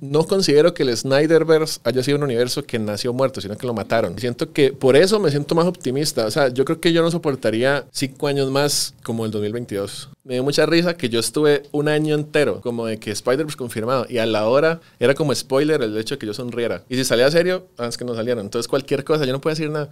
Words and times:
no 0.00 0.24
considero 0.24 0.74
que 0.74 0.82
el 0.82 0.96
Snyderverse 0.96 1.80
haya 1.84 2.02
sido 2.02 2.18
un 2.18 2.24
universo 2.24 2.64
que 2.64 2.78
nació 2.78 3.12
muerto, 3.12 3.40
sino 3.40 3.56
que 3.56 3.66
lo 3.66 3.74
mataron. 3.74 4.18
Siento 4.18 4.52
que 4.52 4.72
por 4.72 4.96
eso 4.96 5.18
me 5.20 5.30
siento 5.30 5.54
más 5.54 5.66
optimista. 5.66 6.26
O 6.26 6.30
sea, 6.30 6.48
yo 6.48 6.64
creo 6.64 6.80
que 6.80 6.92
yo 6.92 7.02
no 7.02 7.10
soportaría 7.10 7.86
cinco 7.92 8.26
años 8.26 8.50
más 8.50 8.94
como 9.02 9.24
el 9.24 9.30
2022. 9.30 10.10
Me 10.24 10.34
dio 10.34 10.44
mucha 10.44 10.66
risa 10.66 10.96
que 10.96 11.08
yo 11.08 11.20
estuve 11.20 11.62
un 11.72 11.88
año 11.88 12.14
entero 12.14 12.60
como 12.60 12.86
de 12.86 12.98
que 12.98 13.10
Spider-Verse 13.10 13.56
confirmado 13.56 14.06
y 14.08 14.18
a 14.18 14.26
la 14.26 14.46
hora 14.48 14.80
era 15.00 15.14
como 15.14 15.34
spoiler 15.34 15.82
el 15.82 15.96
hecho 15.96 16.14
de 16.14 16.18
que 16.18 16.26
yo 16.26 16.34
sonriera. 16.34 16.82
Y 16.88 16.96
si 16.96 17.04
salía 17.04 17.30
serio, 17.30 17.66
ah, 17.78 17.86
es 17.86 17.96
que 17.96 18.04
no 18.04 18.14
salieron. 18.14 18.44
Entonces 18.44 18.68
cualquier 18.68 19.04
cosa, 19.04 19.24
yo 19.24 19.32
no 19.32 19.40
puedo 19.40 19.54
decir 19.54 19.70
nada. 19.70 19.90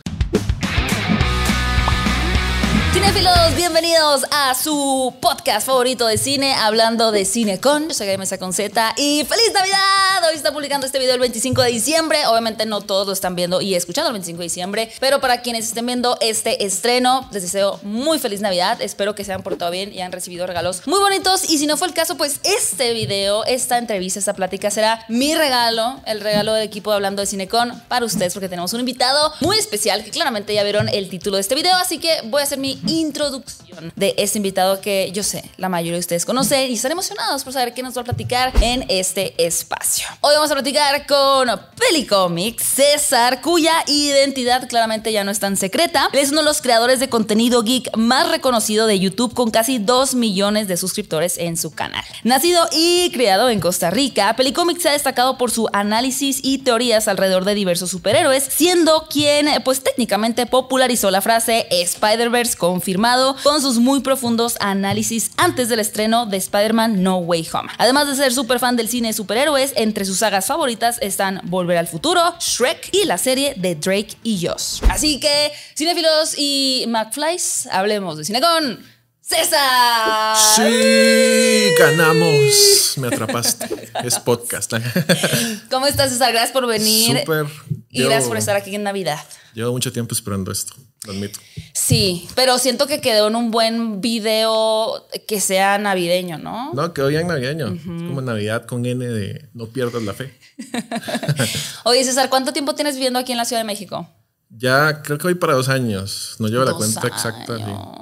Cinefilos, 2.97 3.55
bienvenidos 3.55 4.23
a 4.31 4.55
su 4.55 5.13
podcast 5.21 5.67
favorito 5.67 6.07
de 6.07 6.17
cine, 6.17 6.55
hablando 6.55 7.13
de 7.13 7.27
cine 7.27 7.61
con. 7.61 7.89
Yo 7.89 7.95
soy 7.95 8.17
Mesa 8.17 8.39
con 8.39 8.55
Z 8.55 8.95
y 8.96 9.23
¡Feliz 9.25 9.53
Navidad! 9.53 10.31
Hoy 10.31 10.35
está 10.35 10.51
publicando 10.51 10.87
este 10.87 10.99
video 10.99 11.13
el 11.13 11.21
25 11.21 11.61
de 11.61 11.73
diciembre. 11.73 12.27
Obviamente 12.27 12.64
no 12.64 12.81
todos 12.81 13.07
lo 13.07 13.13
están 13.13 13.37
viendo 13.37 13.61
y 13.61 13.75
escuchando 13.75 14.09
el 14.09 14.14
25 14.14 14.39
de 14.39 14.45
diciembre, 14.45 14.90
pero 14.99 15.21
para 15.21 15.43
quienes 15.43 15.67
estén 15.67 15.85
viendo 15.85 16.17
este 16.23 16.64
estreno, 16.64 17.29
les 17.32 17.43
deseo 17.43 17.79
muy 17.82 18.18
feliz 18.18 18.40
Navidad. 18.40 18.81
Espero 18.81 19.15
que 19.15 19.25
se 19.25 19.32
hayan 19.32 19.43
portado 19.43 19.71
bien 19.71 19.93
y 19.93 20.01
han 20.01 20.11
recibido 20.11 20.46
regalos 20.46 20.81
muy 20.87 20.99
bonitos. 20.99 21.51
Y 21.51 21.59
si 21.59 21.67
no 21.67 21.76
fue 21.76 21.89
el 21.89 21.95
caso, 21.95 22.17
pues 22.17 22.40
este 22.45 22.95
video, 22.95 23.45
esta 23.45 23.76
entrevista, 23.76 24.18
esta 24.18 24.32
plática 24.32 24.71
será 24.71 25.04
mi 25.11 25.35
regalo, 25.35 26.01
el 26.07 26.23
regalo 26.23 26.54
del 26.54 26.65
equipo 26.65 26.93
de 26.93 26.96
Hablando 26.96 27.21
de 27.21 27.26
Cinecon 27.26 27.79
para 27.89 28.07
ustedes, 28.07 28.32
porque 28.32 28.49
tenemos 28.49 28.73
un 28.73 28.81
invitado 28.81 29.35
muy 29.43 29.59
especial 29.59 30.03
que 30.03 30.11
claramente 30.11 30.54
ya 30.54 30.63
vieron 30.63 30.89
el 30.89 31.11
título 31.11 31.37
de 31.37 31.43
este 31.43 31.54
video, 31.54 31.75
así 31.75 31.99
que 31.99 32.23
voy 32.25 32.41
a 32.41 32.45
hacer 32.45 32.59
mi 32.59 32.81
introducción 32.86 33.92
de 33.95 34.14
este 34.19 34.39
invitado 34.39 34.81
que 34.81 35.11
yo 35.12 35.22
sé, 35.22 35.50
la 35.56 35.69
mayoría 35.69 35.95
de 35.95 36.00
ustedes 36.00 36.25
conocen 36.25 36.70
y 36.70 36.75
están 36.75 36.92
emocionados 36.92 37.45
por 37.45 37.53
saber 37.53 37.75
qué 37.75 37.83
nos 37.83 37.97
va 37.97 38.03
a 38.03 38.05
platicar 38.05 38.53
en 38.61 38.84
este 38.89 39.34
espacio. 39.45 40.06
Hoy 40.20 40.33
vamos 40.34 40.50
a 40.50 40.55
platicar 40.55 41.06
con 41.06 41.48
Pelicomics, 41.78 42.62
César, 42.62 43.41
cuya 43.41 43.84
identidad 43.87 44.69
claramente 44.69 45.12
ya 45.12 45.25
no 45.25 45.31
es 45.31 45.41
tan 45.41 45.57
secreta. 45.57 46.09
Él 46.12 46.19
es 46.20 46.31
uno 46.31 46.41
de 46.41 46.47
los 46.47 46.62
creadores 46.62 47.01
de 47.01 47.09
contenido 47.09 47.62
geek 47.62 47.97
más 47.97 48.31
reconocido 48.31 48.87
de 48.87 48.98
YouTube 48.98 49.34
con 49.34 49.51
casi 49.51 49.79
2 49.79 50.14
millones 50.14 50.69
de 50.69 50.77
suscriptores 50.77 51.39
en 51.39 51.57
su 51.57 51.73
canal. 51.73 52.05
Nacido 52.25 52.69
y 52.73 53.11
criado 53.12 53.51
en 53.51 53.61
Costa 53.61 53.91
Rica, 53.91 54.34
Pelicomics 54.37 54.83
se 54.83 54.89
ha 54.89 54.92
destacado 54.92 55.39
por 55.39 55.51
su 55.51 55.69
análisis 55.73 56.41
y 56.42 56.59
teorías 56.59 57.09
alrededor 57.09 57.45
de 57.45 57.55
diversos 57.55 57.91
superhéroes, 57.91 58.45
siendo 58.45 59.07
quien 59.09 59.48
pues 59.64 59.83
técnicamente 59.83 60.47
popularizó 60.47 61.11
la 61.11 61.20
frase 61.20 61.67
Spider-Verse 61.70 62.57
con 62.57 62.76
confirmado 62.77 63.35
con 63.43 63.63
sus 63.63 63.79
muy 63.79 64.01
profundos 64.01 64.57
análisis 64.61 65.31
antes 65.39 65.71
del 65.71 65.81
estreno 65.81 66.27
de 66.27 66.37
Spider-Man 66.37 67.03
No 67.03 67.17
Way 67.17 67.49
Home. 67.55 67.71
Además 67.79 68.07
de 68.07 68.17
ser 68.17 68.35
súper 68.35 68.59
fan 68.59 68.77
del 68.77 68.91
cine 68.91 69.09
de 69.09 69.15
superhéroes, 69.15 69.73
entre 69.77 70.05
sus 70.05 70.19
sagas 70.19 70.45
favoritas 70.45 70.99
están 71.01 71.41
Volver 71.45 71.79
al 71.79 71.87
Futuro, 71.87 72.21
Shrek 72.39 72.91
y 72.93 73.07
la 73.07 73.17
serie 73.17 73.55
de 73.57 73.77
Drake 73.77 74.19
y 74.23 74.47
Josh. 74.47 74.83
Así 74.91 75.19
que, 75.19 75.53
cinefilos 75.75 76.35
y 76.37 76.85
McFlys, 76.89 77.67
hablemos 77.73 78.19
de 78.19 78.27
cine 78.27 78.43
con 78.43 78.85
César. 79.23 80.37
Sí, 80.37 81.71
ganamos. 81.79 82.99
Me 82.99 83.09
atrapaste. 83.09 83.91
Es 84.05 84.19
podcast. 84.19 84.75
¿Cómo 85.71 85.87
estás, 85.87 86.11
César? 86.11 86.31
Gracias 86.31 86.53
por 86.53 86.67
venir. 86.67 87.21
Súper. 87.21 87.47
Y 87.89 88.03
gracias 88.03 88.29
por 88.29 88.37
estar 88.37 88.55
aquí 88.55 88.75
en 88.75 88.83
Navidad. 88.83 89.25
Llevo 89.55 89.73
mucho 89.73 89.91
tiempo 89.91 90.15
esperando 90.15 90.53
esto, 90.53 90.75
lo 91.05 91.12
admito. 91.12 91.39
Sí, 91.72 92.28
pero 92.34 92.58
siento 92.58 92.86
que 92.86 93.00
quedó 93.00 93.28
en 93.28 93.36
un 93.36 93.50
buen 93.50 94.00
video 94.00 95.06
que 95.28 95.41
sea 95.41 95.78
navideño, 95.78 96.39
¿no? 96.39 96.72
No, 96.75 96.92
quedó 96.94 97.08
bien 97.08 97.27
navideño. 97.27 97.77
Como 97.84 98.20
Navidad 98.22 98.66
con 98.66 98.84
N 98.86 99.06
de 99.06 99.48
no 99.55 99.67
pierdas 99.69 100.02
la 100.02 100.14
fe. 100.14 100.36
Oye, 101.84 102.02
César, 102.05 102.28
¿cuánto 102.28 102.52
tiempo 102.52 102.74
tienes 102.74 102.94
viviendo 102.94 103.19
aquí 103.19 103.33
en 103.33 103.39
la 103.39 103.44
Ciudad 103.44 103.61
de 103.61 103.67
México? 103.67 104.08
Ya 104.48 105.02
creo 105.02 105.19
que 105.19 105.24
voy 105.24 105.34
para 105.34 105.55
dos 105.55 105.69
años. 105.69 106.36
No 106.39 106.48
llevo 106.48 106.64
la 106.64 106.74
cuenta 106.74 107.06
exacta, 107.06 107.58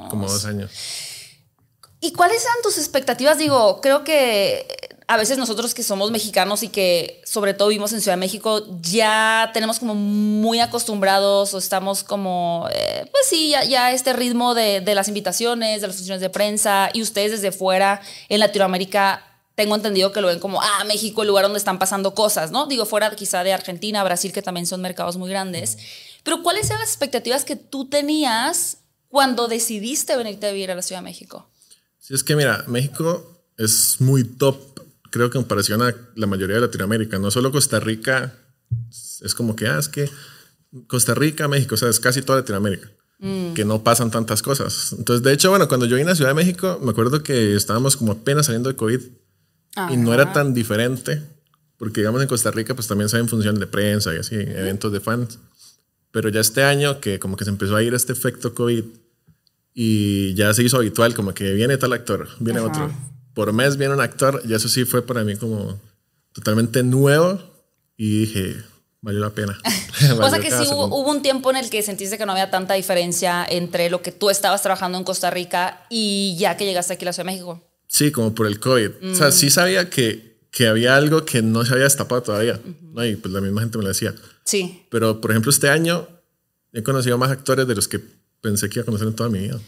como 0.09 0.29
dos 0.29 0.45
años. 0.45 0.71
¿Y 2.01 2.13
cuáles 2.13 2.43
eran 2.43 2.57
tus 2.63 2.77
expectativas? 2.77 3.39
Digo, 3.39 3.81
creo 3.81 4.05
que 4.05 4.67
a 5.07 5.17
veces 5.19 5.37
nosotros 5.37 5.75
que 5.75 5.83
somos 5.83 6.11
mexicanos 6.11 6.63
y 6.63 6.69
que 6.69 7.21
sobre 7.27 7.53
todo 7.53 7.69
vivimos 7.69 7.93
en 7.93 8.01
Ciudad 8.01 8.17
de 8.17 8.21
México, 8.21 8.67
ya 8.81 9.51
tenemos 9.53 9.79
como 9.79 9.95
muy 9.95 10.61
acostumbrados 10.61 11.53
o 11.53 11.59
estamos 11.59 12.03
como, 12.03 12.69
eh, 12.73 13.07
pues 13.11 13.27
sí, 13.27 13.51
ya, 13.51 13.65
ya 13.65 13.93
este 13.93 14.15
ritmo 14.15 14.55
de, 14.55 14.81
de, 14.81 14.95
las 14.95 15.09
invitaciones, 15.09 15.83
de 15.83 15.89
las 15.89 15.97
funciones 15.97 16.23
de 16.23 16.31
prensa 16.31 16.89
y 16.95 17.03
ustedes 17.03 17.33
desde 17.33 17.53
fuera 17.53 18.01
en 18.31 18.41
Latinoamérica. 18.41 19.23
Tengo 19.55 19.77
entendido 19.77 20.11
que 20.11 20.21
lo 20.21 20.29
ven 20.29 20.41
como, 20.41 20.61
ah, 20.61 20.85
México, 20.85 21.23
el 21.23 21.29
lugar 21.29 21.45
donde 21.45 21.59
están 21.59 21.79
pasando 21.79 22.15
cosas, 22.15 22.51
¿no? 22.51 22.67
Digo, 22.67 22.87
fuera 22.87 23.15
quizá 23.15 23.45
de 23.45 23.53
Argentina, 23.53 24.03
Brasil, 24.03 24.33
que 24.33 24.43
también 24.43 24.67
son 24.67 24.81
mercados 24.81 25.17
muy 25.17 25.29
grandes. 25.29 25.79
Pero 26.25 26.43
¿cuáles 26.43 26.67
eran 26.67 26.81
las 26.81 26.89
expectativas 26.89 27.45
que 27.45 27.57
tú 27.57 27.89
tenías 27.89 28.79
cuando 29.09 29.49
decidiste 29.49 30.17
venirte 30.17 30.49
a 30.49 30.53
vivir 30.53 30.71
a 30.71 30.75
la 30.75 30.83
Ciudad 30.83 31.03
de 31.03 31.05
México? 31.05 31.47
Sí, 32.01 32.15
es 32.15 32.25
que 32.25 32.35
mira, 32.35 32.65
México 32.67 33.45
es 33.59 34.01
muy 34.01 34.25
top 34.25 34.75
creo 35.15 35.31
que 35.31 35.39
en 35.39 35.45
comparación 35.45 35.81
a 35.81 35.95
la 36.17 36.27
mayoría 36.27 36.57
de 36.57 36.63
Latinoamérica, 36.63 37.21
no 37.21 37.31
solo 37.31 37.53
Costa 37.53 37.79
Rica, 37.79 38.35
es 39.23 39.33
como 39.37 39.55
que, 39.55 39.69
ah, 39.69 39.79
es 39.79 39.89
que 39.89 40.11
Costa 40.89 41.15
Rica, 41.15 41.47
México, 41.47 41.77
o 41.77 41.79
sea, 41.79 41.89
es 41.89 42.01
casi 42.01 42.21
toda 42.21 42.41
Latinoamérica, 42.41 42.91
mm. 43.21 43.53
que 43.55 43.65
no 43.65 43.85
pasan 43.85 44.11
tantas 44.11 44.43
cosas. 44.43 44.93
Entonces, 44.99 45.23
de 45.23 45.33
hecho, 45.33 45.51
bueno, 45.51 45.69
cuando 45.69 45.87
yo 45.87 45.97
vine 45.97 46.11
a 46.11 46.17
Ciudad 46.17 46.31
de 46.31 46.35
México, 46.35 46.81
me 46.83 46.91
acuerdo 46.91 47.23
que 47.23 47.55
estábamos 47.55 47.97
como 47.97 48.11
apenas 48.11 48.47
saliendo 48.47 48.69
de 48.69 48.75
COVID 48.75 49.03
y 49.93 49.97
no 49.97 50.13
era 50.13 50.33
tan 50.33 50.53
diferente, 50.53 51.23
porque 51.77 52.01
digamos 52.01 52.21
en 52.21 52.27
Costa 52.27 52.51
Rica, 52.51 52.75
pues 52.75 52.89
también 52.89 53.09
se 53.09 53.17
en 53.19 53.29
función 53.29 53.61
de 53.61 53.69
prensa 53.69 54.13
y 54.17 54.19
así, 54.19 54.35
eventos 54.35 54.91
de 54.91 54.99
fans. 54.99 55.39
Pero 56.11 56.29
ya 56.29 56.41
este 56.41 56.65
año, 56.65 56.99
que 56.99 57.21
como 57.21 57.37
que 57.37 57.45
se 57.45 57.51
empezó 57.51 57.77
a 57.77 57.85
ir 57.85 57.95
este 57.95 58.13
efecto 58.13 58.53
COVID 58.53 58.83
y 59.75 60.35
ya 60.35 60.53
se 60.55 60.65
hizo 60.65 60.77
habitual, 60.77 61.15
como 61.15 61.35
que 61.35 61.53
viene 61.53 61.77
tal 61.77 61.93
actor, 61.93 62.29
viene 62.41 62.59
otro 62.59 62.91
por 63.35 63.53
mes 63.53 63.77
viene 63.77 63.95
un 63.95 64.01
actor 64.01 64.43
y 64.49 64.55
eso 64.55 64.69
sí 64.69 64.85
fue 64.85 65.05
para 65.05 65.25
mí 65.25 65.37
como 65.37 65.79
totalmente 66.33 66.83
nuevo 66.83 67.41
y 67.97 68.21
dije, 68.21 68.57
valió 69.01 69.21
la 69.21 69.31
pena. 69.31 69.59
o 70.21 70.31
sea 70.31 70.41
que 70.41 70.51
sí 70.51 70.67
hubo, 70.71 71.11
un 71.11 71.23
tiempo 71.23 71.51
en 71.51 71.57
el 71.57 71.69
que 71.69 71.83
sentiste 71.83 72.17
que 72.17 72.27
no 72.27 72.33
había 72.33 72.51
tanta 72.51 72.75
diferencia 72.75 73.47
entre 73.49 73.91
lo 73.91 74.03
que 74.03 74.13
tú 74.13 74.31
estabas 74.31 74.63
trabajando 74.63 74.99
en 74.99 75.05
Costa 75.05 75.31
Rica 75.31 75.87
y 75.91 76.37
ya 76.39 76.57
que 76.57 76.65
llegaste 76.65 76.95
aquí 76.95 77.05
a 77.05 77.07
la 77.07 77.13
Ciudad 77.13 77.27
de 77.27 77.33
México. 77.33 77.63
Sí, 77.87 78.11
como 78.11 78.35
por 78.35 78.47
el 78.47 78.59
COVID. 78.59 79.13
O 79.13 79.15
sea, 79.15 79.31
sí 79.31 79.51
sabía 79.51 79.91
que, 79.91 80.39
que 80.51 80.67
había 80.67 80.97
algo 80.97 81.25
que 81.25 81.43
no 81.43 81.65
se 81.65 81.73
había 81.73 81.85
destapado 81.85 82.23
todavía. 82.23 82.59
Y 82.65 83.17
pues 83.17 83.33
la 83.33 83.41
misma 83.41 83.61
gente 83.61 83.79
me 83.79 83.85
lo 83.85 83.89
decía. 83.89 84.15
Sí. 84.45 84.85
Pero, 84.91 85.21
por 85.21 85.31
ejemplo, 85.31 85.51
este 85.51 85.69
año 85.69 86.09
he 86.73 86.83
conocido 86.83 87.19
más 87.19 87.31
actores 87.31 87.69
de 87.69 87.75
los 87.75 87.87
que 87.87 88.01
pensé 88.45 88.69
que 88.69 88.79
iba 88.79 88.83
a 88.83 88.85
conocer 88.85 89.09
en 89.09 89.17
toda 89.17 89.31
mi 89.31 89.39
vida. 89.39 89.59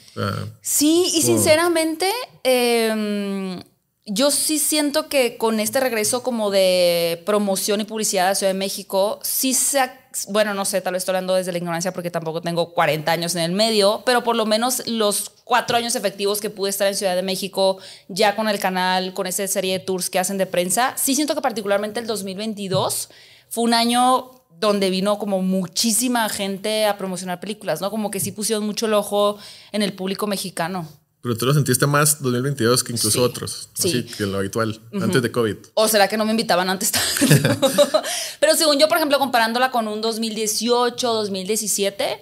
sí, 0.61 1.11
y 1.15 1.23
sinceramente, 1.23 2.11
em, 2.45 3.59
yo 4.05 4.31
sí 4.31 4.59
siento 4.59 5.09
que 5.09 5.39
con 5.39 5.59
este 5.61 5.81
regreso 5.81 6.23
como 6.23 6.51
de 6.51 7.23
promoción 7.25 7.81
y 7.81 7.85
publicidad 7.85 8.29
a 8.29 8.35
Ciudad 8.35 8.53
de 8.53 8.59
México, 8.59 9.19
sí 9.23 9.55
se... 9.55 9.91
Bueno, 10.29 10.55
no 10.55 10.65
sé, 10.65 10.81
tal 10.81 10.93
vez 10.93 11.03
estoy 11.03 11.15
hablando 11.15 11.35
desde 11.35 11.53
la 11.53 11.59
ignorancia 11.59 11.93
porque 11.93 12.11
tampoco 12.11 12.41
tengo 12.41 12.73
40 12.73 13.11
años 13.11 13.35
en 13.35 13.43
el 13.43 13.53
medio, 13.53 14.03
pero 14.07 14.23
por 14.23 14.37
lo 14.37 14.47
menos 14.47 14.87
los 14.87 15.31
cuatro 15.45 15.77
años 15.77 15.95
efectivos 15.95 16.41
que 16.41 16.51
pude 16.51 16.71
estar 16.71 16.87
en 16.87 16.95
Ciudad 16.95 17.17
de 17.17 17.23
México, 17.23 17.79
ya 18.09 18.37
con 18.37 18.49
el 18.49 18.59
canal, 18.59 19.15
con 19.15 19.27
esa 19.27 19.47
serie 19.47 19.79
de 19.79 19.85
tours 19.85 20.09
que 20.09 20.19
hacen 20.19 20.39
de 20.39 20.47
prensa, 20.47 20.95
sí 20.97 21.15
siento 21.15 21.35
que 21.35 21.41
particularmente 21.41 22.01
el 22.01 22.07
2022 22.07 23.09
fue 23.49 23.65
un 23.65 23.75
año 23.75 24.36
donde 24.59 24.91
vino 24.91 25.19
como 25.19 25.43
muchísima 25.43 26.29
gente 26.29 26.87
a 26.87 26.97
promocionar 26.97 27.41
películas, 27.41 27.81
¿no? 27.81 27.91
Como 27.91 28.11
que 28.11 28.21
sí 28.21 28.33
pusieron 28.33 28.65
mucho 28.65 28.87
el 28.87 28.95
ojo 28.95 29.39
en 29.73 29.83
el 29.83 29.93
público 29.93 30.27
mexicano. 30.27 30.89
Pero 31.23 31.37
tú 31.37 31.47
lo 31.47 31.55
sentiste 31.55 31.87
más 31.87 32.23
2022 32.23 32.85
que 32.85 32.93
incluso 32.93 33.21
otros, 33.21 33.69
sí. 33.75 33.89
así 33.89 34.03
que 34.05 34.27
lo 34.27 34.39
habitual, 34.39 34.81
antes 34.93 35.21
de 35.21 35.33
COVID. 35.33 35.57
¿O 35.75 35.89
será 35.89 36.07
que 36.07 36.17
no 36.17 36.25
me 36.25 36.31
invitaban 36.31 36.71
antes? 36.71 36.93
Pero 38.41 38.55
según 38.55 38.79
yo, 38.79 38.87
por 38.87 38.99
ejemplo, 38.99 39.19
comparándola 39.19 39.73
con 39.73 39.89
un 39.89 40.01
2018, 40.01 41.13
2017, 41.13 42.21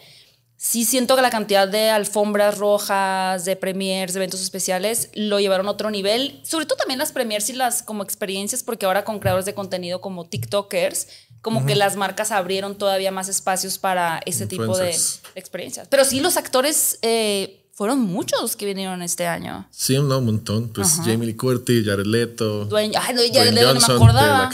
sí 0.57 0.87
siento 0.87 1.17
que 1.17 1.21
la 1.23 1.29
cantidad 1.29 1.69
de 1.69 1.91
alfombras 1.91 2.57
rojas, 2.57 3.45
de 3.45 3.57
premiers, 3.57 4.15
de 4.15 4.21
eventos 4.21 4.41
especiales, 4.41 5.11
lo 5.13 5.39
llevaron 5.39 5.67
a 5.67 5.73
otro 5.73 5.91
nivel. 5.91 6.41
Sobre 6.43 6.65
todo 6.65 6.79
también 6.79 6.99
las 6.99 7.13
premiers 7.13 7.51
y 7.51 7.53
las 7.53 7.83
como 7.83 8.03
experiencias, 8.03 8.63
porque 8.63 8.87
ahora 8.87 9.05
con 9.05 9.19
creadores 9.19 9.45
de 9.45 9.53
contenido 9.53 10.01
como 10.01 10.27
TikTokers, 10.27 11.09
como 11.45 11.67
que 11.67 11.77
las 11.77 11.97
marcas 11.97 12.33
abrieron 12.33 12.75
todavía 12.75 13.13
más 13.13 13.29
espacios 13.29 13.77
para 13.77 14.19
ese 14.25 14.47
tipo 14.47 14.79
de 14.79 14.97
experiencias. 15.35 15.87
Pero 15.91 16.07
sí, 16.07 16.21
los 16.21 16.39
actores 16.39 16.99
eh, 17.03 17.67
fueron 17.73 18.01
muchos 18.01 18.57
que 18.57 18.65
vinieron 18.65 19.03
este 19.03 19.27
año. 19.27 19.69
Sí, 19.71 19.99
no, 19.99 20.19
un 20.21 20.25
montón. 20.25 20.71
Pues 20.71 21.01
Jamie 21.05 21.27
Lee 21.27 21.37
Curtis, 21.37 21.85
Jared 21.85 22.07
Leto, 22.07 22.65
Dwayne, 22.65 22.97
ay, 22.97 23.15
no, 23.15 23.21
Jared 23.31 23.53
Leto 23.53 23.75
no 23.75 23.81
me 23.87 23.95
acordaba. 23.95 24.51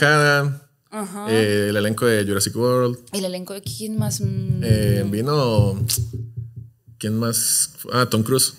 Eh, 1.29 1.67
el 1.69 1.77
elenco 1.77 2.05
de 2.05 2.25
Jurassic 2.25 2.53
World. 2.57 2.99
El 3.13 3.23
elenco 3.23 3.53
de 3.53 3.61
quién 3.61 3.97
más. 3.97 4.19
Mm. 4.19 4.61
Eh, 4.61 5.05
vino. 5.07 5.81
¿Quién 6.97 7.17
más? 7.17 7.69
Ah, 7.93 8.05
Tom 8.09 8.21
Cruise. 8.21 8.55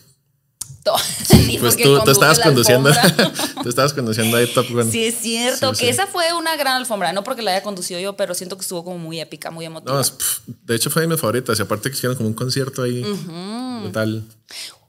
Pues 1.61 1.77
tú, 1.77 2.01
tú 2.05 2.11
estabas 2.11 2.41
conduciendo. 2.41 2.91
tú 3.63 3.69
estabas 3.69 3.93
conduciendo 3.93 4.37
ahí 4.37 4.47
Top 4.53 4.67
Gun. 4.69 4.91
Sí, 4.91 5.05
es 5.05 5.17
cierto, 5.19 5.75
Sí, 5.75 5.81
que 5.81 5.87
sí. 5.87 5.91
esa 5.91 6.07
fue 6.09 6.33
una 6.33 6.57
gran 6.57 6.75
alfombra, 6.77 7.13
no 7.13 7.23
porque 7.23 7.43
la 7.43 7.53
haya 7.53 7.63
conducido 7.63 8.01
yo, 8.01 8.17
pero 8.17 8.35
siento 8.35 8.57
que 8.57 8.63
estuvo 8.63 8.83
como 8.85 8.99
muy 8.99 9.21
épica, 9.21 9.51
muy 9.51 9.65
emotiva. 9.65 9.95
No, 9.95 10.01
es- 10.01 10.11
pf, 10.11 10.41
de 10.47 10.75
hecho 10.75 10.91
fue 10.91 11.03
de 11.03 11.09
mis 11.09 11.21
favoritas. 11.21 11.59
Y 11.59 11.63
aparte 11.63 11.89
que 11.91 11.97
hicieron 11.97 12.17
como 12.17 12.29
un 12.29 12.35
concierto 12.35 12.83
ahí. 12.83 13.03
Total. 13.85 14.25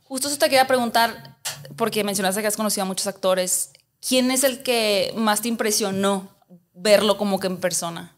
Justo 0.04 0.28
eso 0.28 0.38
te 0.38 0.46
quería 0.46 0.68
preguntar, 0.68 1.38
porque 1.76 2.04
mencionaste 2.04 2.42
que 2.42 2.48
has 2.48 2.58
conocido 2.58 2.84
a 2.84 2.86
muchos 2.88 3.08
actores. 3.08 3.70
¿Quién 4.08 4.32
es 4.32 4.44
el 4.44 4.64
que 4.64 5.14
más 5.16 5.42
te 5.42 5.48
impresionó 5.48 6.30
verlo 6.74 7.18
como 7.18 7.40
que 7.40 7.48
en 7.48 7.58
persona? 7.58 8.16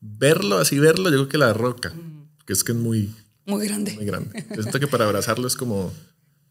Verlo, 0.00 0.58
así 0.58 0.78
verlo, 0.78 1.10
yo 1.10 1.16
creo 1.16 1.28
que 1.28 1.38
la 1.38 1.52
roca. 1.52 1.92
Que 2.46 2.52
es 2.52 2.62
que 2.64 2.72
es 2.72 2.78
muy, 2.78 3.12
Muy 3.44 3.66
grande. 3.66 3.92
muy 3.94 4.04
grande. 4.06 4.46
Yo 4.54 4.62
siento 4.62 4.78
que 4.80 4.86
para 4.86 5.04
abrazarlo 5.04 5.46
es 5.48 5.56
como. 5.56 5.92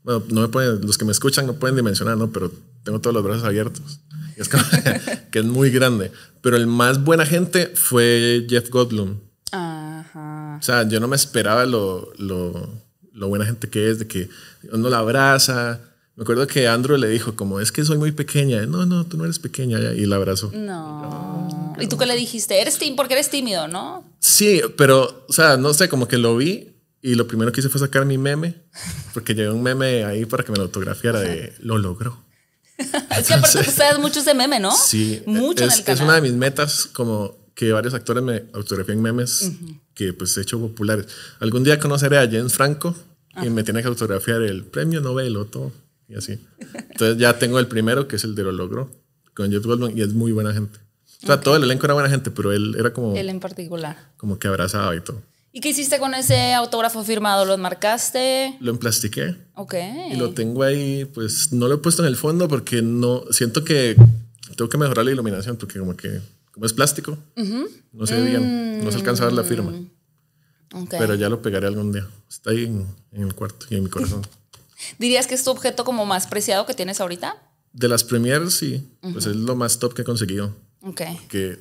Bueno, 0.08 0.24
no 0.30 0.40
me 0.40 0.48
pueden, 0.48 0.88
los 0.88 0.98
que 0.98 1.04
me 1.04 1.12
escuchan 1.12 1.46
no 1.46 1.56
pueden 1.56 1.76
dimensionar, 1.76 2.16
¿no? 2.16 2.32
Pero 2.32 2.50
tengo 2.84 3.02
todos 3.02 3.14
los 3.14 3.26
brazos 3.26 3.44
abiertos. 3.44 4.00
Es 4.38 4.48
como 4.48 4.64
que 5.32 5.40
es 5.40 5.44
muy 5.46 5.70
grande. 5.70 6.14
Pero 6.42 6.56
el 6.56 6.66
más 6.66 7.04
buena 7.04 7.26
gente 7.26 7.74
fue 7.76 8.48
Jeff 8.48 8.70
Goldblum. 8.70 9.20
Ajá. 9.52 10.60
O 10.62 10.64
sea, 10.64 10.88
yo 10.88 11.02
no 11.02 11.10
me 11.10 11.18
esperaba 11.18 11.66
lo, 11.66 12.14
lo, 12.20 12.70
lo 13.12 13.28
buena 13.28 13.46
gente 13.46 13.70
que 13.70 13.92
es, 13.92 14.00
de 14.00 14.08
que 14.08 14.30
uno 14.72 14.90
la 14.90 15.00
abraza. 15.00 15.82
Me 16.16 16.22
acuerdo 16.22 16.48
que 16.48 16.70
Andrew 16.70 16.98
le 16.98 17.10
dijo, 17.10 17.36
como, 17.36 17.60
es 17.60 17.74
que 17.74 17.84
soy 17.84 17.98
muy 17.98 18.14
pequeña. 18.14 18.66
No, 18.66 18.86
no, 18.86 19.06
tú 19.06 19.18
no 19.18 19.26
eres 19.26 19.40
pequeña. 19.40 19.78
Y 19.94 20.06
la 20.06 20.16
abrazó. 20.16 20.52
No. 20.54 21.76
¿Y 21.82 21.88
tú 21.88 21.98
qué 21.98 22.06
le 22.06 22.16
dijiste? 22.16 22.62
Eres 22.62 22.78
tímido 22.78 22.96
porque 22.96 23.16
eres 23.16 23.30
tímido, 23.30 23.68
¿no? 23.68 24.06
Sí, 24.20 24.62
pero, 24.78 25.26
o 25.28 25.34
sea, 25.34 25.58
no 25.58 25.74
sé, 25.74 25.90
como 25.90 26.08
que 26.08 26.18
lo 26.18 26.38
vi 26.38 26.77
y 27.02 27.16
lo 27.16 27.28
primero 27.28 27.52
que 27.52 27.60
hice 27.62 27.70
fue 27.70 27.80
sacar 27.80 28.06
mi 28.06 28.18
meme, 28.18 28.56
porque 29.14 29.34
llevé 29.36 29.52
un 29.52 29.64
meme 29.64 30.04
ahí 30.04 30.26
para 30.26 30.44
que 30.44 30.52
me 30.52 30.58
lo 30.58 30.64
autografiara 30.66 31.20
de 31.20 31.54
lo 31.60 31.78
logró. 31.78 32.24
Es 33.18 33.28
que 33.28 33.34
aparte 33.34 33.64
sabes 33.72 33.98
mucho 34.00 34.20
ese 34.20 34.36
meme, 34.36 34.60
¿no? 34.60 34.72
Sí, 34.72 35.24
Mucho 35.26 35.64
es, 35.66 35.74
en 35.74 35.80
el 35.80 35.84
canal. 35.86 35.98
es 35.98 36.04
una 36.04 36.16
de 36.16 36.22
mis 36.22 36.34
metas, 36.34 36.86
como 36.94 37.36
que 37.56 37.72
varios 37.72 37.96
actores 37.96 38.22
me 38.24 38.44
autografían 38.54 39.02
memes 39.02 39.52
que 39.96 40.14
pues 40.14 40.38
he 40.38 40.42
hecho 40.42 40.60
populares. 40.60 41.08
Algún 41.40 41.64
día 41.64 41.80
conoceré 41.80 42.20
a 42.20 42.30
James 42.30 42.54
Franco 42.54 42.96
y 43.42 43.50
me 43.50 43.64
tiene 43.64 43.82
que 43.82 43.88
autografiar 43.88 44.44
el 44.44 44.64
premio 44.64 45.02
Nobel 45.02 45.36
o 45.38 45.46
todo 45.46 45.72
y 46.08 46.14
así. 46.16 46.40
Entonces 46.92 47.18
ya 47.18 47.40
tengo 47.40 47.58
el 47.58 47.68
primero, 47.68 48.08
que 48.08 48.18
es 48.18 48.24
el 48.24 48.36
de 48.36 48.44
lo 48.44 48.52
logró, 48.52 48.92
con 49.34 49.52
Jeff 49.52 49.66
Goldblum 49.66 49.98
y 49.98 50.02
es 50.04 50.14
muy 50.14 50.32
buena 50.32 50.54
gente. 50.54 50.78
O 51.24 51.26
sea, 51.26 51.42
todo 51.42 51.56
el 51.56 51.64
elenco 51.64 51.88
era 51.88 51.96
buena 51.96 52.10
gente, 52.10 52.30
pero 52.30 52.52
él 52.54 52.76
era 52.78 52.94
como, 52.94 53.16
Él 53.16 53.28
en 53.30 53.40
particular. 53.40 53.98
como 54.18 54.38
que 54.38 54.48
abrazaba 54.48 54.96
y 54.96 55.02
todo. 55.02 55.24
¿Y 55.58 55.60
qué 55.60 55.70
hiciste 55.70 55.98
con 55.98 56.14
ese 56.14 56.54
autógrafo 56.54 57.04
firmado? 57.04 57.44
¿Lo 57.44 57.56
enmarcaste? 57.56 58.56
Lo 58.60 58.70
emplastiqué. 58.70 59.36
Ok. 59.56 59.74
Y 60.12 60.16
lo 60.16 60.32
tengo 60.36 60.62
ahí, 60.62 61.06
pues 61.06 61.52
no 61.52 61.68
lo 61.68 61.74
he 61.74 61.78
puesto 61.80 62.04
en 62.04 62.08
el 62.10 62.16
fondo 62.16 62.48
porque 62.48 62.84
no 62.84 63.24
siento 63.32 63.64
que 63.64 63.96
tengo 64.56 64.70
que 64.70 64.78
mejorar 64.78 65.04
la 65.06 65.12
iluminación 65.14 65.58
porque 65.58 65.80
como 65.80 65.98
que 65.98 66.22
como 66.52 66.68
es 66.68 66.74
plástico, 66.74 67.18
no 67.92 68.06
se 68.06 68.22
ve 68.22 68.30
bien, 68.30 68.84
no 68.86 68.92
se 68.92 68.98
alcanza 69.00 69.24
a 69.24 69.26
ver 69.26 69.34
la 69.34 69.44
firma, 69.44 69.74
Ok. 70.76 70.94
pero 71.00 71.16
ya 71.16 71.28
lo 71.28 71.42
pegaré 71.42 71.66
algún 71.66 71.92
día. 71.92 72.08
Está 72.30 72.52
ahí 72.52 72.66
en, 72.66 72.86
en 73.12 73.24
el 73.24 73.34
cuarto 73.34 73.66
y 73.72 73.78
en 73.78 73.84
mi 73.86 73.90
corazón. 73.90 74.22
¿Dirías 75.00 75.26
que 75.26 75.34
es 75.34 75.44
tu 75.44 75.50
objeto 75.50 75.84
como 75.86 76.06
más 76.06 76.28
preciado 76.28 76.68
que 76.68 76.76
tienes 76.76 77.02
ahorita? 77.02 77.36
De 77.74 77.88
las 77.88 78.04
premiers 78.04 78.54
sí, 78.54 78.88
pues 79.02 79.26
es 79.26 79.36
lo 79.36 79.56
más 79.56 79.80
top 79.80 79.96
que 79.96 80.04
he 80.04 80.06
conseguido. 80.06 80.56
Ok. 80.84 81.02
Que 81.30 81.58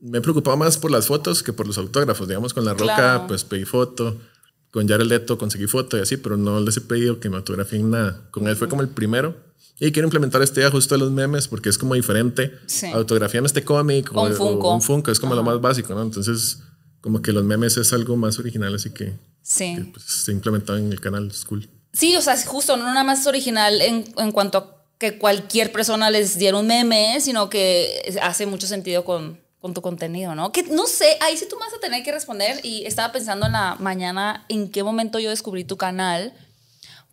me 0.00 0.18
he 0.18 0.20
preocupado 0.20 0.56
más 0.56 0.76
por 0.78 0.90
las 0.90 1.06
fotos 1.06 1.42
que 1.42 1.52
por 1.52 1.66
los 1.66 1.78
autógrafos. 1.78 2.28
Digamos, 2.28 2.52
con 2.54 2.64
La 2.64 2.72
Roca, 2.74 2.94
Claro. 2.96 3.26
pues 3.28 3.44
pedí 3.44 3.64
foto. 3.64 4.16
Con 4.70 4.86
Jared 4.88 5.06
Leto 5.06 5.38
conseguí 5.38 5.66
foto 5.66 5.96
y 5.96 6.00
así, 6.00 6.16
pero 6.18 6.36
no 6.36 6.60
les 6.60 6.76
he 6.76 6.80
pedido 6.82 7.18
que 7.18 7.30
me 7.30 7.36
autografíen 7.36 7.90
nada. 7.90 8.28
Con 8.30 8.46
él 8.46 8.56
fue 8.56 8.68
como 8.68 8.82
el 8.82 8.88
primero. 8.88 9.34
Y 9.78 9.92
quiero 9.92 10.06
implementar 10.06 10.42
este 10.42 10.60
día 10.60 10.70
justo 10.70 10.94
de 10.94 10.98
los 10.98 11.10
memes 11.10 11.48
porque 11.48 11.68
es 11.68 11.78
como 11.78 11.94
diferente. 11.94 12.52
Sí. 12.66 12.86
Autografían 12.86 13.44
este 13.46 13.64
cómic 13.64 14.10
o, 14.14 14.20
O 14.22 14.26
un 14.26 14.32
Funko. 14.34 14.68
o 14.70 14.74
un 14.74 14.82
Funko, 14.82 15.10
es 15.10 15.20
como 15.20 15.34
lo 15.34 15.42
más 15.42 15.60
básico, 15.60 15.94
¿no? 15.94 16.02
Entonces, 16.02 16.58
como 17.00 17.22
que 17.22 17.32
los 17.32 17.44
memes 17.44 17.76
es 17.76 17.92
algo 17.92 18.16
más 18.16 18.38
original, 18.38 18.74
así 18.74 18.90
que, 18.90 19.14
Sí. 19.42 19.76
que, 19.76 19.84
pues, 19.92 20.04
se 20.04 20.30
ha 20.30 20.34
implementado 20.34 20.78
en 20.78 20.92
el 20.92 21.00
canal, 21.00 21.28
es 21.28 21.44
cool. 21.44 21.68
Sí, 21.92 22.16
o 22.16 22.20
sea, 22.22 22.36
justo, 22.44 22.76
no 22.76 22.84
nada 22.84 23.04
más 23.04 23.20
es 23.20 23.26
original 23.26 23.80
en, 23.80 24.04
en 24.18 24.32
cuanto 24.32 24.58
a 24.58 24.76
que 24.98 25.18
cualquier 25.18 25.72
persona 25.72 26.10
les 26.10 26.38
diera 26.38 26.56
un 26.58 26.66
meme, 26.66 27.18
sino 27.20 27.48
que 27.50 28.14
hace 28.22 28.44
mucho 28.46 28.66
sentido 28.66 29.04
con, 29.04 29.38
con 29.60 29.74
tu 29.74 29.82
contenido, 29.82 30.34
¿no? 30.34 30.52
Que 30.52 30.62
no 30.64 30.86
sé, 30.86 31.16
ahí 31.20 31.36
sí 31.36 31.46
tú 31.48 31.58
vas 31.58 31.72
a 31.72 31.80
tener 31.80 32.02
que 32.02 32.12
responder 32.12 32.60
y 32.62 32.84
estaba 32.84 33.12
pensando 33.12 33.46
en 33.46 33.52
la 33.52 33.76
mañana 33.78 34.44
en 34.48 34.70
qué 34.70 34.82
momento 34.82 35.18
yo 35.18 35.30
descubrí 35.30 35.64
tu 35.64 35.76
canal, 35.76 36.34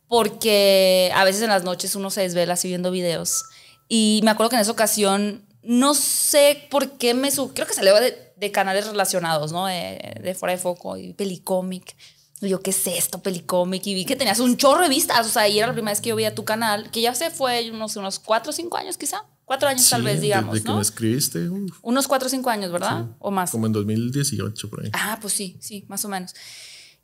porque 0.08 1.12
a 1.16 1.24
veces 1.24 1.42
en 1.42 1.50
las 1.50 1.64
noches 1.64 1.96
uno 1.96 2.10
se 2.10 2.22
desvela 2.22 2.54
así 2.54 2.68
viendo 2.68 2.92
videos 2.92 3.46
y 3.88 4.22
me 4.24 4.32
acuerdo 4.32 4.52
que 4.52 4.56
en 4.58 4.62
esa 4.62 4.72
ocasión 4.72 5.46
no 5.64 5.94
sé 5.94 6.68
por 6.70 6.98
qué 6.98 7.14
me 7.14 7.32
sub, 7.32 7.54
creo 7.54 7.66
que 7.66 7.74
salió 7.74 7.96
de, 8.00 8.34
de 8.36 8.52
canales 8.52 8.88
relacionados, 8.88 9.52
¿no? 9.52 9.66
De, 9.66 10.20
de 10.22 10.36
Fuera 10.36 10.54
de 10.54 10.60
Foco 10.60 10.98
y 10.98 11.14
Pelicomic. 11.14 11.96
Y 12.42 12.50
yo, 12.50 12.60
¿qué 12.62 12.72
es 12.72 12.88
esto, 12.88 13.22
Pelicomic? 13.22 13.88
Y 13.88 13.94
vi 13.94 14.06
que 14.06 14.18
tenías 14.18 14.40
un 14.40 14.58
chorro 14.58 14.84
de 14.84 14.90
vistas, 14.90 15.26
o 15.26 15.30
sea, 15.30 15.48
y 15.48 15.58
era 15.58 15.68
la 15.68 15.74
primera 15.74 15.94
vez 15.94 16.02
que 16.02 16.10
yo 16.10 16.16
veía 16.18 16.36
tu 16.36 16.44
canal, 16.44 16.92
que 16.92 17.00
ya 17.00 17.16
se 17.16 17.30
fue 17.30 17.72
unos, 17.72 17.96
unos 17.96 18.20
cuatro 18.20 18.50
o 18.50 18.54
cinco 18.54 18.76
años 18.76 18.98
quizá, 18.98 19.24
cuatro 19.54 19.70
años 19.70 19.88
tal 19.90 20.02
Sí, 20.02 20.06
vez, 20.06 20.22
digamos, 20.22 20.54
Desde 20.54 20.64
que 20.66 20.70
¿no? 20.72 20.76
me 20.78 20.82
escribiste, 20.82 21.50
uf, 21.50 21.78
Unos 21.82 22.08
cuatro 22.08 22.28
o 22.28 22.30
cinco 22.30 22.50
años, 22.50 22.72
¿verdad? 22.72 23.06
O 23.20 23.30
más. 23.32 23.52
como 23.52 23.68
en 23.68 23.74
2018 23.74 24.70
por 24.70 24.84
ahí. 24.84 24.90
Ah, 24.94 25.18
pues 25.22 25.34
sí, 25.34 25.58
sí, 25.60 25.86
más 25.88 26.04
o 26.06 26.10
menos. 26.10 26.34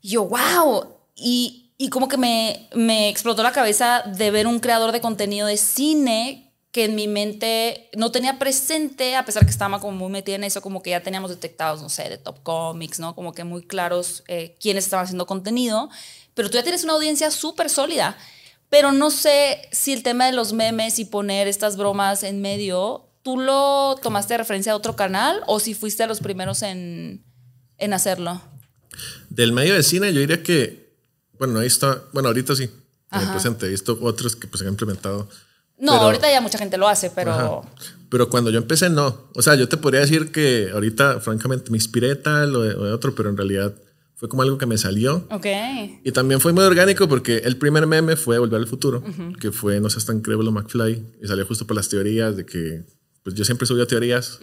Y 0.02 0.10
yo, 0.10 0.26
wow. 0.26 0.96
Y, 1.16 1.72
y 1.78 1.90
como 1.90 2.08
que 2.08 2.18
me, 2.18 2.68
me 2.76 3.10
explotó 3.10 3.44
la 3.44 3.52
cabeza 3.52 4.04
de 4.06 4.32
ver 4.32 4.48
un 4.48 4.60
creador 4.60 4.92
de 4.92 5.02
contenido 5.02 5.48
de 5.48 5.58
cine 5.58 6.46
que 6.72 6.86
en 6.86 6.94
mi 6.96 7.08
mente 7.08 7.90
no 7.98 8.12
tenía 8.12 8.38
presente, 8.38 9.16
a 9.16 9.26
pesar 9.26 9.44
que 9.44 9.50
estaba 9.50 9.80
como 9.80 9.98
muy 9.98 10.12
metida 10.12 10.36
en 10.36 10.44
eso, 10.44 10.62
como 10.62 10.84
que 10.84 10.92
ya 10.92 11.02
teníamos 11.02 11.32
detectados, 11.32 11.82
no 11.82 11.90
sé, 11.90 12.10
de 12.10 12.18
Top 12.20 12.44
Comics, 12.44 13.00
¿no? 13.00 13.16
Como 13.16 13.34
que 13.34 13.44
muy 13.44 13.64
claros 13.64 14.24
eh, 14.28 14.56
quiénes 14.62 14.84
estaban 14.86 15.06
haciendo 15.06 15.26
contenido, 15.26 15.90
pero 16.36 16.50
tú 16.50 16.58
ya 16.58 16.64
tienes 16.64 16.84
una 16.84 16.94
audiencia 16.94 17.32
súper 17.32 17.70
sólida. 17.72 18.16
Pero 18.70 18.92
no 18.92 19.10
sé 19.12 19.62
si 19.72 19.94
el 19.94 20.04
tema 20.04 20.26
de 20.28 20.34
los 20.34 20.54
memes 20.54 21.00
y 21.00 21.06
poner 21.06 21.48
estas 21.48 21.76
bromas 21.78 22.24
en 22.24 22.42
medio, 22.42 23.08
¿tú 23.24 23.38
lo 23.40 23.96
tomaste 24.02 24.36
de 24.36 24.40
referencia 24.40 24.74
a 24.74 24.76
otro 24.76 24.96
canal 24.96 25.42
o 25.48 25.60
si 25.60 25.74
fuiste 25.74 26.04
a 26.04 26.08
los 26.08 26.20
primeros 26.20 26.62
en, 26.62 27.24
en 27.78 27.94
hacerlo? 27.94 28.42
Del 29.30 29.54
medio 29.54 29.74
de 29.74 29.84
cine, 29.84 30.14
yo 30.14 30.20
diría 30.20 30.44
que, 30.44 30.94
bueno, 31.40 31.60
ahí 31.60 31.68
está, 31.68 32.04
bueno, 32.14 32.28
ahorita 32.30 32.56
sí, 32.56 32.70
en 33.12 33.22
el 33.22 33.30
presente, 33.30 33.66
he 33.66 33.70
visto 33.70 33.98
otros 34.02 34.36
que 34.36 34.48
pues 34.48 34.62
han 34.62 34.70
implementado. 34.70 35.28
No, 35.78 35.94
Pero- 35.94 36.04
ahorita 36.06 36.30
ya 36.32 36.42
mucha 36.42 36.58
gente 36.58 36.78
lo 36.78 36.88
hace, 36.88 37.10
pero... 37.10 37.32
Ajá. 37.32 37.62
Pero 38.10 38.28
cuando 38.30 38.50
yo 38.50 38.58
empecé, 38.58 38.90
no. 38.90 39.30
O 39.36 39.42
sea, 39.44 39.54
yo 39.56 39.70
te 39.70 39.78
podría 39.78 40.02
decir 40.02 40.32
que 40.32 40.70
ahorita, 40.74 41.20
francamente, 41.22 41.70
me 41.70 41.78
inspiré 41.78 42.16
tal 42.16 42.56
o 42.56 42.62
de, 42.64 42.74
o 42.74 42.84
de 42.86 42.92
otro, 42.92 43.14
pero 43.14 43.30
en 43.30 43.38
realidad 43.38 43.74
fue 44.20 44.28
como 44.28 44.42
algo 44.42 44.58
que 44.58 44.66
me 44.66 44.78
salió. 44.78 45.26
Ok. 45.32 45.46
Y 46.04 46.12
también 46.12 46.42
fue 46.42 46.52
muy 46.52 46.66
orgánico 46.66 47.08
porque 47.08 47.38
el 47.38 47.56
primer 47.56 47.88
meme 47.88 48.18
fue 48.18 48.38
Volver 48.38 48.60
al 48.60 48.68
Futuro, 48.68 49.02
que 49.40 49.54
fue 49.54 49.80
No 49.80 49.90
seas 49.90 50.06
tan 50.06 50.20
crédulo 50.20 50.52
McFly, 50.52 51.06
y 51.24 51.28
salió 51.28 51.46
justo 51.46 51.66
por 51.66 51.78
las 51.78 51.88
teorías 51.88 52.36
de 52.36 52.46
que, 52.46 52.84
pues 53.24 53.34
yo 53.34 53.46
siempre 53.46 53.66
subía 53.66 53.86
teorías. 53.86 54.40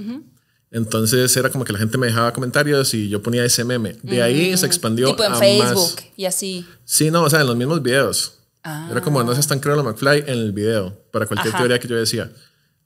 Entonces 0.71 1.37
era 1.37 1.51
como 1.51 1.65
que 1.65 1.75
la 1.75 1.79
gente 1.79 1.99
me 1.99 2.07
dejaba 2.07 2.33
comentarios 2.33 2.95
y 2.95 3.11
yo 3.11 3.23
ponía 3.23 3.45
ese 3.45 3.65
meme. 3.65 3.99
De 4.03 4.23
ahí 4.23 4.57
se 4.57 4.65
expandió 4.65 5.09
Tipo 5.11 5.25
en 5.25 5.33
a 5.33 5.37
Facebook 5.37 5.95
más. 5.95 6.07
y 6.17 6.25
así. 6.25 6.67
Sí, 6.87 7.11
no, 7.11 7.23
o 7.25 7.31
sea, 7.31 7.43
en 7.43 7.47
los 7.47 7.57
mismos 7.57 7.83
videos. 7.83 8.39
Ah. 8.65 8.89
Era 8.91 9.03
como 9.03 9.23
no 9.23 9.33
seas 9.35 9.47
tan 9.47 9.61
crédulo 9.61 9.85
McFly 9.85 10.21
en 10.27 10.39
el 10.39 10.53
video, 10.53 10.99
para 11.13 11.27
cualquier 11.27 11.51
Ajá. 11.55 11.59
teoría 11.59 11.79
que 11.79 11.87
yo 11.87 11.97
decía. 11.97 12.33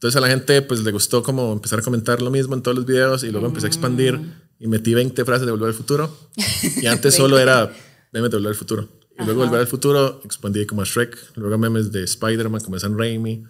Entonces 0.00 0.16
a 0.16 0.22
la 0.22 0.28
gente 0.28 0.62
pues 0.62 0.80
le 0.80 0.92
gustó 0.92 1.22
como 1.22 1.52
empezar 1.52 1.80
a 1.80 1.82
comentar 1.82 2.22
lo 2.22 2.30
mismo 2.30 2.54
en 2.54 2.62
todos 2.62 2.74
los 2.74 2.86
videos 2.86 3.22
y 3.22 3.30
luego 3.30 3.48
empecé 3.48 3.66
a 3.66 3.68
expandir 3.68 4.18
y 4.58 4.66
metí 4.66 4.94
20 4.94 5.26
frases 5.26 5.44
de 5.44 5.52
Volver 5.52 5.68
al 5.68 5.74
Futuro. 5.74 6.16
Y 6.80 6.86
antes 6.86 7.14
solo 7.14 7.38
era 7.38 7.70
memes 8.10 8.30
de 8.30 8.38
Volver 8.38 8.52
al 8.52 8.56
Futuro. 8.56 8.88
Y 9.18 9.24
luego 9.26 9.44
Volver 9.44 9.60
al 9.60 9.66
Futuro 9.66 10.22
expandí 10.24 10.64
como 10.64 10.80
a 10.80 10.86
Shrek, 10.86 11.36
luego 11.36 11.58
memes 11.58 11.92
de 11.92 12.02
Spider-Man 12.02 12.62
como 12.62 12.78
San 12.78 12.98
Raimi. 12.98 13.44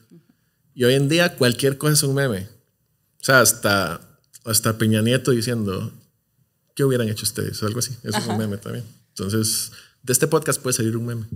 Y 0.75 0.83
hoy 0.83 0.95
en 0.95 1.09
día 1.09 1.37
cualquier 1.37 1.79
cosa 1.79 1.93
es 1.93 2.03
un 2.03 2.17
meme. 2.17 2.49
O 3.21 3.25
sea, 3.25 3.43
hasta, 3.43 4.01
hasta 4.45 4.77
Peña 4.77 5.03
Nieto 5.03 5.31
diciendo, 5.31 5.93
¿qué 6.75 6.83
hubieran 6.83 7.09
hecho 7.09 7.23
ustedes? 7.23 7.63
Algo 7.63 7.79
así. 7.79 7.97
Eso 8.03 8.19
es 8.19 8.27
un 8.27 8.39
meme 8.39 8.57
también. 8.57 8.85
Entonces, 9.11 9.71
de 10.03 10.13
este 10.13 10.27
podcast 10.27 10.61
puede 10.61 10.75
salir 10.75 10.97
un 10.97 11.07
meme. 11.07 11.27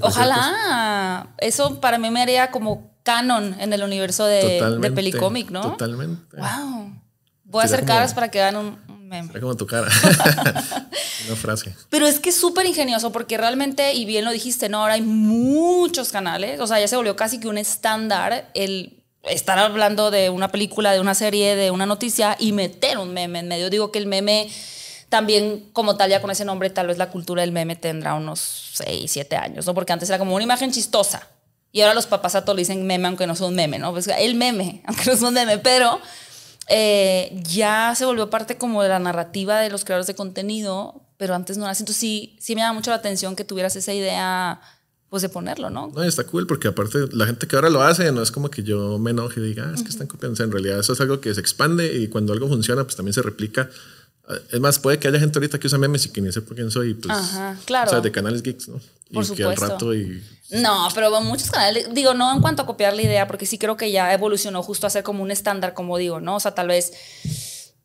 Ojalá. 0.00 1.34
Eso 1.38 1.80
para 1.80 1.98
mí 1.98 2.08
me 2.12 2.22
haría 2.22 2.52
como 2.52 2.89
canon 3.02 3.56
en 3.58 3.72
el 3.72 3.82
universo 3.82 4.24
de, 4.24 4.60
de. 4.80 4.90
Pelicomic, 4.92 5.50
¿no? 5.50 5.62
Totalmente. 5.62 6.36
Wow. 6.36 6.92
Voy 7.44 7.62
a 7.62 7.64
hacer 7.64 7.84
caras 7.84 8.14
para 8.14 8.30
que 8.30 8.40
hagan 8.40 8.56
un, 8.56 8.78
meme. 9.08 9.30
Era 9.30 9.40
como 9.40 9.56
tu 9.56 9.66
cara. 9.66 9.88
Una 11.26 11.36
frase. 11.36 11.74
Pero 11.90 12.06
es 12.06 12.20
que 12.20 12.30
es 12.30 12.36
súper 12.36 12.66
ingenioso 12.66 13.12
porque 13.12 13.36
realmente, 13.36 13.92
y 13.92 14.04
bien 14.04 14.24
lo 14.24 14.30
dijiste, 14.30 14.68
¿no? 14.68 14.82
Ahora 14.82 14.94
hay 14.94 15.02
muchos 15.02 16.10
canales, 16.10 16.60
o 16.60 16.66
sea, 16.66 16.80
ya 16.80 16.88
se 16.88 16.96
volvió 16.96 17.16
casi 17.16 17.40
que 17.40 17.48
un 17.48 17.58
estándar 17.58 18.50
el 18.54 19.00
estar 19.24 19.58
hablando 19.58 20.10
de 20.10 20.30
una 20.30 20.48
película, 20.48 20.92
de 20.92 21.00
una 21.00 21.14
serie, 21.14 21.56
de 21.56 21.70
una 21.70 21.86
noticia 21.86 22.36
y 22.38 22.52
meter 22.52 22.98
un 22.98 23.12
meme 23.12 23.40
en 23.40 23.48
medio. 23.48 23.68
Digo 23.68 23.92
que 23.92 23.98
el 23.98 24.06
meme 24.06 24.48
también 25.08 25.68
como 25.72 25.96
tal, 25.96 26.08
ya 26.08 26.22
con 26.22 26.30
ese 26.30 26.44
nombre, 26.44 26.70
tal 26.70 26.86
vez 26.86 26.96
la 26.96 27.10
cultura 27.10 27.42
del 27.42 27.52
meme 27.52 27.76
tendrá 27.76 28.14
unos 28.14 28.70
6, 28.74 29.10
7 29.10 29.36
años, 29.36 29.66
¿no? 29.66 29.74
Porque 29.74 29.92
antes 29.92 30.08
era 30.08 30.18
como 30.18 30.34
una 30.34 30.44
imagen 30.44 30.70
chistosa. 30.70 31.26
Y 31.72 31.82
ahora 31.82 31.94
los 31.94 32.06
papás 32.06 32.34
a 32.34 32.44
todos 32.44 32.56
le 32.56 32.62
dicen 32.62 32.86
meme, 32.86 33.08
aunque 33.08 33.26
no 33.26 33.36
son 33.36 33.54
meme, 33.54 33.78
¿no? 33.78 33.92
Pues 33.92 34.08
el 34.08 34.34
meme, 34.34 34.82
aunque 34.86 35.10
no 35.10 35.16
son 35.16 35.34
meme, 35.34 35.58
pero 35.58 36.00
eh, 36.68 37.40
ya 37.48 37.94
se 37.96 38.04
volvió 38.04 38.30
parte 38.30 38.56
como 38.56 38.82
de 38.82 38.88
la 38.88 38.98
narrativa 38.98 39.60
de 39.60 39.70
los 39.70 39.84
creadores 39.84 40.06
de 40.06 40.14
contenido, 40.14 41.02
pero 41.16 41.34
antes 41.34 41.56
no 41.58 41.64
era 41.64 41.72
así. 41.72 41.82
Entonces 41.82 42.00
sí, 42.00 42.36
sí 42.40 42.54
me 42.54 42.62
da 42.62 42.72
mucho 42.72 42.90
la 42.90 42.96
atención 42.96 43.36
que 43.36 43.44
tuvieras 43.44 43.76
esa 43.76 43.92
idea 43.92 44.60
pues 45.10 45.22
de 45.22 45.28
ponerlo, 45.28 45.70
¿no? 45.70 45.90
No, 45.92 46.04
está 46.04 46.22
cool 46.24 46.46
porque 46.46 46.68
aparte 46.68 46.98
la 47.12 47.26
gente 47.26 47.48
que 47.48 47.56
ahora 47.56 47.68
lo 47.68 47.82
hace 47.82 48.12
no 48.12 48.22
es 48.22 48.30
como 48.30 48.48
que 48.48 48.62
yo 48.62 48.96
me 49.00 49.10
enoje 49.10 49.40
y 49.40 49.42
diga, 49.42 49.68
ah, 49.68 49.72
es 49.74 49.82
que 49.82 49.88
están 49.88 50.06
copiando. 50.06 50.34
O 50.34 50.36
sea, 50.36 50.46
en 50.46 50.52
realidad 50.52 50.78
eso 50.78 50.92
es 50.92 51.00
algo 51.00 51.20
que 51.20 51.34
se 51.34 51.40
expande 51.40 51.96
y 51.98 52.06
cuando 52.06 52.32
algo 52.32 52.46
funciona, 52.46 52.84
pues 52.84 52.94
también 52.94 53.12
se 53.12 53.22
replica. 53.22 53.68
Es 54.52 54.60
más, 54.60 54.78
puede 54.78 55.00
que 55.00 55.08
haya 55.08 55.18
gente 55.18 55.38
ahorita 55.40 55.58
que 55.58 55.66
usa 55.66 55.78
memes 55.78 56.06
y 56.06 56.10
que 56.10 56.20
ni 56.20 56.30
sepa 56.30 56.54
quién 56.54 56.70
soy, 56.70 56.94
pues, 56.94 57.12
Ajá, 57.12 57.58
claro. 57.64 57.88
O 57.88 57.90
sea, 57.90 58.00
de 58.00 58.12
canales 58.12 58.42
geeks, 58.42 58.68
¿no? 58.68 58.80
Por 59.12 59.24
y 59.24 59.26
supuesto. 59.26 59.54
que 59.60 59.64
al 59.64 59.70
rato 59.70 59.94
y 59.94 60.22
No, 60.50 60.88
pero 60.94 61.20
muchos 61.20 61.50
canales, 61.50 61.88
digo, 61.92 62.14
no 62.14 62.32
en 62.32 62.40
cuanto 62.40 62.62
a 62.62 62.66
copiar 62.66 62.94
la 62.94 63.02
idea, 63.02 63.26
porque 63.26 63.46
sí 63.46 63.58
creo 63.58 63.76
que 63.76 63.90
ya 63.90 64.12
evolucionó 64.12 64.62
justo 64.62 64.86
a 64.86 64.90
ser 64.90 65.02
como 65.02 65.22
un 65.22 65.30
estándar, 65.30 65.74
como 65.74 65.96
digo, 65.98 66.20
¿no? 66.20 66.36
O 66.36 66.40
sea, 66.40 66.54
tal 66.54 66.68
vez, 66.68 66.92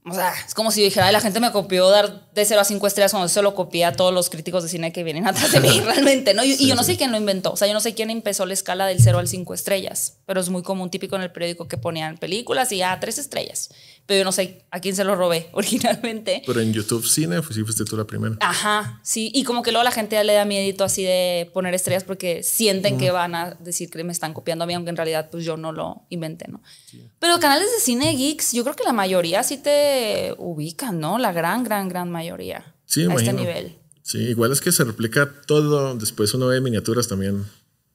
o 0.08 0.14
sea, 0.14 0.34
es 0.48 0.54
como 0.54 0.70
si 0.72 0.84
dijera, 0.84 1.08
"Ay, 1.08 1.14
la 1.14 1.20
gente 1.20 1.40
me 1.40 1.52
copió 1.52 1.90
dar 1.90 2.30
de 2.32 2.46
0 2.46 2.62
a 2.62 2.64
5 2.64 2.86
estrellas 2.86 3.12
cuando 3.12 3.26
eso 3.26 3.42
lo 3.42 3.56
copié 3.56 3.86
a 3.86 3.92
todos 3.94 4.14
los 4.14 4.30
críticos 4.30 4.62
de 4.64 4.70
cine 4.70 4.92
que 4.92 5.04
vienen 5.04 5.26
atrás 5.28 5.52
de 5.52 5.60
mí, 5.60 5.80
realmente, 5.84 6.34
¿no? 6.36 6.44
Y, 6.44 6.54
y 6.60 6.68
yo 6.68 6.76
no 6.76 6.84
sé 6.84 6.96
quién 6.98 7.12
lo 7.12 7.18
inventó, 7.18 7.52
o 7.54 7.58
sea, 7.58 7.68
yo 7.68 7.74
no 7.74 7.80
sé 7.80 7.96
quién 7.96 8.10
empezó 8.12 8.46
la 8.46 8.54
escala 8.54 8.86
del 8.86 9.00
0 9.00 9.18
al 9.20 9.28
5 9.28 9.54
estrellas, 9.56 10.18
pero 10.28 10.40
es 10.42 10.50
muy 10.50 10.62
común, 10.62 10.92
típico 10.92 11.16
en 11.16 11.24
el 11.24 11.32
periódico 11.32 11.68
que 11.68 11.78
ponían 11.78 12.18
películas 12.18 12.72
y 12.72 12.78
ya 12.78 13.00
3 13.00 13.18
estrellas, 13.18 13.70
pero 14.06 14.20
yo 14.20 14.24
no 14.24 14.32
sé 14.32 14.64
a 14.72 14.80
quién 14.80 14.96
se 14.96 15.04
lo 15.04 15.16
robé 15.16 15.50
originalmente. 15.54 16.44
Pero 16.46 16.60
en 16.60 16.74
YouTube 16.74 17.06
Cine, 17.06 17.42
pues 17.42 17.56
sí 17.56 17.64
fuiste 17.64 17.86
tú 17.86 17.98
la 17.98 18.06
primera. 18.06 18.36
Aja, 18.40 19.00
sí, 19.04 19.32
y 19.34 19.44
como 19.44 19.64
que 19.64 19.72
luego 19.72 19.84
la 19.84 19.92
gente 19.92 20.16
ya 20.16 20.24
le 20.24 20.34
da 20.34 20.46
miedito 20.46 20.84
así 20.84 21.04
de 21.04 21.50
poner 21.54 21.74
estrellas 21.74 22.04
porque 22.04 22.44
sienten 22.44 22.98
que 22.98 23.12
van 23.12 23.36
a 23.36 23.52
decir 23.56 23.90
que 23.90 24.04
me 24.04 24.12
están 24.12 24.34
copiando 24.34 24.64
a 24.64 24.68
mí, 24.68 24.74
aunque 24.74 24.90
en 24.90 24.98
realidad 24.98 25.30
pues 25.32 25.44
yo 25.44 25.58
no 25.58 25.72
lo 25.72 26.04
inventé, 26.10 26.48
¿no? 26.50 26.62
Pero 27.20 27.40
canales 27.40 27.72
de 27.72 27.80
cine 27.80 28.16
geeks, 28.16 28.54
yo 28.54 28.64
creo 28.64 28.76
que 28.76 28.84
la 28.84 28.94
mayoría 28.94 29.44
sí 29.44 29.58
te 29.58 30.36
ubican, 30.38 31.00
¿no? 31.00 31.18
La 31.18 31.32
gran, 31.32 31.64
gran, 31.64 31.90
gran 31.90 32.12
mayoría. 32.12 32.76
Sí, 32.86 33.06
a 33.06 33.14
este 33.14 33.34
nivel. 33.34 33.78
Sí, 34.04 34.20
igual 34.20 34.52
es 34.52 34.62
que 34.62 34.72
se 34.72 34.84
replica 34.84 35.32
todo. 35.48 35.96
Después 35.96 36.32
uno 36.36 36.48
ve 36.48 36.62
miniaturas 36.62 37.08
también. 37.08 37.46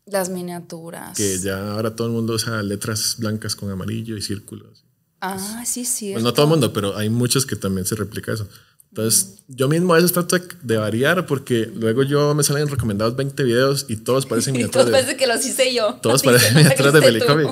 Las 0.07 0.29
miniaturas. 0.29 1.17
Que 1.17 1.39
ya 1.39 1.75
ahora 1.75 1.95
todo 1.95 2.09
el 2.09 2.13
mundo 2.13 2.35
usa 2.35 2.63
letras 2.65 3.15
blancas 3.19 3.55
con 3.55 3.71
amarillo 3.71 4.17
y 4.17 4.23
círculos. 4.23 4.85
Ah, 5.21 5.63
sí, 5.67 5.85
sí. 5.85 6.13
Pues 6.13 6.25
no 6.25 6.33
todo 6.33 6.45
el 6.47 6.51
mundo, 6.51 6.73
pero 6.73 6.97
hay 6.97 7.11
muchos 7.11 7.45
que 7.47 7.57
también 7.57 7.87
se 7.87 7.95
replica 7.95 8.33
eso. 8.33 8.49
Entonces, 8.91 9.43
yo 9.47 9.69
mismo 9.69 9.93
a 9.93 9.97
veces 9.97 10.13
trato 10.13 10.37
de- 10.63 10.77
variar 10.77 11.25
porque 11.27 11.71
luego 11.77 12.03
yo 12.03 12.35
me 12.35 12.43
salen 12.43 12.67
recomendados 12.67 13.15
20 13.15 13.45
videos 13.45 13.87
y 13.89 13.97
todos 13.99 14.27
parecen 14.27 14.53
miniaturas. 14.55 14.87
todos 14.87 14.87
de- 14.87 14.93
parece 14.93 15.17
que 15.17 15.27
los 15.29 15.47
hice 15.47 15.73
yo. 15.75 15.95
Todos 16.03 16.23
parecen 16.25 16.55
miniaturas 16.57 16.93
de. 16.95 17.01
Belicovi. 17.01 17.45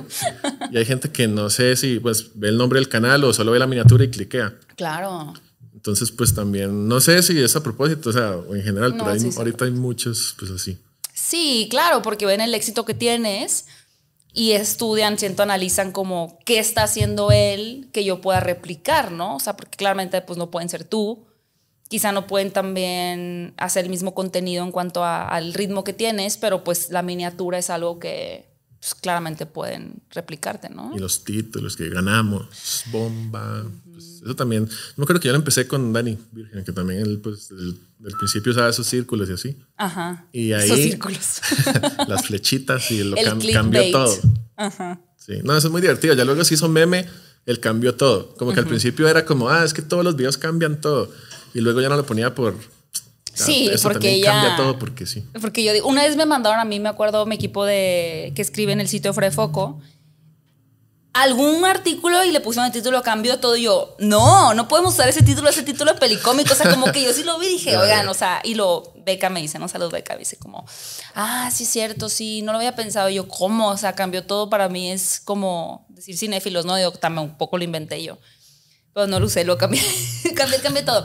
Y 0.73 0.79
hay 0.79 0.85
gente 0.85 1.11
que 1.13 1.29
no 1.29 1.49
sé 1.51 1.77
si 1.77 2.01
pues 2.01 2.31
ve 2.35 2.49
el 2.49 2.57
nombre 2.59 2.81
del 2.81 2.89
canal 2.89 3.23
o 3.23 3.33
solo 3.33 3.53
ve 3.53 3.59
la 3.61 3.67
miniatura 3.69 4.03
y 4.05 4.11
cliquea. 4.11 4.55
Claro. 4.77 5.33
Entonces, 5.75 6.11
pues 6.11 6.35
también, 6.35 6.89
no 6.89 7.01
sé 7.01 7.23
si 7.23 7.41
es 7.41 7.55
a 7.55 7.63
propósito, 7.63 8.11
o 8.11 8.13
sea, 8.13 8.33
o 8.37 8.57
en 8.57 8.63
general, 8.65 8.97
No, 8.97 9.05
pero 9.05 9.11
hay- 9.15 9.21
sí, 9.21 9.31
sí. 9.31 9.39
ahorita 9.39 9.65
hay 9.67 9.71
muchos, 9.71 10.35
pues 10.41 10.51
así. 10.51 10.77
Sí, 11.15 11.69
claro, 11.71 12.03
porque 12.03 12.27
ven 12.27 12.41
el 12.41 12.53
éxito 12.55 12.85
que 12.85 12.95
tienes 12.95 13.67
y 14.32 14.52
estudian, 14.52 15.18
siento, 15.18 15.42
analizan 15.42 15.92
como 15.92 16.38
qué 16.44 16.58
está 16.58 16.85
haciendo 16.85 17.30
él 17.30 17.88
que 17.92 18.04
yo 18.04 18.20
pueda 18.20 18.40
replicar, 18.40 19.11
¿no? 19.11 19.37
O 19.37 19.40
sea, 19.40 19.56
porque 19.56 19.76
claramente 19.76 20.20
pues 20.20 20.38
no 20.38 20.50
pueden 20.50 20.68
ser 20.68 20.85
tú, 20.85 21.26
quizá 21.88 22.12
no 22.12 22.26
pueden 22.26 22.52
también 22.52 23.54
hacer 23.56 23.85
el 23.85 23.90
mismo 23.90 24.14
contenido 24.14 24.64
en 24.64 24.73
cuanto 24.73 25.04
al 25.04 25.54
ritmo 25.54 25.85
que 25.85 25.92
tienes, 25.92 26.37
pero 26.37 26.62
pues 26.62 26.90
la 26.90 27.02
miniatura 27.02 27.58
es 27.58 27.70
algo 27.70 27.99
que 27.99 28.48
pues, 28.80 28.94
claramente 28.94 29.47
pueden 29.47 29.94
replicarte, 30.11 30.68
¿no? 30.70 30.92
Y 30.94 30.99
los 30.99 31.25
títulos 31.25 31.76
que 31.76 31.88
ganamos, 31.88 32.85
bomba. 32.92 33.64
pues, 33.92 34.23
eso 34.25 34.37
también. 34.37 34.66
Yo 34.66 34.75
me 34.97 35.04
acuerdo 35.04 35.20
que 35.20 35.26
yo 35.28 35.32
lo 35.32 35.38
empecé 35.38 35.66
con 35.66 35.92
Dani 35.92 36.16
Virgen, 36.32 36.64
que 36.64 36.73
también 36.73 37.00
él, 37.00 37.20
pues, 37.23 37.49
del, 37.49 37.78
del 37.99 38.12
principio 38.18 38.52
usaba 38.52 38.68
esos 38.68 38.87
círculos 38.87 39.28
y 39.28 39.32
así. 39.32 39.56
Ajá. 39.76 40.26
Y 40.32 40.52
ahí. 40.52 40.64
Esos 40.70 40.78
círculos. 40.80 41.40
las 42.08 42.26
flechitas 42.26 42.90
y 42.90 43.02
lo 43.04 43.16
cam- 43.16 43.38
clickbait. 43.40 43.54
cambió 43.54 43.90
todo. 43.90 44.16
Ajá. 44.56 45.00
Sí, 45.16 45.35
no, 45.44 45.56
eso 45.56 45.66
es 45.68 45.73
muy 45.73 45.80
divertido. 45.82 46.14
Ya 46.14 46.25
luego 46.25 46.42
se 46.44 46.54
hizo 46.54 46.68
meme, 46.68 47.06
él 47.47 47.61
cambió 47.61 47.94
todo. 47.97 48.35
Como 48.37 48.52
que 48.54 48.61
al 48.61 48.66
principio 48.66 49.08
era 49.08 49.25
como, 49.25 49.49
ah, 49.50 49.64
es 49.64 49.75
que 49.75 49.82
todos 49.82 50.04
los 50.04 50.16
videos 50.16 50.38
cambian 50.38 50.80
todo. 50.80 51.11
Y 51.54 51.61
luego 51.61 51.80
ya 51.80 51.88
no 51.88 51.97
lo 51.97 52.06
ponía 52.06 52.35
por. 52.35 52.54
Sí, 53.45 53.68
eso 53.73 53.88
porque 53.88 54.21
ya- 54.21 54.33
cambia 54.33 54.57
todo 54.57 54.78
porque 54.78 55.07
sí. 55.07 55.25
Porque 55.40 55.62
yo 55.64 55.73
digo, 55.73 55.88
una 55.88 56.02
vez 56.02 56.16
me 56.16 56.26
mandaron 56.26 56.59
a 56.61 56.64
mí, 56.64 56.80
me 56.80 56.88
acuerdo, 56.88 57.25
mi 57.26 57.35
equipo 57.37 57.64
de 57.64 58.33
que 58.35 58.42
escribe 58.42 58.73
en 58.73 58.80
el 58.80 58.88
sitio 58.88 59.12
Fuera 59.14 59.28
de 59.30 59.35
Foco, 59.35 59.80
algún 61.14 61.64
artículo 61.64 62.23
y 62.25 62.30
le 62.30 62.40
pusieron 62.40 62.66
el 62.66 62.73
título, 62.73 63.02
cambió 63.02 63.40
todo. 63.40 63.57
Y 63.57 63.62
yo, 63.62 63.97
no, 63.99 64.54
no 64.54 64.68
podemos 64.68 64.95
usar 64.95 65.09
ese 65.09 65.23
título, 65.23 65.49
ese 65.49 65.62
título 65.64 65.92
de 65.95 65.99
pelicómico. 65.99 66.52
O 66.52 66.57
sea, 66.57 66.71
como 66.71 66.92
que 66.92 67.02
yo 67.02 67.12
sí 67.12 67.25
lo 67.25 67.38
vi 67.38 67.47
y 67.47 67.50
dije, 67.54 67.76
oigan, 67.78 68.09
o 68.09 68.14
sea, 68.14 68.40
y 68.45 68.54
lo, 68.54 68.92
Beca 69.04 69.28
me 69.30 69.40
dice, 69.40 69.59
no, 69.59 69.66
salud, 69.68 69.90
Beca, 69.90 70.12
me 70.14 70.21
dice 70.21 70.37
como, 70.37 70.64
ah, 71.14 71.50
sí, 71.52 71.64
es 71.64 71.71
cierto, 71.71 72.09
sí, 72.09 72.42
no 72.42 72.52
lo 72.52 72.59
había 72.59 72.76
pensado. 72.76 73.09
Y 73.09 73.14
yo, 73.14 73.26
¿cómo? 73.26 73.68
O 73.71 73.76
sea, 73.76 73.95
cambió 73.95 74.25
todo 74.25 74.49
para 74.49 74.68
mí, 74.68 74.92
es 74.92 75.21
como 75.25 75.87
decir 75.88 76.16
cinéfilos, 76.16 76.64
¿no? 76.66 76.78
Yo 76.78 76.92
también 76.92 77.28
un 77.30 77.37
poco 77.38 77.59
lo 77.59 77.64
inventé 77.64 78.02
yo. 78.02 78.18
Pero 78.95 79.07
no 79.09 79.18
lo 79.18 79.26
usé, 79.26 79.45
lo 79.45 79.59
cambié, 79.59 79.83
cambié, 80.37 80.61
cambié 80.61 80.83
todo. 80.85 81.04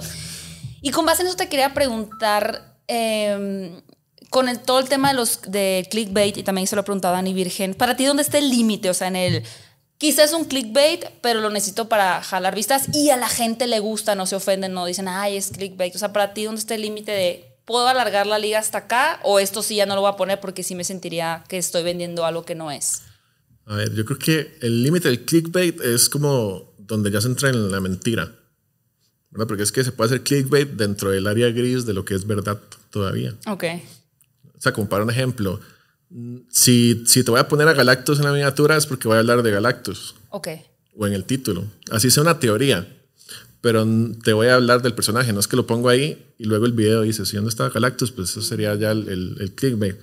Y 0.83 0.91
con 0.91 1.05
base 1.05 1.21
en 1.21 1.29
eso 1.29 1.37
te 1.37 1.47
quería 1.47 1.73
preguntar, 1.73 2.75
eh, 2.87 3.81
con 4.29 4.49
el- 4.49 4.59
todo 4.59 4.79
el 4.79 4.89
tema 4.89 5.09
de 5.09 5.15
los 5.15 5.41
de 5.47 5.87
clickbait, 5.89 6.37
y 6.37 6.43
también 6.43 6.67
se 6.67 6.75
lo 6.75 6.81
he 6.81 6.83
preguntado 6.83 7.13
Dani 7.13 7.33
Virgen, 7.33 7.73
para 7.73 7.95
ti, 7.95 8.03
¿dónde 8.05 8.21
está 8.23 8.37
el 8.37 8.49
límite? 8.49 8.89
O 8.89 8.93
sea, 8.93 9.07
en 9.07 9.15
el, 9.15 9.43
quizás 9.97 10.31
es 10.31 10.33
un 10.33 10.43
clickbait, 10.43 11.05
pero 11.21 11.39
lo 11.39 11.49
necesito 11.49 11.87
para 11.87 12.21
jalar 12.21 12.53
vistas 12.53 12.93
y 12.93 13.09
a 13.11 13.15
la 13.17 13.29
gente 13.29 13.65
le 13.67 13.79
gusta, 13.79 14.13
no 14.15 14.25
se 14.25 14.35
ofenden, 14.35 14.73
no 14.73 14.85
dicen, 14.85 15.07
ay, 15.07 15.37
es 15.37 15.51
clickbait. 15.51 15.95
O 15.95 15.99
sea, 15.99 16.11
para 16.11 16.33
ti, 16.33 16.43
¿dónde 16.43 16.59
está 16.59 16.75
el 16.75 16.81
límite 16.81 17.11
de, 17.11 17.55
¿puedo 17.63 17.87
alargar 17.87 18.27
la 18.27 18.37
liga 18.37 18.59
hasta 18.59 18.79
acá? 18.79 19.21
O 19.23 19.39
esto 19.39 19.63
sí 19.63 19.75
ya 19.77 19.85
no 19.85 19.95
lo 19.95 20.01
voy 20.01 20.11
a 20.11 20.17
poner 20.17 20.41
porque 20.41 20.63
sí 20.63 20.75
me 20.75 20.83
sentiría 20.83 21.45
que 21.47 21.57
estoy 21.57 21.83
vendiendo 21.83 22.25
algo 22.25 22.43
que 22.43 22.55
no 22.55 22.71
es. 22.71 23.03
A 23.65 23.75
ver, 23.75 23.93
yo 23.93 24.03
creo 24.03 24.19
que 24.19 24.57
el 24.61 24.83
límite 24.83 25.07
del 25.07 25.23
clickbait 25.23 25.79
es 25.79 26.09
como 26.09 26.73
donde 26.77 27.09
ya 27.09 27.21
se 27.21 27.27
entra 27.27 27.47
en 27.47 27.71
la 27.71 27.79
mentira. 27.79 28.29
¿Verdad? 29.33 29.47
Porque 29.47 29.63
es 29.63 29.71
que 29.71 29.83
se 29.83 29.91
puede 29.91 30.07
hacer 30.07 30.23
clickbait 30.23 30.69
dentro 30.69 31.09
del 31.11 31.27
área 31.27 31.49
gris 31.51 31.85
de 31.85 31.93
lo 31.93 32.05
que 32.05 32.15
es 32.15 32.25
verdad 32.25 32.57
todavía. 32.89 33.35
Ok. 33.47 33.65
O 34.57 34.61
sea, 34.61 34.71
como 34.71 34.87
para 34.87 35.03
un 35.03 35.09
ejemplo, 35.09 35.59
si, 36.49 37.03
si 37.05 37.23
te 37.23 37.31
voy 37.31 37.39
a 37.39 37.47
poner 37.47 37.67
a 37.67 37.73
Galactus 37.73 38.19
en 38.19 38.25
la 38.25 38.31
miniatura 38.31 38.77
es 38.77 38.85
porque 38.85 39.07
voy 39.07 39.17
a 39.17 39.19
hablar 39.19 39.41
de 39.43 39.51
Galactus 39.51 40.15
Ok. 40.29 40.47
o 40.95 41.07
en 41.07 41.13
el 41.13 41.25
título. 41.25 41.65
Así 41.91 42.11
sea 42.11 42.21
una 42.23 42.39
teoría, 42.39 42.87
pero 43.61 43.85
te 44.23 44.33
voy 44.33 44.47
a 44.47 44.55
hablar 44.55 44.81
del 44.81 44.93
personaje. 44.93 45.33
No 45.33 45.39
es 45.39 45.47
que 45.47 45.55
lo 45.55 45.65
pongo 45.65 45.89
ahí 45.89 46.33
y 46.37 46.45
luego 46.45 46.65
el 46.65 46.73
video 46.73 47.01
dice, 47.01 47.25
si 47.25 47.35
dónde 47.35 47.49
está 47.49 47.69
Galactus, 47.69 48.11
pues 48.11 48.29
eso 48.29 48.41
sería 48.41 48.75
ya 48.75 48.91
el, 48.91 49.09
el, 49.09 49.37
el 49.39 49.51
clickbait. 49.55 49.97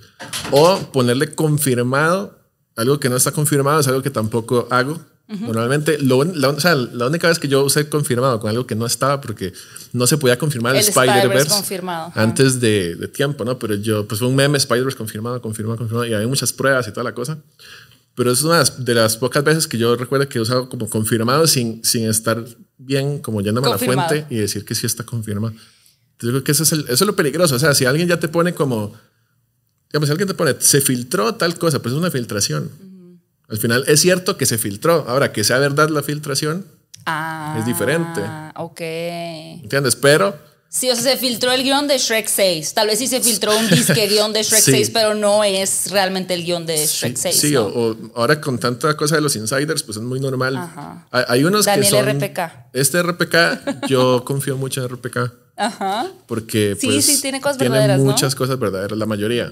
O 0.51 0.77
ponerle 0.91 1.33
confirmado, 1.33 2.37
algo 2.75 2.99
que 2.99 3.09
no 3.09 3.15
está 3.15 3.31
confirmado 3.31 3.79
es 3.79 3.87
algo 3.87 4.01
que 4.01 4.09
tampoco 4.09 4.67
hago. 4.69 4.99
Normalmente, 5.39 5.97
lo, 5.99 6.23
la, 6.23 6.49
o 6.49 6.59
sea, 6.59 6.75
la 6.75 7.07
única 7.07 7.27
vez 7.27 7.39
que 7.39 7.47
yo 7.47 7.63
usé 7.63 7.87
confirmado 7.87 8.39
con 8.39 8.49
algo 8.49 8.67
que 8.67 8.75
no 8.75 8.85
estaba, 8.85 9.21
porque 9.21 9.53
no 9.93 10.05
se 10.07 10.17
podía 10.17 10.37
confirmar 10.37 10.75
el, 10.75 10.81
El 10.81 10.87
Spider-Verse 10.89 11.47
ajá. 12.09 12.21
antes 12.21 12.59
de, 12.59 12.95
de 12.95 13.07
tiempo, 13.07 13.45
¿no? 13.45 13.57
Pero 13.57 13.75
yo, 13.75 14.07
pues 14.07 14.19
fue 14.19 14.27
un 14.27 14.35
meme 14.35 14.57
Spider-Verse 14.57 14.97
confirmado, 14.97 15.41
confirmado, 15.41 15.77
confirmado, 15.77 16.05
y 16.07 16.13
había 16.13 16.27
muchas 16.27 16.51
pruebas 16.53 16.87
y 16.87 16.91
toda 16.91 17.03
la 17.05 17.13
cosa. 17.13 17.37
Pero 18.13 18.29
es 18.31 18.43
una 18.43 18.61
de 18.63 18.93
las- 18.93 19.15
pocas 19.15 19.41
veces 19.43 19.67
que 19.67 19.77
yo 19.77 19.95
recuerdo 19.95 20.27
que 20.27 20.37
he 20.37 20.41
usado 20.41 20.67
como 20.67 20.89
confirmado 20.89 21.47
sin, 21.47 21.83
sin 21.85 22.09
estar 22.09 22.43
bien, 22.77 23.19
como 23.19 23.39
yéndome 23.41 23.67
a 23.67 23.71
la 23.71 23.77
fuente 24.09 24.25
y 24.29 24.39
decir 24.39 24.65
que 24.65 24.75
sí 24.75 24.85
está 24.85 25.05
confirmado. 25.05 25.53
Yo 26.19 26.29
creo 26.29 26.43
que 26.43 26.51
eso 26.51 26.63
es, 26.63 26.71
el- 26.73 26.81
eso 26.89 26.93
es 26.93 27.01
lo 27.07 27.15
peligroso. 27.15 27.55
O 27.55 27.59
sea, 27.59 27.73
si 27.73 27.85
alguien 27.85 28.07
ya 28.09 28.19
te 28.19 28.27
pone 28.27 28.53
como, 28.53 28.93
digamos, 29.91 30.07
si 30.07 30.11
alguien 30.11 30.27
te 30.27 30.33
pone, 30.33 30.55
se 30.59 30.81
filtró 30.81 31.35
tal 31.35 31.57
cosa, 31.57 31.81
pues 31.81 31.93
es 31.93 31.97
una 31.99 32.11
filtración. 32.11 32.69
Al 33.51 33.57
final 33.57 33.83
es 33.87 33.99
cierto 33.99 34.37
que 34.37 34.45
se 34.45 34.57
filtró. 34.57 35.05
Ahora, 35.07 35.31
que 35.31 35.43
sea 35.43 35.59
verdad 35.59 35.89
la 35.89 36.01
filtración, 36.03 36.65
Ah. 37.05 37.55
Es 37.59 37.65
diferente. 37.65 38.21
Ok. 38.55 38.79
¿entiendes? 38.81 39.95
Pero 39.95 40.35
Sí, 40.73 40.89
o 40.89 40.95
sea, 40.95 41.03
se 41.11 41.17
filtró 41.17 41.51
el 41.51 41.63
guion 41.63 41.85
de 41.89 41.97
Shrek 41.97 42.27
6. 42.29 42.73
Tal 42.73 42.87
vez 42.87 42.97
sí 42.99 43.07
se 43.07 43.19
filtró 43.19 43.57
un 43.57 43.69
disque 43.69 44.07
guion 44.07 44.31
de 44.31 44.41
Shrek 44.41 44.61
Sí. 44.63 44.71
6, 44.71 44.91
pero 44.91 45.13
no 45.15 45.43
es 45.43 45.91
realmente 45.91 46.33
el 46.33 46.45
guion 46.45 46.65
de 46.65 46.77
Shrek 46.77 47.17
6. 47.17 47.35
Sí, 47.35 47.51
¿no? 47.51 47.63
o, 47.65 47.91
o 47.91 47.97
ahora 48.15 48.39
con 48.39 48.57
tanta 48.57 48.95
cosa 48.95 49.15
de 49.15 49.21
los 49.21 49.35
insiders, 49.35 49.83
pues 49.83 49.97
es 49.97 50.03
muy 50.03 50.21
normal. 50.21 50.55
Ajá. 50.55 51.07
Hay, 51.11 51.23
hay 51.27 51.43
unos 51.43 51.65
Daniel 51.65 51.83
que 51.83 51.89
son... 51.89 52.21
RPK. 52.21 52.39
Este 52.71 53.03
RPK, 53.03 53.87
yo 53.89 54.23
confío 54.25 54.55
mucho 54.55 54.81
en 54.81 54.87
RPK 54.95 55.17
Ajá. 55.57 56.07
porque 56.25 56.77
Sí, 56.79 56.87
pues, 56.87 57.03
sí, 57.05 57.19
tiene 57.21 57.41
cosas 57.41 57.57
verdaderas, 57.57 57.99
¿no? 57.99 58.05
muchas 58.05 58.33
cosas 58.35 58.57
verdaderas, 58.57 58.97
la 58.97 59.05
mayoría. 59.05 59.51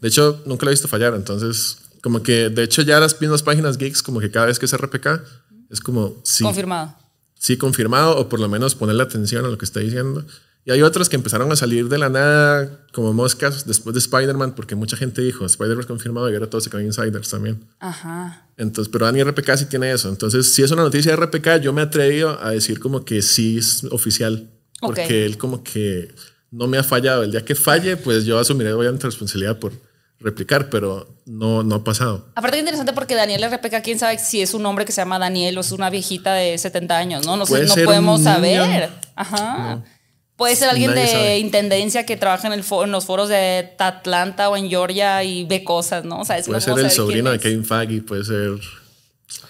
De 0.00 0.08
hecho, 0.08 0.42
nunca 0.46 0.64
lo 0.66 0.70
he 0.70 0.74
visto 0.74 0.86
fallar, 0.86 1.14
entonces, 1.14 1.78
como 2.06 2.22
que, 2.22 2.50
de 2.50 2.62
hecho, 2.62 2.82
ya 2.82 3.00
las 3.00 3.20
mismas 3.20 3.42
páginas 3.42 3.78
geeks, 3.78 4.00
como 4.00 4.20
que 4.20 4.30
cada 4.30 4.46
vez 4.46 4.60
que 4.60 4.66
es 4.66 4.76
RPK, 4.76 5.24
es 5.70 5.80
como, 5.80 6.20
sí, 6.22 6.44
Confirmado. 6.44 6.94
sí 7.34 7.56
confirmado, 7.56 8.16
o 8.16 8.28
por 8.28 8.38
lo 8.38 8.48
menos 8.48 8.76
ponerle 8.76 9.02
atención 9.02 9.44
a 9.44 9.48
lo 9.48 9.58
que 9.58 9.64
está 9.64 9.80
diciendo. 9.80 10.24
Y 10.64 10.70
hay 10.70 10.82
otros 10.82 11.08
que 11.08 11.16
empezaron 11.16 11.50
a 11.50 11.56
salir 11.56 11.88
de 11.88 11.98
la 11.98 12.08
nada 12.08 12.86
como 12.92 13.12
moscas 13.12 13.66
después 13.66 13.92
de 13.92 13.98
Spider-Man, 13.98 14.54
porque 14.54 14.76
mucha 14.76 14.96
gente 14.96 15.20
dijo, 15.20 15.44
Spider-Man 15.46 15.84
confirmado 15.86 16.30
y 16.30 16.34
ahora 16.34 16.48
todos 16.48 16.62
se 16.62 16.70
creen 16.70 16.86
insiders 16.86 17.28
también. 17.28 17.64
Ajá. 17.80 18.46
Entonces, 18.56 18.88
pero 18.92 19.06
Dani 19.06 19.24
RPK 19.24 19.56
sí 19.56 19.64
tiene 19.64 19.90
eso. 19.90 20.08
Entonces, 20.08 20.46
si 20.52 20.62
es 20.62 20.70
una 20.70 20.82
noticia 20.84 21.10
de 21.10 21.16
RPK, 21.26 21.60
yo 21.60 21.72
me 21.72 21.80
he 21.80 21.84
atrevido 21.86 22.40
a 22.40 22.50
decir 22.52 22.78
como 22.78 23.04
que 23.04 23.20
sí 23.20 23.58
es 23.58 23.82
oficial, 23.90 24.48
porque 24.80 25.02
Ok. 25.02 25.10
él 25.10 25.38
como 25.38 25.64
que 25.64 26.14
no 26.52 26.68
me 26.68 26.78
ha 26.78 26.84
fallado. 26.84 27.24
El 27.24 27.32
día 27.32 27.44
que 27.44 27.56
falle, 27.56 27.96
pues 27.96 28.24
yo 28.24 28.38
asumiré 28.38 28.72
obviamente 28.72 29.08
responsabilidad 29.08 29.58
por 29.58 29.72
replicar, 30.20 30.70
pero 30.70 31.08
no, 31.26 31.62
no 31.62 31.76
ha 31.76 31.84
pasado. 31.84 32.26
Aparte 32.34 32.56
es 32.56 32.60
interesante 32.60 32.92
porque 32.92 33.14
Daniel 33.14 33.44
RPK, 33.50 33.82
quién 33.82 33.98
sabe 33.98 34.18
si 34.18 34.40
es 34.40 34.54
un 34.54 34.64
hombre 34.66 34.84
que 34.84 34.92
se 34.92 35.00
llama 35.00 35.18
Daniel 35.18 35.58
o 35.58 35.60
es 35.60 35.72
una 35.72 35.90
viejita 35.90 36.34
de 36.34 36.56
70 36.56 36.96
años, 36.96 37.26
¿no? 37.26 37.36
No, 37.36 37.46
sé, 37.46 37.64
no 37.64 37.74
podemos 37.84 38.22
saber. 38.22 38.90
Ajá. 39.14 39.82
Puede 40.36 40.54
ser 40.54 40.68
alguien 40.68 40.90
Nadie 40.90 41.02
de 41.04 41.08
sabe. 41.10 41.38
intendencia 41.38 42.04
que 42.04 42.16
trabaja 42.16 42.46
en, 42.46 42.52
el 42.52 42.62
en 42.84 42.90
los 42.92 43.06
foros 43.06 43.30
de 43.30 43.74
Atlanta 43.78 44.50
o 44.50 44.56
en 44.56 44.68
Georgia 44.68 45.24
y 45.24 45.44
ve 45.44 45.64
cosas, 45.64 46.04
¿no? 46.04 46.20
O 46.20 46.24
sea, 46.26 46.36
es 46.36 46.46
Puede 46.46 46.60
ser 46.60 46.78
el 46.78 46.90
sobrino 46.90 47.30
de. 47.30 47.38
Kevin 47.38 47.64
Feige, 47.64 48.02
puede 48.02 48.22
ser, 48.22 48.60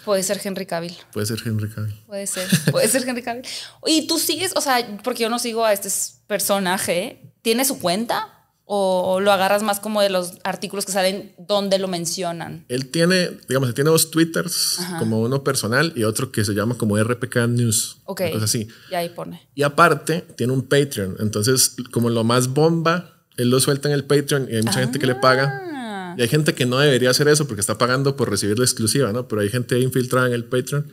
Puede 0.05 0.23
ser 0.23 0.41
Henry 0.43 0.65
Cavill. 0.65 0.97
puede 1.13 1.27
ser 1.27 1.39
Henry 1.45 1.69
Cavill. 1.69 1.95
Puede 2.07 2.27
ser, 2.29 2.49
puede 2.71 2.89
ser 2.89 3.07
Henry 3.09 3.23
Cavill. 3.23 3.45
Y 3.87 4.07
tú 4.07 4.19
sigues, 4.19 4.53
o 4.55 4.61
sea, 4.61 4.79
porque 5.03 5.25
yo 5.25 5.29
no 5.29 5.41
sigo 5.41 5.65
a 5.65 5.73
este 5.73 5.89
personaje, 6.29 7.21
¿tiene 7.43 7.65
su 7.65 7.81
cuenta? 7.81 8.36
¿O 8.69 9.21
lo 9.21 9.31
agarras 9.31 9.63
más 9.63 9.79
como 9.79 10.03
de 10.03 10.11
los 10.11 10.33
artículos 10.43 10.85
que 10.85 10.91
salen 10.91 11.33
donde 11.39 11.79
lo 11.79 11.87
mencionan? 11.87 12.65
Él 12.69 12.89
tiene, 12.89 13.31
digamos, 13.49 13.69
él 13.69 13.75
tiene 13.77 13.91
dos 13.91 14.11
Twitters, 14.11 14.79
como 14.99 15.21
uno 15.21 15.45
personal 15.45 15.93
y 15.95 16.03
otro 16.03 16.33
que 16.33 16.45
se 16.45 16.53
llama 16.53 16.75
como 16.77 16.99
RPK 16.99 17.47
News. 17.49 17.99
Ok. 18.07 18.23
una 18.23 18.31
cosa 18.33 18.45
así. 18.47 18.67
Y 18.91 18.95
ahí 18.97 19.09
pone. 19.11 19.49
Y 19.55 19.63
aparte, 19.63 20.23
tiene 20.37 20.53
un 20.53 20.63
Patreon. 20.63 21.17
Entonces, 21.21 21.77
como 21.93 22.11
lo 22.11 22.25
más 22.25 22.49
bomba, 22.49 23.23
él 23.37 23.51
lo 23.51 23.61
suelta 23.61 23.89
en 23.89 23.95
el 23.95 24.05
Patreon 24.05 24.49
y 24.51 24.57
hay 24.57 24.63
mucha 24.63 24.81
gente 24.81 24.99
que 24.99 25.07
le 25.07 25.15
paga. 25.15 25.63
Ah, 25.73 26.15
Y 26.19 26.23
hay 26.23 26.29
gente 26.29 26.53
que 26.55 26.67
no 26.67 26.79
debería 26.79 27.11
hacer 27.11 27.29
eso 27.29 27.47
porque 27.47 27.61
está 27.61 27.79
pagando 27.79 28.17
por 28.17 28.29
recibir 28.31 28.59
la 28.59 28.65
exclusiva, 28.65 29.13
¿no? 29.13 29.29
Pero 29.29 29.43
hay 29.43 29.49
gente 29.49 29.79
infiltrada 29.79 30.27
en 30.27 30.33
el 30.33 30.45
Patreon 30.45 30.91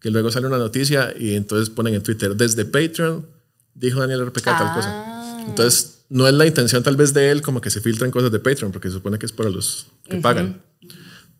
que 0.00 0.10
luego 0.12 0.30
sale 0.30 0.46
una 0.46 0.58
noticia 0.58 1.12
y 1.18 1.34
entonces 1.34 1.68
ponen 1.70 1.94
en 1.94 2.02
Twitter, 2.04 2.36
desde 2.36 2.64
Patreon 2.64 3.26
dijo 3.74 3.98
Daniel 3.98 4.24
RPK 4.26 4.44
tal 4.44 4.54
Ah. 4.68 4.74
cosa. 4.76 5.44
Entonces, 5.48 5.97
no 6.10 6.26
es 6.26 6.34
la 6.34 6.46
intención 6.46 6.82
tal 6.82 6.96
vez 6.96 7.12
de 7.14 7.30
él 7.30 7.42
como 7.42 7.60
que 7.60 7.70
se 7.70 7.80
filtren 7.80 8.10
cosas 8.10 8.30
de 8.32 8.38
Patreon 8.38 8.72
porque 8.72 8.88
se 8.88 8.94
supone 8.94 9.18
que 9.18 9.26
es 9.26 9.32
para 9.32 9.50
los 9.50 9.86
que 10.08 10.16
pagan. 10.18 10.62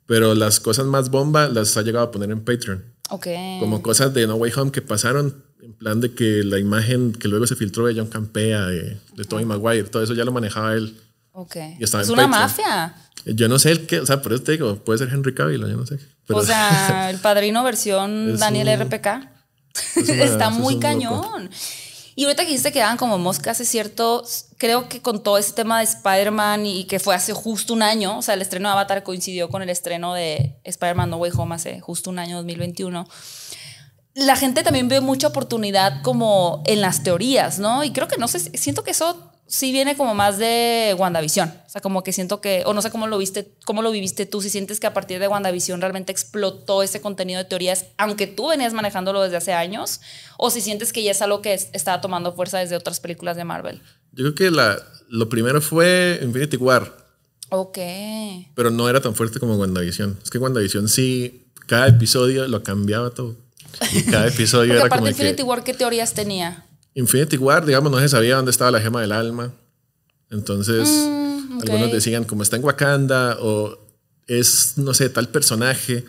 Pero 0.06 0.34
las 0.34 0.58
cosas 0.60 0.87
más 0.87 1.10
bomba 1.10 1.48
las 1.48 1.76
ha 1.76 1.82
llegado 1.82 2.06
a 2.06 2.10
poner 2.10 2.30
en 2.30 2.40
Patreon. 2.44 2.82
ok. 3.10 3.26
Como 3.60 3.82
cosas 3.82 4.14
de 4.14 4.26
No 4.26 4.37
Way 4.37 4.52
Home 4.56 4.70
que 4.72 4.80
pasaron 4.82 5.44
en 5.60 5.75
plan 5.75 6.00
de 6.00 6.14
que 6.14 6.42
la 6.44 6.58
imagen 6.58 7.12
que 7.12 7.28
luego 7.28 7.46
se 7.46 7.56
filtró 7.56 7.87
de 7.87 7.94
John 7.94 8.06
Campea, 8.08 8.66
de, 8.66 8.98
de 9.16 9.44
Maguire, 9.44 9.84
todo 9.84 10.02
eso 10.02 10.14
ya 10.14 10.25
lo 10.25 10.32
manejaba 10.32 10.72
él. 10.75 10.96
Ok. 11.32 11.56
Y 11.78 11.84
estaba 11.84 12.02
es 12.02 12.08
en 12.08 12.14
una 12.14 12.22
Patreon. 12.30 12.42
mafia. 12.48 12.94
Yo 13.26 13.48
no 13.48 13.58
sé 13.58 13.72
el 13.72 13.87
qué, 13.87 14.00
o 14.00 14.06
sea, 14.06 14.22
por 14.22 14.32
eso 14.32 14.42
te 14.44 14.52
digo, 14.52 14.76
puede 14.84 14.98
ser 15.00 15.08
Henry 15.12 15.34
Cavill, 15.34 15.60
yo 15.60 15.76
no 15.76 15.84
sé. 15.84 15.98
Pero 16.26 16.38
o 16.40 16.42
sea, 16.44 17.10
el 17.10 17.18
padrino 17.18 17.62
versión 17.64 18.38
Daniel 18.38 18.68
un- 18.68 18.87
RPK. 18.87 19.06
es 19.96 20.08
una- 20.08 20.25
Está 20.25 20.48
es 20.48 20.54
muy 20.56 20.78
cañón. 20.78 21.50
Y 22.18 22.25
ahorita 22.25 22.42
que 22.42 22.48
dijiste 22.48 22.72
que 22.72 22.80
daban 22.80 22.96
como 22.96 23.16
moscas, 23.16 23.60
es 23.60 23.68
cierto, 23.68 24.25
creo 24.56 24.88
que 24.88 25.00
con 25.00 25.22
todo 25.22 25.38
ese 25.38 25.52
tema 25.52 25.78
de 25.78 25.84
Spider-Man 25.84 26.66
y 26.66 26.82
que 26.87 26.98
fue 26.98 27.14
hace 27.14 27.32
justo 27.32 27.72
un 27.72 27.80
año, 27.80 28.18
o 28.18 28.22
sea, 28.22 28.34
el 28.34 28.42
estreno 28.42 28.68
de 28.68 28.72
Avatar 28.72 29.04
coincidió 29.04 29.48
con 29.48 29.62
el 29.62 29.70
estreno 29.70 30.14
de 30.14 30.58
Spider-Man 30.64 31.10
No 31.10 31.18
Way 31.18 31.30
Home 31.37 31.54
hace 31.54 31.78
justo 31.78 32.10
un 32.10 32.18
año, 32.18 32.38
2021. 32.38 33.06
La 34.14 34.34
gente 34.34 34.64
también 34.64 34.88
ve 34.88 35.00
mucha 35.00 35.28
oportunidad 35.28 36.02
como 36.02 36.64
en 36.66 36.80
las 36.80 37.04
teorías, 37.04 37.60
¿no? 37.60 37.84
Y 37.84 37.92
creo 37.92 38.08
que 38.08 38.16
no 38.16 38.26
sé, 38.26 38.40
siento 38.58 38.82
que 38.82 38.90
eso 38.90 39.27
sí 39.49 39.73
viene 39.73 39.97
como 39.97 40.14
más 40.14 40.38
de 40.38 40.95
WandaVision. 40.99 41.49
O 41.67 41.71
sea, 41.71 41.81
como 41.81 42.05
que 42.05 42.12
siento 42.12 42.40
que, 42.40 42.62
o 42.67 42.73
no 42.75 42.83
sé 42.83 42.90
cómo 42.90 43.07
lo 43.07 43.19
viste, 43.19 43.50
cómo 43.64 43.83
lo 43.83 43.90
viviste 43.90 44.26
tú, 44.26 44.40
si 44.43 44.50
sientes 44.50 44.78
que 44.78 44.87
a 44.87 44.93
partir 44.95 45.19
de 45.19 45.26
WandaVision 45.26 45.81
realmente 45.81 46.12
explotó 46.12 46.83
ese 46.83 47.00
contenido 47.00 47.38
de 47.38 47.45
teorías, 47.47 47.87
aunque 47.97 48.26
tú 48.26 48.49
venías 48.49 48.75
manejándolo 48.75 49.23
desde 49.23 49.38
hace 49.38 49.52
años, 49.55 50.00
o 50.37 50.50
si 50.50 50.61
sientes 50.61 50.93
que 50.93 51.02
ya 51.02 51.11
es 51.12 51.23
algo 51.23 51.40
que 51.43 51.55
es- 51.55 51.69
estaba 51.73 52.00
tomando 52.00 52.33
fuerza 52.35 52.59
desde 52.59 52.76
otras 52.76 53.00
películas 53.00 53.37
de 53.37 53.45
Marvel. 53.45 53.83
yo 54.12 54.25
creo 54.25 54.35
que 54.35 54.50
la, 54.50 54.78
lo 55.08 55.28
primero 55.28 55.61
fue 55.61 56.21
Infinity 56.23 56.56
War, 56.58 56.95
Ok. 57.50 57.78
pero 58.54 58.71
no 58.71 58.89
era 58.89 59.00
tan 59.00 59.15
fuerte 59.15 59.41
como 59.41 59.56
WandaVision. 59.56 60.19
Es 60.23 60.30
que 60.30 60.39
WandaVision 60.39 60.89
sí, 60.89 61.47
cada 61.67 61.87
episodio 61.89 62.47
lo 62.49 62.63
cambiaba 62.63 63.11
todo. 63.11 63.37
Y 63.93 64.02
cada 64.02 64.26
episodio 64.34 64.73
era 64.75 64.80
aparte 64.82 64.97
como 64.99 65.08
Infinity 65.08 65.37
que... 65.37 65.43
War, 65.45 65.65
¿qué 65.65 65.73
teorías 65.75 66.13
tenía? 66.15 66.65
Infinity 66.99 67.37
War, 67.37 67.65
digamos, 67.65 67.93
no 67.93 67.99
se 68.00 68.08
sabía 68.08 68.37
dónde 68.37 68.50
estaba 68.50 68.71
la 68.73 68.80
gema 68.80 69.00
del 69.00 69.13
alma. 69.13 69.52
Entonces, 70.30 70.89
Mm, 71.49 71.61
algunos 71.63 71.93
decían 71.93 72.25
como 72.25 72.43
está 72.43 72.56
en 72.56 72.65
Wakanda 72.65 73.39
o 73.41 73.78
es, 74.26 74.75
no 74.76 74.95
sé, 74.95 75.08
tal 75.08 75.28
personaje. 75.28 76.04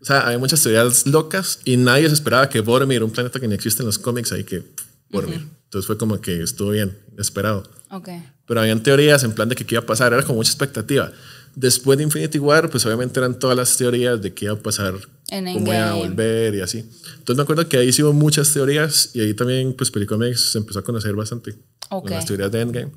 O 0.00 0.04
sea, 0.04 0.26
hay 0.26 0.38
muchas 0.38 0.62
teorías 0.62 1.06
locas 1.06 1.60
y 1.64 1.76
nadie 1.76 2.08
se 2.08 2.14
esperaba 2.14 2.48
que 2.48 2.60
Boromir, 2.60 3.02
un 3.02 3.10
planeta 3.10 3.38
que 3.38 3.46
ni 3.46 3.54
existe 3.54 3.82
en 3.82 3.86
los 3.86 3.98
cómics, 3.98 4.32
ahí 4.32 4.44
que 4.44 4.62
Boromir. 5.10 5.46
Entonces 5.64 5.86
fue 5.86 5.98
como 5.98 6.20
que 6.20 6.42
estuvo 6.42 6.70
bien, 6.70 6.96
esperado. 7.18 7.62
Ok. 7.90 8.08
Pero 8.46 8.60
habían 8.60 8.82
teorías 8.82 9.22
en 9.24 9.32
plan 9.32 9.48
de 9.48 9.54
que 9.54 9.64
qué 9.66 9.74
iba 9.74 9.82
a 9.82 9.86
pasar, 9.86 10.12
era 10.12 10.22
como 10.22 10.36
mucha 10.38 10.50
expectativa. 10.50 11.12
Después 11.54 11.98
de 11.98 12.04
Infinity 12.04 12.38
War, 12.38 12.70
pues 12.70 12.86
obviamente 12.86 13.20
eran 13.20 13.38
todas 13.38 13.56
las 13.56 13.76
teorías 13.76 14.22
de 14.22 14.32
qué 14.32 14.46
iba 14.46 14.54
a 14.54 14.58
pasar, 14.58 14.94
En 15.30 15.48
iba 15.48 15.90
a 15.90 15.94
volver 15.94 16.54
y 16.56 16.60
así. 16.60 16.78
Entonces 16.78 17.36
me 17.36 17.42
acuerdo 17.42 17.68
que 17.68 17.76
ahí 17.78 17.90
hubo 18.02 18.12
muchas 18.12 18.52
teorías 18.52 19.10
y 19.14 19.20
ahí 19.20 19.34
también 19.34 19.74
pues 19.74 19.90
Pericomics 19.90 20.52
se 20.52 20.58
empezó 20.58 20.80
a 20.80 20.82
conocer 20.84 21.14
bastante 21.14 21.52
Ok. 21.90 22.02
con 22.04 22.10
las 22.12 22.26
teorías 22.26 22.50
de 22.52 22.60
Endgame. 22.60 22.92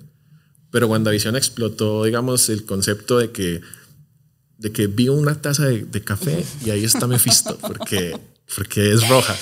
Pero 0.71 0.87
WandaVision 0.87 1.35
explotó, 1.35 2.03
digamos, 2.03 2.49
el 2.49 2.65
concepto 2.65 3.19
de 3.19 3.31
que, 3.31 3.61
de 4.57 4.71
que 4.71 4.87
vi 4.87 5.09
una 5.09 5.39
taza 5.39 5.67
de, 5.67 5.83
de 5.83 6.01
café 6.03 6.43
y 6.65 6.71
ahí 6.71 6.83
está 6.83 7.05
Mephisto, 7.05 7.57
porque, 7.61 8.17
porque 8.55 8.91
es 8.91 9.07
roja. 9.07 9.35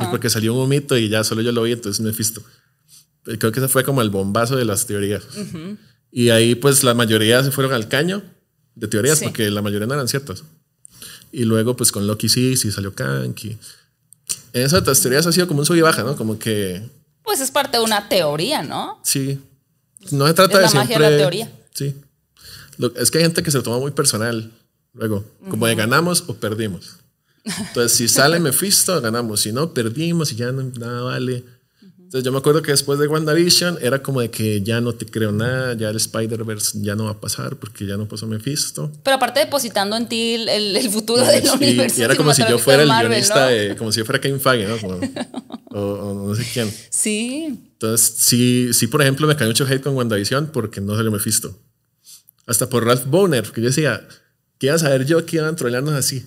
Y 0.00 0.04
porque 0.06 0.30
salió 0.30 0.54
un 0.54 0.60
humito 0.60 0.96
y 0.96 1.08
ya 1.10 1.24
solo 1.24 1.42
yo 1.42 1.52
lo 1.52 1.62
vi, 1.62 1.72
entonces 1.72 2.02
Mephisto. 2.04 2.42
Creo 3.24 3.52
que 3.52 3.60
ese 3.60 3.68
fue 3.68 3.84
como 3.84 4.00
el 4.00 4.08
bombazo 4.08 4.56
de 4.56 4.64
las 4.64 4.86
teorías. 4.86 5.24
Y 6.10 6.30
ahí 6.30 6.54
pues 6.54 6.82
la 6.82 6.94
mayoría 6.94 7.44
se 7.44 7.50
fueron 7.50 7.74
al 7.74 7.88
caño 7.88 8.22
de 8.74 8.88
teorías 8.88 9.18
Sí. 9.18 9.26
porque 9.26 9.50
la 9.50 9.60
mayoría 9.60 9.86
no 9.86 9.92
eran 9.92 10.08
ciertas. 10.08 10.44
Y 11.32 11.44
luego 11.44 11.76
pues 11.76 11.92
con 11.92 12.06
Loki 12.06 12.28
sí, 12.28 12.56
sí 12.56 12.70
salió 12.72 12.94
Kang. 12.94 13.34
y- 13.44 13.56
En 14.52 14.62
esas 14.62 14.80
otras 14.80 15.00
teorías 15.00 15.26
ha 15.26 15.32
sido 15.32 15.46
como 15.46 15.60
un 15.60 15.66
sub 15.66 15.76
y 15.76 15.80
baja, 15.80 16.02
¿no? 16.02 16.16
Como 16.16 16.38
que 16.38 16.82
Pues 17.22 17.40
es 17.40 17.50
parte 17.50 17.76
de 17.78 17.84
una 17.84 18.08
teoría, 18.08 18.62
¿no? 18.62 18.98
sí. 19.02 19.38
No 20.10 20.26
se 20.26 20.32
trata 20.34 20.54
Es 20.64 20.70
de 20.70 20.74
la 20.74 20.80
magia 20.82 20.86
siempre... 20.96 21.06
de 21.06 21.10
la 21.12 21.18
teoría. 21.18 21.52
Sí. 21.74 21.94
Lo- 22.78 22.94
es 22.96 23.10
que 23.10 23.18
hay 23.18 23.24
gente 23.24 23.42
que 23.42 23.50
se 23.50 23.58
lo 23.58 23.62
toma 23.64 23.78
muy 23.78 23.90
personal. 23.90 24.50
Luego, 24.94 25.24
como 25.50 25.66
de 25.66 25.74
ganamos 25.74 26.24
o 26.28 26.34
perdimos. 26.36 26.96
Entonces, 27.44 27.92
si 27.96 28.08
sale 28.08 28.40
Mephisto, 28.40 29.00
ganamos. 29.00 29.40
Si 29.40 29.52
no, 29.52 29.74
perdimos 29.74 30.32
y 30.32 30.36
ya 30.36 30.50
no, 30.52 30.62
nada 30.62 31.02
vale. 31.02 31.44
Entonces, 32.08 32.24
yo 32.24 32.32
me 32.32 32.38
acuerdo 32.38 32.62
que 32.62 32.70
después 32.70 32.98
de 32.98 33.06
WandaVision 33.06 33.80
era 33.82 34.02
como 34.02 34.22
de 34.22 34.30
que 34.30 34.62
ya 34.62 34.80
no 34.80 34.94
te 34.94 35.04
creo 35.04 35.30
nada, 35.30 35.74
ya 35.74 35.90
el 35.90 35.96
Spider-Verse 35.96 36.78
ya 36.80 36.94
no 36.94 37.04
va 37.04 37.10
a 37.10 37.20
pasar 37.20 37.56
porque 37.56 37.84
ya 37.86 37.98
no 37.98 38.08
pasó 38.08 38.26
Mephisto. 38.26 38.90
Pero 39.02 39.16
aparte 39.16 39.40
depositando 39.40 39.94
en 39.94 40.08
ti 40.08 40.32
el, 40.36 40.48
el- 40.48 40.76
el 40.78 40.88
futuro 40.88 41.22
del 41.22 41.44
Y, 41.44 41.48
universo. 41.50 42.00
y 42.00 42.04
era 42.04 42.16
como 42.16 42.32
si 42.32 42.42
yo 42.48 42.58
fuera 42.58 42.82
el 42.82 42.88
Marvel, 42.88 43.10
guionista, 43.10 43.40
¿no? 43.44 43.46
de, 43.48 43.76
como 43.76 43.92
si 43.92 43.98
yo 43.98 44.06
fuera 44.06 44.22
Kevin 44.22 44.40
Feige, 44.40 44.66
¿no? 44.66 44.78
Como- 44.78 45.00
o, 45.72 45.80
o 45.80 46.28
no 46.28 46.34
sé 46.34 46.46
quién. 46.50 46.72
Sí. 46.88 47.60
Entonces, 47.74 48.14
sí, 48.16 48.70
sí, 48.72 48.86
por 48.86 49.02
ejemplo, 49.02 49.26
me 49.26 49.36
cayó 49.36 49.50
mucho 49.50 49.66
hate 49.66 49.82
con 49.82 49.94
WandaVision 49.94 50.46
porque 50.46 50.80
no 50.80 50.96
salió 50.96 51.10
Mephisto. 51.12 51.58
Hasta 52.46 52.70
por 52.70 52.86
Ralph 52.86 53.04
Boner, 53.04 53.42
porque 53.44 53.60
yo 53.60 53.66
decía, 53.66 54.08
¿qué 54.58 54.68
iba 54.68 54.76
a 54.76 54.78
saber 54.78 55.04
yo 55.04 55.26
que 55.26 55.36
iban 55.36 55.50
a 55.52 55.56
trolearnos 55.56 55.92
así? 55.92 56.24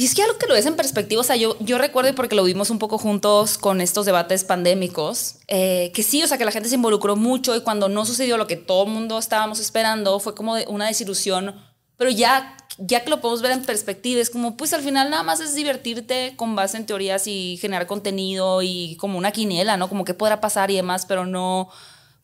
Y 0.00 0.06
es 0.06 0.14
que 0.14 0.22
algo 0.22 0.38
que 0.38 0.46
lo 0.46 0.54
ves 0.54 0.64
en 0.64 0.76
perspectiva, 0.76 1.20
o 1.20 1.24
sea, 1.24 1.36
yo, 1.36 1.58
yo 1.60 1.76
recuerdo 1.76 2.14
porque 2.14 2.34
lo 2.34 2.42
vimos 2.42 2.70
un 2.70 2.78
poco 2.78 2.96
juntos 2.96 3.58
con 3.58 3.82
estos 3.82 4.06
debates 4.06 4.44
pandémicos, 4.44 5.34
eh, 5.46 5.92
que 5.92 6.02
sí, 6.02 6.22
o 6.22 6.26
sea, 6.26 6.38
que 6.38 6.46
la 6.46 6.52
gente 6.52 6.70
se 6.70 6.76
involucró 6.76 7.16
mucho 7.16 7.54
y 7.54 7.60
cuando 7.60 7.90
no 7.90 8.06
sucedió 8.06 8.38
lo 8.38 8.46
que 8.46 8.56
todo 8.56 8.84
el 8.84 8.92
mundo 8.92 9.18
estábamos 9.18 9.60
esperando, 9.60 10.18
fue 10.18 10.34
como 10.34 10.54
una 10.68 10.86
desilusión, 10.86 11.54
pero 11.98 12.10
ya, 12.10 12.56
ya 12.78 13.04
que 13.04 13.10
lo 13.10 13.20
podemos 13.20 13.42
ver 13.42 13.50
en 13.50 13.62
perspectiva, 13.62 14.22
es 14.22 14.30
como, 14.30 14.56
pues 14.56 14.72
al 14.72 14.80
final 14.80 15.10
nada 15.10 15.22
más 15.22 15.40
es 15.40 15.54
divertirte 15.54 16.32
con 16.34 16.56
base 16.56 16.78
en 16.78 16.86
teorías 16.86 17.26
y 17.26 17.58
generar 17.60 17.86
contenido 17.86 18.62
y 18.62 18.96
como 18.96 19.18
una 19.18 19.32
quiniela, 19.32 19.76
¿no? 19.76 19.90
Como 19.90 20.06
qué 20.06 20.14
podrá 20.14 20.40
pasar 20.40 20.70
y 20.70 20.76
demás, 20.76 21.04
pero 21.04 21.26
no, 21.26 21.68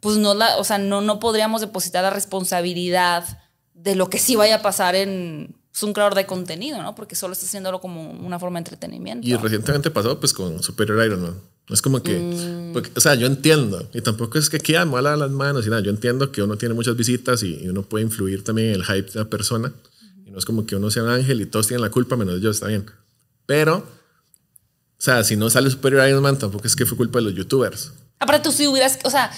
pues 0.01 0.17
no, 0.17 0.33
la, 0.33 0.57
o 0.57 0.65
sea, 0.65 0.79
no, 0.79 1.03
no 1.03 1.21
podríamos 1.21 1.61
depositar 1.61 2.05
la 2.05 2.09
responsabilidad 2.09 3.39
de 3.75 3.97
lo 3.97 4.09
que 4.09 4.19
sí 4.19 4.35
vaya 4.35 4.55
a 4.55 4.63
pasar 4.63 4.95
en 4.95 5.55
pues, 5.77 5.83
un 5.83 5.93
creador 5.93 6.15
de 6.15 6.25
contenido, 6.25 6.83
¿no? 6.83 6.95
Porque 6.95 7.15
solo 7.15 7.35
está 7.35 7.45
haciéndolo 7.45 7.83
como 7.83 8.11
una 8.13 8.39
forma 8.39 8.59
de 8.59 8.61
entretenimiento. 8.61 9.29
Y 9.29 9.37
recientemente 9.37 9.91
pasó 9.91 10.19
pues 10.19 10.33
con 10.33 10.63
Superior 10.63 11.05
Iron 11.05 11.21
Man. 11.21 11.35
No 11.69 11.75
es 11.75 11.83
como 11.83 12.03
que, 12.03 12.19
Mm. 12.19 12.73
porque, 12.73 12.91
o 12.97 13.01
sea, 13.01 13.15
yo 13.15 13.27
entiendo, 13.27 13.87
y 13.93 14.01
tampoco 14.01 14.39
es 14.39 14.49
que 14.49 14.59
queda 14.59 14.87
mala 14.87 15.17
las 15.17 15.31
manos 15.31 15.67
y 15.67 15.69
nada, 15.71 15.83
yo 15.83 15.91
entiendo 15.91 16.33
que 16.33 16.41
uno 16.41 16.57
tiene 16.57 16.75
muchas 16.75 16.97
visitas 16.97 17.43
y, 17.43 17.57
y 17.63 17.69
uno 17.69 17.83
puede 17.83 18.05
influir 18.07 18.43
también 18.43 18.69
en 18.69 18.75
el 18.77 18.85
hype 18.85 19.11
de 19.11 19.19
la 19.19 19.25
persona. 19.27 19.71
Y 20.25 20.31
no 20.31 20.39
es 20.39 20.47
como 20.47 20.65
que 20.65 20.77
uno 20.77 20.91
sea 20.91 21.03
un 21.03 21.11
ángel 21.11 21.43
y 21.43 21.47
todos 21.47 21.67
tienen 21.67 21.83
la 21.83 21.91
culpa 21.91 22.17
menos 22.17 22.41
yo, 22.41 22.51
está 22.51 22.69
bien. 22.69 22.87
Pero, 23.45 23.77
o 23.79 23.85
sea, 24.97 25.25
si 25.25 25.37
no 25.37 25.51
sale 25.51 25.69
Superior 25.71 26.09
Iron 26.09 26.23
Man, 26.23 26.39
tampoco 26.39 26.67
es 26.67 26.75
que 26.75 26.87
fue 26.87 26.97
culpa 26.97 27.19
de 27.19 27.27
los 27.27 27.35
youtubers. 27.35 27.93
Aparte, 28.19 28.45
tú 28.49 28.53
sí 28.57 28.67
hubieras, 28.67 28.99
o 29.05 29.11
sea, 29.11 29.31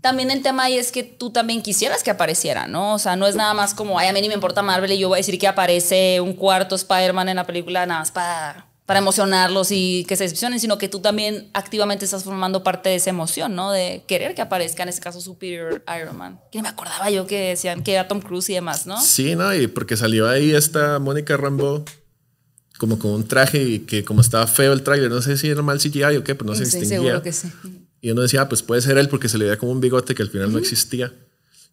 también 0.00 0.30
el 0.30 0.42
tema 0.42 0.64
ahí 0.64 0.76
es 0.78 0.92
que 0.92 1.02
tú 1.02 1.30
también 1.30 1.62
quisieras 1.62 2.02
que 2.02 2.10
apareciera, 2.10 2.66
¿no? 2.66 2.94
O 2.94 2.98
sea, 2.98 3.16
no 3.16 3.26
es 3.26 3.36
nada 3.36 3.54
más 3.54 3.74
como, 3.74 3.98
ay, 3.98 4.08
a 4.08 4.12
mí 4.12 4.20
ni 4.20 4.28
me 4.28 4.34
importa 4.34 4.62
Marvel 4.62 4.92
y 4.92 4.98
yo 4.98 5.08
voy 5.08 5.16
a 5.16 5.18
decir 5.20 5.38
que 5.38 5.48
aparece 5.48 6.20
un 6.20 6.34
cuarto 6.34 6.74
Spider-Man 6.74 7.28
en 7.28 7.36
la 7.36 7.44
película 7.46 7.86
nada 7.86 8.00
más 8.00 8.10
para, 8.10 8.66
para 8.86 8.98
emocionarlos 8.98 9.68
y 9.70 10.04
que 10.06 10.16
se 10.16 10.24
decepcionen, 10.24 10.60
sino 10.60 10.76
que 10.76 10.88
tú 10.88 11.00
también 11.00 11.48
activamente 11.54 12.04
estás 12.04 12.22
formando 12.24 12.62
parte 12.62 12.90
de 12.90 12.96
esa 12.96 13.08
emoción, 13.10 13.54
¿no? 13.54 13.70
De 13.72 14.04
querer 14.06 14.34
que 14.34 14.42
aparezca, 14.42 14.82
en 14.82 14.90
este 14.90 15.00
caso, 15.00 15.20
Superior 15.22 15.82
Iron 15.98 16.18
Man. 16.18 16.38
Que 16.52 16.60
me 16.60 16.68
acordaba 16.68 17.08
yo 17.10 17.26
que 17.26 17.48
decían 17.48 17.82
que 17.82 17.94
era 17.94 18.06
Tom 18.08 18.20
Cruise 18.20 18.50
y 18.50 18.54
demás, 18.54 18.86
¿no? 18.86 19.00
Sí, 19.00 19.36
¿no? 19.36 19.54
Y 19.54 19.68
porque 19.68 19.96
salió 19.96 20.28
ahí 20.28 20.54
esta 20.54 20.98
Mónica 20.98 21.36
Rambeau 21.38 21.84
como 22.78 22.98
con 22.98 23.12
un 23.12 23.26
traje 23.26 23.62
y 23.62 23.78
que 23.80 24.04
como 24.04 24.20
estaba 24.20 24.46
feo 24.48 24.72
el 24.72 24.82
tráiler, 24.82 25.08
no 25.10 25.22
sé 25.22 25.36
si 25.38 25.48
era 25.48 25.62
mal 25.62 25.78
CGI 25.78 26.16
o 26.18 26.24
qué, 26.24 26.34
pero 26.34 26.50
no 26.50 26.54
se 26.56 26.66
Sí, 26.66 26.78
distinguía. 26.80 26.98
seguro 27.12 27.22
que 27.22 27.32
sí. 27.32 27.48
Y 28.04 28.10
uno 28.10 28.20
decía, 28.20 28.42
ah, 28.42 28.48
pues 28.50 28.62
puede 28.62 28.82
ser 28.82 28.98
él 28.98 29.08
porque 29.08 29.30
se 29.30 29.38
le 29.38 29.46
veía 29.46 29.56
como 29.56 29.72
un 29.72 29.80
bigote 29.80 30.14
que 30.14 30.22
al 30.22 30.28
final 30.28 30.52
no 30.52 30.58
existía. 30.58 31.10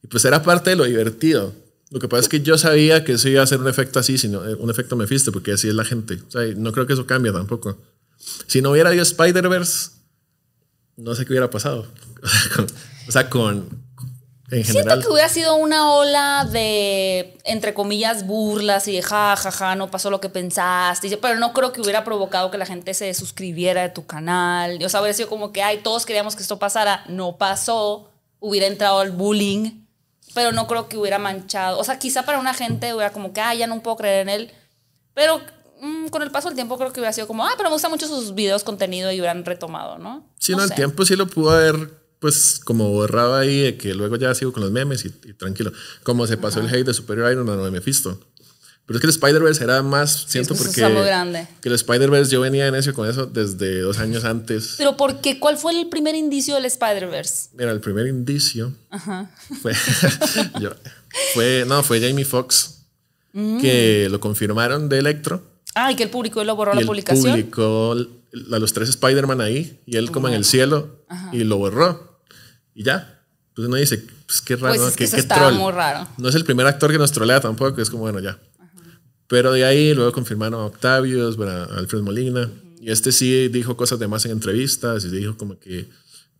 Y 0.01 0.07
pues 0.07 0.23
era 0.23 0.41
parte 0.41 0.69
de 0.69 0.77
lo 0.77 0.85
divertido. 0.85 1.53
Lo 1.89 1.99
que 1.99 2.07
pasa 2.07 2.21
es 2.21 2.29
que 2.29 2.39
yo 2.39 2.57
sabía 2.57 3.03
que 3.03 3.11
eso 3.11 3.27
iba 3.27 3.43
a 3.43 3.45
ser 3.45 3.59
un 3.59 3.67
efecto 3.67 3.99
así, 3.99 4.17
sino 4.17 4.47
eh, 4.47 4.55
un 4.55 4.69
efecto 4.69 4.95
Mephisto, 4.95 5.33
porque 5.33 5.51
así 5.51 5.67
es 5.67 5.73
la 5.75 5.83
gente. 5.83 6.21
O 6.25 6.31
sea, 6.31 6.43
no 6.55 6.71
creo 6.71 6.87
que 6.87 6.93
eso 6.93 7.05
cambie 7.05 7.33
tampoco. 7.33 7.77
Si 8.47 8.61
no 8.61 8.71
hubiera 8.71 8.87
habido 8.87 9.03
Spider-Verse, 9.03 9.89
no 10.95 11.15
sé 11.15 11.25
qué 11.25 11.33
hubiera 11.33 11.49
pasado. 11.49 11.85
o 13.09 13.11
sea, 13.11 13.29
con. 13.29 13.67
En 14.51 14.65
Siento 14.65 14.79
general. 14.79 15.01
que 15.01 15.09
hubiera 15.09 15.29
sido 15.29 15.55
una 15.55 15.93
ola 15.93 16.45
de, 16.51 17.37
entre 17.45 17.73
comillas, 17.73 18.27
burlas 18.27 18.85
y 18.89 18.93
de 18.97 19.01
ja, 19.01 19.35
ja, 19.37 19.49
ja, 19.49 19.75
no 19.75 19.89
pasó 19.89 20.09
lo 20.09 20.19
que 20.19 20.27
pensaste. 20.27 21.15
Pero 21.17 21.39
no 21.39 21.53
creo 21.53 21.71
que 21.71 21.79
hubiera 21.79 22.03
provocado 22.03 22.51
que 22.51 22.57
la 22.57 22.65
gente 22.65 22.93
se 22.93 23.13
suscribiera 23.13 23.81
de 23.81 23.89
tu 23.89 24.05
canal. 24.05 24.77
O 24.83 24.89
sea, 24.89 24.99
hubiera 24.99 25.15
sido 25.15 25.29
como 25.29 25.53
que, 25.53 25.63
ay, 25.63 25.77
todos 25.77 26.05
queríamos 26.05 26.35
que 26.35 26.41
esto 26.41 26.59
pasara. 26.59 27.05
No 27.07 27.37
pasó. 27.37 28.09
Hubiera 28.41 28.67
entrado 28.67 29.01
el 29.03 29.11
bullying. 29.11 29.85
Pero 30.33 30.51
no 30.51 30.67
creo 30.67 30.89
que 30.89 30.97
hubiera 30.97 31.17
manchado. 31.17 31.79
O 31.79 31.83
sea, 31.85 31.97
quizá 31.97 32.23
para 32.23 32.37
una 32.39 32.53
gente 32.53 32.93
hubiera 32.93 33.11
como 33.11 33.31
que, 33.31 33.39
ay, 33.39 33.59
ya 33.59 33.67
no 33.67 33.81
puedo 33.81 33.95
creer 33.97 34.21
en 34.21 34.29
él. 34.29 34.51
Pero 35.13 35.39
mm, 35.81 36.07
con 36.07 36.23
el 36.23 36.31
paso 36.31 36.49
del 36.49 36.55
tiempo 36.55 36.77
creo 36.77 36.91
que 36.91 36.99
hubiera 36.99 37.13
sido 37.13 37.27
como, 37.27 37.45
ah, 37.45 37.53
pero 37.55 37.69
me 37.69 37.73
gustan 37.75 37.91
mucho 37.91 38.07
sus 38.07 38.33
videos, 38.35 38.63
contenido 38.63 39.11
y 39.11 39.19
hubieran 39.19 39.45
retomado, 39.45 39.97
¿no? 39.97 40.25
Sí, 40.39 40.51
No 40.53 40.59
no, 40.59 40.63
el 40.65 40.73
tiempo 40.73 41.05
sí 41.05 41.15
lo 41.15 41.27
pudo 41.27 41.51
haber, 41.51 42.00
pues, 42.21 42.61
como 42.63 42.89
borrado 42.91 43.35
ahí, 43.35 43.59
de 43.61 43.77
que 43.77 43.93
luego 43.93 44.15
ya 44.15 44.33
sigo 44.33 44.53
con 44.53 44.61
los 44.63 44.71
memes 44.71 45.03
y, 45.03 45.07
y 45.27 45.33
tranquilo. 45.33 45.73
Como 46.03 46.25
se 46.27 46.37
pasó 46.37 46.61
el 46.61 46.67
hate 46.73 46.85
de 46.85 46.93
Superior 46.93 47.29
Iron 47.31 47.45
Man 47.45 47.59
o 47.59 47.65
de 47.65 47.71
Mephisto. 47.71 48.17
Pero 48.85 48.97
es 48.97 49.01
que 49.01 49.07
el 49.07 49.11
Spider-Verse 49.11 49.63
era 49.63 49.81
más, 49.83 50.25
siento, 50.27 50.53
eso 50.53 50.63
porque. 50.63 50.81
está 50.81 50.89
muy 50.89 51.05
grande. 51.05 51.47
Que 51.61 51.69
el 51.69 51.75
Spider-Verse 51.75 52.31
yo 52.31 52.41
venía 52.41 52.67
en 52.67 52.73
necio 52.73 52.93
con 52.93 53.07
eso 53.09 53.25
desde 53.25 53.79
dos 53.81 53.99
años 53.99 54.23
antes. 54.25 54.75
Pero 54.77 54.97
¿por 54.97 55.21
qué? 55.21 55.39
¿Cuál 55.39 55.57
fue 55.57 55.79
el 55.79 55.87
primer 55.87 56.13
indicio 56.15 56.55
del 56.55 56.65
Spider-Verse? 56.65 57.49
Mira, 57.53 57.71
el 57.71 57.79
primer 57.79 58.07
indicio 58.07 58.73
fue, 59.61 59.73
yo- 60.59 60.71
fue, 61.33 61.63
no, 61.67 61.83
fue 61.83 62.01
Jamie 62.01 62.25
Foxx, 62.25 62.83
que 63.33 64.07
lo 64.11 64.19
confirmaron 64.19 64.89
de 64.89 64.97
Electro. 64.99 65.41
Ah, 65.73 65.91
y 65.91 65.95
que 65.95 66.03
él 66.03 66.09
publicó 66.09 66.41
y 66.41 66.45
lo 66.45 66.55
borró 66.55 66.73
y 66.73 66.75
la 66.75 66.81
él 66.81 66.87
publicación. 66.87 67.31
publicó 67.31 67.93
a 67.93 68.59
los 68.59 68.73
tres 68.73 68.89
Spider-Man 68.89 69.39
ahí 69.41 69.79
y 69.85 69.95
él 69.97 70.11
como 70.11 70.27
en 70.27 70.33
el 70.33 70.43
cielo 70.43 71.05
y 71.31 71.43
lo 71.45 71.57
borró. 71.57 72.10
Y 72.75 72.83
ya. 72.83 73.19
Pues 73.53 73.67
uno 73.67 73.75
dice, 73.77 74.03
pues 74.25 74.41
qué 74.41 74.55
raro, 74.55 74.69
Pues 74.75 74.81
¿no? 74.81 74.87
es 74.87 74.95
que 74.95 75.05
qué, 75.09 75.15
qué 75.17 75.23
troll. 75.23 75.55
muy 75.55 75.71
raro. 75.73 76.07
No 76.17 76.29
es 76.29 76.35
el 76.35 76.45
primer 76.45 76.65
actor 76.67 76.91
que 76.91 76.97
nos 76.97 77.11
trolea 77.11 77.39
tampoco, 77.41 77.81
es 77.81 77.89
como, 77.89 78.03
bueno, 78.03 78.19
ya. 78.19 78.39
Pero 79.27 79.51
de 79.53 79.65
ahí 79.65 79.93
luego 79.93 80.11
confirmaron 80.11 80.59
a 80.61 80.65
Octavius, 80.65 81.37
bueno, 81.37 81.51
a 81.51 81.63
Alfred 81.77 82.01
Molina. 82.01 82.49
Y 82.79 82.91
este 82.91 83.11
sí 83.11 83.47
dijo 83.49 83.77
cosas 83.77 83.99
de 83.99 84.07
más 84.07 84.25
en 84.25 84.31
entrevistas 84.31 85.05
y 85.05 85.09
dijo 85.09 85.37
como 85.37 85.59
que, 85.59 85.87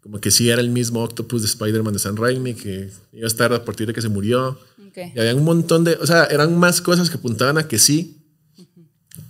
como 0.02 0.20
que 0.20 0.32
sí 0.32 0.50
era 0.50 0.62
el 0.62 0.70
mismo 0.70 1.04
Octopus 1.04 1.42
de 1.42 1.48
Spider-Man 1.48 1.94
de 1.94 2.00
Sam 2.00 2.16
Raimi, 2.18 2.54
que 2.54 2.90
iba 3.14 3.26
a 3.26 3.28
estar 3.28 3.54
a 3.54 3.64
partir 3.64 3.88
de 3.88 3.94
que 3.94 4.02
se 4.02 4.10
murió. 4.10 4.60
Ok. 4.88 4.98
Y 5.16 5.20
había 5.20 5.36
un 5.36 5.44
montón 5.44 5.84
de, 5.84 5.94
o 6.02 6.08
sea, 6.08 6.26
eran 6.26 6.58
más 6.58 6.82
cosas 6.82 7.10
que 7.10 7.18
apuntaban 7.18 7.58
a 7.58 7.68
que 7.68 7.78
sí, 7.78 8.18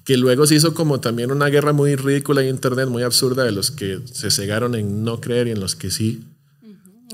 que 0.06 0.18
luego 0.18 0.48
se 0.48 0.56
hizo 0.56 0.74
como 0.74 1.00
también 1.00 1.32
una 1.32 1.48
guerra 1.48 1.74
muy 1.74 1.96
ridícula 1.96 2.42
en 2.42 2.50
internet, 2.50 2.88
muy 2.90 3.04
absurda, 3.04 3.44
de 3.44 3.52
los 3.52 3.70
que 3.72 4.00
se 4.12 4.32
cegaron 4.32 4.74
en 4.76 5.04
no 5.04 5.20
creer 5.20 5.48
y 5.48 5.52
en 5.52 5.60
los 5.60 5.76
que 5.76 5.92
sí. 5.92 6.24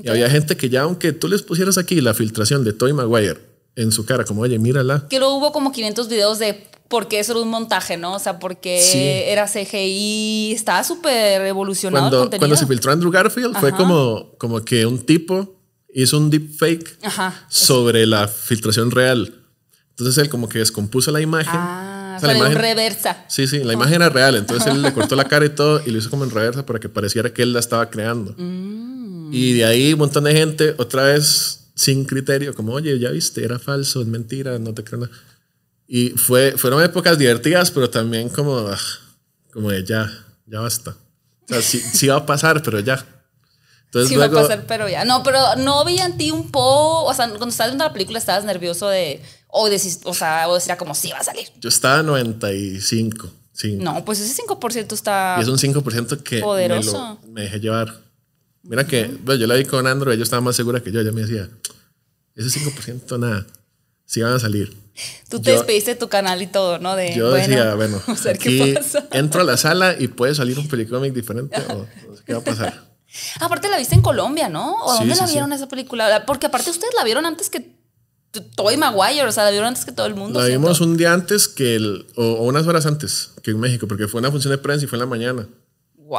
Y 0.02 0.08
había 0.08 0.30
gente 0.30 0.56
que 0.56 0.68
ya, 0.68 0.82
aunque 0.82 1.12
tú 1.12 1.28
les 1.28 1.42
pusieras 1.42 1.78
aquí 1.78 2.00
la 2.00 2.14
filtración 2.14 2.64
de 2.64 2.72
Toy 2.72 2.92
Maguire 2.92 3.38
en 3.76 3.92
su 3.92 4.04
cara, 4.04 4.24
como, 4.24 4.42
oye, 4.42 4.58
mírala. 4.58 5.06
Que 5.08 5.18
luego 5.18 5.36
hubo 5.36 5.52
como 5.52 5.70
500 5.72 6.08
videos 6.08 6.38
de 6.38 6.66
por 6.88 7.06
qué 7.08 7.20
eso 7.20 7.32
era 7.32 7.42
un 7.42 7.48
montaje, 7.48 7.96
¿no? 7.96 8.14
O 8.14 8.18
sea, 8.18 8.38
porque 8.38 8.80
Sí. 8.82 8.98
era 8.98 9.46
CGI, 9.46 10.52
estaba 10.54 10.82
súper 10.84 11.42
evolucionado 11.42 12.06
el 12.06 12.10
Cuando, 12.10 12.18
contenido. 12.20 12.40
cuando 12.40 12.56
se 12.56 12.66
filtró 12.66 12.92
Andrew 12.92 13.10
Garfield, 13.12 13.56
fue 13.58 13.72
como, 13.72 14.32
como 14.38 14.64
que 14.64 14.86
un 14.86 14.98
tipo 15.04 15.54
hizo 15.94 16.16
un 16.18 16.30
deepfake 16.30 16.98
Ajá. 17.02 17.46
sobre 17.48 18.06
la 18.06 18.26
filtración 18.28 18.90
real. 18.90 19.34
Entonces 19.90 20.16
él 20.18 20.28
como 20.30 20.48
que 20.48 20.58
descompuso 20.60 21.10
la 21.10 21.20
imagen. 21.20 21.52
Ah, 21.54 22.14
O 22.16 22.20
sea, 22.20 22.32
la 22.32 22.38
imagen- 22.38 22.56
reversa. 22.58 23.24
Sí, 23.28 23.46
sí, 23.46 23.58
la 23.64 23.72
imagen 23.74 23.94
era 23.96 24.08
real. 24.08 24.34
Entonces 24.36 24.66
él 24.72 24.80
le 24.82 24.92
cortó 24.94 25.14
la 25.16 25.24
cara 25.24 25.44
y 25.46 25.50
todo 25.50 25.80
y 25.84 25.90
lo 25.90 25.98
hizo 25.98 26.08
como 26.10 26.24
en 26.24 26.30
reversa 26.30 26.64
para 26.66 26.78
que 26.80 26.88
pareciera 26.88 27.32
que 27.32 27.42
él 27.42 27.52
la 27.52 27.60
estaba 27.60 27.90
creando. 27.90 28.34
Mm. 28.38 28.87
Y 29.30 29.54
de 29.54 29.64
ahí 29.64 29.92
un 29.92 30.00
montón 30.00 30.24
de 30.24 30.32
gente, 30.32 30.74
otra 30.78 31.04
vez 31.04 31.70
sin 31.74 32.04
criterio, 32.04 32.54
como, 32.54 32.72
oye, 32.72 32.98
ya 32.98 33.10
viste, 33.10 33.44
era 33.44 33.58
falso, 33.58 34.00
es 34.00 34.06
mentira, 34.06 34.58
no 34.58 34.74
te 34.74 34.82
creo 34.82 35.00
nada. 35.00 35.12
Y 35.86 36.10
fue, 36.10 36.52
fueron 36.58 36.82
épocas 36.82 37.16
divertidas, 37.18 37.70
pero 37.70 37.88
también 37.88 38.28
como, 38.28 38.58
ah, 38.58 38.78
como 39.52 39.70
de 39.70 39.84
ya, 39.84 40.10
ya 40.46 40.60
basta. 40.60 40.96
O 41.44 41.48
sea, 41.48 41.62
sí, 41.62 41.78
sí 41.78 42.08
va 42.08 42.16
a 42.16 42.26
pasar, 42.26 42.62
pero 42.62 42.80
ya. 42.80 43.04
Entonces 43.86 44.10
Sí 44.10 44.16
luego, 44.16 44.34
va 44.34 44.40
a 44.40 44.42
pasar, 44.42 44.64
pero 44.66 44.88
ya. 44.88 45.04
No, 45.04 45.22
pero 45.22 45.38
no 45.56 45.84
vi 45.84 45.98
en 45.98 46.18
ti 46.18 46.30
un 46.30 46.50
poco, 46.50 47.04
o 47.04 47.14
sea, 47.14 47.28
cuando 47.28 47.48
estabas 47.48 47.70
viendo 47.70 47.84
la 47.84 47.92
película 47.92 48.18
estabas 48.18 48.44
nervioso 48.44 48.88
de, 48.88 49.22
o 49.46 49.70
decís, 49.70 50.00
o 50.04 50.12
sea, 50.12 50.48
o 50.48 50.54
decía 50.54 50.76
como, 50.76 50.94
sí, 50.94 51.10
va 51.10 51.18
a 51.18 51.24
salir. 51.24 51.48
yo 51.60 51.68
estaba 51.68 52.02
95, 52.02 53.30
sí. 53.52 53.76
No, 53.76 54.04
pues 54.04 54.20
ese 54.20 54.42
5% 54.42 54.92
está... 54.92 55.36
Y 55.38 55.42
es 55.42 55.48
un 55.48 55.56
5% 55.56 56.22
que 56.22 56.36
me, 56.36 56.42
Poderoso. 56.42 57.18
lo, 57.22 57.32
me 57.32 57.42
dejé 57.42 57.60
llevar. 57.60 58.07
Mira 58.62 58.86
que, 58.86 59.04
bueno, 59.22 59.40
yo 59.40 59.46
la 59.46 59.54
vi 59.54 59.64
con 59.64 59.86
Andrew, 59.86 60.12
ella 60.12 60.22
estaba 60.22 60.40
más 60.42 60.56
segura 60.56 60.80
que 60.82 60.90
yo. 60.92 61.00
Ella 61.00 61.12
me 61.12 61.22
decía, 61.22 61.48
ese 62.34 62.60
5% 62.60 63.18
nada, 63.18 63.46
sí 64.04 64.20
van 64.20 64.32
a 64.34 64.38
salir. 64.38 64.76
Tú 65.30 65.40
te 65.40 65.50
yo- 65.52 65.56
despediste 65.56 65.92
de 65.92 65.96
tu 65.96 66.08
canal 66.08 66.42
y 66.42 66.46
todo, 66.48 66.78
¿no? 66.78 66.96
De, 66.96 67.14
Yo 67.14 67.30
decía, 67.32 67.74
bueno, 67.74 68.00
vamos 68.06 68.20
a 68.20 68.24
ver 68.24 68.36
aquí 68.36 68.58
qué 68.58 68.74
pasa. 68.74 69.06
entro 69.12 69.40
a 69.40 69.44
la 69.44 69.56
sala 69.56 69.94
y 69.98 70.08
puede 70.08 70.34
salir 70.34 70.58
un 70.58 70.68
pelicómic 70.68 71.12
diferente 71.14 71.56
o 71.70 71.86
qué 72.26 72.32
va 72.34 72.40
a 72.40 72.44
pasar. 72.44 72.88
Aparte 73.40 73.68
la 73.70 73.78
viste 73.78 73.94
en 73.94 74.02
Colombia, 74.02 74.48
¿no? 74.48 74.74
¿O 74.84 74.92
Sí, 74.92 74.98
dónde 75.00 75.14
sí, 75.14 75.20
la 75.20 75.26
sí. 75.28 75.32
vieron 75.34 75.52
esa 75.52 75.66
película? 75.68 76.24
Porque 76.26 76.46
aparte 76.46 76.70
ustedes 76.70 76.92
la 76.94 77.04
vieron 77.04 77.24
antes 77.26 77.48
que 77.48 77.78
Toy 78.54 78.76
Maguire, 78.76 79.24
o 79.26 79.32
sea, 79.32 79.44
la 79.44 79.50
vieron 79.50 79.68
antes 79.68 79.84
que 79.86 79.92
todo 79.92 80.06
el 80.06 80.14
mundo. 80.14 80.38
La 80.40 80.46
vimos 80.46 80.80
un 80.82 80.96
día 80.98 81.14
antes 81.14 81.48
que 81.48 81.76
el, 81.76 82.06
o, 82.16 82.22
o 82.24 82.42
unas 82.44 82.66
horas 82.66 82.84
antes 82.84 83.30
que 83.42 83.52
en 83.52 83.60
México, 83.60 83.88
porque 83.88 84.06
fue 84.08 84.20
una 84.20 84.30
función 84.30 84.50
de 84.50 84.58
prensa 84.58 84.84
y 84.84 84.88
fue 84.88 84.96
en 84.96 85.00
la 85.00 85.06
mañana. 85.06 85.48
Wow. 86.08 86.18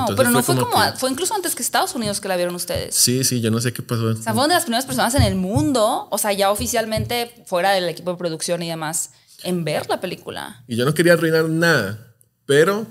Entonces 0.00 0.16
Pero 0.16 0.30
no 0.30 0.42
fue 0.42 0.54
fue 0.54 0.64
como 0.64 0.72
como, 0.76 0.92
que- 0.92 0.98
fue 0.98 1.10
incluso 1.10 1.34
antes 1.34 1.54
que 1.54 1.62
Estados 1.62 1.94
Unidos 1.94 2.20
que 2.20 2.26
la 2.28 2.36
vieron 2.36 2.54
ustedes. 2.56 2.94
Sí, 2.96 3.22
sí, 3.22 3.40
yo 3.40 3.50
no 3.52 3.60
sé 3.60 3.72
qué 3.72 3.80
pasó. 3.82 4.06
O 4.06 4.14
sea, 4.16 4.32
fueron 4.32 4.48
de 4.48 4.54
las 4.56 4.64
primeras 4.64 4.86
personas 4.86 5.14
en 5.14 5.22
el 5.22 5.36
mundo, 5.36 6.08
o 6.10 6.18
sea, 6.18 6.32
ya 6.32 6.50
oficialmente 6.50 7.44
fuera 7.46 7.70
del 7.70 7.88
equipo 7.88 8.10
de 8.10 8.16
producción 8.18 8.60
y 8.62 8.68
demás, 8.68 9.10
en 9.44 9.64
ver 9.64 9.88
la 9.88 10.00
película. 10.00 10.64
Y 10.66 10.74
yo 10.76 10.84
no 10.84 10.94
quería 10.94 11.12
arruinar 11.12 11.48
nada, 11.48 12.12
pero 12.44 12.86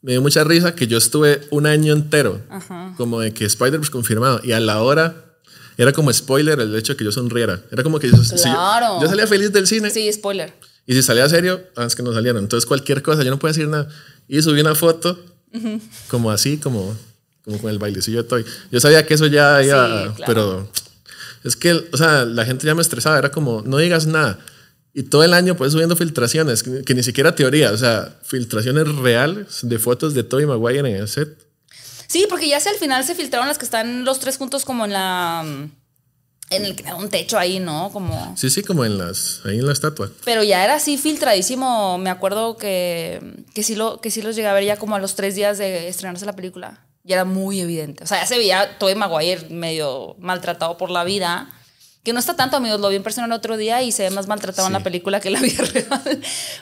me 0.00 0.12
dio 0.12 0.20
mucha 0.22 0.42
risa 0.42 0.74
que 0.74 0.88
yo 0.88 0.98
estuve 0.98 1.46
un 1.52 1.66
año 1.66 1.92
entero 1.92 2.40
como 2.96 3.20
de 3.20 3.32
que 3.32 3.44
Spider-Verse 3.44 3.92
confirmado 3.92 4.40
y 4.42 4.50
a 4.52 4.58
la 4.58 4.82
hora 4.82 5.14
era 5.78 5.92
como 5.92 6.12
spoiler 6.12 6.58
el 6.58 6.74
hecho 6.74 6.94
de 6.94 6.96
que 6.96 7.04
yo 7.04 7.12
sonriera. 7.12 7.62
Era 7.70 7.84
como 7.84 8.00
que 8.00 8.10
yo, 8.10 8.16
si 8.16 8.36
yo- 8.36 8.42
Claro. 8.42 9.00
yo, 9.00 9.06
salía 9.08 9.28
feliz 9.28 9.52
del 9.52 9.66
cine 9.68 9.90
Sí, 9.90 10.12
spoiler. 10.12 10.52
y 10.86 10.92
si 10.94 11.02
salía 11.04 11.28
serio, 11.28 11.62
ah, 11.76 11.84
es 11.84 11.94
que 11.94 12.02
no 12.02 12.12
salieron. 12.12 12.42
Entonces 12.42 12.66
cualquier 12.66 13.00
cosa, 13.02 13.22
yo 13.22 13.30
no 13.30 13.38
podía 13.38 13.52
decir 13.52 13.68
nada. 13.68 13.86
Y 14.28 14.42
subí 14.42 14.60
una 14.60 14.74
foto 14.74 15.18
como 16.08 16.30
así, 16.30 16.56
como, 16.58 16.96
como 17.44 17.58
con 17.58 17.70
el 17.70 17.78
bailecillo 17.78 18.22
de 18.22 18.28
Toy. 18.28 18.44
Yo 18.70 18.80
sabía 18.80 19.06
que 19.06 19.14
eso 19.14 19.26
ya 19.26 19.62
iba, 19.62 20.14
claro. 20.14 20.24
pero 20.26 20.68
es 21.44 21.56
que, 21.56 21.72
o 21.92 21.96
sea, 21.96 22.24
la 22.24 22.44
gente 22.44 22.66
ya 22.66 22.74
me 22.74 22.82
estresaba, 22.82 23.18
era 23.18 23.30
como, 23.30 23.62
no 23.62 23.78
digas 23.78 24.06
nada. 24.06 24.38
Y 24.94 25.04
todo 25.04 25.24
el 25.24 25.32
año 25.32 25.56
pues 25.56 25.72
subiendo 25.72 25.96
filtraciones, 25.96 26.62
que, 26.62 26.82
que 26.82 26.94
ni 26.94 27.02
siquiera 27.02 27.34
teoría, 27.34 27.72
o 27.72 27.76
sea, 27.76 28.18
filtraciones 28.22 28.88
reales 28.96 29.60
de 29.62 29.78
fotos 29.78 30.14
de 30.14 30.22
Tobey 30.22 30.46
Maguire 30.46 30.80
en 30.80 30.96
el 30.96 31.08
set. 31.08 31.36
Sí, 32.06 32.26
porque 32.28 32.48
ya 32.48 32.58
hacia 32.58 32.72
el 32.72 32.78
final 32.78 33.04
se 33.04 33.14
filtraron 33.14 33.48
las 33.48 33.56
que 33.56 33.64
están 33.64 34.04
los 34.04 34.20
tres 34.20 34.36
juntos 34.36 34.64
como 34.64 34.84
en 34.84 34.92
la... 34.92 35.44
En 36.52 36.64
el, 36.64 36.76
un 36.98 37.08
techo 37.08 37.38
ahí, 37.38 37.58
¿no? 37.58 37.90
Como... 37.92 38.36
Sí, 38.36 38.50
sí, 38.50 38.62
como 38.62 38.84
en 38.84 38.98
las, 38.98 39.40
ahí 39.44 39.58
en 39.58 39.66
la 39.66 39.72
estatua. 39.72 40.10
Pero 40.24 40.42
ya 40.42 40.64
era 40.64 40.74
así 40.74 40.98
filtradísimo. 40.98 41.98
Me 41.98 42.10
acuerdo 42.10 42.56
que, 42.56 43.44
que, 43.54 43.62
sí 43.62 43.74
lo, 43.74 44.00
que 44.00 44.10
sí 44.10 44.22
los 44.22 44.36
llegué 44.36 44.48
a 44.48 44.52
ver 44.52 44.64
ya 44.64 44.76
como 44.76 44.94
a 44.94 44.98
los 44.98 45.14
tres 45.14 45.34
días 45.34 45.58
de 45.58 45.88
estrenarse 45.88 46.26
la 46.26 46.36
película. 46.36 46.84
Ya 47.04 47.16
era 47.16 47.24
muy 47.24 47.60
evidente. 47.60 48.04
O 48.04 48.06
sea, 48.06 48.20
ya 48.20 48.26
se 48.26 48.38
veía 48.38 48.78
Tobey 48.78 48.94
Maguire 48.94 49.48
medio 49.50 50.14
maltratado 50.20 50.76
por 50.78 50.90
la 50.90 51.02
vida. 51.02 51.50
que 52.04 52.12
no 52.12 52.18
está 52.18 52.34
tanto, 52.36 52.56
amigos, 52.56 52.80
lo 52.80 52.88
vi 52.88 52.96
en 52.96 53.02
persona 53.02 53.26
el 53.26 53.32
otro 53.32 53.56
día 53.56 53.82
y 53.82 53.92
se 53.92 54.04
ve 54.04 54.10
más 54.10 54.28
maltratado 54.28 54.66
en 54.66 54.72
la 54.72 54.80
película 54.80 55.20
que 55.20 55.28
en 55.28 55.34
la 55.34 55.40
vida 55.40 55.64
real. 55.72 56.20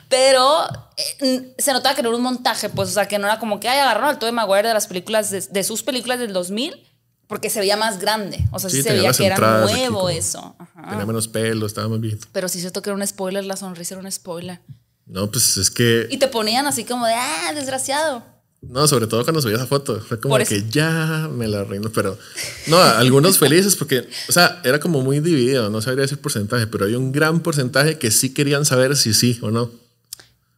Pero 0.09 0.66
eh, 0.96 1.55
se 1.59 1.72
notaba 1.72 1.94
que 1.94 2.03
no 2.03 2.09
era 2.09 2.16
un 2.16 2.22
montaje, 2.22 2.70
pues, 2.70 2.88
o 2.90 2.92
sea, 2.92 3.07
que 3.07 3.18
no 3.18 3.26
era 3.26 3.38
como 3.38 3.61
que, 3.61 3.68
ay, 3.68 3.81
agarraron 3.81 4.11
al 4.11 4.18
Tobey 4.18 4.33
Maguire 4.33 4.68
de 4.68 4.74
las 4.74 4.87
películas, 4.87 5.31
de, 5.31 5.64
sus 5.64 5.83
películas 5.83 6.18
del 6.18 6.33
2000, 6.33 6.89
porque 7.31 7.49
se 7.49 7.61
veía 7.61 7.77
más 7.77 8.01
grande. 8.01 8.45
O 8.51 8.59
sea, 8.59 8.69
sí, 8.69 8.83
se 8.83 8.93
veía 8.93 9.12
que 9.12 9.25
era 9.25 9.61
nuevo 9.61 10.09
eso. 10.09 10.57
Tenía 10.75 11.07
menos 11.07 11.29
pelo, 11.29 11.64
estaba 11.64 11.87
más 11.87 12.01
viejito. 12.01 12.27
Pero 12.33 12.49
sí 12.49 12.61
se 12.61 12.73
que 12.73 12.81
era 12.90 12.95
un 12.95 13.07
spoiler, 13.07 13.45
la 13.45 13.57
sonrisa 13.57 13.95
era 13.95 14.03
un 14.03 14.11
spoiler. 14.11 14.59
No, 15.07 15.31
pues 15.31 15.57
es 15.57 15.71
que... 15.71 16.09
Y 16.11 16.16
te 16.19 16.27
ponían 16.27 16.66
así 16.66 16.85
como 16.85 17.07
de, 17.07 17.14
ah, 17.14 17.53
desgraciado. 17.55 18.25
No, 18.62 18.88
sobre 18.88 19.07
todo 19.07 19.23
cuando 19.23 19.40
subí 19.40 19.55
esa 19.55 19.69
foto. 19.69 20.01
Fue 20.01 20.19
como 20.19 20.37
que 20.38 20.69
ya 20.69 21.31
me 21.33 21.47
la 21.47 21.62
reino. 21.62 21.93
Pero 21.93 22.19
no, 22.66 22.83
algunos 22.83 23.38
felices 23.38 23.77
porque, 23.77 24.09
o 24.29 24.33
sea, 24.33 24.61
era 24.64 24.81
como 24.81 25.01
muy 25.01 25.21
dividido. 25.21 25.71
No 25.71 25.81
sabría 25.81 26.03
decir 26.03 26.19
porcentaje, 26.19 26.66
pero 26.66 26.87
hay 26.87 26.97
un 26.97 27.12
gran 27.12 27.38
porcentaje 27.38 27.97
que 27.97 28.11
sí 28.11 28.35
querían 28.35 28.64
saber 28.64 28.97
si 28.97 29.14
sí 29.14 29.38
o 29.40 29.53
no. 29.53 29.71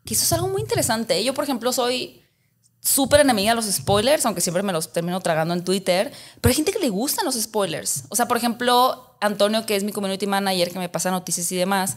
Que 0.07 0.15
eso 0.15 0.25
es 0.25 0.33
algo 0.33 0.49
muy 0.49 0.63
interesante. 0.63 1.23
Yo, 1.23 1.35
por 1.35 1.45
ejemplo, 1.45 1.71
soy 1.71 2.22
súper 2.83 3.21
enemiga 3.21 3.53
de 3.53 3.57
los 3.57 3.67
spoilers, 3.67 4.27
aunque 4.27 4.41
siempre 4.41 4.63
me 4.63 4.73
los 4.73 4.93
termino 4.93 5.21
tragando 5.21 5.55
en 5.55 5.65
Twitter. 5.65 6.13
Pero 6.41 6.51
hay 6.51 6.57
gente 6.57 6.73
que 6.73 6.79
le 6.79 6.89
gustan 6.89 7.25
los 7.25 7.41
spoilers. 7.41 8.05
O 8.09 8.17
sea, 8.17 8.29
por 8.29 8.37
ejemplo, 8.37 9.17
Antonio, 9.21 9.65
que 9.65 9.77
es 9.77 9.85
mi 9.85 9.93
community 9.93 10.27
manager, 10.27 10.71
que 10.71 10.79
me 10.79 10.89
pasa 10.89 11.11
noticias 11.11 11.51
y 11.53 11.57
demás, 11.57 11.97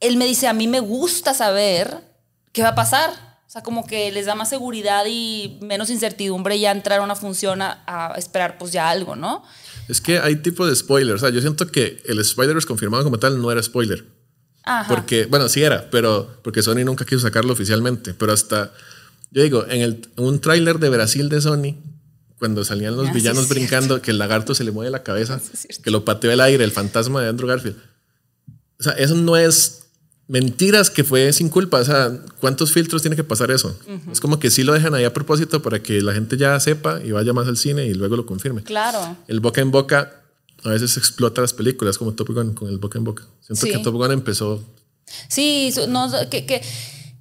él 0.00 0.16
me 0.16 0.24
dice: 0.24 0.48
A 0.48 0.52
mí 0.52 0.68
me 0.68 0.80
gusta 0.80 1.34
saber 1.34 2.02
qué 2.52 2.62
va 2.62 2.68
a 2.68 2.74
pasar 2.74 3.32
o 3.52 3.54
sea, 3.54 3.62
como 3.62 3.86
que 3.86 4.10
les 4.10 4.24
da 4.24 4.34
más 4.34 4.48
seguridad 4.48 5.04
y 5.06 5.58
menos 5.60 5.90
incertidumbre 5.90 6.58
ya 6.58 6.70
entrar 6.70 7.00
a 7.00 7.02
una 7.02 7.14
función 7.14 7.60
a, 7.60 8.14
esperar 8.16 8.56
pues 8.56 8.72
ya 8.72 8.88
algo, 8.88 9.14
¿no? 9.14 9.44
Es 9.88 10.00
que 10.00 10.18
hay 10.18 10.36
tipo 10.36 10.66
de 10.66 10.74
spoilers. 10.74 11.22
O 11.22 11.26
sea, 11.26 11.34
yo 11.34 11.42
siento 11.42 11.70
que 11.70 12.02
el 12.06 12.24
spoiler 12.24 12.56
es 12.56 12.64
confirmado 12.64 13.04
como 13.04 13.18
tal 13.18 13.42
no 13.42 13.52
era 13.52 13.62
spoiler. 13.62 14.06
Ajá. 14.64 14.88
Porque, 14.88 15.26
bueno, 15.26 15.50
sí 15.50 15.62
era, 15.62 15.90
pero 15.90 16.40
porque 16.42 16.62
Sony 16.62 16.82
nunca 16.82 17.04
quiso 17.04 17.20
sacarlo 17.20 17.52
oficialmente. 17.52 18.14
Pero 18.14 18.32
hasta, 18.32 18.72
yo 19.32 19.42
digo, 19.42 19.64
en, 19.68 19.80
el, 19.80 20.08
un 20.16 20.40
tráiler 20.40 20.78
de 20.78 20.88
Brasil 20.88 21.28
de 21.28 21.40
Sony, 21.40 21.76
cuando 22.38 22.64
salían 22.64 22.96
los 22.96 23.08
ah, 23.08 23.12
villanos 23.12 23.48
brincando, 23.48 24.02
que 24.02 24.10
el 24.10 24.18
lagarto 24.18 24.54
se 24.54 24.64
le 24.64 24.70
mueve 24.70 24.90
la 24.90 25.02
cabeza, 25.02 25.40
que 25.82 25.90
lo 25.90 26.04
pateó 26.04 26.30
el 26.30 26.40
aire, 26.40 26.62
el 26.62 26.72
fantasma 26.72 27.22
de 27.22 27.28
Andrew 27.28 27.48
Garfield. 27.48 27.76
O 28.78 28.82
sea, 28.82 28.92
eso 28.92 29.14
no 29.14 29.36
es 29.36 29.82
mentiras 30.28 30.90
que 30.90 31.04
fue 31.04 31.32
sin 31.32 31.48
culpa. 31.48 31.78
O 31.78 31.84
sea, 31.84 32.10
¿cuántos 32.40 32.72
filtros 32.72 33.02
tiene 33.02 33.16
que 33.16 33.24
pasar 33.24 33.50
eso? 33.50 33.78
Es 34.10 34.20
como 34.20 34.38
que 34.38 34.50
sí 34.50 34.64
lo 34.64 34.72
dejan 34.72 34.94
ahí 34.94 35.04
a 35.04 35.12
propósito 35.12 35.62
para 35.62 35.82
que 35.82 36.00
la 36.00 36.12
gente 36.12 36.36
ya 36.36 36.58
sepa 36.58 37.00
y 37.04 37.12
vaya 37.12 37.32
más 37.32 37.46
al 37.46 37.56
cine 37.56 37.86
y 37.86 37.94
luego 37.94 38.16
lo 38.16 38.26
confirme. 38.26 38.62
Claro. 38.62 39.16
El 39.28 39.40
boca 39.40 39.60
en 39.60 39.70
boca 39.70 40.22
a 40.64 40.70
veces 40.70 40.96
explota 40.96 41.42
las 41.42 41.52
películas, 41.52 41.98
como 41.98 42.12
Top 42.12 42.28
Gun 42.30 42.54
con 42.54 42.68
el 42.68 42.78
boca 42.78 42.98
en 42.98 43.04
boca. 43.04 43.24
Siento 43.40 43.66
que 43.66 43.84
Top 43.84 43.94
Gun 43.94 44.12
empezó. 44.12 44.62
Sí, 45.28 45.72
no, 45.88 46.10
que, 46.30 46.46
que, 46.46 46.62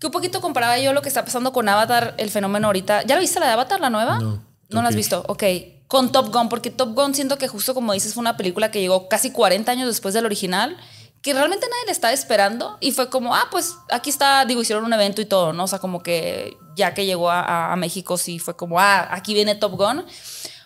que, 0.02 0.08
un 0.08 0.12
poquito 0.12 0.42
comparaba 0.42 0.78
yo 0.80 0.92
lo 0.92 1.02
que 1.02 1.08
está 1.08 1.24
pasando 1.24 1.54
con 1.54 1.70
Avatar, 1.70 2.16
el 2.18 2.30
fenómeno 2.30 2.68
ahorita. 2.68 3.04
¿Ya 3.04 3.16
lo 3.16 3.22
viste 3.22 3.40
la 3.40 3.46
de 3.46 3.54
Avatar, 3.54 3.80
la 3.80 3.90
nueva? 3.90 4.20
No. 4.20 4.44
¿No 4.70 4.82
la 4.82 4.90
has 4.90 4.96
visto? 4.96 5.24
Ok. 5.28 5.44
Con 5.88 6.12
Top 6.12 6.34
Gun, 6.34 6.50
porque 6.50 6.72
Top 6.72 6.94
Gun 6.96 7.14
siento 7.14 7.38
que 7.38 7.48
justo 7.48 7.74
como 7.74 7.94
dices 7.94 8.14
fue 8.14 8.22
una 8.22 8.36
película 8.36 8.72
que 8.72 8.82
llegó 8.82 9.08
casi 9.08 9.32
40 9.32 9.72
años 9.72 9.88
después 9.88 10.14
del 10.14 10.26
original 10.26 10.78
que 11.22 11.34
realmente 11.34 11.68
nadie 11.68 11.86
le 11.86 11.92
estaba 11.92 12.14
esperando 12.14 12.78
y 12.80 12.92
fue 12.92 13.10
como, 13.10 13.36
ah, 13.36 13.48
pues 13.52 13.76
aquí 13.92 14.10
está, 14.10 14.44
digo, 14.46 14.62
hicieron 14.62 14.86
un 14.86 14.94
evento 14.94 15.22
y 15.22 15.26
todo, 15.26 15.54
¿no? 15.54 15.66
O 15.66 15.68
sea, 15.68 15.80
como 15.80 16.02
que 16.02 16.58
ya 16.76 16.94
que 16.94 17.06
llegó 17.06 17.30
a, 17.30 17.76
México 17.78 18.18
sí 18.18 18.40
fue 18.40 18.56
como, 18.56 18.80
ah, 18.80 19.08
aquí 19.12 19.34
viene 19.34 19.56
Top 19.56 19.74
Gun, 19.74 20.04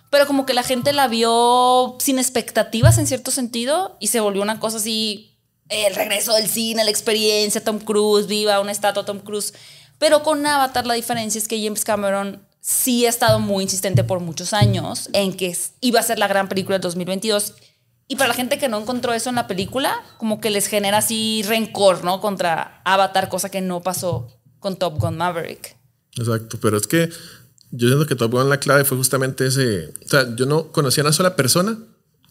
pero 0.10 0.26
como 0.28 0.46
que 0.46 0.54
la 0.54 0.64
gente 0.64 0.94
la 0.94 1.08
vio 1.08 1.98
sin 2.00 2.20
expectativas 2.20 2.98
en 2.98 3.08
cierto 3.08 3.32
sentido 3.32 3.98
y 4.00 4.08
se 4.08 4.22
volvió 4.22 4.42
una 4.42 4.60
cosa 4.60 4.78
así, 4.78 5.35
el 5.70 5.96
regreso 5.96 6.34
del 6.34 6.48
cine, 6.48 6.84
la 6.84 6.92
experiencia, 6.92 7.64
Tom 7.64 7.80
Cruise, 7.80 8.28
viva 8.28 8.60
una 8.60 8.72
estatua 8.72 9.06
Tom 9.06 9.20
Cruise, 9.20 9.54
pero 9.98 10.24
con 10.24 10.46
Avatar 10.46 10.86
la 10.86 10.94
diferencia 10.94 11.40
es 11.40 11.48
que 11.48 11.62
James 11.64 11.84
Cameron 11.84 12.46
sí 12.62 13.06
ha 13.06 13.10
estado 13.10 13.40
muy 13.40 13.64
insistente 13.64 14.04
por 14.04 14.20
muchos 14.20 14.54
años 14.54 15.10
en 15.14 15.36
que 15.36 15.56
iba 15.82 16.00
a 16.00 16.04
ser 16.04 16.20
la 16.20 16.28
gran 16.28 16.50
película 16.50 16.76
del 16.76 16.82
2022 16.82 17.54
y 18.08 18.18
para 18.18 18.28
la 18.28 18.34
gente 18.36 18.60
que 18.60 18.70
no 18.70 18.80
encontró 18.80 19.14
eso 19.14 19.30
en 19.30 19.36
la 19.36 19.48
película, 19.48 20.04
como 20.18 20.40
que 20.40 20.52
les 20.52 20.68
genera 20.68 21.00
así 21.00 21.44
rencor, 21.48 22.04
¿no? 22.04 22.22
Contra 22.22 22.82
Avatar, 22.86 23.30
cosa 23.30 23.50
que 23.50 23.62
no 23.62 23.82
pasó 23.82 24.28
con 24.60 24.78
Top 24.78 25.00
Gun 25.00 25.18
Maverick. 25.18 25.76
Exacto, 26.16 26.60
pero 26.62 26.78
es 26.78 26.86
que 26.86 27.10
yo 27.72 27.88
siento 27.88 28.06
que 28.06 28.16
Top 28.16 28.32
Gun 28.32 28.50
la 28.50 28.60
clave 28.60 28.84
fue 28.84 28.98
justamente 28.98 29.48
ese. 29.48 29.92
O 30.06 30.08
sea, 30.08 30.36
yo 30.36 30.46
no 30.46 30.72
conocía 30.72 31.02
a 31.02 31.06
una 31.06 31.14
sola 31.14 31.36
persona 31.36 31.78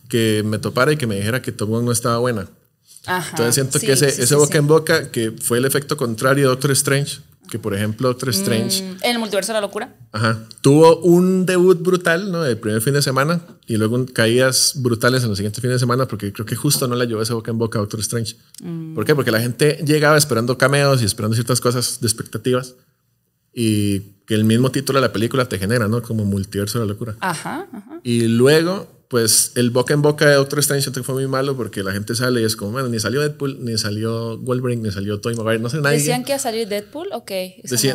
que 0.08 0.42
me 0.44 0.58
topara 0.58 0.92
y 0.92 0.96
que 0.96 1.08
me 1.08 1.16
dijera 1.16 1.42
que 1.42 1.50
Top 1.50 1.68
Gun 1.68 1.84
no 1.84 1.92
estaba 1.92 2.18
buena. 2.18 2.48
Ajá, 3.06 3.30
Entonces 3.30 3.54
siento 3.54 3.80
que 3.80 3.92
ese, 3.92 4.08
ese 4.08 4.34
boca 4.34 4.58
en 4.58 4.66
boca, 4.66 5.10
que 5.10 5.30
fue 5.32 5.58
el 5.58 5.64
efecto 5.64 5.96
contrario 5.96 6.44
de 6.44 6.48
Doctor 6.48 6.70
Strange, 6.72 7.20
que 7.50 7.58
por 7.58 7.74
ejemplo 7.74 8.08
Doctor 8.08 8.30
Strange... 8.30 8.82
Mm, 8.82 8.96
en 9.02 9.10
el 9.10 9.18
multiverso 9.18 9.52
de 9.52 9.58
la 9.58 9.60
locura. 9.60 9.94
Ajá. 10.12 10.40
Tuvo 10.60 11.00
un 11.00 11.46
debut 11.46 11.80
brutal, 11.80 12.32
¿no? 12.32 12.44
El 12.44 12.58
primer 12.58 12.80
fin 12.80 12.94
de 12.94 13.02
semana 13.02 13.40
y 13.66 13.76
luego 13.76 14.06
caídas 14.06 14.72
brutales 14.76 15.22
en 15.22 15.28
los 15.28 15.38
siguientes 15.38 15.60
fines 15.60 15.76
de 15.76 15.78
semana 15.78 16.06
porque 16.06 16.32
creo 16.32 16.46
que 16.46 16.56
justo 16.56 16.88
no 16.88 16.94
la 16.94 17.04
llevó 17.04 17.22
ese 17.22 17.34
boca 17.34 17.50
en 17.50 17.58
boca 17.58 17.78
a 17.78 17.82
Doctor 17.82 18.00
Strange. 18.00 18.36
Mm. 18.62 18.94
¿Por 18.94 19.04
qué? 19.04 19.14
Porque 19.14 19.30
la 19.30 19.40
gente 19.40 19.78
llegaba 19.84 20.16
esperando 20.16 20.56
cameos 20.56 21.02
y 21.02 21.04
esperando 21.04 21.34
ciertas 21.34 21.60
cosas 21.60 22.00
de 22.00 22.06
expectativas 22.06 22.74
y 23.52 24.00
que 24.26 24.34
el 24.34 24.44
mismo 24.44 24.70
título 24.70 25.00
de 25.00 25.06
la 25.06 25.12
película 25.12 25.48
te 25.48 25.58
genera, 25.58 25.86
¿no? 25.86 26.02
Como 26.02 26.24
multiverso 26.24 26.80
de 26.80 26.86
la 26.86 26.92
locura. 26.92 27.14
Ajá, 27.20 27.68
ajá. 27.72 28.00
Y 28.02 28.26
luego 28.26 29.03
pues 29.14 29.52
el 29.54 29.70
boca 29.70 29.94
en 29.94 30.02
boca 30.02 30.28
de 30.28 30.34
Doctor 30.34 30.58
Strange 30.58 30.90
fue 31.04 31.14
muy 31.14 31.28
malo 31.28 31.56
porque 31.56 31.84
la 31.84 31.92
gente 31.92 32.16
sale 32.16 32.40
y 32.40 32.44
es 32.44 32.56
como, 32.56 32.72
bueno, 32.72 32.88
ni 32.88 32.98
salió 32.98 33.20
Deadpool, 33.20 33.64
ni 33.64 33.78
salió 33.78 34.36
Wolverine, 34.38 34.82
ni 34.82 34.90
salió 34.90 35.20
Toy 35.20 35.36
Maguire, 35.36 35.60
no 35.60 35.70
sé 35.70 35.76
nadie. 35.80 35.98
¿Decían 35.98 36.24
que 36.24 36.32
iba 36.32 36.36
a 36.36 36.40
salir 36.40 36.66
Deadpool? 36.66 37.10
Ok. 37.12 37.30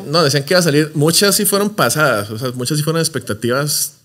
no. 0.07 0.23
decían 0.23 0.45
que 0.45 0.53
iba 0.53 0.59
a 0.59 0.63
salir, 0.63 0.91
muchas 0.93 1.35
sí 1.35 1.43
fueron 1.43 1.71
pasadas, 1.71 2.29
o 2.31 2.39
sea, 2.39 2.51
muchas 2.51 2.77
sí 2.77 2.85
fueron 2.85 3.01
expectativas, 3.01 3.95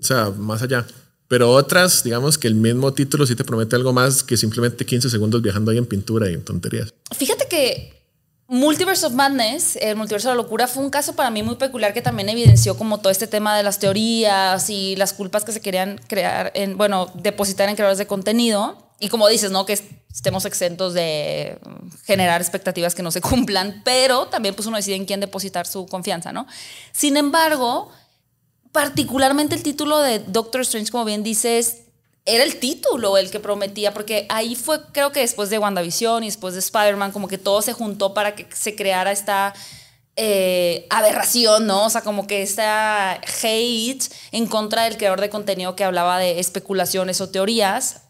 o 0.00 0.02
sea, 0.02 0.30
más 0.30 0.60
allá. 0.60 0.84
Pero 1.28 1.48
otras, 1.52 2.02
digamos 2.02 2.38
que 2.38 2.48
el 2.48 2.56
mismo 2.56 2.92
título 2.92 3.24
sí 3.24 3.36
te 3.36 3.44
promete 3.44 3.76
algo 3.76 3.92
más 3.92 4.24
que 4.24 4.36
simplemente 4.36 4.84
15 4.84 5.10
segundos 5.10 5.40
viajando 5.40 5.70
ahí 5.70 5.78
en 5.78 5.86
pintura 5.86 6.28
y 6.28 6.34
en 6.34 6.42
tonterías. 6.42 6.92
Fíjate 7.16 7.46
que 7.46 7.92
Multiverse 8.50 9.04
of 9.04 9.12
Madness, 9.12 9.76
el 9.76 9.94
multiverso 9.94 10.30
de 10.30 10.34
la 10.34 10.42
locura, 10.42 10.66
fue 10.66 10.82
un 10.82 10.88
caso 10.88 11.14
para 11.14 11.28
mí 11.28 11.42
muy 11.42 11.56
peculiar 11.56 11.92
que 11.92 12.00
también 12.00 12.30
evidenció 12.30 12.78
como 12.78 12.98
todo 12.98 13.10
este 13.10 13.26
tema 13.26 13.54
de 13.54 13.62
las 13.62 13.78
teorías 13.78 14.70
y 14.70 14.96
las 14.96 15.12
culpas 15.12 15.44
que 15.44 15.52
se 15.52 15.60
querían 15.60 16.00
crear, 16.08 16.50
en, 16.54 16.78
bueno, 16.78 17.10
depositar 17.12 17.68
en 17.68 17.74
creadores 17.74 17.98
de 17.98 18.06
contenido. 18.06 18.78
Y 19.00 19.10
como 19.10 19.28
dices, 19.28 19.50
¿no? 19.50 19.66
Que 19.66 19.78
estemos 20.10 20.46
exentos 20.46 20.94
de 20.94 21.58
generar 22.06 22.40
expectativas 22.40 22.94
que 22.94 23.02
no 23.02 23.10
se 23.10 23.20
cumplan, 23.20 23.82
pero 23.84 24.28
también 24.28 24.54
pues 24.54 24.66
uno 24.66 24.78
decide 24.78 24.96
en 24.96 25.04
quién 25.04 25.20
depositar 25.20 25.66
su 25.66 25.86
confianza, 25.86 26.32
¿no? 26.32 26.46
Sin 26.92 27.18
embargo, 27.18 27.92
particularmente 28.72 29.56
el 29.56 29.62
título 29.62 29.98
de 29.98 30.20
Doctor 30.20 30.62
Strange, 30.62 30.90
como 30.90 31.04
bien 31.04 31.22
dices, 31.22 31.82
era 32.24 32.44
el 32.44 32.56
título 32.56 33.16
el 33.16 33.30
que 33.30 33.40
prometía, 33.40 33.94
porque 33.94 34.26
ahí 34.28 34.54
fue, 34.54 34.80
creo 34.92 35.12
que 35.12 35.20
después 35.20 35.50
de 35.50 35.58
WandaVision 35.58 36.24
y 36.24 36.26
después 36.26 36.54
de 36.54 36.60
Spider-Man, 36.60 37.12
como 37.12 37.26
que 37.28 37.38
todo 37.38 37.62
se 37.62 37.72
juntó 37.72 38.12
para 38.12 38.34
que 38.34 38.46
se 38.54 38.76
creara 38.76 39.12
esta 39.12 39.54
eh, 40.20 40.86
aberración, 40.90 41.66
¿no? 41.66 41.86
O 41.86 41.90
sea, 41.90 42.02
como 42.02 42.26
que 42.26 42.42
esta 42.42 43.20
hate 43.42 44.02
en 44.32 44.46
contra 44.46 44.82
del 44.82 44.96
creador 44.96 45.20
de 45.20 45.30
contenido 45.30 45.76
que 45.76 45.84
hablaba 45.84 46.18
de 46.18 46.40
especulaciones 46.40 47.20
o 47.20 47.30
teorías. 47.30 48.02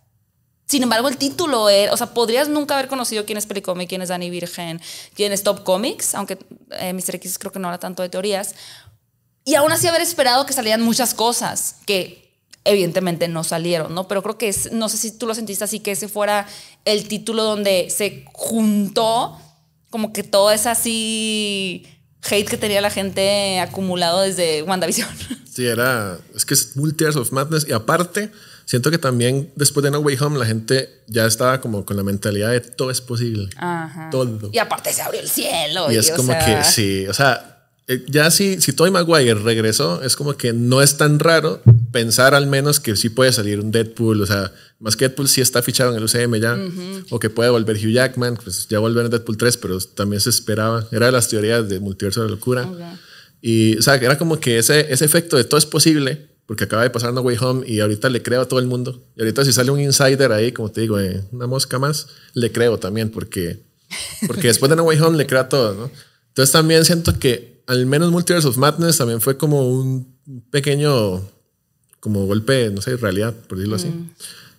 Sin 0.67 0.83
embargo, 0.83 1.09
el 1.09 1.17
título 1.17 1.69
era, 1.69 1.93
o 1.93 1.97
sea, 1.97 2.15
podrías 2.15 2.49
nunca 2.49 2.75
haber 2.75 2.89
conocido 2.89 3.27
quién 3.27 3.37
es 3.37 3.47
Pelicomic, 3.47 3.89
quién 3.89 4.03
es 4.03 4.09
Danny 4.09 4.31
Virgen, 4.31 4.81
quién 5.15 5.33
es 5.33 5.43
Top 5.43 5.65
Comics, 5.65 6.15
aunque 6.15 6.39
eh, 6.73 6.93
Mr. 6.93 7.17
X 7.17 7.39
creo 7.39 7.53
que 7.53 7.59
no 7.59 7.69
era 7.69 7.79
tanto 7.79 8.03
de 8.03 8.09
teorías. 8.09 8.55
Y 9.45 9.55
aún 9.55 9.71
así 9.71 9.87
haber 9.87 10.03
esperado 10.03 10.45
que 10.47 10.53
salieran 10.53 10.83
muchas 10.83 11.15
cosas 11.15 11.77
que 11.87 12.28
evidentemente 12.69 13.29
no 13.29 13.45
salieron, 13.45 13.95
¿no? 13.95 14.07
Pero 14.07 14.23
creo 14.23 14.39
que 14.39 14.49
es, 14.49 14.73
no 14.73 14.89
sé 14.89 14.99
si 14.99 15.13
tú 15.13 15.27
lo 15.27 15.35
sentiste 15.35 15.65
así, 15.65 15.81
que 15.81 15.93
ese 15.93 16.09
fuera 16.09 16.47
el 16.85 17.09
título 17.09 17.43
donde 17.43 17.89
se 17.91 18.25
juntó 18.33 19.39
como 19.91 20.13
que 20.13 20.23
todo 20.23 20.51
ese 20.51 20.69
así 20.69 21.87
hate 22.31 22.49
que 22.49 22.57
tenía 22.59 22.81
la 22.81 22.91
gente 22.91 23.59
acumulado 23.61 24.21
desde 24.23 24.63
WandaVision. 24.63 25.09
Sí, 25.59 25.67
era, 25.67 26.17
es 26.37 26.45
que 26.45 26.55
es 26.55 26.77
Multiverse 26.77 27.19
of 27.19 27.33
Madness 27.33 27.67
y 27.69 27.73
aparte, 27.73 28.31
siento 28.65 28.93
que 28.93 28.99
también 28.99 29.51
después 29.57 29.83
de 29.83 29.91
No 29.91 29.99
Way 29.99 30.17
Home 30.21 30.39
la 30.39 30.47
gente 30.47 31.03
ya 31.09 31.27
estaba 31.27 31.61
como 31.61 31.85
con 31.85 31.97
la 31.97 32.05
mentalidad 32.05 32.53
de 32.53 32.61
todo 32.61 32.93
es 32.93 33.01
posible. 33.01 33.49
Ajá. 33.57 34.09
Todo. 34.13 34.51
Y 34.53 34.59
aparte 34.59 34.93
se 34.93 35.03
abrió 35.03 35.21
el 35.21 35.29
cielo. 35.29 35.91
Y, 35.91 35.97
es 35.97 36.13
como 36.13 36.33
que 36.33 36.63
sí, 36.63 37.09
o 37.09 37.13
sea, 37.13 37.58
ya 38.07 38.31
si, 38.31 38.61
si 38.61 38.73
Tobey 38.73 38.93
Maguire 38.93 39.35
regresó, 39.35 40.03
es 40.03 40.15
como 40.15 40.37
que 40.37 40.53
no 40.53 40.83
es 40.83 40.99
tan 40.99 41.19
raro 41.19 41.63
pensar 41.91 42.35
al 42.35 42.47
menos 42.47 42.81
que 42.81 42.97
sí 42.97 43.09
puede 43.09 43.33
salir 43.33 43.61
un 43.61 43.71
Deadpool. 43.71 44.21
O 44.21 44.27
sea, 44.27 44.53
más 44.79 44.95
que 44.95 45.09
Deadpool 45.09 45.29
sí 45.29 45.41
está 45.41 45.63
fichado 45.63 45.91
en 45.91 45.97
el 45.97 46.05
UCM 46.05 46.37
ya. 46.37 46.59
O 47.11 47.19
que 47.19 47.31
puede 47.31 47.49
volver 47.49 47.77
Hugh 47.77 47.93
Jackman, 47.93 48.37
pues 48.37 48.69
ya 48.69 48.79
volver 48.79 49.07
en 49.07 49.11
Deadpool 49.11 49.39
3, 49.39 49.57
pero 49.57 49.79
también 49.81 50.21
se 50.21 50.31
esperaba. 50.31 50.87
Era 50.93 51.07
de 51.07 51.13
las 51.13 51.29
teorías 51.29 51.69
de 51.69 51.81
multiverso 51.81 52.23
de 52.23 52.29
locura. 52.29 52.69
Y, 53.41 53.79
o 53.79 53.83
sea, 53.83 53.95
era 53.95 54.19
como 54.19 54.39
que 54.39 54.59
ese, 54.59 54.93
ese 54.93 55.05
efecto 55.05 55.37
de 55.37 55.45
todo 55.45 55.59
es 55.59 55.67
posible 55.67 56.29
porque 56.49 56.65
acaba 56.65 56.83
de 56.83 56.89
pasar 56.89 57.13
No 57.13 57.21
Way 57.21 57.37
Home 57.41 57.67
y 57.67 57.81
ahorita 57.81 58.09
le 58.09 58.23
creo 58.23 58.41
a 58.41 58.49
todo 58.49 58.59
el 58.59 58.67
mundo. 58.67 59.03
Y 59.17 59.21
ahorita 59.21 59.45
si 59.45 59.53
sale 59.53 59.71
un 59.71 59.81
insider 59.81 60.33
ahí, 60.33 60.51
como 60.51 60.71
te 60.71 60.81
digo, 60.81 60.99
eh, 60.99 61.23
una 61.31 61.47
mosca 61.47 61.79
más, 61.79 62.07
le 62.33 62.51
creo 62.51 62.79
también, 62.79 63.11
porque, 63.11 63.61
porque 64.27 64.47
después 64.47 64.71
de 64.71 64.77
No 64.77 64.85
Way 64.85 64.99
Home 65.01 65.19
le 65.19 65.27
creo 65.27 65.41
a 65.41 65.49
todo, 65.51 65.75
¿no? 65.75 65.91
Entonces 66.29 66.51
también 66.51 66.87
siento 66.87 67.19
que 67.19 67.58
al 67.69 67.87
menos 67.87 68.11
Multiverse 68.11 68.49
of 68.49 68.57
Madness 68.57 68.97
también 68.99 69.21
fue 69.21 69.37
como 69.37 69.69
un 69.71 70.17
pequeño, 70.51 71.23
como 72.01 72.27
golpe, 72.27 72.71
no 72.71 72.81
sé, 72.83 72.97
realidad, 72.97 73.35
por 73.49 73.59
decirlo 73.59 73.77
así. 73.77 73.93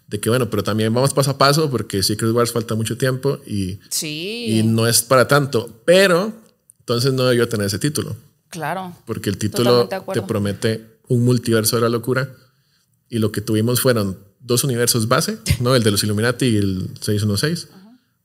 De 0.08 0.20
que 0.20 0.30
bueno, 0.30 0.50
pero 0.50 0.64
también 0.64 0.94
vamos 0.94 1.14
paso 1.14 1.32
a 1.32 1.38
paso 1.38 1.70
porque 1.70 2.02
Secret 2.02 2.32
Wars 2.32 2.52
falta 2.52 2.74
mucho 2.76 2.98
tiempo 2.98 3.40
y, 3.46 3.80
Sí. 3.90 4.46
y 4.60 4.64
no 4.64 4.88
es 4.88 5.02
para 5.02 5.28
tanto. 5.28 5.82
Pero 5.86 6.34
entonces 6.80 7.14
no 7.14 7.26
debió 7.26 7.48
tener 7.50 7.68
ese 7.68 7.78
título. 7.80 8.16
claro. 8.50 8.96
Porque 9.06 9.30
el 9.30 9.38
título 9.38 9.88
te 10.14 10.22
promete 10.24 10.86
un 11.08 11.24
multiverso 11.26 11.76
de 11.76 11.84
la 11.84 11.90
locura. 11.90 12.34
Y 13.10 13.18
lo 13.20 13.32
que 13.32 13.42
tuvimos 13.42 13.82
fueron 13.82 14.18
dos 14.40 14.64
universos 14.64 15.08
base, 15.08 15.38
¿no? 15.60 15.76
El 15.76 15.84
de 15.84 15.92
los 15.92 16.04
Illuminati 16.04 16.46
y 16.46 16.58
el 16.58 16.90
616. 17.02 17.68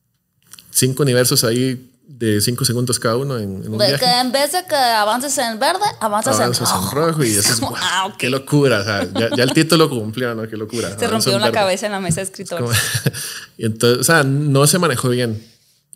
Cinco 0.70 1.02
universos 1.02 1.44
ahí 1.44 1.90
de 2.06 2.40
cinco 2.40 2.64
segundos 2.64 2.98
cada 3.00 3.16
uno 3.16 3.38
en, 3.38 3.64
en 3.64 3.72
un 3.72 3.78
De 3.78 3.86
viaje. 3.88 4.04
que 4.04 4.20
en 4.20 4.30
vez 4.30 4.52
de 4.52 4.64
que 4.66 4.74
avances 4.76 5.36
en 5.38 5.58
verde, 5.58 5.80
avanzas, 6.00 6.36
Avanzas 6.38 6.70
en 6.70 6.76
en 6.76 6.82
rojo. 6.82 6.94
rojo 6.94 7.24
y 7.24 7.30
eso 7.36 7.52
es 7.52 7.60
guau, 7.60 7.74
Ah, 7.76 8.06
ok. 8.06 8.16
qué 8.18 8.30
locura. 8.30 8.80
o 8.80 8.84
sea, 8.84 9.08
ya, 9.12 9.30
ya 9.36 9.42
el 9.42 9.52
título 9.52 9.88
cumplió, 9.90 10.34
¿no? 10.34 10.48
Qué 10.48 10.56
locura. 10.56 10.96
Se 10.98 11.06
rompió 11.06 11.32
verde. 11.38 11.50
cabeza 11.52 11.86
en 11.86 11.92
la 11.92 12.00
mesa 12.00 12.16
de 12.16 12.22
escritores. 12.26 12.70
Y 13.58 13.66
entonces, 13.66 14.00
o 14.00 14.04
sea, 14.04 14.22
no 14.24 14.66
se 14.66 14.78
manejó 14.78 15.08
bien. 15.08 15.42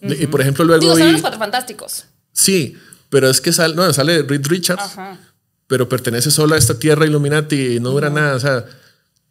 Y 0.00 0.26
por 0.28 0.40
ejemplo, 0.40 0.64
luego 0.64 0.80
Digo, 0.80 0.94
vi- 0.94 1.02
son 1.02 1.12
los 1.12 1.20
cuatro 1.20 1.38
fantásticos. 1.40 2.04
Sí, 2.32 2.76
pero 3.10 3.28
es 3.28 3.40
que 3.40 3.52
sale, 3.52 3.74
no, 3.74 3.92
sale 3.92 4.22
Reed 4.22 4.46
Richards, 4.46 4.82
Ajá. 4.82 5.18
pero 5.66 5.88
pertenece 5.88 6.30
solo 6.30 6.54
a 6.54 6.58
esta 6.58 6.78
tierra 6.78 7.04
Illuminati 7.04 7.74
y 7.76 7.80
no 7.80 7.90
dura 7.90 8.08
nada. 8.10 8.36
O 8.36 8.40
sea, 8.40 8.64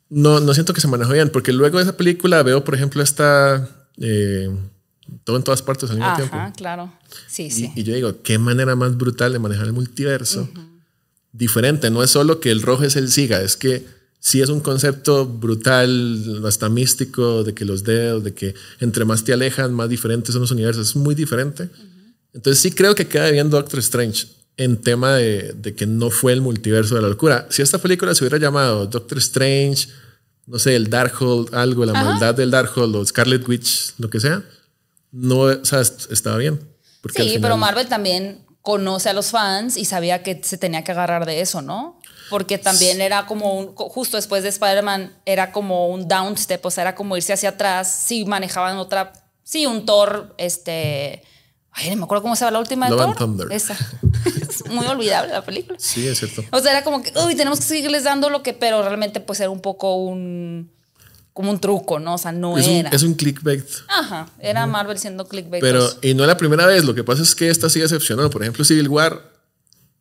no, 0.09 0.39
no 0.41 0.53
siento 0.53 0.73
que 0.73 0.81
se 0.81 0.87
manejó 0.89 1.13
bien, 1.13 1.29
porque 1.29 1.53
luego 1.53 1.77
de 1.77 1.83
esa 1.85 1.95
película 1.95 2.43
veo, 2.43 2.63
por 2.65 2.75
ejemplo, 2.75 3.01
esta 3.01 3.65
eh, 4.01 4.49
todo 5.23 5.37
en 5.37 5.43
todas 5.43 5.61
partes 5.61 5.89
al 5.89 5.97
mismo 5.97 6.11
Ajá, 6.11 6.17
tiempo. 6.17 6.37
claro. 6.57 6.93
Sí, 7.27 7.43
Y, 7.45 7.51
sí. 7.51 7.71
y 7.75 7.83
yo 7.83 7.93
digo, 7.93 8.21
qué 8.23 8.37
manera 8.37 8.75
más 8.75 8.97
brutal 8.97 9.33
de 9.33 9.39
manejar 9.39 9.65
el 9.67 9.73
multiverso. 9.73 10.49
Diferente, 11.33 11.89
no 11.91 12.01
es 12.03 12.09
solo 12.11 12.39
que 12.39 12.49
el 12.51 12.61
rojo 12.61 12.83
es 12.83 12.95
el 12.95 13.11
siga, 13.11 13.41
es 13.41 13.57
que 13.57 13.85
sí 14.19 14.41
es 14.41 14.49
un 14.49 14.59
concepto 14.61 15.25
brutal, 15.27 16.41
hasta 16.45 16.67
místico, 16.69 17.43
de 17.43 17.53
que 17.53 17.63
los 17.65 17.83
dedos, 17.83 18.23
de 18.23 18.33
que 18.33 18.55
entre 18.79 19.05
más 19.05 19.23
te 19.23 19.33
alejan, 19.33 19.73
más 19.73 19.89
diferentes 19.89 20.33
son 20.33 20.41
los 20.41 20.51
universos. 20.51 20.89
Es 20.89 20.95
muy 20.95 21.13
diferente. 21.15 21.69
Entonces 22.33 22.59
sí 22.61 22.71
creo 22.71 22.95
que 22.95 23.07
queda 23.07 23.29
bien 23.29 23.49
Doctor 23.49 23.79
Strange 23.79 24.27
en 24.57 24.77
tema 24.77 25.15
de, 25.15 25.53
de 25.53 25.75
que 25.75 25.85
no 25.85 26.09
fue 26.09 26.33
el 26.33 26.41
multiverso 26.41 26.95
de 26.95 27.01
la 27.01 27.09
locura. 27.09 27.45
Si 27.51 27.61
esta 27.61 27.77
película 27.77 28.15
se 28.15 28.23
hubiera 28.23 28.39
llamado 28.39 28.87
Doctor 28.87 29.19
Strange, 29.19 29.87
no 30.47 30.57
sé, 30.57 30.75
el 30.75 30.89
Darkhold, 30.89 31.53
algo, 31.53 31.85
la 31.85 31.93
maldad 31.93 32.33
del 32.33 32.49
Darkhold 32.49 32.95
o 32.95 33.05
Scarlet 33.05 33.47
Witch, 33.47 33.93
lo 33.99 34.09
que 34.09 34.19
sea, 34.19 34.43
no, 35.11 35.39
o 35.41 35.65
sea, 35.65 35.81
est- 35.81 36.11
estaba 36.11 36.37
bien. 36.37 36.59
Porque 37.01 37.21
Sí, 37.21 37.27
final- 37.29 37.41
pero 37.41 37.57
Marvel 37.57 37.87
también 37.87 38.45
conoce 38.61 39.09
a 39.09 39.13
los 39.13 39.31
fans 39.31 39.77
y 39.77 39.85
sabía 39.85 40.23
que 40.23 40.41
se 40.43 40.57
tenía 40.57 40.83
que 40.83 40.91
agarrar 40.91 41.25
de 41.25 41.41
eso, 41.41 41.61
¿no? 41.61 41.99
Porque 42.29 42.57
también 42.57 42.99
era 42.99 43.25
como 43.25 43.53
un, 43.57 43.73
justo 43.75 44.17
después 44.17 44.43
de 44.43 44.49
Spider-Man, 44.49 45.15
era 45.25 45.53
como 45.53 45.87
un 45.87 46.07
downstep, 46.09 46.65
o 46.65 46.69
sea, 46.71 46.81
era 46.81 46.95
como 46.95 47.15
irse 47.15 47.31
hacia 47.31 47.49
atrás, 47.49 47.89
sí 48.05 48.25
manejaban 48.25 48.77
otra, 48.77 49.13
sí, 49.43 49.65
un 49.65 49.85
Thor, 49.85 50.35
este, 50.37 51.23
ay, 51.71 51.89
no 51.91 51.95
me 51.95 52.03
acuerdo 52.03 52.23
cómo 52.23 52.35
se 52.35 52.41
llama 52.41 52.51
la 52.51 52.59
última 52.59 52.87
de 52.89 52.91
Love 52.97 52.99
Thor. 52.99 53.07
and 53.09 53.17
Thunder. 53.17 53.47
Esa. 53.51 53.77
Es 54.49 54.65
muy 54.69 54.85
olvidable 54.87 55.31
la 55.31 55.43
película. 55.45 55.77
Sí, 55.79 56.05
es 56.07 56.17
cierto. 56.19 56.43
O 56.51 56.59
sea, 56.59 56.71
era 56.71 56.83
como 56.83 57.01
que, 57.01 57.11
uy, 57.25 57.35
tenemos 57.35 57.59
que 57.59 57.65
seguirles 57.65 58.03
dando 58.03 58.29
lo 58.29 58.43
que, 58.43 58.53
pero 58.53 58.81
realmente 58.81 59.19
pues 59.21 59.39
era 59.39 59.49
un 59.49 59.61
poco 59.61 59.95
un, 59.95 60.71
como 61.37 61.51
un 61.51 61.59
truco, 61.59 61.99
¿no? 61.99 62.15
O 62.15 62.17
sea, 62.17 62.31
no 62.31 62.57
Es 62.57 62.67
un, 62.67 62.73
era. 62.77 62.89
es 62.89 63.03
un 63.03 63.13
clickbait. 63.13 63.63
Ajá, 63.87 64.27
era 64.39 64.65
Marvel 64.65 64.97
siendo 64.97 65.27
clickbait. 65.27 65.61
Pero, 65.61 65.87
y 66.01 66.15
no 66.15 66.23
es 66.23 66.27
la 66.27 66.35
primera 66.35 66.65
vez, 66.65 66.83
lo 66.83 66.95
que 66.95 67.03
pasa 67.03 67.21
es 67.21 67.35
que 67.35 67.47
esta 67.49 67.69
sí 67.69 67.79
decepcionó. 67.79 68.27
Por 68.31 68.41
ejemplo, 68.41 68.65
Civil 68.65 68.87
War 68.89 69.21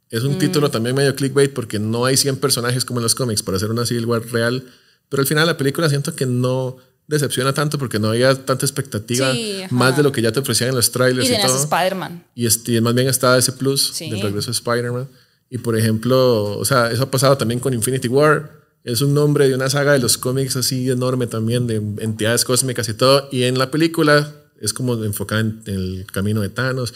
es 0.08 0.22
un 0.22 0.38
título 0.38 0.70
también 0.70 0.96
medio 0.96 1.14
clickbait 1.14 1.52
porque 1.52 1.78
no 1.78 2.06
hay 2.06 2.16
100 2.16 2.36
personajes 2.38 2.86
como 2.86 3.00
en 3.00 3.02
los 3.02 3.14
cómics 3.14 3.42
para 3.42 3.58
hacer 3.58 3.70
una 3.70 3.84
Civil 3.84 4.06
War 4.06 4.22
real. 4.32 4.64
Pero 5.10 5.20
al 5.20 5.26
final 5.26 5.46
la 5.46 5.58
película 5.58 5.90
siento 5.90 6.14
que 6.16 6.24
no 6.24 6.78
decepciona 7.06 7.52
tanto 7.52 7.76
porque 7.78 7.98
no 7.98 8.08
había 8.08 8.34
tanta 8.34 8.64
expectativa 8.64 9.30
Sí, 9.32 9.62
más 9.70 9.94
de 9.94 10.02
lo 10.02 10.12
que 10.12 10.22
ya 10.22 10.32
te 10.32 10.40
ofrecían 10.40 10.70
en 10.70 10.76
los 10.76 10.90
trailers 10.90 11.28
y 11.28 11.34
y, 11.34 11.40
todo. 11.42 11.54
Spider-Man. 11.62 12.24
Y, 12.34 12.46
este, 12.46 12.80
más 12.80 12.94
bien 12.94 13.08
estaba 13.08 13.36
ese 13.36 13.52
plus 13.52 13.90
Sí. 13.92 14.08
del 14.10 14.22
regreso 14.22 14.46
de 14.46 14.52
Spider-Man. 14.52 15.06
Y 15.50 15.58
por 15.58 15.76
ejemplo, 15.76 16.56
o 16.58 16.64
sea, 16.64 16.90
eso 16.90 17.02
ha 17.02 17.10
pasado 17.10 17.36
también 17.36 17.60
con 17.60 17.74
Infinity 17.74 18.08
War. 18.08 18.64
Es 18.86 19.00
un 19.00 19.14
nombre 19.14 19.48
de 19.48 19.54
una 19.56 19.68
saga 19.68 19.94
de 19.94 19.98
los 19.98 20.16
cómics 20.16 20.54
así 20.54 20.88
enorme 20.88 21.26
también, 21.26 21.66
de 21.66 21.74
entidades 21.98 22.44
cósmicas 22.44 22.88
y 22.88 22.94
todo. 22.94 23.28
Y 23.32 23.42
en 23.42 23.58
la 23.58 23.72
película 23.72 24.32
es 24.60 24.72
como 24.72 24.94
enfocada 25.02 25.40
en, 25.40 25.60
el 25.66 26.06
camino 26.12 26.40
de 26.40 26.50
Thanos, 26.50 26.94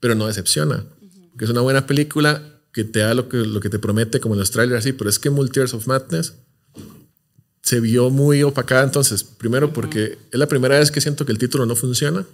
pero 0.00 0.14
no 0.14 0.26
decepciona. 0.26 0.86
Porque 1.30 1.44
es 1.44 1.50
una 1.50 1.60
buena 1.60 1.86
película 1.86 2.42
que 2.72 2.84
te 2.84 3.00
da 3.00 3.12
lo 3.12 3.28
que, 3.28 3.36
lo 3.36 3.60
que 3.60 3.68
te 3.68 3.78
promete, 3.78 4.20
como 4.20 4.36
en 4.36 4.40
los 4.40 4.50
trailers 4.50 4.78
así. 4.78 4.94
Pero 4.94 5.10
es 5.10 5.18
que 5.18 5.28
Multiverse 5.28 5.76
of 5.76 5.86
Madness 5.86 6.32
se 7.60 7.80
vio 7.80 8.08
muy 8.08 8.42
opacada 8.42 8.82
entonces. 8.82 9.22
Primero 9.22 9.74
porque 9.74 10.16
es 10.32 10.38
la 10.38 10.48
primera 10.48 10.78
vez 10.78 10.90
que 10.90 11.02
siento 11.02 11.26
que 11.26 11.32
el 11.32 11.38
título 11.38 11.66
no 11.66 11.76
funciona. 11.76 12.24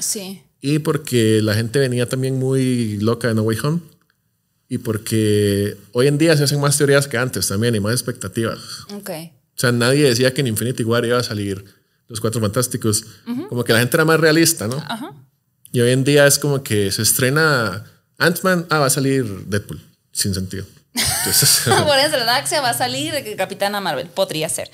Sí. 0.00 0.42
Y 0.60 0.80
porque 0.80 1.40
la 1.40 1.54
gente 1.54 1.78
venía 1.78 2.08
también 2.08 2.36
muy 2.36 2.98
loca 2.98 3.28
de 3.28 3.34
No 3.34 3.42
Way 3.42 3.58
Home. 3.62 3.80
Y 4.72 4.78
porque 4.78 5.76
hoy 5.90 6.06
en 6.06 6.16
día 6.16 6.36
se 6.36 6.44
hacen 6.44 6.60
más 6.60 6.78
teorías 6.78 7.08
que 7.08 7.18
antes 7.18 7.48
también 7.48 7.74
y 7.74 7.80
más 7.80 7.92
expectativas. 7.92 8.60
Ok. 8.94 9.10
O 9.10 9.60
sea, 9.60 9.72
nadie 9.72 10.08
decía 10.08 10.32
que 10.32 10.42
en 10.42 10.46
Infinity 10.46 10.84
War 10.84 11.04
iba 11.04 11.18
a 11.18 11.24
salir 11.24 11.64
los 12.06 12.20
Cuatro 12.20 12.40
Fantásticos. 12.40 13.04
Como 13.48 13.64
que 13.64 13.72
la 13.72 13.80
gente 13.80 13.96
era 13.96 14.04
más 14.04 14.20
realista, 14.20 14.68
¿no? 14.68 14.76
Ajá. 14.76 15.12
Y 15.72 15.80
hoy 15.80 15.90
en 15.90 16.04
día 16.04 16.24
es 16.24 16.38
como 16.38 16.62
que 16.62 16.92
se 16.92 17.02
estrena 17.02 17.84
Ant-Man, 18.18 18.68
ah, 18.70 18.78
va 18.78 18.86
a 18.86 18.90
salir 18.90 19.24
Deadpool. 19.46 19.80
Sin 20.12 20.34
sentido. 20.34 20.64
Entonces, 20.94 21.64
de 21.64 21.70
la 21.70 22.08
Galaxia 22.08 22.60
va 22.60 22.70
a 22.70 22.74
salir 22.74 23.12
Capitana 23.36 23.80
Marvel. 23.80 24.06
Podría 24.06 24.48
ser. 24.48 24.70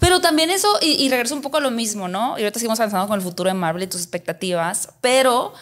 Pero 0.00 0.20
también 0.20 0.50
eso, 0.50 0.68
y, 0.82 1.04
y 1.04 1.08
regreso 1.10 1.36
un 1.36 1.42
poco 1.42 1.58
a 1.58 1.60
lo 1.60 1.70
mismo, 1.70 2.08
¿no? 2.08 2.36
Y 2.38 2.42
ahorita 2.42 2.58
seguimos 2.58 2.80
avanzando 2.80 3.06
con 3.06 3.20
el 3.20 3.24
futuro 3.24 3.48
de 3.48 3.54
Marvel 3.54 3.84
y 3.84 3.86
tus 3.86 4.00
expectativas, 4.00 4.88
pero 5.00 5.54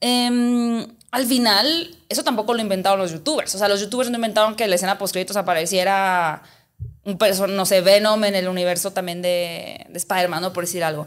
em, 0.00 0.86
al 1.10 1.26
final, 1.26 1.96
eso 2.08 2.24
tampoco 2.24 2.54
lo 2.54 2.60
inventaron 2.60 2.98
los 2.98 3.12
youtubers. 3.12 3.54
O 3.54 3.58
sea, 3.58 3.68
los 3.68 3.80
youtubers 3.80 4.10
no 4.10 4.16
inventaron 4.16 4.54
que 4.54 4.66
la 4.68 4.74
escena 4.74 4.98
post-créditos 4.98 5.36
apareciera 5.36 6.42
un 7.04 7.18
person, 7.18 7.54
no 7.56 7.64
sé, 7.66 7.80
Venom 7.80 8.24
en 8.24 8.34
el 8.34 8.48
universo 8.48 8.92
también 8.92 9.22
de, 9.22 9.86
de 9.88 9.98
Spider-Man, 9.98 10.42
¿no? 10.42 10.52
Por 10.52 10.64
decir 10.64 10.82
algo. 10.82 11.06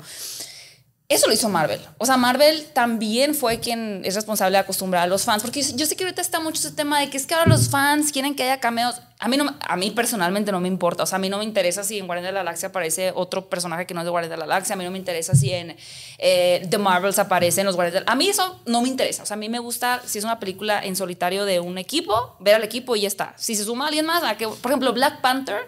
Eso 1.10 1.26
lo 1.26 1.34
hizo 1.34 1.50
Marvel. 1.50 1.82
O 1.98 2.06
sea, 2.06 2.18
Marvel 2.18 2.68
también 2.72 3.34
fue 3.34 3.60
quien 3.60 4.04
es 4.06 4.14
responsable 4.14 4.52
de 4.52 4.60
acostumbrar 4.60 5.02
a 5.02 5.08
los 5.08 5.24
fans. 5.24 5.42
Porque 5.42 5.64
yo, 5.64 5.88
sé 5.88 5.96
que 5.96 6.04
ahorita 6.04 6.22
está 6.22 6.40
mucho 6.40 6.60
ese 6.60 6.72
tema 6.72 7.00
de 7.00 7.10
que 7.10 7.18
es 7.18 7.26
que 7.26 7.34
ahora 7.34 7.48
los 7.50 7.68
fans 7.68 8.12
quieren 8.12 8.36
que 8.36 8.44
haya 8.44 8.60
cameos. 8.60 9.02
A 9.18 9.28
mí, 9.28 9.36
no, 9.36 9.52
a 9.60 9.76
mí 9.76 9.90
personalmente 9.90 10.52
no 10.52 10.62
me 10.62 10.68
importa. 10.68 11.02
O 11.02 11.06
sea, 11.08 11.16
a 11.16 11.20
mí 11.20 11.28
no 11.28 11.40
me 11.40 11.46
interesa 11.46 11.84
si 11.84 11.98
en 11.98 12.06
Guardianes 12.06 12.30
de 12.30 12.34
la 12.34 12.40
Galaxia 12.42 12.70
aparece 12.70 13.12
otro 13.16 13.50
personaje 13.50 13.88
que 13.88 13.96
no 13.96 14.02
es 14.02 14.06
de 14.06 14.12
Guardianes 14.12 14.38
de 14.38 14.38
la 14.38 14.46
Galaxia. 14.46 14.76
A 14.76 14.78
mí 14.78 14.84
no 14.84 14.92
me 14.92 15.00
interesa 15.00 15.34
si 15.34 15.52
en 15.52 15.76
eh, 16.20 16.68
The 16.70 16.78
Marvels 16.78 17.18
aparecen 17.18 17.66
los 17.66 17.74
Guardianes 17.74 18.02
de 18.02 18.06
la 18.06 18.12
A 18.12 18.16
mí 18.16 18.30
eso 18.30 18.60
no 18.68 18.84
me 18.84 18.88
interesa. 18.88 19.24
O 19.24 19.26
sea, 19.26 19.34
a 19.34 19.40
mí 19.40 19.50
me 19.50 19.58
gusta, 19.58 20.04
si 20.06 20.20
es 20.20 20.24
una 20.24 20.40
película 20.40 20.80
en 20.86 20.96
solitario 20.96 21.46
de 21.46 21.60
un 21.60 21.80
equipo, 21.80 22.36
ver 22.40 22.54
al 22.54 22.64
equipo 22.64 22.96
y 22.96 23.02
ya 23.02 23.08
está. 23.08 23.34
Si 23.36 23.56
se 23.56 23.64
suma 23.64 23.88
alguien 23.88 24.06
más, 24.06 24.22
a 24.22 24.38
que, 24.38 24.48
por 24.48 24.70
ejemplo, 24.70 24.94
Black 24.94 25.22
Panther 25.22 25.68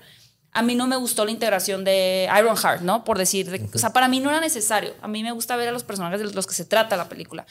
a 0.53 0.61
mí 0.61 0.75
no 0.75 0.85
me 0.87 0.95
gustó 0.97 1.23
la 1.25 1.31
integración 1.31 1.83
de 1.83 2.29
Ironheart, 2.37 2.81
¿no? 2.81 3.03
Por 3.03 3.17
decir, 3.17 3.49
de- 3.49 3.69
o 3.73 3.77
sea, 3.79 3.93
para 3.93 4.07
mí 4.07 4.19
no 4.19 4.29
era 4.29 4.39
necesario. 4.41 4.93
A 5.01 5.07
mí 5.07 5.23
me 5.23 5.31
gusta 5.31 5.55
ver 5.55 5.69
a 5.69 5.71
los 5.71 5.83
personajes 5.83 6.19
de 6.19 6.25
los 6.33 6.45
que 6.47 6.53
se 6.53 6.65
trata 6.65 6.97
la 6.97 7.07
película. 7.09 7.45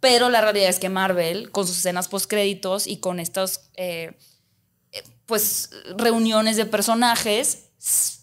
Pero 0.00 0.28
la 0.28 0.40
realidad 0.40 0.68
es 0.68 0.78
que 0.78 0.88
Marvel, 0.88 1.50
con 1.50 1.66
sus 1.66 1.78
escenas 1.78 2.08
postcréditos 2.08 2.86
y 2.86 2.98
con 2.98 3.20
estas, 3.20 3.70
eh, 3.74 4.18
eh, 4.92 5.02
pues, 5.26 5.70
reuniones 5.96 6.56
de 6.56 6.66
personajes, 6.66 7.70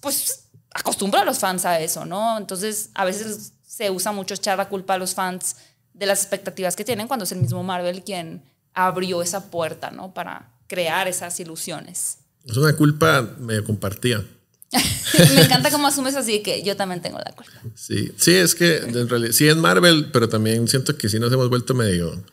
pues, 0.01 0.45
acostumbra 0.73 1.21
a 1.21 1.25
los 1.25 1.39
fans 1.39 1.65
a 1.65 1.79
eso, 1.79 2.05
¿no? 2.05 2.37
Entonces, 2.37 2.89
a 2.93 3.05
veces 3.05 3.53
se 3.65 3.89
usa 3.89 4.11
mucho 4.11 4.33
echar 4.35 4.57
la 4.57 4.69
culpa 4.69 4.93
a 4.95 4.97
los 4.97 5.13
fans 5.15 5.55
de 5.93 6.05
las 6.05 6.21
expectativas 6.21 6.75
que 6.75 6.83
tienen 6.85 7.07
cuando 7.07 7.23
es 7.23 7.31
el 7.31 7.39
mismo 7.39 7.63
Marvel 7.63 8.03
quien 8.03 8.43
abrió 8.73 9.21
esa 9.21 9.49
puerta, 9.49 9.89
¿no? 9.91 10.13
Para 10.13 10.51
crear 10.67 11.07
esas 11.07 11.39
ilusiones. 11.39 12.19
Es 12.45 12.57
una 12.57 12.73
culpa 12.73 13.35
medio 13.39 13.63
compartida. 13.63 14.23
Me 15.35 15.41
encanta 15.41 15.69
cómo 15.69 15.87
asumes 15.87 16.15
así 16.15 16.41
que 16.41 16.63
yo 16.63 16.75
también 16.77 17.01
tengo 17.01 17.17
la 17.17 17.31
culpa. 17.33 17.51
Sí, 17.75 18.11
sí, 18.17 18.31
es 18.33 18.55
que 18.55 18.77
en 18.77 19.09
realidad 19.09 19.33
sí 19.33 19.47
es 19.47 19.57
Marvel, 19.57 20.09
pero 20.13 20.29
también 20.29 20.67
siento 20.67 20.95
que 20.97 21.09
sí 21.09 21.19
nos 21.19 21.31
hemos 21.33 21.49
vuelto 21.49 21.73
medio, 21.73 22.23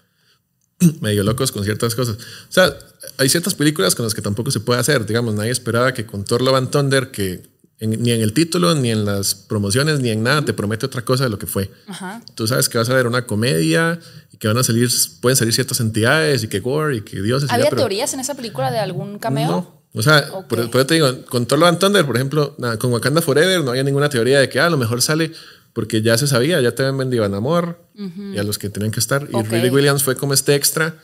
medio 1.00 1.24
locos 1.24 1.50
con 1.52 1.64
ciertas 1.64 1.94
cosas. 1.94 2.16
O 2.16 2.52
sea, 2.52 2.72
hay 3.16 3.28
ciertas 3.28 3.54
películas 3.54 3.94
con 3.94 4.04
las 4.04 4.14
que 4.14 4.22
tampoco 4.22 4.50
se 4.52 4.60
puede 4.60 4.78
hacer. 4.80 5.04
Digamos, 5.06 5.34
nadie 5.34 5.50
esperaba 5.50 5.92
que 5.92 6.06
con 6.06 6.24
Thor 6.24 6.42
Love 6.42 6.54
and 6.56 6.70
Thunder, 6.70 7.10
que 7.10 7.42
en- 7.80 8.00
ni 8.02 8.12
en 8.12 8.20
el 8.20 8.32
título, 8.32 8.74
ni 8.76 8.90
en 8.92 9.04
las 9.04 9.34
promociones, 9.34 9.98
ni 10.00 10.10
en 10.10 10.22
nada, 10.22 10.44
te 10.44 10.52
promete 10.52 10.86
otra 10.86 11.04
cosa 11.04 11.24
de 11.24 11.30
lo 11.30 11.38
que 11.38 11.46
fue. 11.46 11.70
Ajá. 11.88 12.22
Tú 12.36 12.46
sabes 12.46 12.68
que 12.68 12.78
vas 12.78 12.88
a 12.88 12.94
ver 12.94 13.06
una 13.08 13.26
comedia 13.26 13.98
y 14.32 14.36
que 14.36 14.46
van 14.46 14.58
a 14.58 14.62
salir, 14.62 14.88
pueden 15.20 15.36
salir 15.36 15.52
ciertas 15.54 15.80
entidades 15.80 16.44
y 16.44 16.48
que 16.48 16.60
gore 16.60 16.98
y 16.98 17.00
que 17.02 17.16
ya, 17.26 17.36
¿Había 17.48 17.64
pero 17.70 17.76
teorías 17.82 18.14
en 18.14 18.20
esa 18.20 18.34
película 18.36 18.70
de 18.70 18.78
algún 18.78 19.18
cameo? 19.18 19.48
No, 19.48 19.77
O 19.94 20.02
sea, 20.02 20.28
por, 20.48 20.70
por 20.70 20.80
eso 20.80 20.86
te 20.86 20.94
digo, 20.94 21.24
con 21.26 21.46
Thor 21.46 21.58
Love 21.58 21.68
and 21.70 21.78
Thunder, 21.78 22.06
por 22.06 22.16
ejemplo, 22.16 22.54
nada, 22.58 22.78
con 22.78 22.92
Wakanda 22.92 23.22
Forever 23.22 23.64
no 23.64 23.70
había 23.70 23.82
ninguna 23.82 24.08
teoría 24.08 24.38
de 24.38 24.48
que 24.48 24.60
ah, 24.60 24.66
a 24.66 24.70
lo 24.70 24.76
mejor 24.76 25.02
sale 25.02 25.32
porque 25.72 26.02
ya 26.02 26.18
se 26.18 26.26
sabía, 26.26 26.60
ya 26.60 26.72
te 26.72 26.82
habían 26.82 26.98
vendido 26.98 27.24
a 27.24 27.28
Namor 27.28 27.78
y 27.94 28.38
a 28.38 28.42
los 28.42 28.58
que 28.58 28.68
tenían 28.68 28.90
que 28.90 29.00
estar. 29.00 29.28
Y 29.30 29.42
Riley 29.42 29.70
Williams 29.70 30.02
fue 30.02 30.16
como 30.16 30.34
este 30.34 30.54
extra 30.54 30.96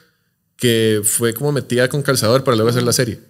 que 0.56 1.00
fue 1.04 1.34
como 1.34 1.52
metida 1.52 1.88
con 1.88 2.02
calzador 2.02 2.44
para 2.44 2.56
luego 2.56 2.70
hacer 2.70 2.82
la 2.82 2.92
serie. 2.92 3.20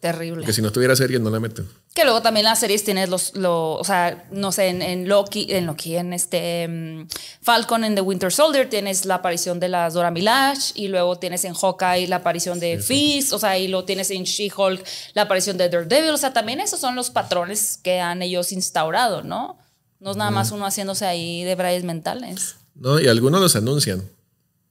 Terrible. 0.00 0.36
Porque 0.36 0.52
si 0.52 0.62
no 0.62 0.72
tuviera 0.72 0.96
serie 0.96 1.18
no 1.18 1.30
la 1.30 1.40
meten. 1.40 1.66
Que 1.94 2.04
luego 2.04 2.22
también 2.22 2.44
las 2.44 2.58
series 2.58 2.84
tienes 2.84 3.10
los, 3.10 3.34
lo, 3.34 3.74
o 3.74 3.84
sea, 3.84 4.24
no 4.30 4.50
sé, 4.50 4.68
en, 4.68 4.80
en 4.80 5.08
Loki, 5.08 5.46
en 5.50 5.66
Loki, 5.66 5.96
en 5.96 6.14
este 6.14 6.66
mm, 6.66 7.06
Falcon 7.42 7.84
en 7.84 7.94
The 7.94 8.00
Winter 8.00 8.32
Soldier 8.32 8.66
tienes 8.70 9.04
la 9.04 9.16
aparición 9.16 9.60
de 9.60 9.68
las 9.68 9.92
Dora 9.92 10.10
Milaje 10.10 10.72
y 10.74 10.88
luego 10.88 11.18
tienes 11.18 11.44
en 11.44 11.52
Hawkeye 11.52 12.06
la 12.08 12.16
aparición 12.16 12.60
de 12.60 12.78
Fist, 12.78 13.34
o 13.34 13.38
sea, 13.38 13.58
y 13.58 13.68
lo 13.68 13.84
tienes 13.84 14.10
en 14.10 14.24
She-Hulk 14.24 14.82
la 15.12 15.22
aparición 15.22 15.58
de 15.58 15.68
Daredevil, 15.68 16.12
o 16.12 16.16
sea, 16.16 16.32
también 16.32 16.60
esos 16.60 16.80
son 16.80 16.94
los 16.94 17.10
patrones 17.10 17.78
que 17.82 18.00
han 18.00 18.22
ellos 18.22 18.52
instaurado, 18.52 19.22
¿no? 19.22 19.58
No 20.00 20.12
es 20.12 20.16
nada 20.16 20.30
más 20.30 20.50
uno 20.50 20.64
haciéndose 20.64 21.04
ahí 21.04 21.44
de 21.44 21.54
brayes 21.56 21.84
mentales. 21.84 22.56
¿no? 22.74 23.00
Y 23.00 23.06
algunos 23.06 23.40
los 23.40 23.54
anuncian 23.54 24.02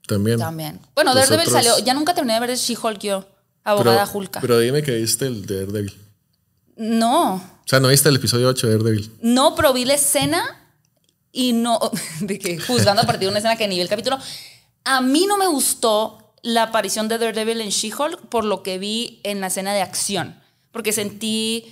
también. 0.07 0.39
También. 0.39 0.79
Bueno, 0.95 1.13
Los 1.13 1.29
Daredevil 1.29 1.51
salió, 1.51 1.77
ya 1.79 1.93
nunca 1.93 2.15
terminé 2.15 2.33
de 2.39 2.47
ver 2.47 2.57
She-Hulk 2.57 2.99
yo, 2.99 3.25
abogada 3.63 4.09
Hulka. 4.11 4.41
pero 4.41 4.57
dime 4.57 4.81
que 4.81 4.95
viste 4.95 5.27
el 5.27 5.45
de 5.45 5.59
Daredevil. 5.67 5.93
No, 6.81 7.35
O 7.35 7.67
sea, 7.67 7.79
no 7.79 7.89
viste 7.89 8.09
el 8.09 8.15
episodio 8.15 8.47
8 8.47 8.65
de 8.65 8.73
Daredevil. 8.73 9.11
No, 9.21 9.53
pero 9.53 9.71
vi 9.71 9.85
la 9.85 9.93
escena 9.93 10.67
y 11.31 11.53
no, 11.53 11.79
de 12.21 12.39
que 12.39 12.59
juzgando 12.59 13.03
a 13.03 13.05
partir 13.05 13.27
de 13.27 13.27
una 13.27 13.37
escena 13.37 13.55
que 13.55 13.67
ni 13.67 13.75
vi 13.75 13.81
el 13.81 13.87
capítulo, 13.87 14.17
a 14.83 14.99
mí 15.01 15.27
no 15.27 15.37
me 15.37 15.45
gustó 15.45 16.33
la 16.41 16.63
aparición 16.63 17.07
de 17.07 17.19
Daredevil 17.19 17.61
en 17.61 17.69
She-Hulk 17.69 18.29
por 18.29 18.45
lo 18.45 18.63
que 18.63 18.79
vi 18.79 19.19
en 19.23 19.41
la 19.41 19.47
escena 19.47 19.75
de 19.75 19.81
acción, 19.81 20.41
porque 20.71 20.91
sentí, 20.91 21.71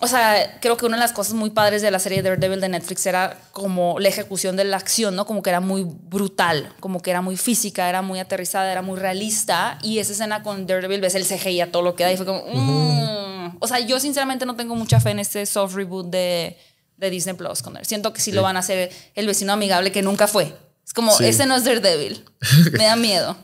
o 0.00 0.06
sea, 0.06 0.58
creo 0.60 0.76
que 0.76 0.86
una 0.86 0.96
de 0.96 1.00
las 1.02 1.12
cosas 1.12 1.34
muy 1.34 1.50
padres 1.50 1.80
de 1.80 1.90
la 1.90 1.98
serie 1.98 2.20
Daredevil 2.22 2.60
de 2.60 2.68
Netflix 2.68 3.06
era 3.06 3.38
como 3.52 3.98
la 4.00 4.08
ejecución 4.08 4.56
de 4.56 4.64
la 4.64 4.76
acción, 4.76 5.14
¿no? 5.16 5.24
Como 5.24 5.42
que 5.42 5.50
era 5.50 5.60
muy 5.60 5.84
brutal, 5.86 6.72
como 6.80 7.00
que 7.00 7.10
era 7.10 7.22
muy 7.22 7.36
física, 7.36 7.88
era 7.88 8.02
muy 8.02 8.18
aterrizada, 8.18 8.70
era 8.70 8.82
muy 8.82 8.98
realista. 8.98 9.78
Y 9.82 10.00
esa 10.00 10.12
escena 10.12 10.42
con 10.42 10.66
Daredevil, 10.66 11.00
ves 11.00 11.14
el 11.14 11.24
CGI 11.24 11.60
a 11.62 11.72
todo 11.72 11.82
lo 11.82 11.94
que 11.94 12.04
da 12.04 12.12
y 12.12 12.16
fue 12.16 12.26
como... 12.26 12.44
mm. 12.52 13.56
O 13.60 13.66
sea, 13.68 13.78
yo 13.80 13.98
sinceramente 14.00 14.44
no 14.46 14.56
tengo 14.56 14.74
mucha 14.74 15.00
fe 15.00 15.10
en 15.10 15.20
este 15.20 15.46
soft 15.46 15.74
reboot 15.74 16.06
de, 16.10 16.58
de 16.96 17.10
Disney 17.10 17.34
Plus. 17.34 17.62
con 17.62 17.76
él. 17.76 17.86
Siento 17.86 18.12
que 18.12 18.20
sí, 18.20 18.32
lo 18.32 18.42
van 18.42 18.56
a 18.56 18.60
hacer 18.60 18.90
el 19.14 19.26
vecino 19.26 19.52
amigable 19.52 19.92
que 19.92 20.02
nunca 20.02 20.26
fue. 20.26 20.52
Es 20.84 20.92
como, 20.92 21.16
Sí. 21.16 21.24
ese 21.24 21.46
no 21.46 21.56
es 21.56 21.64
Daredevil. 21.64 22.24
Me 22.72 22.84
da 22.84 22.96
miedo. 22.96 23.36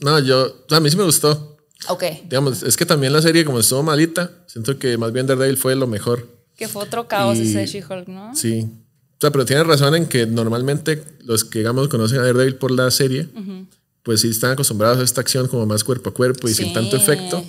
No, 0.00 0.18
yo, 0.20 0.64
a 0.70 0.78
mí 0.78 0.88
sí 0.90 0.96
me 0.96 1.02
gustó. 1.02 1.57
Ok. 1.88 2.02
Digamos, 2.24 2.62
es 2.64 2.76
que 2.76 2.84
también 2.84 3.12
la 3.12 3.22
serie 3.22 3.44
como 3.44 3.60
estuvo 3.60 3.82
malita, 3.82 4.30
siento 4.46 4.78
que 4.78 4.98
más 4.98 5.12
bien 5.12 5.26
Daredevil 5.26 5.56
fue 5.56 5.76
lo 5.76 5.86
mejor. 5.86 6.26
Que 6.56 6.66
fue 6.66 6.82
otro 6.82 7.06
caos 7.06 7.38
Y- 7.38 7.42
ese 7.42 7.58
de 7.58 7.66
She-Hulk, 7.66 8.08
¿no? 8.08 8.34
Sí. 8.34 8.66
O 9.16 9.20
sea, 9.20 9.30
pero 9.30 9.44
tienes 9.44 9.66
razón 9.66 9.94
en 9.94 10.06
que 10.06 10.26
normalmente 10.26 11.02
los 11.24 11.44
que, 11.44 11.60
digamos, 11.60 11.88
conocen 11.88 12.18
a 12.18 12.22
Daredevil 12.22 12.56
por 12.56 12.70
la 12.72 12.90
serie, 12.90 13.28
pues 14.02 14.20
sí 14.22 14.28
están 14.28 14.52
acostumbrados 14.52 14.98
a 14.98 15.02
esta 15.02 15.20
acción 15.20 15.46
como 15.48 15.66
más 15.66 15.84
cuerpo 15.84 16.10
a 16.10 16.14
cuerpo 16.14 16.48
y 16.48 16.54
sin 16.54 16.66
Sí. 16.68 16.72
tanto 16.74 16.96
efecto. 16.96 17.44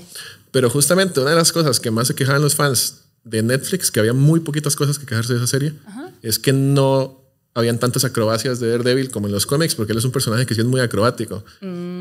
Pero 0.51 0.69
justamente 0.69 1.19
una 1.19 1.31
de 1.31 1.35
las 1.35 1.51
cosas 1.51 1.79
que 1.79 1.89
más 1.91 2.07
se 2.07 2.15
quejaban 2.15 2.41
los 2.41 2.55
fans 2.55 3.01
de 3.23 3.43
Netflix, 3.43 3.91
que 3.91 3.99
había 3.99 4.13
muy 4.13 4.39
poquitas 4.39 4.75
cosas 4.75 4.97
que 4.97 5.05
quejarse 5.05 5.33
de 5.33 5.39
esa 5.39 5.47
serie, 5.47 5.73
es 6.21 6.39
que 6.39 6.53
no 6.53 7.18
habían 7.59 7.79
tantas 7.79 8.03
acrobacias 8.05 8.59
de 8.59 8.69
Daredevil 8.69 9.11
como 9.11 9.27
en 9.27 9.33
los 9.33 9.45
cómics, 9.45 9.75
porque 9.75 9.91
él 9.91 9.99
es 9.99 10.05
un 10.05 10.11
personaje 10.11 10.45
que 10.45 10.55
sí 10.55 10.61
es 10.61 10.67
muy 10.67 10.81
acrobático. 10.81 11.43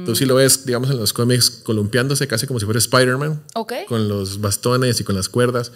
Tú 0.06 0.14
sí 0.14 0.24
lo 0.24 0.36
ves, 0.36 0.64
digamos, 0.64 0.90
en 0.90 0.96
los 0.96 1.12
cómics 1.12 1.50
columpiándose 1.50 2.26
casi 2.26 2.46
como 2.46 2.59
si 2.61 2.64
fuera 2.64 2.78
Spider-Man 2.78 3.42
Ok. 3.54 3.72
con 3.88 4.09
los 4.09 4.40
bastones 4.40 5.00
y 5.00 5.04
con 5.04 5.14
las 5.16 5.28
cuerdas. 5.28 5.72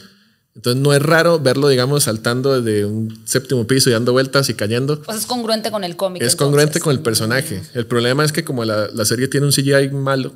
Entonces 0.54 0.82
no 0.82 0.92
es 0.92 1.00
raro 1.00 1.38
verlo, 1.38 1.68
digamos, 1.68 2.04
saltando 2.04 2.60
de 2.60 2.84
un 2.84 3.22
séptimo 3.26 3.66
piso 3.66 3.88
y 3.88 3.94
dando 3.94 4.12
vueltas 4.12 4.48
y 4.50 4.54
cayendo. 4.54 5.02
Sea, 5.04 5.14
es 5.14 5.24
congruente 5.26 5.70
con 5.70 5.82
el 5.82 5.96
cómic. 5.96 6.20
Es 6.22 6.32
entonces. 6.32 6.44
congruente 6.46 6.80
con 6.80 6.92
el 6.92 7.00
personaje. 7.00 7.62
El 7.74 7.86
problema 7.86 8.22
es 8.24 8.32
que 8.32 8.44
como 8.44 8.64
la, 8.64 8.88
la 8.92 9.04
serie 9.06 9.28
tiene 9.28 9.46
un 9.46 9.52
CGI 9.52 9.90
malo, 9.92 10.34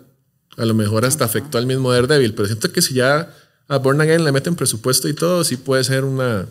a 0.57 0.65
lo 0.65 0.73
mejor 0.73 1.05
hasta 1.05 1.27
afectó 1.27 1.59
al 1.59 1.67
mismo 1.67 1.93
Daredevil, 1.93 2.33
pero 2.35 2.47
siento 2.47 2.73
que 2.73 2.81
si 2.81 2.95
ya 2.95 3.31
a 3.69 3.77
Born 3.79 4.01
Again 4.01 4.25
le 4.25 4.33
meten 4.33 4.55
presupuesto 4.57 5.07
y 5.09 5.13
todo, 5.13 5.45
sí 5.45 5.59
puede 5.59 5.85
ser 5.85 6.05
una, 6.05 6.47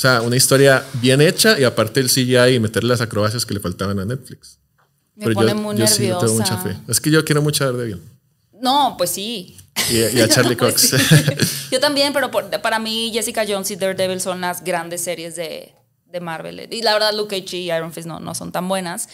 o 0.00 0.02
sea, 0.02 0.22
una 0.22 0.34
historia 0.34 0.82
bien 0.94 1.20
hecha 1.20 1.60
y 1.60 1.64
aparte 1.64 2.00
el 2.00 2.08
CGI 2.08 2.54
y 2.54 2.58
meter 2.58 2.84
las 2.84 3.02
acrobacias 3.02 3.44
que 3.44 3.52
le 3.52 3.60
faltaban 3.60 3.98
a 3.98 4.06
Netflix. 4.06 4.58
Me 5.14 5.30
pone 5.34 5.52
muy 5.52 5.76
yo 5.76 5.86
sí 5.86 6.04
le 6.04 6.14
tengo 6.14 6.32
mucha 6.32 6.54
nerviosa. 6.56 6.78
fe. 6.86 6.90
Es 6.90 6.98
que 7.02 7.10
yo 7.10 7.22
quiero 7.22 7.42
mucho 7.42 7.64
a 7.64 7.66
Daredevil. 7.66 8.00
No, 8.62 8.94
pues 8.96 9.10
sí. 9.10 9.58
Y, 9.90 9.96
y 10.16 10.20
a 10.22 10.26
Charlie 10.26 10.56
Pues 10.56 10.90
Cox. 10.90 11.02
sí. 11.02 11.66
Yo 11.70 11.80
también, 11.80 12.14
pero 12.14 12.30
por- 12.30 12.48
para 12.62 12.78
mí 12.78 13.10
Jessica 13.12 13.44
Jones 13.46 13.70
y 13.72 13.76
Daredevil 13.76 14.22
son 14.22 14.40
las 14.40 14.64
grandes 14.64 15.02
series 15.02 15.36
de, 15.36 15.74
de 16.06 16.20
Marvel. 16.20 16.66
Y 16.72 16.80
la 16.80 16.94
verdad 16.94 17.12
Luke 17.14 17.38
Cage 17.42 17.58
y 17.58 17.70
Iron 17.70 17.92
Fist 17.92 18.06
no, 18.08 18.20
no 18.20 18.34
son 18.34 18.52
tan 18.52 18.66
buenas. 18.68 19.10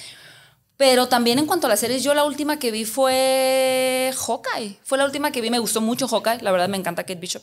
Pero 0.77 1.09
también 1.09 1.41
en 1.41 1.47
cuanto 1.47 1.67
a 1.67 1.71
las 1.71 1.81
series, 1.81 2.05
yo 2.05 2.15
la 2.15 2.23
última 2.23 2.61
que 2.61 2.71
vi 2.71 2.85
fue 2.85 4.13
Hawkeye. 4.17 4.79
Fue 4.85 4.99
la 4.99 5.05
última 5.05 5.33
que 5.33 5.41
vi, 5.41 5.51
me 5.51 5.59
gustó 5.59 5.81
mucho 5.81 6.07
Hawkeye. 6.07 6.43
La 6.43 6.53
verdad 6.53 6.69
me 6.69 6.77
encanta 6.77 7.03
Kate 7.03 7.17
Bishop. 7.19 7.43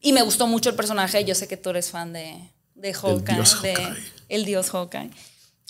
Y 0.00 0.12
me 0.12 0.22
gustó 0.22 0.46
mucho 0.46 0.70
el 0.70 0.76
personaje. 0.76 1.24
Yo 1.24 1.34
sé 1.34 1.46
que 1.48 1.56
tú 1.56 1.70
eres 1.70 1.90
fan 1.90 2.12
de, 2.12 2.50
de 2.74 2.92
Hawkeye. 2.94 3.34
dios 3.36 3.62
de 3.62 3.74
Hawkeye. 3.74 4.02
el 4.28 4.44
dios 4.44 4.70
Hawkeye. 4.70 5.10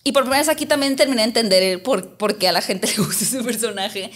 Y 0.05 0.13
por 0.13 0.23
primera 0.23 0.41
vez 0.41 0.49
aquí 0.49 0.67
también 0.67 0.97
terminé 0.97 1.23
de 1.23 1.29
entender 1.29 1.83
por, 1.83 2.17
por 2.17 2.39
qué 2.39 2.49
a 2.49 2.53
la 2.53 2.63
gente 2.63 2.87
le 2.97 3.03
gusta 3.05 3.25
ese 3.25 3.43
personaje. 3.43 4.11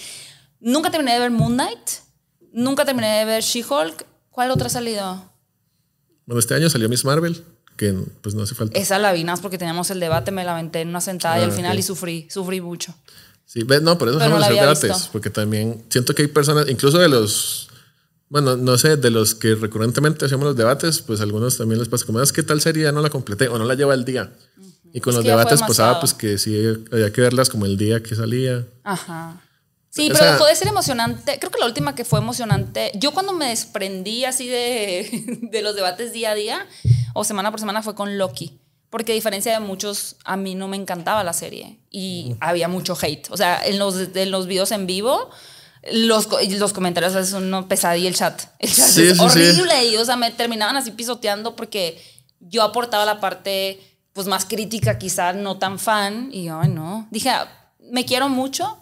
Nunca 0.60 0.90
terminé 0.90 1.14
de 1.14 1.20
ver 1.20 1.30
Moon 1.30 1.54
Knight. 1.54 1.90
Nunca 2.52 2.84
terminé 2.84 3.18
de 3.18 3.24
ver 3.24 3.42
She-Hulk. 3.42 4.06
¿Cuál 4.30 4.50
otra 4.50 4.66
ha 4.66 4.70
salido? 4.70 5.30
bueno, 6.26 6.38
este 6.40 6.54
año 6.54 6.70
salió 6.70 6.88
Miss 6.88 7.04
Marvel, 7.04 7.44
que 7.76 7.92
pues 8.22 8.34
no 8.34 8.44
hace 8.44 8.54
falta. 8.54 8.78
Esa 8.78 8.98
la 8.98 9.12
vi 9.12 9.24
nada 9.24 9.40
porque 9.42 9.58
teníamos 9.58 9.90
el 9.90 10.00
debate, 10.00 10.30
me 10.30 10.42
la 10.42 10.52
aventé 10.52 10.80
en 10.80 10.88
una 10.88 11.00
sentada 11.02 11.38
y 11.38 11.42
Ah, 11.42 11.44
al 11.44 11.52
final 11.52 11.72
ok. 11.72 11.78
y 11.78 11.82
sufrí, 11.82 12.28
sufrí 12.30 12.60
mucho. 12.62 12.94
Sí, 13.44 13.60
no, 13.82 13.98
por 13.98 14.08
eso 14.08 14.18
Pero 14.18 14.30
no 14.30 14.38
la 14.38 14.48
debates, 14.48 15.08
porque 15.12 15.28
también 15.28 15.84
siento 15.90 16.14
que 16.14 16.22
hay 16.22 16.28
personas, 16.28 16.66
incluso 16.70 16.98
de 16.98 17.08
los, 17.10 17.68
bueno, 18.28 18.56
no 18.56 18.76
sé, 18.78 18.96
de 18.96 19.10
los 19.10 19.34
que 19.34 19.54
recurrentemente 19.54 20.24
hacemos 20.24 20.44
los 20.46 20.56
debates, 20.56 21.00
pues 21.02 21.20
algunos 21.20 21.56
también 21.56 21.78
les 21.78 21.88
pasa 21.88 22.06
como, 22.06 22.20
es 22.20 22.32
que 22.32 22.42
tal 22.42 22.60
serie 22.60 22.84
ya 22.84 22.92
no 22.92 23.00
la 23.02 23.10
completé 23.10 23.48
o 23.48 23.58
no 23.58 23.64
la 23.64 23.74
lleva 23.74 23.92
al 23.94 24.04
día. 24.04 24.32
Y 24.92 25.00
con 25.00 25.10
Es 25.12 25.16
los 25.16 25.24
debates 25.24 25.60
pasaba 25.60 25.94
demasiado. 25.94 26.00
pues 26.00 26.14
que 26.14 26.38
sí 26.38 26.56
había 26.92 27.12
que 27.12 27.20
verlas 27.20 27.50
como 27.50 27.66
el 27.66 27.76
día 27.76 28.02
que 28.02 28.14
salía. 28.14 28.64
Ajá. 28.84 29.40
Sí, 29.90 30.06
O 30.06 30.08
pero 30.08 30.18
sea- 30.18 30.32
dejó 30.32 30.46
de 30.46 30.56
ser 30.56 30.68
emocionante. 30.68 31.38
Creo 31.38 31.50
que 31.52 31.58
la 31.60 31.66
última 31.66 31.94
que 31.94 32.04
fue 32.04 32.18
emocionante, 32.20 32.92
yo 32.96 33.12
cuando 33.12 33.32
me 33.32 33.48
desprendí 33.48 34.24
así 34.24 34.46
de, 34.48 35.38
de 35.50 35.62
los 35.62 35.74
debates 35.76 36.12
día 36.12 36.30
a 36.30 36.34
día 36.34 36.66
o 37.12 37.24
semana 37.24 37.50
por 37.50 37.60
semana 37.60 37.82
fue 37.82 37.94
con 37.94 38.18
Loki. 38.18 38.60
Porque 38.90 39.10
a 39.10 39.14
diferencia 39.16 39.52
de 39.52 39.58
muchos, 39.58 40.16
a 40.24 40.36
mí 40.36 40.54
no 40.54 40.68
me 40.68 40.76
encantaba 40.76 41.24
la 41.24 41.32
serie 41.32 41.80
y 41.90 42.36
había 42.40 42.68
mucho 42.68 42.96
hate. 43.00 43.26
O 43.30 43.36
sea, 43.36 43.64
en 43.66 43.80
los, 43.80 43.96
en 44.14 44.30
los 44.30 44.46
videos 44.46 44.70
en 44.70 44.86
vivo, 44.86 45.30
los, 45.92 46.28
los 46.58 46.72
comentarios 46.72 47.14
es 47.14 47.32
una 47.32 47.68
pesadilla 47.68 48.08
el 48.08 48.14
chat. 48.14 48.42
El 48.58 48.72
chat 48.74 48.88
Sí, 48.88 49.02
es 49.06 49.08
sí, 49.10 49.14
sí. 49.18 49.24
horrible 49.24 49.86
y, 49.86 49.96
o 49.96 50.04
sea, 50.04 50.16
me 50.16 50.30
terminaban 50.30 50.76
así 50.76 50.90
pisoteando 50.92 51.54
porque 51.56 52.00
yo 52.40 52.62
aportaba 52.62 53.04
la 53.04 53.20
parte 53.20 53.80
pues 54.12 54.26
más 54.28 54.44
crítica, 54.44 54.96
quizá 54.98 55.32
no 55.32 55.58
tan 55.58 55.78
fan 55.78 56.28
y 56.32 56.48
ay 56.48 56.68
no, 56.68 57.08
dije, 57.10 57.30
"Ah, 57.30 57.72
me 57.90 58.04
quiero 58.04 58.28
mucho 58.28 58.78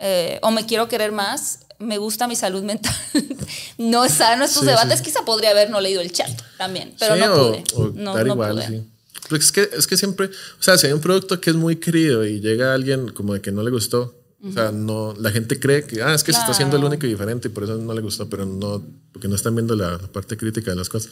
eh, 0.00 0.38
o 0.42 0.50
me 0.50 0.64
quiero 0.66 0.88
querer 0.88 1.12
más, 1.12 1.60
me 1.78 1.98
gusta 1.98 2.26
mi 2.26 2.34
salud 2.36 2.62
mental. 2.72 2.94
no 3.78 4.04
es 4.04 4.12
sano 4.14 4.44
estos 4.44 4.62
Sí, 4.62 4.66
debates, 4.68 4.98
sí. 5.00 5.04
quizá 5.04 5.24
podría 5.24 5.50
haber 5.50 5.70
no 5.70 5.80
leído 5.80 6.00
el 6.00 6.12
chat 6.12 6.30
también, 6.58 6.94
pero 6.98 7.14
Sí, 7.14 7.20
no 7.20 7.32
o- 7.34 7.36
pude. 7.52 7.64
O, 7.74 7.86
no, 7.94 8.14
no 8.18 8.26
igual, 8.26 8.52
pude. 8.54 8.66
sí. 8.68 8.82
Porque 9.28 9.44
es 9.44 9.52
que, 9.52 9.68
es 9.72 9.86
que 9.86 9.96
siempre, 9.96 10.26
o 10.26 10.62
sea, 10.62 10.76
si 10.76 10.86
hay 10.86 10.92
un 10.92 11.00
producto 11.00 11.40
que 11.40 11.50
es 11.50 11.56
muy 11.56 11.76
querido 11.76 12.26
y 12.26 12.40
llega 12.40 12.74
alguien 12.74 13.08
como 13.10 13.32
de 13.34 13.40
que 13.40 13.52
no 13.52 13.62
le 13.62 13.70
gustó, 13.70 14.14
o 14.46 14.52
sea, 14.52 14.70
no, 14.72 15.14
la 15.18 15.30
gente 15.30 15.58
cree 15.58 15.84
que, 15.86 16.02
ah, 16.02 16.14
es 16.14 16.22
que 16.22 16.32
se 16.32 16.38
está 16.38 16.52
haciendo 16.52 16.76
el 16.76 16.80
Claro. 16.82 16.92
único 16.94 17.06
y 17.06 17.10
diferente 17.10 17.48
y 17.48 17.50
por 17.50 17.64
eso 17.64 17.76
no 17.76 17.94
le 17.94 18.00
gustó, 18.02 18.28
pero 18.28 18.44
no, 18.44 18.84
porque 19.12 19.26
no 19.28 19.34
están 19.36 19.54
viendo 19.54 19.74
la, 19.74 19.92
la 19.92 19.98
parte 20.12 20.36
crítica 20.36 20.70
de 20.70 20.76
las 20.76 20.88
cosas. 20.88 21.10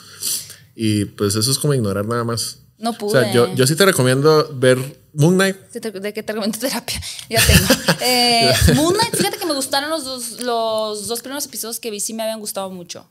Y 0.74 1.04
pues 1.06 1.34
eso 1.36 1.50
es 1.50 1.58
como 1.58 1.74
ignorar 1.74 2.06
nada 2.06 2.24
más. 2.24 2.58
No 2.78 2.90
O 2.90 2.98
pude. 2.98 3.12
sea, 3.20 3.32
yo, 3.32 3.54
yo 3.54 3.66
sí 3.66 3.76
te 3.76 3.84
recomiendo 3.86 4.50
ver 4.54 4.78
Moon 5.14 5.34
Knight. 5.34 5.56
¿De, 5.72 6.12
qué 6.12 6.22
te 6.22 6.32
recomiendo 6.32 6.58
terapia? 6.58 7.00
Ya 7.30 7.40
tengo. 7.46 7.66
Eh, 8.04 8.52
Moon 8.74 8.94
Knight, 8.94 9.14
fíjate 9.14 9.38
que 9.38 9.46
me 9.46 9.54
gustaron 9.54 9.88
los 9.88 10.04
dos, 10.04 10.40
los 10.40 11.06
dos 11.06 11.20
primeros 11.20 11.44
episodios 11.46 11.78
que 11.78 11.90
vi, 11.90 12.00
sí 12.00 12.12
me 12.14 12.22
habían 12.24 12.40
gustado 12.40 12.68
mucho. 12.70 13.06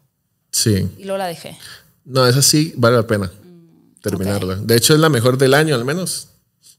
Sí. 0.52 0.90
Y 0.98 1.04
luego 1.06 1.18
la 1.18 1.28
dejé. 1.28 1.58
No, 2.04 2.28
esa 2.28 2.42
sí 2.42 2.74
vale 2.76 2.98
la 2.98 3.08
pena 3.08 3.32
terminarla. 4.02 4.56
De 4.58 4.76
hecho, 4.76 4.94
es 4.94 5.00
la 5.00 5.10
mejor 5.10 5.38
del 5.38 5.54
año, 5.54 5.76
al 5.76 5.86
menos. 5.86 6.28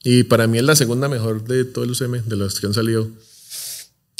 Y 0.04 0.24
para 0.24 0.46
mí 0.46 0.58
es 0.58 0.64
la 0.64 0.74
segunda 0.76 1.08
mejor 1.08 1.44
de 1.44 1.64
todo 1.64 1.84
el 1.84 1.92
UCM, 1.92 2.24
de 2.26 2.36
los 2.36 2.58
que 2.60 2.66
han 2.66 2.74
salido. 2.74 3.08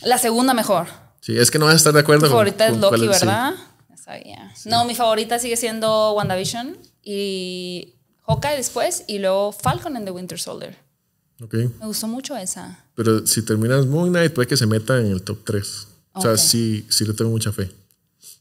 La 0.04 0.18
segunda 0.18 0.54
mejor. 0.54 0.86
Sí, 1.20 1.36
es 1.36 1.50
que 1.50 1.58
no 1.58 1.66
vas 1.66 1.74
a 1.74 1.76
estar 1.76 1.92
de 1.92 2.00
acuerdo 2.00 2.22
con- 2.22 2.30
favorita 2.30 2.66
es 2.66 2.76
Loki, 2.76 3.00
sí. 3.00 3.06
¿verdad? 3.06 3.54
Sabía. 4.02 4.52
No, 4.64 4.84
mi 4.84 4.94
favorita 4.94 5.38
sigue 5.38 5.56
siendo 5.56 6.12
WandaVision 6.14 6.76
y 7.04 7.94
Hawkeye 8.26 8.56
después 8.56 9.04
y 9.06 9.18
luego 9.20 9.52
Falcon 9.52 9.96
and 9.96 10.04
the 10.04 10.10
Winter 10.10 10.38
Soldier. 10.40 10.76
Ok. 11.40 11.54
Me 11.54 11.86
gustó 11.86 12.08
mucho 12.08 12.36
esa. 12.36 12.84
Pero 12.94 13.26
si 13.26 13.42
terminas 13.42 13.86
Moon 13.86 14.10
Knight, 14.10 14.32
puede 14.32 14.48
que 14.48 14.56
se 14.56 14.66
meta 14.66 14.98
en 14.98 15.06
el 15.06 15.22
top 15.22 15.38
3. 15.44 15.88
O 16.14 16.20
sea, 16.22 16.36
sí, 16.36 16.84
sí 16.90 17.04
le 17.04 17.14
tengo 17.14 17.30
mucha 17.30 17.52
fe. 17.52 17.70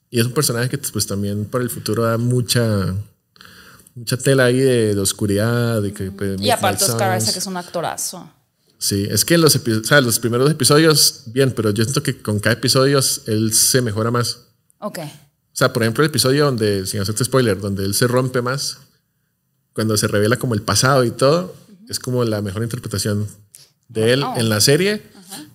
Y 0.10 0.20
es 0.20 0.26
un 0.26 0.34
personaje 0.34 0.68
que 0.70 0.78
pues 0.78 1.08
también 1.08 1.46
para 1.46 1.64
el 1.64 1.70
futuro 1.70 2.04
da 2.04 2.18
mucha 2.18 2.94
mucha 3.96 4.18
tela 4.18 4.46
ahí 4.46 4.58
de, 4.60 4.96
de 4.96 5.00
oscuridad. 5.02 5.82
De 5.82 5.94
que, 5.94 6.12
pues, 6.12 6.42
Y 6.42 6.50
aparte 6.50 6.86
Oscar. 6.86 7.18
Isaac 7.18 7.38
es 7.38 7.46
un 7.46 7.56
actorazo. 7.58 8.30
Sí, 8.84 9.08
es 9.12 9.24
que 9.26 9.38
los, 9.38 9.56
epi- 9.64 9.80
o 9.80 9.84
sea, 9.84 10.02
los 10.02 10.18
primeros 10.18 10.50
episodios, 10.50 11.24
bien, 11.28 11.52
pero 11.52 11.70
yo 11.70 11.84
siento 11.84 12.02
que 12.02 12.20
con 12.20 12.40
cada 12.40 12.54
episodio 12.54 13.00
él 13.28 13.54
se 13.54 13.82
mejora 13.82 14.10
más. 14.10 14.40
Ok. 14.80 14.98
O 15.00 15.10
sea, 15.54 15.72
por 15.72 15.84
ejemplo, 15.84 16.04
el 16.04 16.10
episodio 16.10 16.46
donde, 16.46 16.88
sin 16.88 17.00
hacerte 17.00 17.24
spoiler, 17.24 17.60
donde 17.60 17.86
él 17.86 17.94
se 17.94 18.08
rompe 18.08 18.42
más, 18.42 18.78
cuando 19.74 19.96
se 19.98 20.08
revela 20.08 20.38
como 20.38 20.56
el 20.56 20.64
pasado 20.64 21.04
y 21.04 21.12
todo, 21.12 21.54
es 21.90 22.00
como 22.00 22.24
la 22.26 22.42
mejor 22.42 22.64
interpretación 22.64 23.28
de 23.88 24.14
él 24.14 24.22
Wow. 24.24 24.38
en 24.38 24.50
la 24.50 24.60
serie. 24.62 25.04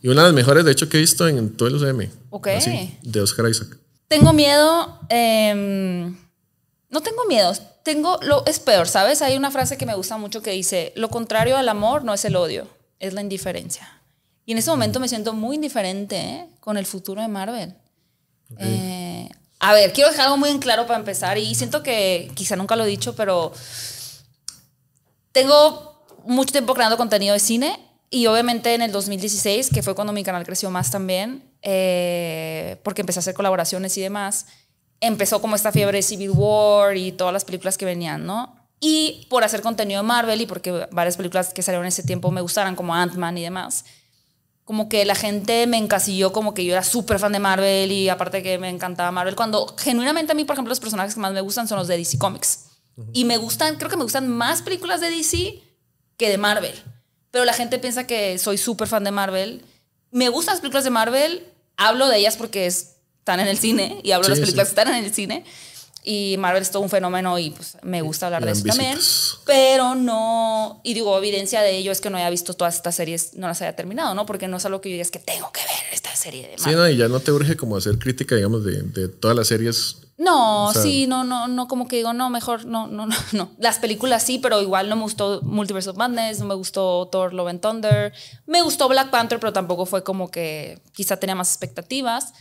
Y 0.03 0.09
una 0.09 0.21
de 0.23 0.29
las 0.29 0.35
mejores, 0.35 0.65
de 0.65 0.71
hecho, 0.73 0.89
que 0.89 0.99
he 0.99 1.01
visto 1.01 1.27
en 1.27 1.51
todo 1.57 1.69
el 1.69 1.75
UCM. 1.75 2.09
Ok. 2.31 2.47
Así, 2.49 2.97
de 3.03 3.21
Oscar 3.21 3.49
Isaac. 3.49 3.77
Tengo 4.09 4.33
miedo. 4.33 5.01
em, 5.09 6.17
no 6.91 7.01
tengo 7.03 7.25
miedo. 7.27 7.53
Tengo 7.83 8.19
lo 8.23 8.45
es 8.47 8.59
peor, 8.61 8.87
¿sabes? 8.89 9.21
Hay 9.23 9.37
una 9.37 9.51
frase 9.51 9.77
que 9.77 9.85
me 9.87 9.95
gusta 9.97 10.17
mucho 10.17 10.43
que 10.43 10.53
dice: 10.53 10.93
Lo 10.97 11.09
contrario 11.11 11.57
al 11.57 11.69
amor 11.69 12.05
no 12.05 12.15
es 12.15 12.25
el 12.25 12.37
odio, 12.37 12.69
es 12.99 13.13
la 13.13 13.21
indiferencia. 13.21 13.89
Y 14.45 14.53
en 14.53 14.59
este 14.59 14.71
momento 14.71 15.01
me 15.01 15.09
siento 15.09 15.33
muy 15.33 15.57
indiferente 15.57 16.17
¿eh? 16.17 16.47
con 16.61 16.77
el 16.77 16.87
futuro 16.87 17.21
de 17.21 17.29
Marvel. 17.29 17.75
Eh, 18.59 19.29
a 19.59 19.73
ver, 19.73 19.93
quiero 19.93 20.11
dejar 20.11 20.27
algo 20.27 20.37
muy 20.37 20.51
en 20.51 20.59
claro 20.59 20.87
para 20.87 20.99
empezar. 20.99 21.37
Y 21.39 21.55
siento 21.55 21.83
que 21.83 22.31
quizá 22.35 22.55
nunca 22.55 22.77
lo 22.77 22.85
he 22.85 22.89
dicho, 22.89 23.17
pero 23.17 23.53
tengo 25.33 26.05
mucho 26.25 26.53
tiempo 26.53 26.75
creando 26.75 26.97
contenido 26.97 27.35
de 27.35 27.41
cine 27.41 27.79
y 28.11 28.27
obviamente 28.27 28.75
en 28.75 28.83
el 28.83 28.93
2016, 28.93 29.71
que 29.71 29.83
fue 29.83 29.95
cuando 29.95 30.13
mi 30.13 30.23
canal 30.23 30.45
creció 30.45 30.71
más 30.71 30.91
también, 30.91 31.43
eh, 31.63 32.79
porque 32.83 33.03
empecé 33.03 33.19
a 33.19 33.21
hacer 33.21 33.35
colaboraciones 33.35 33.97
y 33.99 34.01
demás, 34.01 34.47
empezó 35.01 35.41
como 35.41 35.57
esta 35.57 35.73
fiebre 35.73 35.99
de 35.99 36.03
Civil 36.03 36.31
War 36.31 36.97
y 36.97 37.13
todas 37.13 37.33
las 37.33 37.45
películas 37.45 37.77
que 37.77 37.85
venían, 37.85 38.25
¿no? 38.25 38.56
Y 38.81 39.27
por 39.31 39.43
hacer 39.45 39.63
contenido 39.63 40.03
de 40.03 40.07
Marvel 40.07 40.41
y 40.41 40.47
porque 40.47 40.87
varias 40.93 41.17
películas 41.17 41.53
que 41.55 41.63
salieron 41.63 41.85
en 41.85 41.89
ese 41.89 42.03
tiempo 42.03 42.31
me 42.31 42.41
gustaran, 42.43 42.77
como 42.77 42.95
Ant-Man 42.95 43.39
y 43.39 43.43
demás, 43.43 43.85
como 44.65 44.89
que 44.89 45.05
la 45.05 45.15
gente 45.15 45.67
me 45.67 45.79
encasilló 45.79 46.33
como 46.33 46.53
que 46.53 46.65
yo 46.65 46.73
era 46.73 46.83
súper 46.83 47.19
fan 47.19 47.33
de 47.33 47.39
Marvel 47.39 47.91
y 47.93 48.09
aparte 48.09 48.43
que 48.43 48.59
me 48.59 48.69
encantaba 48.69 49.11
Marvel, 49.13 49.35
cuando 49.37 49.75
genuinamente 49.79 50.33
a 50.33 50.35
mí, 50.35 50.45
por 50.45 50.55
ejemplo, 50.55 50.71
los 50.71 50.81
personajes 50.81 51.15
que 51.15 51.21
más 51.21 51.33
me 51.33 51.41
gustan 51.41 51.69
son 51.69 51.79
los 51.79 51.89
de 51.89 51.97
DC 51.97 52.19
Comics. 52.19 52.65
Y 53.13 53.25
me 53.27 53.37
gustan, 53.37 53.77
creo 53.77 53.91
que 53.91 53.97
me 53.97 54.03
gustan 54.05 54.27
más 54.29 54.63
películas 54.63 55.01
de 55.03 55.11
DC 55.11 55.63
que 56.17 56.29
de 56.31 56.39
Marvel. 56.39 56.75
Pero 57.31 57.45
la 57.45 57.53
gente 57.53 57.79
piensa 57.79 58.07
que 58.07 58.39
soy 58.39 58.57
súper 58.59 58.89
fan 58.89 59.05
de 59.05 59.11
Marvel. 59.11 59.63
Me 60.11 60.31
gustan 60.31 60.55
las 60.55 60.61
películas 60.61 60.85
de 60.85 60.91
Marvel, 60.91 61.47
hablo 61.77 62.09
de 62.09 62.19
ellas 62.19 62.37
porque 62.37 62.67
es- 62.67 62.97
están 63.19 63.41
en 63.41 63.49
el 63.49 63.59
cine 63.59 64.01
y 64.03 64.13
hablo 64.13 64.25
de 64.29 64.31
las 64.31 64.41
películas 64.41 64.69
sí. 64.69 64.75
que 64.75 64.81
están 64.81 64.95
en 64.97 65.05
el 65.05 65.13
cine. 65.13 65.45
Y 66.09 66.37
Marvel 66.39 66.63
es 66.63 66.71
todo 66.71 66.83
un 66.85 66.89
fenómeno 66.89 67.37
y 67.37 67.51
pues 67.51 67.77
me 67.83 68.01
gusta 68.01 68.27
hablar 68.27 68.45
de 68.45 68.53
eso 68.53 68.63
también. 68.65 68.97
Pero 69.45 69.97
no, 69.97 70.81
y 70.85 70.95
digo, 70.95 71.19
evidencia 71.19 71.63
de 71.63 71.77
ello 71.77 71.91
es 71.91 72.01
que 72.01 72.11
no 72.11 72.17
haya 72.17 72.31
visto 72.31 72.55
todas 72.55 72.77
estas 72.77 72.95
series, 72.95 73.35
no 73.35 73.49
las 73.49 73.61
haya 73.61 73.75
terminado, 73.75 74.15
¿no? 74.15 74.25
Porque 74.25 74.47
no 74.47 74.57
es 74.59 74.65
algo 74.65 74.81
que 74.81 74.89
yo 74.89 74.93
diga, 74.95 75.03
es 75.03 75.11
que 75.11 75.19
tengo 75.19 75.51
que 75.53 75.61
ver 75.63 75.93
esta 75.93 76.15
serie 76.15 76.43
de 76.47 76.59
Sí, 76.59 76.63
Marvel. 76.67 76.77
no, 76.79 76.89
y 76.91 76.97
ya 76.97 77.09
no 77.09 77.19
te 77.19 77.33
urge 77.33 77.57
como 77.57 77.77
hacer 77.77 77.99
crítica, 77.99 78.37
digamos, 78.37 78.65
de, 78.65 78.83
de 78.83 79.09
todas 79.09 79.37
las 79.37 79.49
series. 79.49 79.97
No, 80.17 80.67
O 80.69 80.73
sea- 80.73 80.81
sí, 80.83 81.09
no, 81.09 81.25
no, 81.25 81.49
no, 81.49 81.67
como 81.67 81.89
que 81.89 81.97
digo, 81.97 82.13
no, 82.13 82.31
mejor, 82.31 82.67
no, 82.67 82.87
no, 82.87 83.07
no, 83.07 83.17
no. 83.33 83.51
Las 83.59 83.81
películas 83.81 84.23
sí, 84.23 84.39
pero 84.39 84.63
igual 84.63 84.89
no 84.89 84.95
me 84.95 85.03
gustó 85.03 85.41
Multiverse 85.43 85.91
of 85.91 85.97
Madness, 85.97 86.39
no 86.39 86.47
me 86.47 86.55
gustó 86.55 87.09
Thor 87.11 87.35
Love 87.35 87.49
and 87.49 87.61
Thunder, 87.61 88.13
me 88.47 88.63
gustó 88.63 88.89
Black 88.89 89.11
Panther, 89.11 89.41
pero 89.41 89.53
tampoco 89.53 89.87
fue 89.87 90.05
como 90.05 90.31
que 90.31 90.81
quizá 90.93 91.17
tenía 91.17 91.35
más 91.35 91.49
expectativas. 91.51 92.33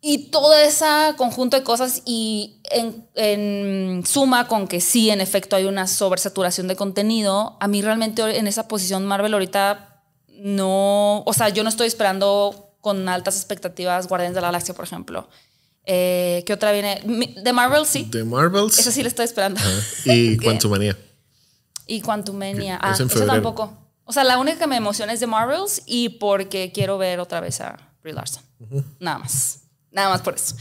Y 0.00 0.30
todo 0.30 0.54
ese 0.56 0.86
conjunto 1.16 1.56
de 1.56 1.64
cosas 1.64 2.02
y 2.04 2.60
en, 2.70 3.08
en 3.14 4.06
suma 4.06 4.46
con 4.46 4.68
que 4.68 4.80
sí, 4.80 5.10
en 5.10 5.20
efecto, 5.20 5.56
hay 5.56 5.64
una 5.64 5.86
sobresaturación 5.88 6.68
de 6.68 6.76
contenido, 6.76 7.56
a 7.58 7.66
mí 7.66 7.82
realmente 7.82 8.38
en 8.38 8.46
esa 8.46 8.68
posición 8.68 9.04
Marvel 9.04 9.34
ahorita 9.34 9.88
no, 10.38 11.22
o 11.24 11.32
sea, 11.32 11.48
yo 11.48 11.64
no 11.64 11.68
estoy 11.68 11.88
esperando 11.88 12.76
con 12.80 13.08
altas 13.08 13.36
expectativas 13.36 14.06
Guardianes 14.06 14.34
de 14.34 14.40
la 14.40 14.48
Galaxia, 14.48 14.74
por 14.74 14.84
ejemplo. 14.84 15.28
Eh, 15.84 16.44
¿Qué 16.46 16.52
otra 16.52 16.70
viene? 16.72 17.02
De 17.42 17.52
Marvel, 17.52 17.86
sí. 17.86 18.06
De 18.10 18.22
Marvels 18.22 18.78
Esa 18.78 18.92
sí 18.92 19.02
la 19.02 19.08
estoy 19.08 19.24
esperando. 19.24 19.60
y 20.04 20.36
¿Qué? 20.36 20.44
Quantumania. 20.44 20.96
Y 21.86 22.00
Quantumania. 22.02 22.78
Ah, 22.80 22.94
febrero. 22.94 23.26
tampoco. 23.26 23.72
O 24.04 24.12
sea, 24.12 24.22
la 24.22 24.38
única 24.38 24.58
que 24.58 24.66
me 24.66 24.76
emociona 24.76 25.12
es 25.12 25.20
de 25.20 25.26
Marvels 25.26 25.82
y 25.86 26.10
porque 26.10 26.72
quiero 26.72 26.98
ver 26.98 27.20
otra 27.20 27.40
vez 27.40 27.60
a 27.60 27.76
Brie 28.02 28.14
Larson. 28.14 28.42
Nada 29.00 29.18
más. 29.18 29.57
Nada 29.90 30.10
más 30.10 30.22
por 30.22 30.34
eso. 30.34 30.56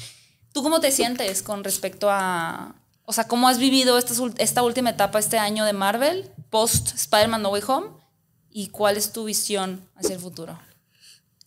¿Tú 0.54 0.64
cómo 0.64 0.80
te 0.80 0.92
sientes 0.92 1.44
con 1.44 1.64
respecto 1.64 2.10
a... 2.10 2.76
O 3.06 3.14
sea, 3.14 3.28
¿cómo 3.28 3.48
has 3.48 3.60
vivido 3.60 3.98
esta, 3.98 4.14
esta 4.38 4.64
última 4.64 4.90
etapa 4.90 5.20
este 5.20 5.38
año 5.38 5.64
de 5.66 5.74
Marvel, 5.74 6.30
post 6.50 6.96
Spider-Man 6.96 7.42
No 7.42 7.50
Way 7.50 7.64
Home? 7.68 7.88
¿Y 8.50 8.70
cuál 8.70 8.98
es 8.98 9.14
tu 9.14 9.26
visión 9.26 9.82
hacia 9.96 10.16
el 10.16 10.20
futuro? 10.22 10.60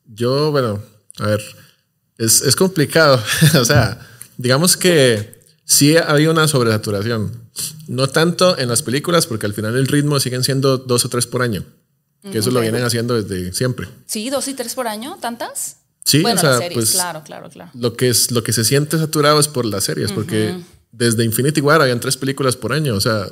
Yo, 0.07 0.51
bueno, 0.51 0.81
a 1.19 1.27
ver, 1.27 1.43
es, 2.19 2.43
es 2.43 2.57
complicado. 2.57 3.23
o 3.61 3.65
sea, 3.65 4.01
digamos 4.37 4.77
que 4.77 5.41
sí 5.65 5.97
había 5.97 6.31
una 6.31 6.49
sobresaturación. 6.49 7.51
No 7.89 8.09
tanto 8.09 8.59
en 8.59 8.69
las 8.69 8.83
películas, 8.83 9.27
porque 9.27 9.47
al 9.47 9.55
final 9.55 9.77
el 9.77 9.87
ritmo 9.87 10.21
siguen 10.21 10.45
siendo 10.45 10.79
dos 10.79 11.05
o 11.05 11.09
tres 11.09 11.27
por 11.27 11.43
año. 11.43 11.65
Que 12.23 12.39
eso 12.39 12.51
lo 12.51 12.61
vienen 12.61 12.85
haciendo 12.85 13.21
desde 13.21 13.53
siempre. 13.55 13.89
¿Sí? 14.07 14.29
¿Dos 14.29 14.47
y 14.49 14.55
tres 14.55 14.75
por 14.75 14.87
año? 14.87 15.17
¿Tantas? 15.21 15.79
Sí, 16.05 16.23
bueno, 16.23 16.39
o 16.39 16.41
sea, 16.41 16.51
las 16.51 16.59
series, 16.61 16.75
pues 16.75 16.91
claro, 16.93 17.23
claro, 17.25 17.49
claro. 17.51 17.71
lo 17.75 17.93
que, 17.95 18.09
es, 18.09 18.31
lo 18.31 18.43
que 18.43 18.53
se 18.53 18.65
siente 18.65 18.99
saturado 18.99 19.39
es 19.39 19.49
por 19.49 19.65
las 19.65 19.85
series, 19.85 20.13
porque 20.13 20.59
desde 20.93 21.25
Infinity 21.25 21.61
War 21.61 21.81
habían 21.83 22.01
tres 22.01 22.17
películas 22.17 22.57
por 22.57 22.73
año. 22.73 22.95
O 22.97 23.01
sea, 23.01 23.27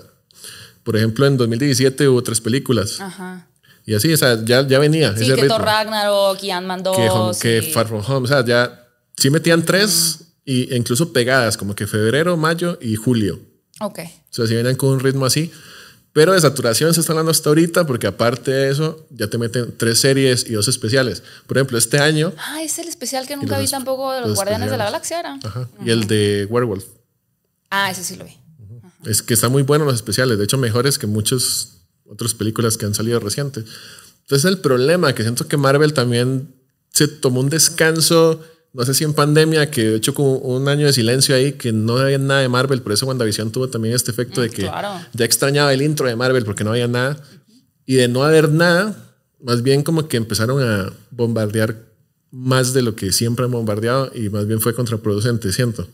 por 0.84 0.96
ejemplo, 0.96 1.26
en 1.26 1.36
2017 1.36 2.08
hubo 2.08 2.22
tres 2.22 2.40
películas. 2.40 3.00
Ajá. 3.00 3.48
Y 3.84 3.94
así, 3.94 4.12
o 4.12 4.16
sea, 4.16 4.44
ya, 4.44 4.66
ya 4.66 4.78
venía 4.78 5.16
Sí, 5.16 5.24
ese 5.24 5.34
que. 5.34 5.46
Thor 5.48 5.62
Ragnarok 5.62 6.42
y 6.42 6.50
Ant-Man 6.50 6.82
2. 6.82 6.96
que, 6.96 7.08
Home- 7.10 7.38
que 7.40 7.58
y- 7.58 7.72
Far 7.72 7.88
From 7.88 8.02
Home, 8.06 8.24
o 8.26 8.28
sea, 8.28 8.44
ya 8.44 8.86
sí 9.16 9.30
metían 9.30 9.64
tres 9.64 10.20
y, 10.44 10.72
e 10.72 10.76
incluso 10.76 11.12
pegadas, 11.12 11.56
como 11.56 11.74
que 11.74 11.86
febrero, 11.86 12.36
mayo 12.36 12.78
y 12.82 12.96
julio. 12.96 13.40
Ok. 13.80 13.98
O 14.00 14.32
sea, 14.32 14.46
si 14.46 14.54
venían 14.54 14.76
con 14.76 14.90
un 14.90 15.00
ritmo 15.00 15.24
así. 15.26 15.50
Pero 16.18 16.32
de 16.32 16.40
saturación 16.40 16.92
se 16.94 16.98
está 16.98 17.12
hablando 17.12 17.30
hasta 17.30 17.48
ahorita 17.48 17.86
porque 17.86 18.08
aparte 18.08 18.50
de 18.50 18.72
eso 18.72 19.06
ya 19.08 19.28
te 19.28 19.38
meten 19.38 19.72
tres 19.76 20.00
series 20.00 20.50
y 20.50 20.54
dos 20.54 20.66
especiales. 20.66 21.22
Por 21.46 21.56
ejemplo, 21.56 21.78
este 21.78 22.00
año... 22.00 22.32
Ah, 22.38 22.60
es 22.60 22.80
el 22.80 22.88
especial 22.88 23.24
que 23.28 23.36
nunca 23.36 23.54
los 23.54 23.60
vi 23.60 23.70
tampoco 23.70 24.12
de 24.12 24.22
los, 24.22 24.30
los 24.30 24.36
Guardianes 24.36 24.68
de 24.68 24.76
la. 24.78 24.86
Galaxia, 24.86 25.20
era. 25.20 25.38
Ajá, 25.44 25.68
y 25.80 25.90
el 25.90 26.08
de 26.08 26.48
Werewolf. 26.50 26.86
Ah, 27.70 27.92
ese 27.92 28.02
sí 28.02 28.16
lo 28.16 28.24
vi. 28.24 28.36
Es 29.04 29.22
que 29.22 29.34
están 29.34 29.52
muy 29.52 29.62
buenos 29.62 29.86
los 29.86 29.94
especiales, 29.94 30.38
de 30.38 30.42
hecho 30.42 30.58
mejores 30.58 30.98
que 30.98 31.06
muchas 31.06 31.82
otras 32.04 32.34
películas 32.34 32.76
que 32.76 32.84
han 32.84 32.94
salido 32.94 33.20
recientes. 33.20 33.66
Entonces 34.22 34.44
el 34.50 34.58
problema 34.58 35.14
que 35.14 35.22
siento 35.22 35.46
que 35.46 35.56
Marvel 35.56 35.92
también 35.92 36.52
se 36.92 37.06
tomó 37.06 37.38
un 37.38 37.48
descanso, 37.48 38.42
no 38.72 38.84
sé 38.84 38.94
si 38.94 39.04
en 39.04 39.14
pandemia, 39.14 39.70
que 39.70 39.82
de 39.82 39.96
hecho 39.96 40.14
como 40.14 40.36
un 40.36 40.68
año 40.68 40.86
de 40.86 40.92
silencio 40.92 41.34
ahí, 41.34 41.52
que 41.52 41.72
no 41.72 41.98
había 41.98 42.18
nada 42.18 42.40
de 42.40 42.48
Marvel, 42.48 42.82
por 42.82 42.92
eso 42.92 43.06
WandaVision 43.06 43.50
tuvo 43.50 43.68
también 43.68 43.94
este 43.94 44.10
efecto 44.10 44.40
de 44.40 44.50
que 44.50 44.62
claro. 44.62 44.90
ya 45.12 45.24
extrañaba 45.24 45.72
el 45.72 45.82
intro 45.82 46.06
de 46.06 46.16
Marvel 46.16 46.44
porque 46.44 46.64
no 46.64 46.70
había 46.70 46.88
nada. 46.88 47.18
Y 47.86 47.94
de 47.94 48.08
no 48.08 48.22
haber 48.22 48.50
nada, 48.50 48.94
más 49.42 49.62
bien 49.62 49.82
como 49.82 50.08
que 50.08 50.18
empezaron 50.18 50.62
a 50.62 50.92
bombardear 51.10 51.88
más 52.30 52.74
de 52.74 52.82
lo 52.82 52.94
que 52.94 53.12
siempre 53.12 53.46
han 53.46 53.50
bombardeado 53.50 54.10
y 54.14 54.28
más 54.28 54.46
bien 54.46 54.60
fue 54.60 54.74
contraproducente, 54.74 55.52
siento. 55.52 55.88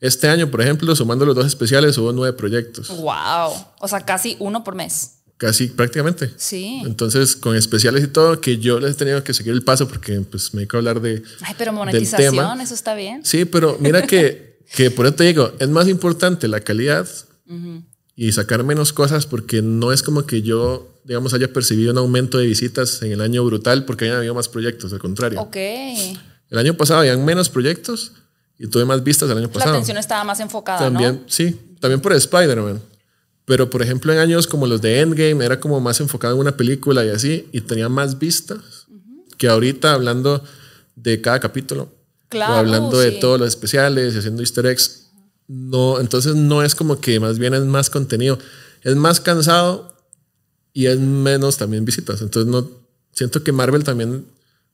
Este 0.00 0.28
año, 0.28 0.50
por 0.50 0.60
ejemplo, 0.60 0.94
sumando 0.96 1.24
los 1.24 1.34
dos 1.34 1.46
especiales, 1.46 1.96
hubo 1.98 2.12
nueve 2.12 2.36
proyectos. 2.36 2.88
Wow. 2.88 3.52
O 3.80 3.88
sea, 3.88 4.00
casi 4.00 4.36
uno 4.38 4.64
por 4.64 4.74
mes. 4.74 5.18
Casi 5.44 5.66
prácticamente. 5.66 6.30
Sí. 6.38 6.80
Entonces, 6.86 7.36
con 7.36 7.54
especiales 7.54 8.02
y 8.02 8.06
todo, 8.06 8.40
que 8.40 8.56
yo 8.56 8.80
les 8.80 8.92
he 8.92 8.94
tenido 8.94 9.22
que 9.22 9.34
seguir 9.34 9.52
el 9.52 9.62
paso 9.62 9.86
porque 9.86 10.18
pues 10.22 10.54
me 10.54 10.62
hay 10.62 10.66
que 10.66 10.74
hablar 10.74 11.02
de... 11.02 11.22
Ay, 11.42 11.54
pero 11.58 11.70
del 11.72 11.76
monetización, 11.76 12.30
tema. 12.34 12.62
eso 12.62 12.72
está 12.72 12.94
bien. 12.94 13.22
Sí, 13.26 13.44
pero 13.44 13.76
mira 13.78 14.06
que, 14.06 14.58
que 14.74 14.90
por 14.90 15.04
eso 15.04 15.16
te 15.16 15.24
digo, 15.24 15.52
es 15.58 15.68
más 15.68 15.86
importante 15.88 16.48
la 16.48 16.60
calidad 16.60 17.06
y 18.16 18.32
sacar 18.32 18.64
menos 18.64 18.94
cosas 18.94 19.26
porque 19.26 19.60
no 19.60 19.92
es 19.92 20.02
como 20.02 20.24
que 20.24 20.40
yo, 20.40 20.98
digamos, 21.04 21.34
haya 21.34 21.52
percibido 21.52 21.92
un 21.92 21.98
aumento 21.98 22.38
de 22.38 22.46
visitas 22.46 23.02
en 23.02 23.12
el 23.12 23.20
año 23.20 23.44
brutal 23.44 23.84
porque 23.84 24.06
hayan 24.06 24.16
habido 24.16 24.32
más 24.34 24.48
proyectos, 24.48 24.94
al 24.94 24.98
contrario. 24.98 25.42
Ok. 25.42 25.56
El 25.56 26.58
año 26.58 26.72
pasado 26.72 27.00
habían 27.00 27.22
menos 27.22 27.50
proyectos 27.50 28.12
y 28.58 28.66
tuve 28.68 28.86
más 28.86 29.04
vistas 29.04 29.28
el 29.28 29.36
año 29.36 29.48
La 29.48 29.52
pasado. 29.52 29.74
atención 29.74 29.98
estaba 29.98 30.24
más 30.24 30.40
enfocada, 30.40 30.78
También, 30.78 31.16
¿no? 31.16 31.22
sí, 31.26 31.54
también 31.80 32.00
por 32.00 32.14
Spider-Man. 32.14 32.80
Pero, 33.44 33.68
por 33.68 33.82
ejemplo, 33.82 34.12
en 34.12 34.18
años 34.18 34.46
como 34.46 34.66
los 34.66 34.80
de 34.80 35.00
Endgame, 35.00 35.44
era 35.44 35.60
como 35.60 35.80
más 35.80 36.00
enfocado 36.00 36.34
en 36.34 36.40
una 36.40 36.56
película 36.56 37.04
y 37.04 37.10
así, 37.10 37.48
y 37.52 37.60
tenía 37.60 37.88
más 37.88 38.18
vistas 38.18 38.86
que 39.36 39.48
ahorita 39.48 39.92
hablando 39.92 40.42
de 40.96 41.20
cada 41.20 41.40
capítulo. 41.40 41.92
Claro, 42.28 42.54
o 42.54 42.56
hablando 42.56 42.98
de 42.98 43.12
sí. 43.12 43.20
todos 43.20 43.38
los 43.38 43.48
especiales 43.48 44.14
y 44.14 44.18
haciendo 44.18 44.42
easter 44.42 44.66
eggs. 44.66 45.10
No, 45.46 46.00
entonces 46.00 46.34
no 46.34 46.62
es 46.62 46.74
como 46.74 47.00
que 47.00 47.20
más 47.20 47.38
bien 47.38 47.54
es 47.54 47.62
más 47.64 47.90
contenido. 47.90 48.38
Es 48.82 48.96
más 48.96 49.20
cansado 49.20 49.94
y 50.72 50.86
es 50.86 50.98
menos 50.98 51.58
también 51.58 51.84
visitas. 51.84 52.22
Entonces 52.22 52.50
no 52.50 52.68
siento 53.12 53.42
que 53.44 53.52
Marvel 53.52 53.84
también 53.84 54.24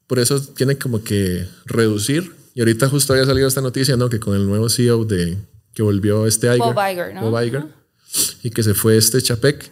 por 0.06 0.18
eso 0.18 0.40
tiene 0.40 0.78
como 0.78 1.02
que 1.04 1.46
reducir 1.66 2.32
y 2.54 2.60
ahorita 2.60 2.88
justo 2.88 3.12
había 3.12 3.26
salido 3.26 3.46
esta 3.46 3.60
noticia, 3.60 3.96
¿no? 3.96 4.08
Que 4.10 4.18
con 4.18 4.34
el 4.34 4.46
nuevo 4.46 4.68
CEO 4.68 5.04
de 5.04 5.38
que 5.72 5.82
volvió 5.82 6.26
este 6.26 6.48
Iger, 6.48 6.74
Bob 6.74 6.90
Iger, 6.90 7.14
¿no? 7.14 7.30
Bob 7.30 7.42
Iger, 7.42 7.64
y 8.42 8.50
que 8.50 8.62
se 8.62 8.74
fue 8.74 8.96
este 8.96 9.20
Chapek, 9.22 9.70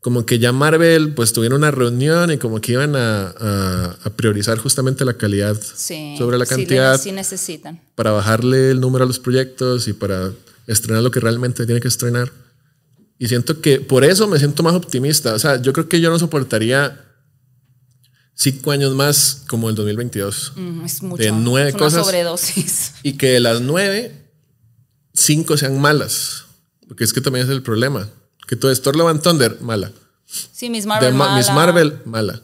como 0.00 0.24
que 0.24 0.38
ya 0.38 0.50
Marvel 0.52 1.12
pues 1.14 1.32
tuvieron 1.32 1.58
una 1.58 1.70
reunión 1.70 2.30
y 2.32 2.38
como 2.38 2.60
que 2.60 2.72
iban 2.72 2.96
a, 2.96 3.28
a- 3.38 3.98
a 4.02 4.10
priorizar 4.10 4.56
justamente 4.58 5.04
la 5.04 5.14
calidad 5.14 5.60
Sí, 5.76 6.14
sobre 6.18 6.38
la 6.38 6.46
sí 6.46 6.54
cantidad 6.54 6.98
Sí, 7.00 7.12
necesitan. 7.12 7.80
para 7.94 8.10
bajarle 8.12 8.70
el 8.70 8.80
número 8.80 9.04
a 9.04 9.06
los 9.06 9.18
proyectos 9.18 9.88
y 9.88 9.92
para 9.92 10.32
estrenar 10.66 11.02
lo 11.02 11.10
que 11.10 11.20
realmente 11.20 11.66
tiene 11.66 11.80
que 11.80 11.88
estrenar. 11.88 12.32
Y 13.18 13.28
siento 13.28 13.60
que 13.60 13.80
por 13.80 14.02
eso 14.04 14.26
me 14.26 14.38
siento 14.38 14.62
más 14.62 14.72
optimista. 14.74 15.34
O 15.34 15.38
sea, 15.38 15.60
yo 15.60 15.74
creo 15.74 15.88
que 15.90 16.00
yo 16.00 16.08
no 16.08 16.18
soportaría 16.18 17.04
cinco 18.34 18.70
años 18.70 18.94
más 18.94 19.42
como 19.46 19.68
el 19.68 19.74
2022. 19.74 20.52
Mm, 20.56 20.84
es 20.86 21.02
mucho. 21.02 21.22
De 21.22 21.30
nueve 21.32 21.68
es 21.68 21.74
una 21.74 21.84
cosas. 21.84 22.06
sobredosis. 22.06 22.92
Y 23.02 23.14
que 23.18 23.28
de 23.32 23.40
las 23.40 23.60
nueve, 23.60 24.30
cinco 25.12 25.58
sean 25.58 25.78
malas. 25.78 26.44
Porque 26.90 27.04
es 27.04 27.12
que 27.12 27.20
también 27.20 27.44
es 27.46 27.50
el 27.52 27.62
problema. 27.62 28.08
Que 28.48 28.56
todo 28.56 28.72
es 28.72 28.82
Thor 28.82 28.96
Love 28.96 29.10
and 29.10 29.22
Thunder, 29.22 29.60
mala. 29.60 29.92
Sí, 30.26 30.68
Miss 30.68 30.86
Marvel. 30.86 31.14
Ma- 31.14 31.36
Miss 31.36 31.46
mala. 31.46 31.54
Marvel, 31.66 31.98
mala. 32.04 32.42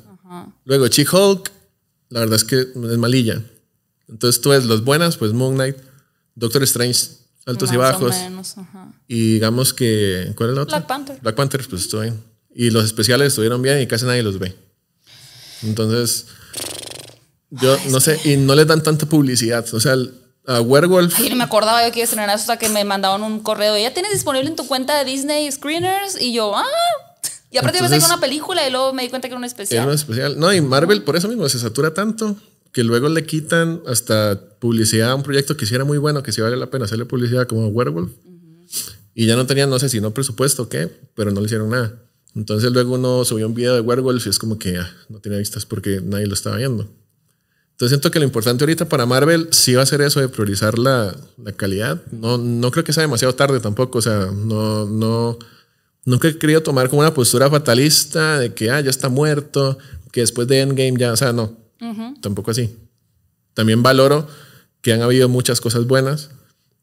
Luego 0.65 0.87
She-Hulk, 0.87 1.51
la 2.11 2.21
verdad 2.21 2.37
es 2.37 2.45
que 2.45 2.61
es 2.61 2.99
malilla. 2.99 3.43
Entonces 4.09 4.41
tú 4.41 4.51
ves 4.51 4.65
los 4.67 4.85
buenas, 4.85 5.17
pues 5.17 5.33
Moon 5.33 5.55
Knight, 5.57 5.77
Doctor 6.37 6.63
Strange, 6.63 7.09
altos 7.45 7.73
y 7.73 7.77
Más 7.77 7.97
o 7.97 7.99
bajos. 8.05 8.11
menos. 8.15 8.55
Y 9.09 9.33
digamos 9.35 9.75
que. 9.75 10.33
¿Cuál 10.37 10.51
es 10.51 10.55
la 10.57 10.63
otra? 10.63 10.79
Black 10.79 10.87
Panther. 10.89 11.19
Black 11.21 11.35
Panther, 11.35 11.67
pues 11.69 11.83
estuvo 11.83 12.03
bien. 12.03 12.23
Y 12.55 12.71
los 12.71 12.85
especiales 12.85 13.29
estuvieron 13.33 13.61
bien 13.63 13.81
y 13.83 13.89
casi 13.89 14.05
nadie 14.05 14.23
los 14.23 14.39
ve. 14.39 14.55
Entonces. 15.65 16.27
Yo 17.51 17.77
no 17.91 17.99
sé, 18.01 18.21
y 18.25 18.37
no 18.37 18.55
les 18.55 18.67
dan 18.69 18.83
tanta 18.83 19.07
publicidad. 19.09 19.67
O 19.75 19.81
sea, 19.81 19.97
a 20.47 20.61
Werewolf. 20.61 21.19
Ay, 21.19 21.31
no 21.31 21.37
me 21.37 21.45
acordaba 21.45 21.85
yo 21.85 21.93
que 21.93 21.99
iba 22.01 22.05
a 22.05 22.05
estrenar 22.05 22.31
hasta 22.31 22.59
que 22.59 22.69
me 22.69 22.85
mandaban 22.85 23.23
un 23.23 23.41
correo. 23.41 23.77
¿Ya 23.79 23.93
tienes 23.93 24.13
disponible 24.13 24.49
en 24.49 24.57
tu 24.57 24.67
cuenta 24.67 24.97
de 24.99 25.05
Disney 25.11 25.51
Screeners? 25.51 26.21
Y 26.21 26.33
yo, 26.33 26.57
ah. 26.57 26.65
Y 27.51 27.59
aparte 27.59 27.79
iba 27.79 27.87
a 27.87 27.89
ser 27.89 27.97
Entonces- 27.97 28.17
una 28.17 28.21
película 28.21 28.67
y 28.67 28.71
luego 28.71 28.93
me 28.93 29.03
di 29.03 29.09
cuenta 29.09 29.29
que 29.29 29.33
era 29.33 29.39
un 29.39 29.45
Era 29.45 29.49
especial. 29.49 29.87
un 29.87 29.95
especial. 29.95 30.39
No, 30.39 30.53
y 30.53 30.61
Marvel 30.61 31.03
por 31.03 31.17
eso 31.17 31.29
mismo 31.29 31.49
se 31.49 31.59
satura 31.59 31.95
tanto 31.95 32.37
que 32.73 32.85
luego 32.85 33.09
le 33.09 33.25
quitan 33.25 33.81
hasta 33.87 34.39
publicidad 34.59 35.11
a 35.11 35.15
un 35.15 35.23
proyecto 35.23 35.57
que 35.57 35.65
sí 35.65 35.75
era 35.75 35.85
muy 35.85 35.97
bueno, 35.99 36.23
que 36.23 36.33
sí 36.33 36.41
vale 36.43 36.57
la 36.57 36.67
pena 36.71 36.85
hacerle 36.85 37.07
publicidad 37.07 37.47
como 37.47 37.69
Werewolf. 37.69 38.11
Y 39.15 39.27
ya 39.27 39.37
no 39.37 39.47
tenían, 39.47 39.71
no 39.71 39.79
sé 39.79 39.89
si 39.89 40.01
no 40.01 40.13
presupuesto 40.13 40.65
o 40.65 40.69
qué, 40.69 40.91
pero 41.15 41.31
no 41.31 41.41
le 41.41 41.47
hicieron 41.47 41.71
nada. 41.71 41.95
Entonces 42.35 42.71
luego 42.71 42.95
uno 42.97 43.25
subió 43.25 43.47
un 43.47 43.55
video 43.55 43.75
de 43.75 43.81
Werewolf 43.81 44.27
y 44.27 44.29
es 44.29 44.39
como 44.39 44.59
que 44.59 44.77
ah, 44.77 44.91
no 45.09 45.21
tiene 45.21 45.39
vistas 45.39 45.65
porque 45.65 46.03
nadie 46.05 46.27
lo 46.27 46.35
estaba 46.35 46.57
viendo. 46.57 46.87
Entonces 47.77 47.91
siento 47.91 48.11
que 48.11 48.19
lo 48.19 48.25
importante 48.25 48.65
ahorita 48.65 48.89
para 48.89 49.05
Marvel 49.05 49.49
sí 49.51 49.75
va 49.75 49.83
a 49.83 49.87
ser 49.87 50.01
eso 50.01 50.19
de 50.19 50.31
priorizar 50.31 50.79
la, 50.79 51.15
la 51.37 51.53
calidad. 51.53 52.01
No, 52.11 52.39
no 52.39 52.71
creo 52.71 52.85
que 52.85 52.95
sea 52.95 53.03
demasiado 53.03 53.35
tarde 53.35 53.61
tampoco. 53.61 53.99
O 53.99 54.01
sea, 54.01 54.31
no, 54.35 54.87
no, 54.87 55.39
nunca 56.07 56.27
he 56.27 56.39
querido 56.39 56.63
tomar 56.63 56.89
como 56.89 57.01
una 57.01 57.13
postura 57.13 57.51
fatalista 57.51 58.39
de 58.39 58.55
que 58.55 58.71
ah, 58.71 58.81
ya 58.81 58.89
está 58.89 59.11
muerto, 59.11 59.77
que 60.11 60.23
después 60.23 60.49
de 60.49 60.61
Endgame 60.61 60.95
ya, 60.97 61.13
o 61.13 61.17
sea, 61.19 61.35
no, 61.35 61.55
tampoco 62.23 62.51
así. 62.51 62.75
También 63.53 63.83
valoro 63.83 64.27
que 64.81 64.95
han 64.95 65.03
habido 65.03 65.29
muchas 65.29 65.61
cosas 65.61 65.87
buenas 65.87 66.31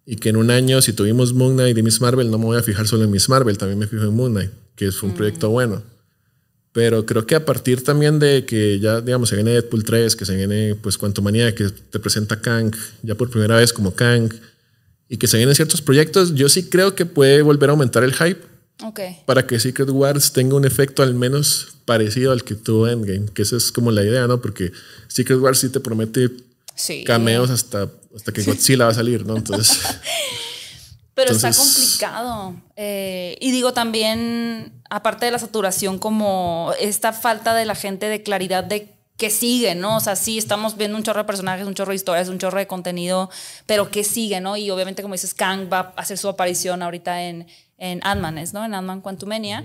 y 0.06 0.18
que 0.18 0.30
en 0.30 0.38
un 0.38 0.52
año, 0.52 0.80
si 0.84 0.94
tuvimos 0.94 1.34
Moon 1.34 1.56
Knight 1.56 1.76
y 1.76 1.82
Miss 1.82 2.02
Marvel, 2.02 2.30
no 2.30 2.38
me 2.38 2.46
voy 2.46 2.58
a 2.60 2.62
fijar 2.62 2.86
solo 2.86 3.06
en 3.06 3.10
Miss 3.10 3.30
Marvel, 3.30 3.58
también 3.58 3.80
me 3.80 3.88
fijo 3.88 4.04
en 4.04 4.16
Moon 4.16 4.32
Knight, 4.32 4.52
que 4.76 4.91
fue 4.91 5.10
un 5.10 5.16
proyecto 5.16 5.50
bueno. 5.50 5.82
Pero 6.74 7.06
creo 7.06 7.26
que 7.28 7.36
a 7.36 7.46
partir 7.46 7.84
también 7.84 8.18
de 8.20 8.46
que 8.46 8.80
ya, 8.80 9.00
digamos, 9.00 9.30
se 9.30 9.36
viene 9.36 9.52
Deadpool 9.52 9.84
3, 9.84 10.16
que 10.16 10.26
se 10.26 10.36
viene, 10.36 10.76
pues, 10.76 10.98
Quantumania, 10.98 11.54
que 11.54 11.70
te 11.70 12.00
presenta 12.00 12.42
Kang 12.42 12.76
ya 13.04 13.16
por 13.16 13.30
primera 13.30 13.56
vez 13.58 13.72
como 13.72 13.94
Kang, 13.96 14.34
y 15.08 15.18
que 15.18 15.28
se 15.28 15.38
vienen 15.38 15.54
ciertos 15.56 15.82
proyectos, 15.84 16.34
yo 16.34 16.50
sí 16.50 16.64
creo 16.70 16.96
que 16.96 17.06
puede 17.06 17.44
volver 17.44 17.70
a 17.70 17.74
aumentar 17.74 18.04
el 18.04 18.14
hype 18.16 18.42
Ok. 18.84 19.00
para 19.28 19.46
que 19.46 19.60
Secret 19.60 19.90
Wars 19.92 20.34
tenga 20.34 20.56
un 20.56 20.66
efecto 20.66 21.04
al 21.04 21.14
menos 21.14 21.68
parecido 21.86 22.32
al 22.32 22.44
que 22.44 22.56
tuvo 22.56 22.88
Endgame, 22.88 23.28
que 23.32 23.44
esa 23.44 23.56
es 23.58 23.72
como 23.72 23.92
la 23.92 24.04
idea, 24.04 24.26
¿no? 24.26 24.42
Porque 24.42 24.72
Secret 25.08 25.38
Wars 25.40 25.60
sí 25.60 25.70
te 25.70 25.80
promete 25.80 26.32
Sí. 26.76 27.04
cameos 27.04 27.52
hasta, 27.52 27.88
hasta 28.16 28.32
que 28.32 28.42
Godzilla 28.42 28.86
va 28.86 28.92
a 28.92 28.96
salir, 28.96 29.28
¿no? 29.28 29.38
Entonces, 29.38 29.78
Pero 31.16 31.32
está 31.32 31.51
complicado. 31.53 32.55
Eh, 32.76 33.38
y 33.39 33.51
digo 33.51 33.74
también, 33.74 34.82
aparte 34.89 35.26
de 35.26 35.32
la 35.32 35.39
saturación, 35.39 35.99
como 35.99 36.74
esta 36.80 37.14
falta 37.14 37.53
de 37.53 37.66
la 37.66 37.76
gente 37.76 38.07
de 38.07 38.24
claridad 38.24 38.64
de 38.64 38.93
qué 39.18 39.30
sigue, 39.30 39.76
¿no? 39.76 39.97
O 39.97 39.99
sea, 39.99 40.16
sí, 40.16 40.38
estamos 40.38 40.76
viendo 40.76 40.97
un 40.97 41.03
chorro 41.03 41.20
de 41.20 41.26
personajes, 41.26 41.68
un 41.68 41.76
chorro 41.76 41.91
de 41.91 41.97
historias, 41.97 42.30
un 42.30 42.39
chorro 42.39 42.57
de 42.57 42.68
contenido, 42.68 43.30
pero 43.68 43.91
qué 43.91 44.03
sigue, 44.03 44.41
¿no? 44.41 44.57
Y 44.57 44.72
obviamente, 44.72 45.03
como 45.03 45.14
dices, 45.14 45.34
Kang 45.34 45.72
va 45.72 45.93
a 45.95 46.01
hacer 46.01 46.18
su 46.18 46.28
aparición 46.28 46.82
ahorita 46.82 47.24
en, 47.24 47.47
en 47.78 47.99
Ant-Man, 48.03 48.39
¿es, 48.39 48.53
¿no? 48.53 48.66
En 48.66 48.74
Ant-Man 48.74 49.01
Quantumania. 49.01 49.64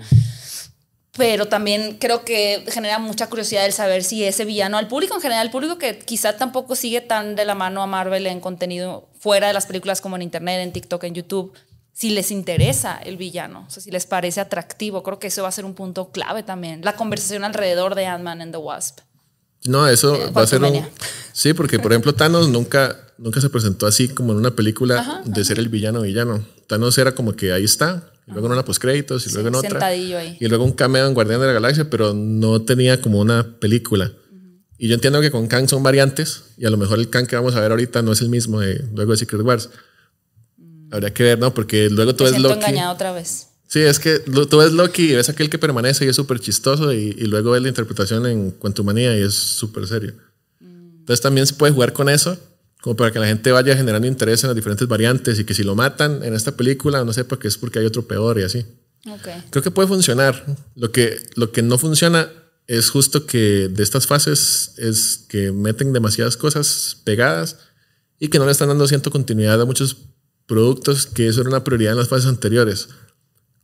Pero 1.17 1.49
también 1.49 1.97
creo 1.99 2.25
que 2.25 2.65
genera 2.69 2.99
mucha 2.99 3.29
curiosidad 3.29 3.65
el 3.65 3.73
saber 3.73 4.05
si 4.05 4.23
ese 4.23 4.45
villano, 4.45 4.79
al 4.79 4.87
público 4.87 5.15
en 5.17 5.21
general, 5.21 5.47
al 5.47 5.51
público 5.51 5.79
que 5.79 5.99
quizá 5.99 6.37
tampoco 6.37 6.77
sigue 6.77 7.01
tan 7.01 7.35
de 7.35 7.45
la 7.45 7.57
mano 7.57 7.83
a 7.83 7.87
Marvel 7.87 8.27
en 8.27 8.41
contenido 8.41 9.08
fuera 9.19 9.49
de 9.49 9.53
las 9.53 9.67
películas 9.67 10.01
como 10.01 10.17
en 10.17 10.23
Internet, 10.23 10.61
en 10.63 10.73
TikTok, 10.73 11.05
en 11.05 11.15
YouTube, 11.15 11.53
si 11.93 12.11
les 12.11 12.31
interesa 12.31 12.97
el 12.97 13.17
villano, 13.17 13.65
o 13.67 13.71
sea, 13.71 13.83
si 13.83 13.91
les 13.91 14.07
parece 14.07 14.41
atractivo. 14.41 15.03
Creo 15.03 15.19
que 15.19 15.27
eso 15.27 15.43
va 15.43 15.49
a 15.49 15.53
ser 15.53 15.65
un 15.65 15.75
punto 15.75 16.11
clave 16.13 16.43
también. 16.45 16.81
La 16.85 16.95
conversación 16.95 17.43
alrededor 17.45 17.95
de 17.97 18.07
Ant-Man 18.07 18.41
and 18.41 18.53
the 18.53 18.59
Wasp. 18.59 19.01
no, 19.65 19.89
eso 19.89 20.15
Eh, 20.15 20.31
va 20.31 20.43
a 20.43 20.47
ser 20.47 20.63
un... 20.63 20.87
Sí, 21.33 21.53
porque 21.55 21.79
por 21.81 21.93
ejemplo 21.93 22.15
Thanos 22.15 22.49
nunca, 22.49 22.97
nunca 23.19 23.41
se 23.41 23.51
presentó 23.51 23.87
así 23.89 24.09
como 24.09 24.33
en 24.33 24.39
una 24.39 24.53
película 24.53 25.23
de 25.25 25.45
ser 25.45 25.59
el 25.59 25.69
villano 25.69 26.03
villano. 26.03 26.45
Thanos 26.69 26.97
era 26.99 27.15
como 27.17 27.33
que 27.35 27.53
ahí 27.53 27.65
está, 27.65 28.13
y 28.29 28.31
luego 28.33 28.47
en 28.47 28.53
una 28.53 28.65
postcréditos, 28.65 29.27
y 29.27 29.33
luego 29.33 29.49
en 29.49 29.55
otra. 29.57 29.71
sentadillo 29.71 30.19
ahí. 30.19 30.37
Y 30.41 30.47
luego 30.47 30.65
un 30.65 30.73
cameo 30.73 31.07
en 31.07 31.15
Guardián 31.15 31.41
de 31.41 31.47
la 31.49 31.53
Galaxia, 31.55 31.91
pero 31.91 32.13
no 32.15 32.63
tenía 32.63 33.01
como 33.01 33.19
una 33.19 33.57
película. 33.59 34.13
Y 34.79 34.89
yo 34.89 34.95
entiendo 34.95 35.21
que 35.21 35.31
con 35.31 35.49
Kang 35.49 35.69
son 35.69 35.83
variantes, 35.83 36.45
y 36.57 36.65
a 36.67 36.71
lo 36.71 36.77
mejor 36.77 36.99
el 37.01 37.11
Kang 37.11 37.27
que 37.27 37.35
vamos 37.37 37.55
a 37.57 37.61
ver 37.61 37.73
ahorita 37.73 38.01
no 38.03 38.13
es 38.13 38.21
el 38.21 38.29
mismo 38.29 38.61
de 38.61 38.85
luego 38.95 39.11
de 39.13 39.19
Secret 39.19 39.43
Wars. 39.43 39.71
Habría 40.91 41.13
que 41.13 41.23
ver, 41.23 41.39
¿no? 41.39 41.53
Porque 41.53 41.91
luego 41.91 42.15
tú 42.15 42.25
Me 42.25 42.31
ves 42.31 42.41
Loki. 42.41 42.55
engañada 42.55 42.93
otra 42.93 43.13
vez. 43.13 43.49
Sí, 43.67 43.81
es 43.81 43.99
que 43.99 44.23
lo- 44.27 44.47
tú 44.47 44.59
ves 44.59 44.73
Loki 44.73 45.11
y 45.11 45.15
ves 45.15 45.29
aquel 45.29 45.51
que 45.51 45.59
permanece 45.59 46.05
y 46.07 46.09
es 46.09 46.17
súper 46.17 46.41
chistoso, 46.41 46.93
y, 46.93 47.15
y 47.19 47.25
luego 47.27 47.51
ves 47.51 47.63
la 47.63 47.69
interpretación 47.69 48.25
en 48.27 48.53
Quantumania 48.53 49.17
y 49.19 49.23
es 49.23 49.35
súper 49.35 49.87
serio. 49.87 50.15
Entonces 50.61 51.21
también 51.21 51.47
se 51.47 51.55
puede 51.55 51.73
jugar 51.73 51.93
con 51.93 52.09
eso, 52.09 52.39
como 52.81 52.97
para 52.97 53.11
que 53.11 53.19
la 53.19 53.27
gente 53.27 53.51
vaya 53.51 53.77
generando 53.77 54.07
interés 54.07 54.43
en 54.45 54.49
las 54.49 54.57
diferentes 54.57 54.87
variantes 54.87 55.39
y 55.39 55.45
que 55.45 55.55
si 55.55 55.65
lo 55.65 55.75
matan 55.75 56.23
en 56.23 56.35
esta 56.35 56.53
película 56.57 57.05
no 57.05 57.13
sepa 57.13 57.39
que 57.39 57.49
es 57.49 57.59
porque 57.59 57.81
hay 57.81 57.87
otro 57.87 58.07
peor 58.07 58.39
y 58.39 58.45
así. 58.45 58.65
Ok. 59.11 59.29
Creo 59.51 59.63
que 59.63 59.71
puede 59.71 59.89
funcionar. 59.89 60.45
Lo 60.77 60.93
que, 60.93 61.19
lo 61.35 61.51
que 61.51 61.63
no 61.63 61.77
funciona 61.79 62.31
es 62.69 62.91
justo 62.91 63.25
que 63.27 63.69
de 63.69 63.83
estas 63.83 64.07
fases 64.07 64.73
es 64.77 65.25
que 65.27 65.53
meten 65.53 65.95
demasiadas 65.95 66.37
cosas 66.37 66.99
pegadas 67.03 67.57
y 68.21 68.29
que 68.29 68.39
no 68.39 68.45
le 68.45 68.53
están 68.53 68.69
dando 68.69 68.87
cierta 68.87 69.11
continuidad 69.11 69.61
a 69.61 69.65
muchos 69.65 69.97
productos 70.47 71.07
que 71.07 71.29
eso 71.29 71.41
era 71.41 71.49
una 71.49 71.65
prioridad 71.65 71.93
en 71.93 71.99
las 71.99 72.09
fases 72.09 72.27
anteriores. 72.27 72.89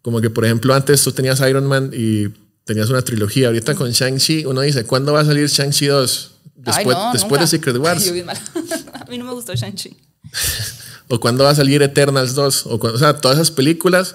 Como 0.00 0.22
que, 0.22 0.30
por 0.30 0.46
ejemplo, 0.46 0.74
antes 0.74 1.04
tú 1.04 1.12
tenías 1.12 1.40
Iron 1.40 1.66
Man 1.66 1.90
y 1.92 2.28
tenías 2.64 2.88
una 2.88 3.02
trilogía. 3.02 3.48
Ahorita 3.48 3.74
con 3.74 3.90
Shang-Chi 3.90 4.46
uno 4.46 4.62
dice, 4.62 4.84
¿cuándo 4.84 5.12
va 5.12 5.20
a 5.20 5.24
salir 5.24 5.48
Shang-Chi 5.48 5.86
2? 5.86 6.30
Ay, 6.44 6.62
Después, 6.64 6.96
no, 6.96 7.12
después 7.12 7.40
de 7.42 7.46
Secret 7.46 7.76
Wars. 7.76 8.10
Mal. 8.24 8.40
a 8.94 9.04
mí 9.04 9.18
no 9.18 9.26
me 9.26 9.32
gustó 9.32 9.54
Shang-Chi. 9.54 9.96
O 11.08 11.20
cuándo 11.20 11.44
va 11.44 11.50
a 11.50 11.54
salir 11.54 11.82
Eternals 11.82 12.34
2. 12.34 12.66
O, 12.66 12.80
cuando, 12.80 12.96
o 12.96 12.98
sea, 12.98 13.20
todas 13.20 13.36
esas 13.36 13.50
películas. 13.50 14.14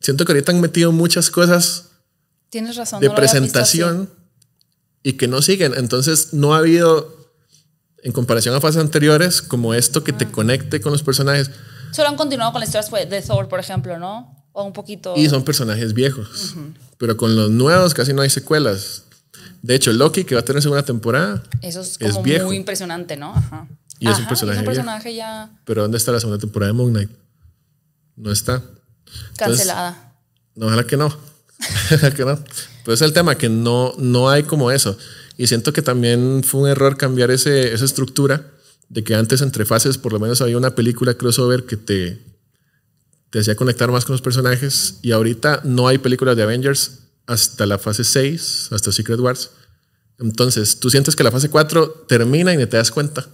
Siento 0.00 0.26
que 0.26 0.32
ahorita 0.32 0.52
han 0.52 0.60
metido 0.60 0.92
muchas 0.92 1.30
cosas 1.30 1.89
Tienes 2.50 2.76
razón. 2.76 3.00
de 3.00 3.08
no 3.08 3.14
presentación 3.14 4.10
y 5.02 5.14
que 5.14 5.28
no 5.28 5.40
siguen. 5.42 5.72
Entonces 5.76 6.32
no 6.34 6.54
ha 6.54 6.58
habido, 6.58 7.30
en 8.02 8.12
comparación 8.12 8.54
a 8.54 8.60
fases 8.60 8.80
anteriores, 8.80 9.40
como 9.42 9.72
esto 9.74 10.04
que 10.04 10.12
te 10.12 10.24
Ah. 10.26 10.32
conecte 10.32 10.80
con 10.80 10.92
los 10.92 11.02
personajes. 11.02 11.50
Solo 11.92 12.08
han 12.08 12.16
continuado 12.16 12.52
con 12.52 12.60
las 12.60 12.68
historias 12.74 13.08
de 13.10 13.22
Thor, 13.22 13.48
por 13.48 13.60
ejemplo, 13.60 13.98
¿no? 13.98 14.36
O 14.52 14.64
un 14.64 14.72
poquito. 14.72 15.14
Y 15.16 15.28
son 15.28 15.44
personajes 15.44 15.94
viejos. 15.94 16.54
Pero 16.98 17.16
con 17.16 17.34
los 17.36 17.50
nuevos 17.50 17.94
casi 17.94 18.12
no 18.12 18.22
hay 18.22 18.30
secuelas. 18.30 19.04
De 19.62 19.74
hecho, 19.74 19.92
Loki, 19.92 20.24
que 20.24 20.34
va 20.34 20.40
a 20.40 20.44
tener 20.44 20.60
segunda 20.62 20.82
temporada, 20.84 21.42
Eso 21.62 21.80
es 21.82 21.96
es 22.00 22.12
como 22.12 22.22
viejo. 22.24 22.46
muy 22.46 22.56
impresionante, 22.56 23.16
¿no? 23.16 23.34
Ajá. 23.34 23.68
Y 23.98 24.08
es 24.08 24.14
un 24.16 24.20
Ajá, 24.22 24.28
personaje 24.28 24.56
Es 24.56 24.60
un 24.66 24.72
viejo. 24.72 24.82
personaje 24.86 25.14
ya 25.14 25.50
pero 25.66 25.82
¿dónde 25.82 25.98
está 25.98 26.10
la 26.12 26.20
segunda 26.20 26.38
temporada 26.40 26.72
de 26.72 26.78
Moon 26.78 26.90
Knight? 26.92 27.10
No 28.16 28.32
está. 28.32 28.62
cancelada. 29.36 30.14
No, 30.54 30.66
ojalá 30.66 30.84
que 30.84 30.96
no. 30.96 31.14
Que 32.16 32.24
no. 32.24 32.38
Pero 32.84 32.94
es 32.94 33.02
el 33.02 33.12
tema, 33.12 33.36
que 33.36 33.48
no, 33.48 33.94
no 33.98 34.30
hay 34.30 34.42
como 34.44 34.70
eso. 34.70 34.96
Y 35.36 35.46
siento 35.46 35.72
que 35.72 35.82
también 35.82 36.42
fue 36.44 36.60
un 36.62 36.68
error 36.68 36.96
cambiar 36.96 37.30
ese, 37.30 37.72
esa 37.72 37.84
estructura 37.84 38.50
de 38.88 39.04
que 39.04 39.14
antes 39.14 39.40
entre 39.42 39.64
fases 39.64 39.98
por 39.98 40.12
lo 40.12 40.18
menos 40.20 40.40
había 40.40 40.56
una 40.56 40.74
película 40.74 41.14
crossover 41.14 41.64
que 41.64 41.76
te, 41.76 42.20
te 43.30 43.38
hacía 43.40 43.54
conectar 43.54 43.90
más 43.90 44.04
con 44.04 44.14
los 44.14 44.22
personajes 44.22 44.98
y 45.02 45.12
ahorita 45.12 45.60
no 45.64 45.86
hay 45.88 45.98
películas 45.98 46.36
de 46.36 46.42
Avengers 46.42 47.00
hasta 47.26 47.66
la 47.66 47.78
fase 47.78 48.02
6, 48.04 48.68
hasta 48.72 48.90
Secret 48.92 49.20
Wars. 49.20 49.50
Entonces, 50.18 50.80
tú 50.80 50.90
sientes 50.90 51.14
que 51.16 51.22
la 51.22 51.30
fase 51.30 51.48
4 51.48 52.06
termina 52.08 52.52
y 52.52 52.56
ni 52.56 52.66
te 52.66 52.76
das 52.76 52.90
cuenta. 52.90 53.26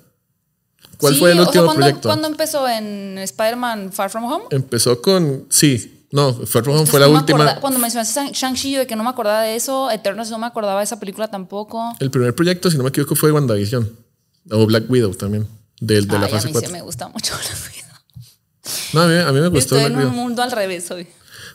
¿Cuál 0.99 1.15
Sí, 1.15 1.21
fue 1.21 1.33
el 1.33 1.39
o 1.39 1.43
sea, 1.43 1.49
último 1.49 1.65
¿cuándo- 1.67 1.81
proyecto? 1.81 2.09
¿Cuándo 2.09 2.29
empezó 2.29 2.69
en 2.69 3.19
Spider-Man 3.19 3.93
Far 3.93 4.11
From 4.11 4.25
Home? 4.25 4.45
Empezó 4.51 5.01
con. 5.03 5.47
Sí, 5.51 5.96
no, 6.13 6.33
Far 6.47 6.69
Home 6.69 6.83
Es 6.85 6.91
fue 6.91 7.01
la 7.01 7.07
no 7.07 7.13
última. 7.15 7.45
acorda- 7.45 7.61
cuando 7.61 7.79
mencionaste 7.79 8.21
Shang- 8.21 8.33
Shang-Chi, 8.33 8.71
yo 8.73 8.79
de 8.81 8.87
que 8.87 8.97
no 8.97 9.03
me 9.05 9.11
acordaba 9.11 9.43
de 9.43 9.57
eso. 9.57 9.91
Eternals 9.91 10.31
no 10.31 10.39
me 10.39 10.47
acordaba 10.47 10.81
de 10.81 10.85
esa 10.85 10.99
película 11.01 11.29
tampoco. 11.29 11.95
El 12.01 12.11
primer 12.11 12.35
proyecto, 12.35 12.71
si 12.71 12.77
no 12.77 12.83
me 12.85 12.91
equivoco, 12.91 13.15
fue 13.17 13.33
WandaVision. 13.33 13.91
O 14.51 14.67
Black 14.67 14.89
Widow 14.89 15.15
también. 15.15 15.47
De 15.81 16.01
la 16.03 16.19
Ay, 16.19 16.25
a 16.25 16.29
fase 16.29 16.47
mí 16.47 16.53
4. 16.53 16.69
sí 16.69 16.73
me 16.73 16.83
gusta 16.83 17.09
mucho 17.09 17.35
la 17.43 17.71
vida. 17.71 18.03
No, 18.93 19.01
a 19.03 19.07
mí, 19.07 19.15
a 19.15 19.33
mí 19.33 19.41
me 19.41 19.49
gustó 19.49 19.77
Estoy 19.77 19.79
Black 19.81 19.91
en 19.93 19.97
Widow. 19.99 20.11
un 20.11 20.17
mundo 20.17 20.43
al 20.43 20.53
revés 20.53 20.91
hoy. 20.91 21.07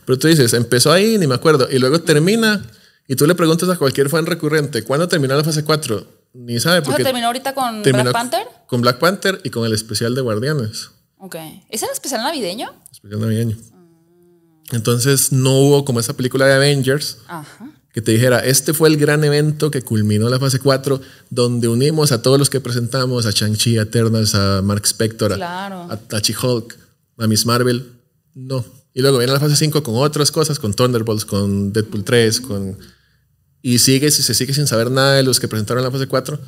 Pero 0.05 0.19
tú 0.19 0.27
dices, 0.27 0.53
empezó 0.53 0.91
ahí, 0.91 1.17
ni 1.17 1.27
me 1.27 1.35
acuerdo. 1.35 1.67
Y 1.71 1.79
luego 1.79 2.01
termina. 2.01 2.65
Y 3.07 3.15
tú 3.15 3.25
le 3.27 3.35
preguntas 3.35 3.67
a 3.69 3.77
cualquier 3.77 4.09
fan 4.09 4.25
recurrente, 4.25 4.83
¿cuándo 4.83 5.07
terminó 5.07 5.35
la 5.35 5.43
fase 5.43 5.63
4? 5.63 6.05
Ni 6.33 6.59
sabe 6.59 6.79
O 6.79 6.81
sea, 6.81 6.83
porque 6.91 7.03
terminó 7.03 7.27
ahorita 7.27 7.53
con 7.53 7.81
Black 7.83 8.11
Panther. 8.11 8.47
Con 8.67 8.81
Black 8.81 8.99
Panther 8.99 9.41
y 9.43 9.49
con 9.49 9.65
el 9.65 9.73
especial 9.73 10.15
de 10.15 10.21
Guardianes. 10.21 10.91
Ok. 11.17 11.35
¿Ese 11.69 11.85
era 11.85 11.93
especial 11.93 12.21
navideño? 12.21 12.71
Especial 12.91 13.19
navideño. 13.21 13.57
Entonces 14.75 15.31
no 15.31 15.57
hubo 15.59 15.85
como 15.85 15.99
esa 15.99 16.13
película 16.15 16.45
de 16.45 16.53
Avengers 16.53 17.17
Ajá. 17.27 17.69
que 17.93 18.01
te 18.01 18.11
dijera, 18.11 18.39
este 18.39 18.73
fue 18.73 18.89
el 18.89 18.97
gran 18.97 19.23
evento 19.23 19.69
que 19.71 19.81
culminó 19.81 20.29
la 20.29 20.39
fase 20.39 20.59
4, 20.59 21.01
donde 21.29 21.67
unimos 21.67 22.11
a 22.11 22.21
todos 22.21 22.39
los 22.39 22.49
que 22.49 22.59
presentamos, 22.61 23.25
a 23.25 23.31
Shang-Chi, 23.31 23.77
a 23.77 23.83
Eternals, 23.83 24.33
a 24.35 24.61
Mark 24.61 24.83
Spector, 24.85 25.33
a- 25.33 25.35
Claro. 25.35 25.87
a, 25.89 25.99
a 26.15 26.19
She-Hulk, 26.19 26.77
a 27.17 27.27
Miss 27.27 27.45
Marvel. 27.45 27.91
No. 28.33 28.63
Y 28.93 29.01
luego 29.01 29.17
viene 29.19 29.33
la 29.33 29.39
fase 29.39 29.55
5 29.55 29.83
con 29.83 29.95
otras 29.95 30.31
cosas, 30.31 30.59
con 30.59 30.73
Thunderbolts, 30.73 31.25
con 31.25 31.71
Deadpool 31.73 32.03
3, 32.03 32.41
con... 32.41 32.77
Y 33.61 33.77
sigue, 33.79 34.09
si 34.09 34.23
se 34.23 34.33
sigue 34.33 34.53
sin 34.53 34.67
saber 34.67 34.89
nada 34.89 35.13
de 35.15 35.23
los 35.23 35.39
que 35.39 35.47
presentaron 35.47 35.83
la 35.83 35.91
fase 35.91 36.07
4. 36.07 36.39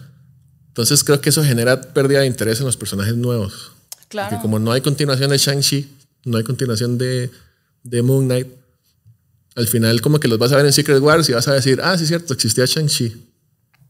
Entonces 0.70 1.04
creo 1.04 1.22
que 1.22 1.30
eso 1.30 1.44
genera 1.44 1.80
pérdida 1.94 2.22
de 2.22 2.26
interés 2.26 2.60
en 2.60 2.66
los 2.66 2.76
personajes 2.78 3.16
nuevos. 3.16 3.72
Claro. 4.08 4.30
Porque 4.32 4.42
como 4.42 4.60
no 4.60 4.72
hay 4.72 4.82
continuación 4.82 5.30
de 5.30 5.38
Shang-Chi, 5.38 5.90
no 6.26 6.38
hay 6.38 6.44
continuación 6.44 6.98
de, 6.98 7.30
de 7.84 8.02
Moon 8.02 8.26
Knight, 8.26 8.48
al 9.56 9.68
final 9.68 10.02
como 10.02 10.20
que 10.20 10.28
los 10.28 10.40
vas 10.40 10.52
a 10.52 10.58
ver 10.58 10.66
en 10.66 10.74
Secret 10.74 11.00
Wars 11.02 11.30
y 11.30 11.34
vas 11.34 11.48
a 11.48 11.54
decir, 11.54 11.80
ah, 11.84 11.98
sí 11.98 12.08
cierto, 12.08 12.34
existía 12.34 12.66
Shang-Chi. 12.66 13.30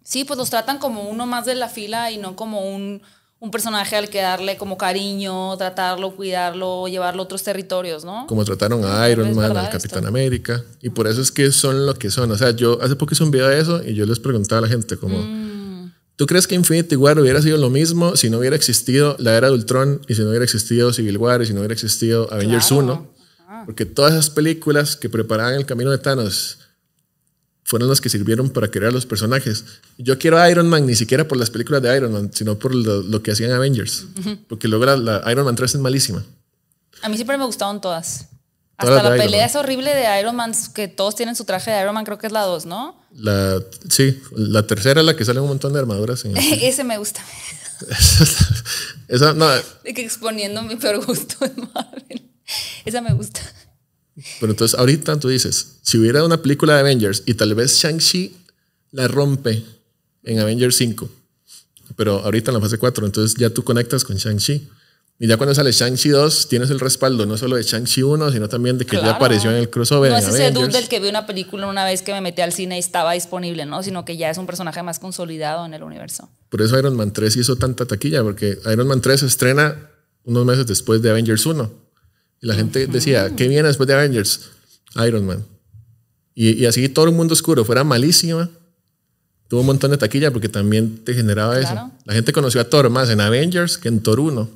Sí, 0.03 0.25
pues 0.25 0.37
los 0.37 0.49
tratan 0.49 0.79
como 0.79 1.09
uno 1.09 1.25
más 1.25 1.45
de 1.45 1.55
la 1.55 1.69
fila 1.69 2.11
y 2.11 2.17
no 2.17 2.35
como 2.35 2.75
un, 2.75 3.01
un 3.39 3.51
personaje 3.51 3.95
al 3.95 4.09
que 4.09 4.19
darle 4.21 4.57
como 4.57 4.77
cariño, 4.77 5.55
tratarlo, 5.57 6.15
cuidarlo, 6.15 6.87
llevarlo 6.89 7.21
a 7.21 7.25
otros 7.25 7.43
territorios, 7.43 8.03
¿no? 8.03 8.25
Como 8.27 8.43
trataron 8.43 8.83
a 8.83 9.09
Iron 9.09 9.33
Man, 9.33 9.55
al 9.55 9.69
Capitán 9.69 9.99
esto. 9.99 10.07
América. 10.07 10.61
Y 10.81 10.89
por 10.89 11.07
eso 11.07 11.21
es 11.21 11.31
que 11.31 11.51
son 11.53 11.85
lo 11.85 11.93
que 11.95 12.11
son. 12.11 12.29
O 12.31 12.37
sea, 12.37 12.51
yo 12.51 12.77
hace 12.81 12.97
poco 12.97 13.13
hice 13.13 13.23
un 13.23 13.31
video 13.31 13.47
de 13.47 13.59
eso 13.61 13.81
y 13.85 13.93
yo 13.93 14.05
les 14.05 14.19
preguntaba 14.19 14.59
a 14.59 14.61
la 14.63 14.67
gente 14.67 14.97
como, 14.97 15.17
Mm. 15.17 15.93
¿tú 16.17 16.25
crees 16.27 16.47
que 16.47 16.55
Infinity 16.55 16.95
War 16.97 17.17
hubiera 17.19 17.41
sido 17.41 17.57
lo 17.57 17.69
mismo 17.69 18.17
si 18.17 18.29
no 18.29 18.39
hubiera 18.39 18.55
existido 18.57 19.15
la 19.19 19.35
era 19.37 19.47
de 19.47 19.53
Ultron 19.53 20.01
y 20.09 20.15
si 20.15 20.21
no 20.21 20.29
hubiera 20.29 20.43
existido 20.43 20.91
Civil 20.91 21.17
War 21.17 21.41
y 21.41 21.45
si 21.45 21.53
no 21.53 21.59
hubiera 21.61 21.73
existido 21.73 22.27
Avengers 22.31 22.67
Claro. 22.67 22.83
1? 22.83 23.12
Porque 23.65 23.85
todas 23.85 24.13
esas 24.13 24.29
películas 24.29 24.95
que 24.95 25.09
preparaban 25.09 25.53
el 25.55 25.65
camino 25.65 25.91
de 25.91 25.97
Thanos 25.97 26.59
fueron 27.65 27.87
las 27.89 28.01
que 28.01 28.09
sirvieron 28.09 28.49
para 28.49 28.67
crear 28.69 28.91
los 28.91 29.05
personajes. 29.05 29.63
Yo 29.97 30.19
quiero 30.19 30.37
a 30.37 30.49
Iron 30.51 30.69
Man 30.69 30.85
ni 30.85 30.95
siquiera 30.95 31.27
por 31.27 31.37
las 31.37 31.49
películas 31.49 31.81
de 31.81 31.95
Iron 31.95 32.11
Man, 32.11 32.29
sino 32.33 32.59
por 32.59 32.75
lo, 32.75 33.01
lo 33.01 33.23
que 33.23 33.31
hacían 33.31 33.51
Avengers. 33.51 34.05
Porque 34.49 34.67
luego 34.67 34.85
la, 34.85 34.97
la 34.97 35.31
Iron 35.31 35.45
Man 35.45 35.55
3 35.55 35.75
es 35.75 35.81
malísima. 35.81 36.23
A 37.01 37.09
mí 37.09 37.15
siempre 37.15 37.37
me 37.37 37.45
gustaron 37.45 37.79
todas. 37.81 38.27
Todas 38.79 38.97
Hasta 38.97 39.09
la 39.11 39.15
pelea 39.15 39.41
Man. 39.41 39.49
es 39.49 39.55
horrible 39.55 39.93
de 39.95 40.19
Iron 40.19 40.35
Man, 40.35 40.51
que 40.73 40.87
todos 40.87 41.15
tienen 41.15 41.35
su 41.35 41.45
traje 41.45 41.71
de 41.71 41.81
Iron 41.81 41.93
Man, 41.95 42.03
creo 42.05 42.17
que 42.17 42.27
es 42.27 42.33
la 42.33 42.41
2, 42.41 42.65
¿no? 42.65 43.01
La, 43.15 43.61
sí, 43.89 44.19
la 44.35 44.65
tercera 44.67 44.99
es 45.01 45.05
la 45.05 45.15
que 45.15 45.23
sale 45.23 45.39
un 45.39 45.47
montón 45.47 45.71
de 45.73 45.79
armaduras. 45.79 46.25
En 46.25 46.35
el- 46.37 46.63
Ese 46.63 46.83
me 46.83 46.97
gusta. 46.97 47.21
Esa, 49.07 49.33
no, 49.33 49.47
De 49.83 49.93
que 49.93 50.03
exponiendo 50.03 50.61
mi 50.63 50.75
peor 50.75 51.05
gusto 51.05 51.35
de 51.45 51.53
Marvel. 51.73 52.29
Esa 52.85 53.01
me 53.01 53.13
gusta. 53.13 53.41
pero 54.39 54.51
entonces 54.51 54.77
ahorita 54.77 55.19
tú 55.19 55.29
dices, 55.29 55.77
si 55.81 55.97
hubiera 55.97 56.23
una 56.23 56.41
película 56.41 56.73
de 56.75 56.81
Avengers 56.81 57.23
y 57.25 57.33
tal 57.33 57.55
vez 57.55 57.73
Shang-Chi 57.81 58.35
la 58.91 59.07
rompe 59.07 59.63
en 60.23 60.39
Avengers 60.39 60.75
5, 60.75 61.09
pero 61.95 62.19
ahorita 62.19 62.51
en 62.51 62.55
la 62.55 62.61
fase 62.61 62.77
4, 62.77 63.05
entonces 63.05 63.37
ya 63.39 63.49
tú 63.49 63.63
conectas 63.63 64.03
con 64.03 64.15
Shang-Chi. 64.17 64.69
Y 65.19 65.27
ya 65.27 65.37
cuando 65.37 65.53
sale 65.53 65.71
Shang-Chi 65.71 66.09
2, 66.09 66.47
tienes 66.49 66.69
el 66.71 66.79
respaldo 66.79 67.25
no 67.25 67.37
solo 67.37 67.55
de 67.55 67.63
Shang-Chi 67.63 68.01
1, 68.01 68.31
sino 68.31 68.49
también 68.49 68.77
de 68.79 68.85
que 68.85 68.95
ya 68.95 69.01
Claro. 69.03 69.15
apareció 69.17 69.51
en 69.51 69.57
el 69.57 69.69
crossover 69.69 70.11
No 70.11 70.17
es 70.17 70.27
ese 70.27 70.51
dude 70.51 70.69
del 70.69 70.87
que 70.89 70.99
vi 70.99 71.07
una 71.07 71.27
película 71.27 71.67
una 71.67 71.85
vez 71.85 72.01
que 72.01 72.11
me 72.13 72.19
metí 72.19 72.41
al 72.41 72.51
cine 72.51 72.77
y 72.77 72.79
estaba 72.79 73.13
disponible, 73.13 73.65
¿no? 73.65 73.83
Sino 73.83 74.05
que 74.05 74.17
ya 74.17 74.29
es 74.31 74.37
un 74.39 74.47
personaje 74.47 74.81
más 74.81 74.97
consolidado 74.99 75.65
en 75.65 75.73
el 75.75 75.83
universo. 75.83 76.29
Por 76.49 76.61
eso 76.63 76.77
Iron 76.79 76.95
Man 76.95 77.13
3 77.13 77.35
hizo 77.37 77.55
tanta 77.57 77.85
taquilla, 77.85 78.23
porque 78.23 78.57
Iron 78.71 78.87
Man 78.87 79.01
3 79.01 79.19
se 79.19 79.25
estrena 79.27 79.89
unos 80.23 80.45
meses 80.45 80.65
después 80.65 81.01
de 81.03 81.11
Avengers 81.11 81.45
1. 81.45 81.71
Y 82.43 82.47
la 82.47 82.55
gente 82.55 82.87
decía, 82.87 83.33
¿qué 83.37 83.47
viene 83.47 83.69
después 83.69 83.87
de 83.87 83.93
Avengers? 83.93 84.49
Iron 85.07 85.25
Man. 85.25 85.45
Y, 86.35 86.61
y 86.61 86.65
así 86.65 86.89
todo 86.89 87.05
el 87.05 87.13
mundo 87.13 87.33
oscuro 87.33 87.63
fuera 87.63 87.85
malísima. 87.85 88.49
Tuvo 89.47 89.61
un 89.61 89.67
montón 89.67 89.91
de 89.91 89.97
taquilla 89.97 90.29
porque 90.31 90.49
también 90.49 91.05
te 91.05 91.13
generaba 91.13 91.57
Claro. 91.57 91.87
eso. 91.87 91.91
La 92.05 92.13
gente 92.13 92.33
conoció 92.33 92.59
a 92.59 92.65
Thor 92.65 92.89
más 92.89 93.09
en 93.09 93.21
Avengers 93.21 93.77
que 93.77 93.87
en 93.87 94.01
Thor 94.03 94.19
1. 94.19 94.49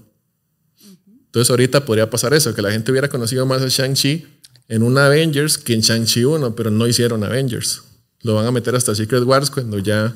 Entonces 1.28 1.50
ahorita 1.50 1.86
podría 1.86 2.10
pasar 2.10 2.34
eso, 2.34 2.54
que 2.54 2.62
la 2.62 2.72
gente 2.72 2.92
hubiera 2.92 3.08
conocido 3.08 3.46
más 3.46 3.62
a 3.62 3.68
Shang-Chi 3.70 4.26
en 4.68 4.84
un 4.84 4.98
Avengers 4.98 5.58
que 5.58 5.74
en 5.74 5.80
Shang-Chi 5.82 6.26
1, 6.26 6.56
pero 6.56 6.70
no 6.72 6.88
hicieron 6.88 7.24
Avengers. 7.24 7.84
Lo 8.22 8.36
van 8.36 8.48
a 8.48 8.52
meter 8.52 8.76
hasta 8.76 8.96
Secret 8.96 9.24
Wars 9.24 9.50
cuando 9.50 9.80
ya 9.80 10.14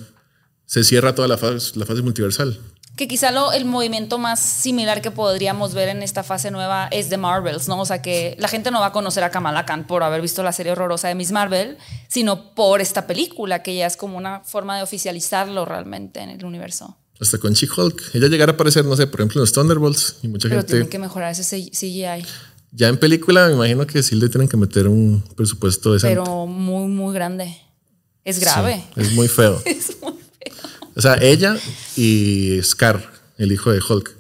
se 0.66 0.84
cierra 0.84 1.16
toda 1.16 1.28
la 1.30 1.38
fase, 1.38 1.78
la 1.80 1.86
fase 1.86 2.02
multiversal. 2.02 2.58
Que 2.96 3.08
quizá 3.08 3.32
lo, 3.32 3.52
el 3.52 3.66
movimiento 3.66 4.18
más 4.18 4.40
similar 4.40 5.02
que 5.02 5.12
podríamos 5.12 5.74
ver 5.74 5.90
en 5.90 6.04
esta 6.04 6.24
fase 6.24 6.52
nueva 6.52 6.88
es 6.92 7.10
de 7.10 7.18
Marvels, 7.18 7.68
¿no? 7.68 7.80
O 7.80 7.86
sea, 7.86 8.02
que 8.02 8.36
la 8.38 8.48
gente 8.48 8.70
no 8.70 8.80
va 8.80 8.88
a 8.88 8.92
conocer 8.92 9.24
a 9.24 9.32
Kamala 9.32 9.66
Khan 9.66 9.88
por 9.88 10.04
haber 10.04 10.22
visto 10.22 10.44
la 10.44 10.52
serie 10.52 10.74
horrorosa 10.74 11.08
de 11.08 11.16
Miss 11.16 11.32
Marvel, 11.32 11.78
sino 12.10 12.54
por 12.54 12.82
esta 12.82 13.08
película, 13.08 13.64
que 13.64 13.76
ya 13.76 13.88
es 13.88 13.96
como 13.98 14.18
una 14.18 14.42
forma 14.42 14.78
de 14.78 14.84
oficializarlo 14.84 15.66
realmente 15.66 16.20
en 16.20 16.30
el 16.30 16.44
universo. 16.46 16.98
Hasta 17.20 17.38
con 17.38 17.54
She-Hulk. 17.54 18.16
Ella 18.16 18.28
llegará 18.28 18.52
a 18.52 18.56
aparecer, 18.56 18.84
no 18.84 18.96
sé, 18.96 19.08
por 19.08 19.22
ejemplo, 19.22 19.40
en 19.40 19.42
los 19.42 19.54
Thunderbolts. 19.54 20.18
Y 20.24 20.28
mucha 20.28 20.50
Pero 20.50 20.62
gente. 20.62 20.74
tienen 20.74 20.90
que 20.90 21.00
mejorar 21.00 21.32
ese 21.32 21.44
CGI. 21.44 22.26
Ya 22.72 22.88
en 22.88 22.98
película, 22.98 23.48
me 23.48 23.54
imagino 23.54 23.86
que 23.86 24.02
sí 24.02 24.16
le 24.16 24.28
tienen 24.30 24.48
que 24.48 24.58
meter 24.58 24.88
un 24.88 25.24
presupuesto 25.36 25.94
decente. 25.94 26.16
Pero 26.16 26.48
muy, 26.48 26.88
muy 26.88 27.14
grande. 27.14 27.56
Es 28.24 28.40
grave. 28.40 28.84
Sí, 28.96 29.02
es 29.02 29.12
muy 29.14 29.28
feo. 29.28 29.62
Es 29.66 30.02
muy. 30.02 30.14
O 30.96 31.02
sea, 31.02 31.16
ella 31.22 31.58
y 31.96 32.60
Scar, 32.64 33.12
el 33.38 33.52
hijo 33.52 33.72
de 33.72 33.80
Hulk. 33.88 34.16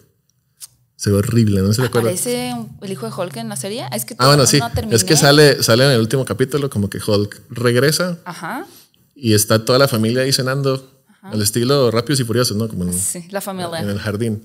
Se 0.95 1.09
ve 1.09 1.17
horrible, 1.17 1.61
¿no 1.61 1.73
se 1.73 1.81
recuerda? 1.81 2.09
¿Aparece 2.09 2.53
el 2.81 2.91
hijo 2.91 3.07
de 3.07 3.11
Hulk 3.11 3.35
en 3.37 3.49
la 3.49 3.55
serie? 3.55 3.85
Es 3.91 4.05
que 4.05 4.15
Ah, 4.19 4.27
bueno, 4.27 4.45
sí. 4.45 4.59
no 4.59 4.69
es 4.95 5.03
que 5.03 5.17
sale, 5.17 5.63
sale 5.63 5.85
en 5.85 5.91
el 5.91 5.99
último 5.99 6.25
capítulo 6.25 6.69
como 6.69 6.89
que 6.91 6.99
Hulk 7.05 7.41
regresa 7.49 8.19
Ajá. 8.23 8.67
y 9.15 9.33
está 9.33 9.65
toda 9.65 9.79
la 9.79 9.87
familia 9.87 10.21
ahí 10.21 10.31
cenando 10.31 10.91
al 11.23 11.41
estilo 11.41 11.89
Rápidos 11.89 12.19
y 12.19 12.23
Furiosos, 12.23 12.55
¿no? 12.55 12.67
Como 12.67 12.83
en, 12.83 12.93
Sí, 12.93 13.25
la 13.31 13.41
familia. 13.41 13.79
en 13.79 13.89
el 13.89 13.97
jardín. 13.99 14.43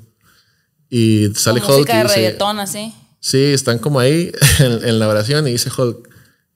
Y 0.89 1.29
sale 1.35 1.61
Con 1.61 1.71
Hulk 1.73 1.79
música 1.89 1.95
y 1.95 2.03
de 2.09 2.15
reggaetón, 2.15 2.61
así. 2.61 2.95
Sí, 3.21 3.39
están 3.43 3.79
como 3.79 4.01
ahí 4.01 4.33
en, 4.59 4.89
en 4.89 4.99
la 4.99 5.09
oración 5.09 5.47
y 5.49 5.53
dice 5.53 5.71
Hulk, 5.77 6.09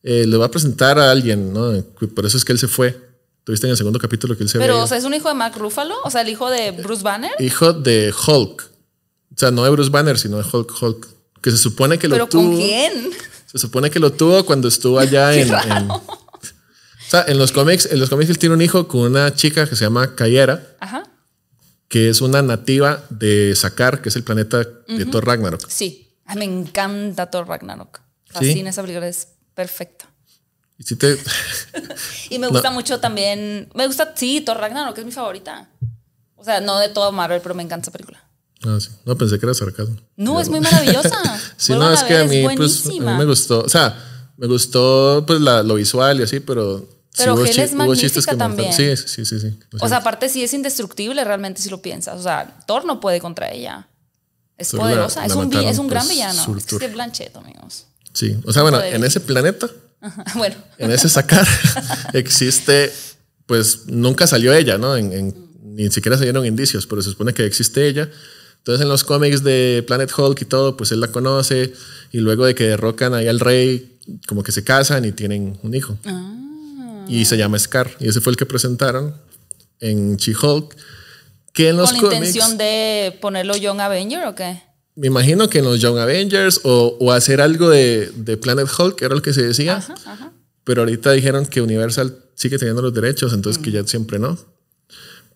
eh, 0.02 0.24
le 0.26 0.36
va 0.38 0.46
a 0.46 0.50
presentar 0.50 0.98
a 0.98 1.10
alguien, 1.10 1.52
¿no? 1.52 1.72
Por 2.14 2.24
eso 2.24 2.38
es 2.38 2.44
que 2.46 2.52
él 2.52 2.58
se 2.58 2.68
fue. 2.68 3.09
Tuviste 3.44 3.66
en 3.66 3.70
el 3.72 3.76
segundo 3.76 3.98
capítulo 3.98 4.36
que 4.36 4.42
él 4.42 4.48
se 4.48 4.58
Pero, 4.58 4.76
ve. 4.76 4.82
o 4.82 4.86
sea, 4.86 4.98
¿es 4.98 5.04
un 5.04 5.14
hijo 5.14 5.28
de 5.28 5.34
Mark 5.34 5.56
Ruffalo? 5.56 5.94
O 6.04 6.10
sea, 6.10 6.20
el 6.20 6.28
hijo 6.28 6.50
de 6.50 6.70
Bruce 6.72 7.02
Banner. 7.02 7.30
Hijo 7.38 7.72
de 7.72 8.12
Hulk. 8.26 8.62
O 9.34 9.38
sea, 9.38 9.50
no 9.50 9.64
de 9.64 9.70
Bruce 9.70 9.90
Banner, 9.90 10.18
sino 10.18 10.36
de 10.36 10.44
Hulk 10.50 10.70
Hulk. 10.82 11.08
Que 11.40 11.50
se 11.50 11.56
supone 11.56 11.98
que 11.98 12.06
lo 12.08 12.14
¿Pero 12.16 12.26
tuvo. 12.28 12.42
con 12.42 12.56
quién? 12.56 13.10
Se 13.46 13.58
supone 13.58 13.90
que 13.90 13.98
lo 13.98 14.12
tuvo 14.12 14.44
cuando 14.44 14.68
estuvo 14.68 14.98
allá 14.98 15.32
en, 15.34 15.48
en- 15.48 15.90
O 15.90 16.02
sea, 17.10 17.24
en 17.26 17.38
los 17.38 17.50
cómics, 17.50 17.86
en 17.90 17.98
los 17.98 18.08
cómics 18.10 18.30
él 18.30 18.38
tiene 18.38 18.54
un 18.54 18.62
hijo 18.62 18.86
con 18.86 19.00
una 19.00 19.34
chica 19.34 19.66
que 19.68 19.74
se 19.74 19.84
llama 19.84 20.14
Kayera, 20.14 20.76
Ajá. 20.78 21.02
que 21.88 22.08
es 22.10 22.20
una 22.20 22.42
nativa 22.42 23.04
de 23.10 23.52
Sakar, 23.56 24.00
que 24.02 24.10
es 24.10 24.16
el 24.16 24.22
planeta 24.22 24.58
de 24.86 25.06
Thor 25.06 25.26
Ragnarok. 25.26 25.66
Sí. 25.68 26.14
Ay, 26.26 26.36
me 26.36 26.44
encanta 26.44 27.30
Thor 27.30 27.48
Ragnarok. 27.48 27.98
¿Sí? 28.26 28.32
Fascina 28.34 28.70
esa 28.70 28.82
película, 28.82 29.08
es 29.08 29.28
perfecta. 29.54 30.08
Y 30.80 30.84
si 30.84 30.96
te. 30.96 31.16
Y 32.30 32.38
me 32.38 32.48
gusta 32.48 32.70
mucho 32.70 33.00
también. 33.00 33.68
Me 33.74 33.86
gusta, 33.86 34.14
sí, 34.16 34.40
Thor 34.40 34.56
Ragnarok, 34.56 34.94
que 34.94 35.00
es 35.02 35.06
mi 35.06 35.12
favorita. 35.12 35.68
O 36.36 36.42
sea, 36.44 36.60
no 36.62 36.78
de 36.78 36.88
todo 36.88 37.12
Marvel, 37.12 37.40
pero 37.42 37.54
me 37.54 37.62
encanta 37.62 37.82
esa 37.84 37.90
película. 37.92 38.24
Ah, 38.64 38.78
sí. 38.80 38.88
No 39.04 39.16
pensé 39.16 39.38
que 39.38 39.44
era 39.44 39.54
sarcasmo. 39.54 39.96
No, 40.16 40.40
es 40.40 40.48
muy 40.48 40.60
maravillosa. 40.60 41.10
Sí, 41.56 41.72
Vuelvan 41.72 41.88
no, 41.90 41.94
es 41.94 42.02
que 42.04 42.16
a 42.16 42.24
mí, 42.24 42.36
es 42.46 42.56
pues, 42.56 42.86
a 42.86 42.90
mí 42.90 43.00
me 43.00 43.24
gustó. 43.26 43.60
O 43.60 43.68
sea, 43.68 43.94
me 44.38 44.46
gustó 44.46 45.22
pues 45.26 45.38
la, 45.42 45.62
lo 45.62 45.74
visual 45.74 46.20
y 46.20 46.22
así, 46.22 46.40
pero. 46.40 46.88
Pero 47.14 47.44
chi- 47.44 47.60
es 47.60 47.74
magnífica 47.74 48.34
también. 48.38 48.72
Sí, 48.72 48.96
sí, 48.96 49.26
sí, 49.26 49.38
sí. 49.38 49.58
O 49.80 49.88
sea, 49.88 49.98
aparte 49.98 50.30
sí 50.30 50.42
es 50.42 50.54
indestructible 50.54 51.22
realmente 51.24 51.60
si 51.60 51.68
lo 51.68 51.82
piensas. 51.82 52.18
O 52.18 52.22
sea, 52.22 52.56
Thor 52.66 52.86
no 52.86 53.00
puede 53.00 53.20
contra 53.20 53.50
ella. 53.52 53.88
Es 54.56 54.68
Thor 54.70 54.80
poderosa. 54.80 55.20
la 55.20 55.26
es, 55.26 55.34
un, 55.34 55.44
mataron 55.44 55.68
es 55.68 55.78
un 55.78 55.88
gran 55.88 56.04
por 56.04 56.12
villano. 56.12 56.56
Es 56.56 56.64
que 56.78 56.88
Blanchett, 56.88 57.36
amigos. 57.36 57.86
sí. 58.14 58.38
O 58.46 58.52
sea, 58.54 58.62
bueno, 58.62 58.80
en 58.80 59.04
ese 59.04 59.20
planeta, 59.20 59.68
bueno, 60.34 60.56
en 60.78 60.90
ese 60.90 61.08
sacar, 61.08 61.46
existe, 62.12 62.92
pues 63.46 63.86
nunca 63.86 64.26
salió 64.26 64.52
ella, 64.54 64.78
¿no? 64.78 64.96
En, 64.96 65.12
en- 65.12 65.50
ni 65.62 65.90
siquiera 65.90 66.18
se 66.18 66.24
dieron 66.24 66.44
indicios, 66.44 66.86
pero 66.86 67.00
se 67.00 67.10
supone 67.10 67.32
que 67.32 67.44
existe 67.46 67.86
ella. 67.86 68.10
Entonces 68.58 68.82
en 68.82 68.88
los 68.88 69.04
cómics 69.04 69.42
de 69.42 69.82
Planet 69.86 70.10
Hulk 70.16 70.42
y 70.42 70.44
todo, 70.44 70.76
pues 70.76 70.92
él 70.92 71.00
la 71.00 71.08
conoce 71.08 71.72
y 72.12 72.18
luego 72.18 72.44
de 72.44 72.54
que 72.54 72.64
derrocan 72.64 73.14
ahí 73.14 73.28
al 73.28 73.40
rey, 73.40 73.98
como 74.26 74.42
que 74.42 74.52
se 74.52 74.64
casan 74.64 75.04
y 75.06 75.12
tienen 75.12 75.58
un 75.62 75.74
hijo. 75.74 75.96
Ah. 76.04 77.04
Y 77.08 77.24
se 77.24 77.36
llama 77.38 77.58
Scar. 77.58 77.90
Y 78.00 78.08
ese 78.08 78.20
fue 78.20 78.32
el 78.32 78.36
que 78.36 78.44
presentaron 78.46 79.14
en 79.80 80.16
She-Hulk. 80.16 80.76
Que 81.52 81.70
en 81.70 81.76
los 81.78 81.90
¿Con 81.92 81.96
la 81.96 82.02
cómics, 82.02 82.34
intención 82.36 82.58
de 82.58 83.16
ponerlo 83.20 83.56
Young 83.56 83.80
Avenger 83.80 84.26
o 84.26 84.34
qué? 84.34 84.62
Me 84.96 85.06
imagino 85.06 85.48
que 85.48 85.58
en 85.58 85.64
los 85.64 85.80
Young 85.80 85.98
Avengers 85.98 86.60
o, 86.64 86.96
o 87.00 87.12
hacer 87.12 87.40
algo 87.40 87.68
de, 87.70 88.10
de 88.16 88.36
Planet 88.36 88.68
Hulk, 88.78 89.00
era 89.02 89.14
lo 89.14 89.22
que 89.22 89.32
se 89.32 89.42
decía. 89.42 89.76
Ajá, 89.78 89.94
ajá. 90.04 90.32
Pero 90.64 90.82
ahorita 90.82 91.12
dijeron 91.12 91.46
que 91.46 91.60
Universal 91.62 92.16
sigue 92.34 92.58
teniendo 92.58 92.82
los 92.82 92.92
derechos, 92.94 93.32
entonces 93.32 93.60
Mm. 93.60 93.64
que 93.64 93.70
ya 93.70 93.86
siempre 93.86 94.18
no. 94.18 94.38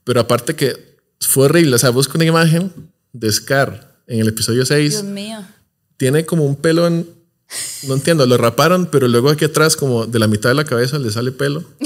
Pero 0.05 0.21
aparte 0.21 0.55
que 0.55 0.97
fue 1.21 1.47
horrible, 1.47 1.77
o 1.77 1.79
sea, 1.79 1.91
busca 1.91 2.15
una 2.17 2.25
imagen 2.27 2.71
de 3.13 3.33
Scar 3.33 3.97
en 4.07 4.21
el 4.21 4.29
episodio 4.29 4.67
6, 4.67 4.91
Dios 4.91 5.05
mío. 5.05 5.39
tiene 5.97 6.27
como 6.27 6.45
un 6.45 6.57
pelo 6.57 6.87
en... 6.87 7.09
No 7.87 7.95
entiendo, 7.95 8.27
lo 8.27 8.37
raparon, 8.37 8.87
pero 8.87 9.07
luego 9.09 9.31
aquí 9.31 9.45
atrás, 9.45 9.77
como 9.77 10.07
de 10.07 10.19
la 10.19 10.27
mitad 10.27 10.49
de 10.51 10.55
la 10.57 10.65
cabeza, 10.65 10.99
le 10.99 11.11
sale 11.11 11.31
pelo. 11.33 11.63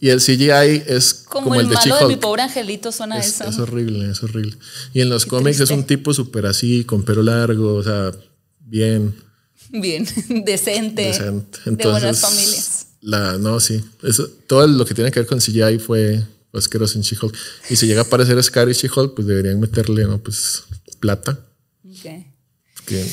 Y 0.00 0.10
el 0.10 0.20
CGI 0.20 0.84
es 0.86 1.12
Como, 1.28 1.48
como, 1.48 1.54
el, 1.56 1.62
el 1.62 1.68
de 1.70 1.74
malo 1.76 1.98
de 1.98 2.06
mi 2.06 2.16
pobre 2.16 2.42
angelito 2.42 2.92
suena 2.92 3.18
Es, 3.18 3.28
eso. 3.40 3.44
es 3.44 3.58
horrible, 3.58 4.10
es 4.10 4.22
horrible. 4.22 4.56
Y 4.94 5.00
en 5.00 5.08
los 5.08 5.26
cómics 5.26 5.58
es 5.60 5.70
un 5.70 5.84
tipo 5.84 6.14
súper 6.14 6.46
así, 6.46 6.84
con 6.84 7.02
pelo 7.02 7.22
largo, 7.22 7.74
o 7.74 7.82
sea, 7.82 8.12
bien 8.60 9.14
Bien, 9.70 10.04
decente. 10.44 11.02
decente. 11.06 11.58
de 11.64 11.70
buenas 11.72 12.02
Entonces, 12.04 12.20
familias. 12.20 12.86
La, 13.00 13.38
no, 13.38 13.60
sí. 13.60 13.84
Eso, 14.02 14.28
todo 14.46 14.66
lo 14.66 14.84
que 14.84 14.94
tiene 14.94 15.10
que 15.10 15.20
ver 15.20 15.26
con 15.28 15.40
CGI 15.40 15.78
fue 15.78 16.24
asqueroso 16.52 16.96
en 16.96 17.02
She-Hulk. 17.02 17.36
Y 17.70 17.76
si 17.76 17.86
llega 17.86 18.00
a 18.02 18.04
aparecer 18.04 18.42
Scar 18.42 18.68
y 18.68 18.72
She-Hulk, 18.72 19.14
pues 19.14 19.26
deberían 19.26 19.60
meterle, 19.60 20.04
¿no? 20.04 20.18
Pues 20.18 20.62
plata. 21.00 21.38
Ok. 21.84 22.24
Que, 22.86 23.06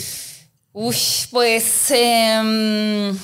Uy, 0.72 0.96
pues. 1.32 1.92
em, 1.92 3.18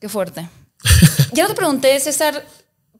qué 0.00 0.08
fuerte. 0.08 0.48
Ya 1.34 1.42
no 1.44 1.48
te 1.50 1.54
pregunté, 1.54 1.98
César, 2.00 2.46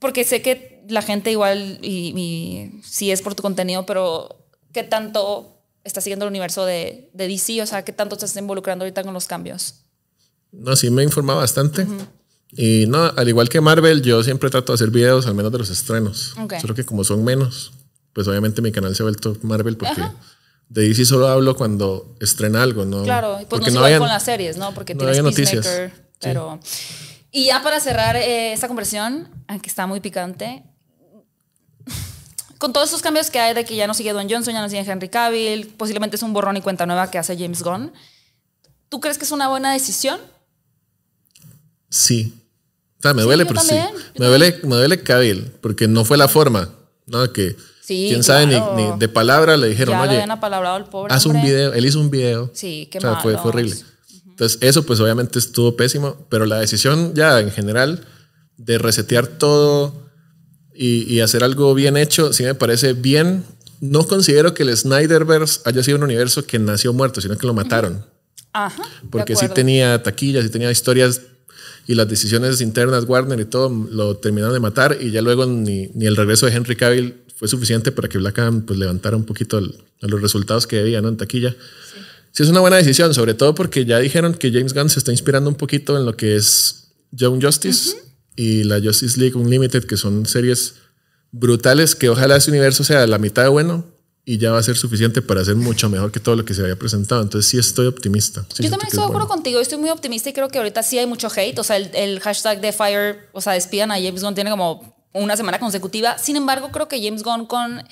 porque 0.01 0.24
sé 0.24 0.43
que 0.43 0.85
la 0.89 1.03
gente 1.03 1.30
igual, 1.30 1.78
y, 1.82 2.82
es 3.01 3.22
por 3.22 3.35
tu 3.35 3.43
contenido, 3.43 3.87
pero 3.87 4.47
¿qué 4.72 4.82
tanto 4.82 5.62
estás 5.85 6.05
siguiendo 6.05 6.26
el 6.26 6.30
universo 6.30 6.64
de, 6.64 7.11
de 7.12 7.28
DC? 7.28 7.62
O 7.62 7.66
sea, 7.66 7.85
¿qué 7.85 7.93
tanto 7.93 8.14
estás 8.16 8.37
involucrando 8.37 8.85
ahorita 8.85 9.03
con 9.03 9.14
los 9.14 9.26
cambios? 9.26 9.85
no, 10.59 10.76
sí 10.76 10.91
me 10.91 11.03
informa 11.03 11.35
bastante. 11.35 11.87
Y 12.53 12.87
no, 12.87 13.12
al 13.16 13.28
igual 13.28 13.49
que 13.49 13.61
Marvel, 13.61 14.03
yo 14.03 14.22
siempre 14.22 14.51
trato 14.51 14.72
de 14.72 14.74
hacer 14.74 14.91
videos, 14.91 15.26
al 15.26 15.35
menos 15.35 15.51
de 15.51 15.59
los 15.59 15.70
estrenos. 15.70 16.35
Solo 16.61 16.74
que 16.74 16.85
como 16.85 17.03
son 17.05 17.24
menos, 17.24 17.72
pues 18.12 18.28
obviamente 18.28 18.62
mi 18.62 18.70
canal 18.70 18.95
se 18.95 19.03
ha 19.03 19.05
vuelto 19.05 19.37
Marvel 19.43 19.76
porque 19.76 20.03
de 20.68 20.89
DC 20.89 21.05
solo 21.05 21.28
hablo 21.28 21.57
cuando 21.57 22.16
estrena 22.20 22.62
algo, 22.62 22.85
¿no? 22.85 23.03
Claro, 23.03 23.35
pues 23.35 23.47
porque 23.49 23.66
no 23.66 23.78
igual 23.78 23.85
habían- 23.85 24.01
con 24.01 24.09
las 24.09 24.24
series, 24.24 24.57
¿no? 24.57 24.72
Porque 24.72 24.95
no 24.95 25.01
tienes 25.01 25.22
noticias. 25.22 25.68
Pero... 26.20 26.61
Y 27.37 27.47
ya 27.47 27.64
para 27.64 27.80
cerrar 27.80 28.14
eh, 28.14 28.53
esta 28.53 28.68
conversación, 28.68 29.28
que 29.61 29.68
está 29.68 29.89
muy 29.89 29.99
picante, 29.99 30.62
con 32.59 32.72
todos 32.72 32.89
esos 32.91 33.03
cambios 33.03 33.28
que 33.28 33.41
hay 33.41 33.55
de 33.55 33.64
que 33.64 33.74
ya 33.74 33.89
no 33.89 33.93
sigue 33.95 34.12
Don 34.12 34.30
Johnson, 34.30 34.55
ya 34.55 34.62
no 34.62 34.68
sigue 34.68 34.82
Henry 34.89 35.09
Cavill, 35.09 35.66
posiblemente 35.76 36.14
es 36.14 36.22
un 36.22 36.32
borrón 36.32 36.57
y 36.57 36.61
cuenta 36.61 36.87
nueva 36.87 37.11
que 37.11 37.18
hace 37.18 37.37
James 37.37 37.62
Gunn, 37.64 37.93
¿tú 38.89 39.01
crees 39.01 39.18
que 39.18 39.24
es 39.24 39.32
una 39.32 39.49
buena 39.49 39.72
decisión? 39.72 40.20
Sí. 41.91 42.32
O 43.01 43.03
sea, 43.03 43.14
me 43.14 43.22
Sí, 43.22 43.26
duele, 43.26 43.47
pero 43.47 43.61
sí. 43.61 43.68
también, 43.68 43.89
Me 44.16 44.26
duele, 44.26 44.61
me 44.62 44.76
duele 44.76 45.03
Cavill, 45.03 45.53
porque 45.61 45.89
no 45.89 46.05
fue 46.05 46.16
la 46.16 46.28
forma, 46.28 46.70
¿no? 47.07 47.32
Que 47.32 47.57
Sí, 47.82 48.07
quién 48.11 48.22
sabe, 48.22 48.47
ni, 48.47 48.55
claro. 48.55 48.76
ni 48.95 48.99
de 48.99 49.09
palabra 49.09 49.57
le 49.57 49.68
dijeron, 49.68 49.93
ya 49.95 49.99
lo 49.99 50.05
oye, 50.05 50.12
habían 50.14 50.30
apalabrado 50.30 50.76
al 50.76 50.87
pobre 50.89 51.12
haz 51.12 51.26
un 51.26 51.43
video. 51.43 51.74
Él 51.74 51.85
hizo 51.85 52.01
un 52.01 52.11
video. 52.11 52.51
Sí, 52.55 52.89
qué 52.91 52.99
o 52.99 53.01
sea, 53.01 53.16
fue, 53.16 53.32
malos. 53.32 53.43
fue 53.43 53.51
horrible. 53.51 53.76
Entonces, 54.35 54.59
eso 54.62 54.85
pues 54.85 54.99
obviamente 55.01 55.39
estuvo 55.39 55.76
pésimo, 55.76 56.26
pero 56.28 56.45
la 56.45 56.59
decisión 56.59 57.14
ya 57.14 57.39
en 57.41 57.51
general 57.53 58.05
de 58.57 58.78
resetear 58.78 59.26
todo 59.28 59.95
y, 60.74 61.03
y 61.12 61.20
hacer 61.20 61.45
algo 61.45 61.72
bien 61.74 61.97
hecho, 61.97 62.32
sí 62.32 62.43
me 62.43 62.55
parece 62.55 62.95
bien. 62.95 63.45
No 63.80 64.07
considero 64.07 64.53
que 64.55 64.64
el 64.64 64.76
Snyderverse 64.76 65.61
haya 65.64 65.82
sido 65.82 65.99
un 65.99 66.05
universo 66.05 66.45
que 66.47 66.59
nació 66.59 66.93
muerto, 66.93 67.20
sino 67.20 67.37
que 67.39 67.47
lo 67.47 67.55
mataron. 67.55 68.05
Ajá, 68.53 68.82
Porque 69.11 69.35
sí 69.37 69.47
tenía 69.55 70.03
taquillas, 70.03 70.45
sí 70.45 70.51
tenía 70.51 70.70
historias 70.70 71.20
y 71.87 71.95
las 71.95 72.09
decisiones 72.09 72.61
internas 72.61 73.05
Warner 73.07 73.39
y 73.41 73.45
todo 73.45 73.68
lo 73.91 74.16
terminaron 74.16 74.55
de 74.55 74.61
matar 74.61 74.97
y 75.01 75.11
ya 75.11 75.20
luego 75.22 75.45
ni, 75.47 75.89
ni 75.95 76.07
el 76.07 76.16
regreso 76.16 76.47
de 76.47 76.53
Henry 76.53 76.76
Cavill 76.76 77.14
fue 77.37 77.47
suficiente 77.49 77.93
para 77.93 78.09
que 78.09 78.16
Black 78.18 78.39
Adam 78.39 78.62
pues 78.62 78.78
levantara 78.78 79.16
un 79.16 79.24
poquito 79.24 79.59
el- 79.59 79.76
los 80.01 80.20
resultados 80.22 80.66
que 80.66 80.76
debía 80.76 81.01
¿no? 81.03 81.09
en 81.09 81.16
taquilla. 81.16 81.51
Sí. 81.51 81.99
Es 82.43 82.49
una 82.49 82.61
buena 82.61 82.76
decisión, 82.76 83.14
sobre 83.14 83.35
todo 83.35 83.55
porque 83.55 83.85
ya 83.85 83.99
dijeron 83.99 84.35
que 84.35 84.51
James 84.51 84.74
Gunn 84.74 84.91
se 84.91 84.99
está 84.99 85.12
inspirando 85.12 85.49
un 85.49 85.57
poquito 85.57 85.97
en 85.97 86.05
lo 86.05 86.16
que 86.16 86.37
es 86.37 86.93
Young 87.12 87.43
Justice 87.43 87.97
y 88.35 88.64
la 88.64 88.80
Justice 88.80 89.18
League 89.20 89.37
Unlimited, 89.37 89.85
que 89.85 89.97
son 89.97 90.26
series 90.26 90.74
brutales 91.30 91.95
que 91.95 92.09
ojalá 92.09 92.37
ese 92.37 92.51
universo 92.51 92.85
sea 92.85 93.07
la 93.07 93.18
mitad 93.18 93.43
de 93.43 93.49
bueno 93.49 93.85
y 94.24 94.39
ya 94.39 94.53
va 94.53 94.59
a 94.59 94.62
ser 94.62 94.76
suficiente 94.76 95.20
para 95.20 95.43
hacer 95.43 95.55
mucho 95.55 95.89
mejor 95.91 96.11
que 96.11 96.18
todo 96.18 96.35
lo 96.35 96.45
que 96.45 96.55
se 96.55 96.62
había 96.62 96.76
presentado. 96.76 97.22
Entonces 97.22 97.49
sí 97.51 97.59
estoy 97.59 97.87
optimista. 97.87 98.45
Sí 98.55 98.62
Yo 98.62 98.70
también 98.70 98.89
estoy 98.89 99.01
de 99.01 99.05
acuerdo 99.05 99.26
bueno. 99.26 99.28
contigo, 99.28 99.61
estoy 99.61 99.78
muy 99.78 99.91
optimista 99.91 100.30
y 100.30 100.32
creo 100.32 100.49
que 100.49 100.59
ahorita 100.59 100.82
sí 100.82 100.99
hay 100.99 101.07
mucho 101.07 101.28
hate, 101.35 101.59
o 101.59 101.64
sea, 101.64 101.76
el, 101.76 101.91
el 101.95 102.20
hashtag 102.20 102.61
de 102.61 102.72
Fire, 102.72 103.28
o 103.32 103.41
sea, 103.41 103.53
despidan 103.53 103.93
a 103.93 103.97
James 103.97 104.22
Gunn 104.22 104.35
tiene 104.35 104.51
como 104.51 104.95
una 105.12 105.37
semana 105.37 105.61
consecutiva, 105.61 106.18
sin 106.18 106.37
embargo 106.37 106.70
creo 106.72 106.89
que 106.89 107.01
James 107.03 107.22
Gunn 107.22 107.47
con 107.47 107.85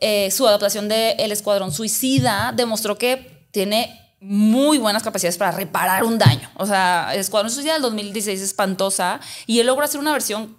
eh, 0.00 0.30
su 0.30 0.46
adaptación 0.46 0.88
de 0.88 1.12
El 1.12 1.32
Escuadrón 1.32 1.72
Suicida 1.72 2.52
demostró 2.54 2.98
que 2.98 3.35
tiene 3.56 3.98
muy 4.20 4.76
buenas 4.76 5.02
capacidades 5.02 5.38
para 5.38 5.50
reparar 5.50 6.04
un 6.04 6.18
daño, 6.18 6.50
o 6.56 6.66
sea, 6.66 7.14
Escuadrón 7.14 7.50
Suicida 7.50 7.72
del 7.72 7.80
2016 7.80 8.38
es 8.38 8.48
espantosa 8.48 9.18
y 9.46 9.60
él 9.60 9.66
logró 9.66 9.82
hacer 9.82 9.98
una 9.98 10.12
versión 10.12 10.58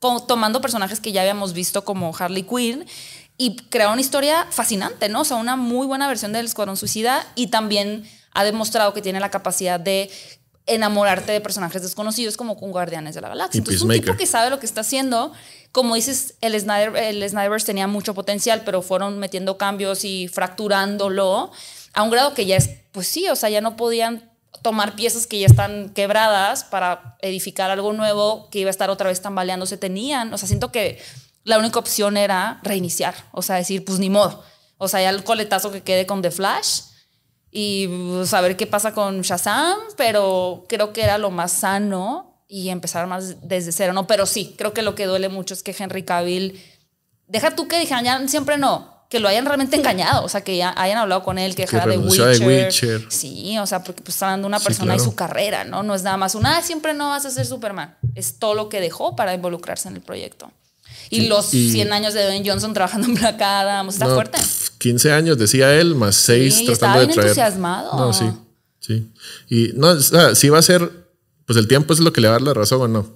con- 0.00 0.26
tomando 0.26 0.60
personajes 0.60 0.98
que 0.98 1.12
ya 1.12 1.20
habíamos 1.20 1.52
visto 1.52 1.84
como 1.84 2.12
Harley 2.18 2.42
Quinn 2.42 2.84
y 3.38 3.54
crear 3.70 3.92
una 3.92 4.00
historia 4.00 4.48
fascinante, 4.50 5.08
¿no? 5.08 5.20
O 5.20 5.24
sea, 5.24 5.36
una 5.36 5.54
muy 5.54 5.86
buena 5.86 6.08
versión 6.08 6.32
del 6.32 6.46
Escuadrón 6.46 6.76
Suicida 6.76 7.24
y 7.36 7.46
también 7.46 8.04
ha 8.32 8.42
demostrado 8.42 8.92
que 8.92 9.02
tiene 9.02 9.20
la 9.20 9.30
capacidad 9.30 9.78
de 9.78 10.10
enamorarte 10.66 11.30
de 11.30 11.40
personajes 11.40 11.82
desconocidos 11.82 12.36
como 12.36 12.56
con 12.56 12.72
Guardianes 12.72 13.14
de 13.14 13.20
la 13.20 13.28
Galaxia. 13.28 13.58
Entonces, 13.58 13.80
es 13.80 13.84
un 13.84 13.92
tipo 13.92 14.16
que 14.16 14.26
sabe 14.26 14.50
lo 14.50 14.58
que 14.58 14.66
está 14.66 14.80
haciendo. 14.80 15.32
Como 15.70 15.94
dices, 15.94 16.34
el, 16.40 16.58
Snyder, 16.58 16.96
el 16.96 17.28
Snyderverse 17.28 17.66
tenía 17.66 17.86
mucho 17.86 18.14
potencial, 18.14 18.62
pero 18.64 18.82
fueron 18.82 19.18
metiendo 19.20 19.56
cambios 19.58 20.04
y 20.04 20.28
fracturándolo 20.28 21.52
a 21.92 22.02
un 22.02 22.10
grado 22.10 22.34
que 22.34 22.46
ya 22.46 22.56
es, 22.56 22.70
pues 22.92 23.06
sí, 23.06 23.28
o 23.28 23.36
sea, 23.36 23.50
ya 23.50 23.60
no 23.60 23.76
podían 23.76 24.30
tomar 24.62 24.94
piezas 24.94 25.26
que 25.26 25.38
ya 25.38 25.46
están 25.46 25.90
quebradas 25.90 26.64
para 26.64 27.16
edificar 27.20 27.70
algo 27.70 27.92
nuevo 27.92 28.48
que 28.50 28.60
iba 28.60 28.68
a 28.68 28.70
estar 28.70 28.90
otra 28.90 29.08
vez 29.08 29.20
tambaleándose. 29.20 29.76
Tenían, 29.76 30.32
o 30.32 30.38
sea, 30.38 30.46
siento 30.46 30.70
que 30.70 31.02
la 31.44 31.58
única 31.58 31.78
opción 31.78 32.16
era 32.16 32.60
reiniciar, 32.62 33.14
o 33.32 33.42
sea, 33.42 33.56
decir, 33.56 33.84
pues 33.84 33.98
ni 33.98 34.10
modo. 34.10 34.44
O 34.78 34.88
sea, 34.88 35.02
ya 35.02 35.10
el 35.10 35.24
coletazo 35.24 35.72
que 35.72 35.82
quede 35.82 36.06
con 36.06 36.22
The 36.22 36.30
Flash 36.30 36.82
y 37.50 37.88
pues, 37.88 38.30
saber 38.30 38.56
qué 38.56 38.66
pasa 38.66 38.92
con 38.92 39.22
Shazam, 39.22 39.78
pero 39.96 40.64
creo 40.68 40.92
que 40.92 41.02
era 41.02 41.18
lo 41.18 41.30
más 41.30 41.52
sano 41.52 42.44
y 42.48 42.68
empezar 42.68 43.06
más 43.06 43.46
desde 43.46 43.72
cero, 43.72 43.92
¿no? 43.92 44.06
Pero 44.06 44.26
sí, 44.26 44.54
creo 44.58 44.72
que 44.72 44.82
lo 44.82 44.94
que 44.94 45.06
duele 45.06 45.28
mucho 45.28 45.54
es 45.54 45.62
que 45.62 45.74
Henry 45.76 46.04
Cavill, 46.04 46.60
deja 47.26 47.54
tú 47.56 47.66
que 47.66 47.78
dijeran 47.78 48.04
ya 48.04 48.28
siempre 48.28 48.58
no, 48.58 48.91
que 49.12 49.20
lo 49.20 49.28
hayan 49.28 49.44
realmente 49.44 49.76
engañado, 49.76 50.24
o 50.24 50.28
sea, 50.30 50.40
que 50.42 50.56
ya 50.56 50.72
hayan 50.74 50.96
hablado 50.96 51.22
con 51.22 51.36
él, 51.38 51.54
que 51.54 51.64
dejara 51.64 51.84
de 51.86 51.98
Witcher. 51.98 52.38
de 52.38 52.46
Witcher. 52.64 53.06
Sí, 53.10 53.58
o 53.58 53.66
sea, 53.66 53.84
porque 53.84 54.00
pues 54.00 54.14
está 54.16 54.34
de 54.34 54.42
una 54.42 54.58
Sí, 54.58 54.64
persona 54.64 54.96
y 54.96 55.00
su 55.00 55.14
carrera, 55.14 55.64
¿no? 55.64 55.82
No 55.82 55.94
es 55.94 56.02
nada 56.02 56.16
más 56.16 56.34
una, 56.34 56.56
"Ah, 56.56 56.62
siempre 56.62 56.94
no 56.94 57.10
vas 57.10 57.26
a 57.26 57.30
ser 57.30 57.44
Superman. 57.44 57.94
Es 58.14 58.38
todo 58.38 58.54
lo 58.54 58.70
que 58.70 58.80
dejó 58.80 59.14
para 59.14 59.34
involucrarse 59.34 59.88
en 59.90 59.96
el 59.96 60.00
proyecto. 60.00 60.50
Y 61.10 61.16
Sí, 61.20 61.28
los 61.28 61.52
y- 61.52 61.70
100 61.72 61.92
años 61.92 62.14
de 62.14 62.24
Dwayne 62.24 62.48
Johnson 62.48 62.72
trabajando 62.72 63.06
en 63.06 63.14
Black 63.14 63.38
Adam, 63.42 63.90
está 63.90 64.06
No, 64.06 64.14
fuerte. 64.14 64.38
pf, 64.38 64.70
15 64.78 65.12
años, 65.12 65.36
decía 65.36 65.74
él, 65.78 65.94
más 65.94 66.16
6 66.16 66.54
Sí, 66.54 66.64
tratando 66.64 67.00
de 67.00 67.06
traer. 67.08 67.20
entusiasmado. 67.28 67.94
No, 67.98 68.12
sí, 68.14 68.30
sí. 68.80 69.12
Y 69.50 69.72
no, 69.74 69.88
o 69.88 70.00
sea, 70.00 70.34
sí 70.34 70.48
va 70.48 70.58
a 70.58 70.62
ser, 70.62 70.90
pues 71.44 71.58
el 71.58 71.68
tiempo 71.68 71.92
es 71.92 72.00
lo 72.00 72.14
que 72.14 72.22
le 72.22 72.28
va 72.28 72.36
a 72.36 72.38
dar 72.38 72.42
la 72.48 72.54
razón 72.54 72.80
o 72.80 72.88
no. 72.88 73.06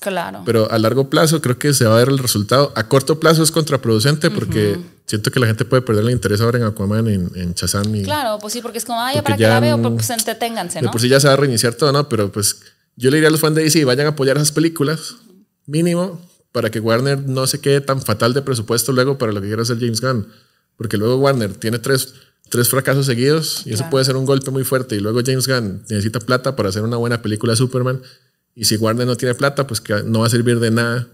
Claro. 0.00 0.42
Pero 0.44 0.70
a 0.70 0.78
largo 0.78 1.08
plazo 1.08 1.40
creo 1.40 1.58
que 1.58 1.72
se 1.72 1.84
va 1.86 1.94
a 1.94 1.98
ver 1.98 2.08
el 2.08 2.18
resultado. 2.18 2.72
A 2.76 2.88
corto 2.88 3.18
plazo 3.20 3.42
es 3.42 3.50
contraproducente 3.52 4.30
porque 4.30 4.78
siento 5.12 5.30
que 5.30 5.40
la 5.40 5.46
gente 5.46 5.66
puede 5.66 5.82
perder 5.82 6.04
el 6.04 6.10
interés 6.10 6.40
ahora 6.40 6.56
en 6.56 6.64
Aquaman, 6.64 7.06
en, 7.06 7.30
en 7.34 7.52
Shazam 7.52 7.94
y 7.94 8.02
Claro, 8.02 8.38
pues 8.40 8.54
sí, 8.54 8.62
porque 8.62 8.78
es 8.78 8.86
como, 8.86 8.98
ay, 8.98 9.16
Porque 9.16 9.24
para 9.24 9.36
que 9.36 9.42
ya 9.42 9.48
la 9.50 9.60
veo, 9.60 9.82
pues 9.94 10.08
entreténganse, 10.08 10.78
de 10.78 10.86
¿no? 10.86 10.90
por 10.90 11.02
sí 11.02 11.08
ya 11.10 11.20
se 11.20 11.26
va 11.26 11.34
a 11.34 11.36
reiniciar 11.36 11.74
todo, 11.74 11.92
¿no? 11.92 12.08
Pero 12.08 12.32
pues 12.32 12.60
yo 12.96 13.10
le 13.10 13.18
diría 13.18 13.28
a 13.28 13.30
los 13.30 13.38
fans 13.38 13.54
de 13.54 13.62
DC, 13.62 13.84
vayan 13.84 14.06
a 14.06 14.10
apoyar 14.10 14.38
esas 14.38 14.52
películas, 14.52 15.16
mínimo, 15.66 16.18
para 16.50 16.70
que 16.70 16.80
Warner 16.80 17.28
no 17.28 17.46
se 17.46 17.60
quede 17.60 17.82
tan 17.82 18.00
fatal 18.00 18.32
de 18.32 18.40
presupuesto 18.40 18.90
luego 18.92 19.18
para 19.18 19.32
lo 19.32 19.42
que 19.42 19.48
quiera 19.48 19.60
hacer 19.60 19.78
James 19.78 20.00
Gunn. 20.00 20.28
Porque 20.78 20.96
luego 20.96 21.16
Warner 21.18 21.52
tiene 21.56 21.78
tres, 21.78 22.14
tres 22.48 22.70
fracasos 22.70 23.04
seguidos 23.04 23.66
y 23.66 23.74
eso 23.74 23.84
puede 23.90 24.06
ser 24.06 24.16
un 24.16 24.24
golpe 24.24 24.50
muy 24.50 24.64
fuerte. 24.64 24.96
Y 24.96 25.00
luego 25.00 25.20
James 25.22 25.46
Gunn 25.46 25.82
necesita 25.90 26.20
plata 26.20 26.56
para 26.56 26.70
hacer 26.70 26.84
una 26.84 26.96
buena 26.96 27.20
película 27.20 27.52
de 27.52 27.58
Superman. 27.58 28.00
Y 28.54 28.64
si 28.64 28.76
Warner 28.76 29.06
no 29.06 29.18
tiene 29.18 29.34
plata, 29.34 29.66
pues 29.66 29.82
que 29.82 30.02
no 30.04 30.20
va 30.20 30.26
a 30.26 30.30
servir 30.30 30.58
de 30.58 30.70
nada. 30.70 31.06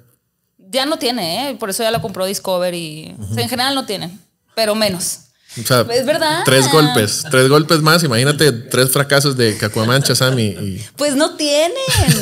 Ya 0.70 0.86
no 0.86 0.98
tiene, 0.98 1.50
¿eh? 1.50 1.54
Por 1.56 1.70
eso 1.70 1.82
ya 1.82 1.90
lo 1.90 2.00
compró 2.02 2.26
Discovery. 2.26 3.16
O 3.18 3.34
sea, 3.34 3.42
en 3.42 3.48
general 3.48 3.74
no 3.74 3.86
tiene. 3.86 4.10
pero 4.54 4.74
menos. 4.74 5.20
O 5.60 5.66
sea, 5.66 5.80
Es 5.90 6.04
verdad. 6.04 6.42
Tres 6.44 6.70
golpes, 6.70 7.24
tres 7.30 7.48
golpes 7.48 7.80
más. 7.80 8.04
Imagínate 8.04 8.52
tres 8.52 8.90
fracasos 8.90 9.36
de 9.36 9.56
Cacuamancha, 9.56 10.14
Sammy. 10.14 10.48
Y, 10.48 10.84
Pues 10.96 11.16
no 11.16 11.36
tienen. 11.36 11.72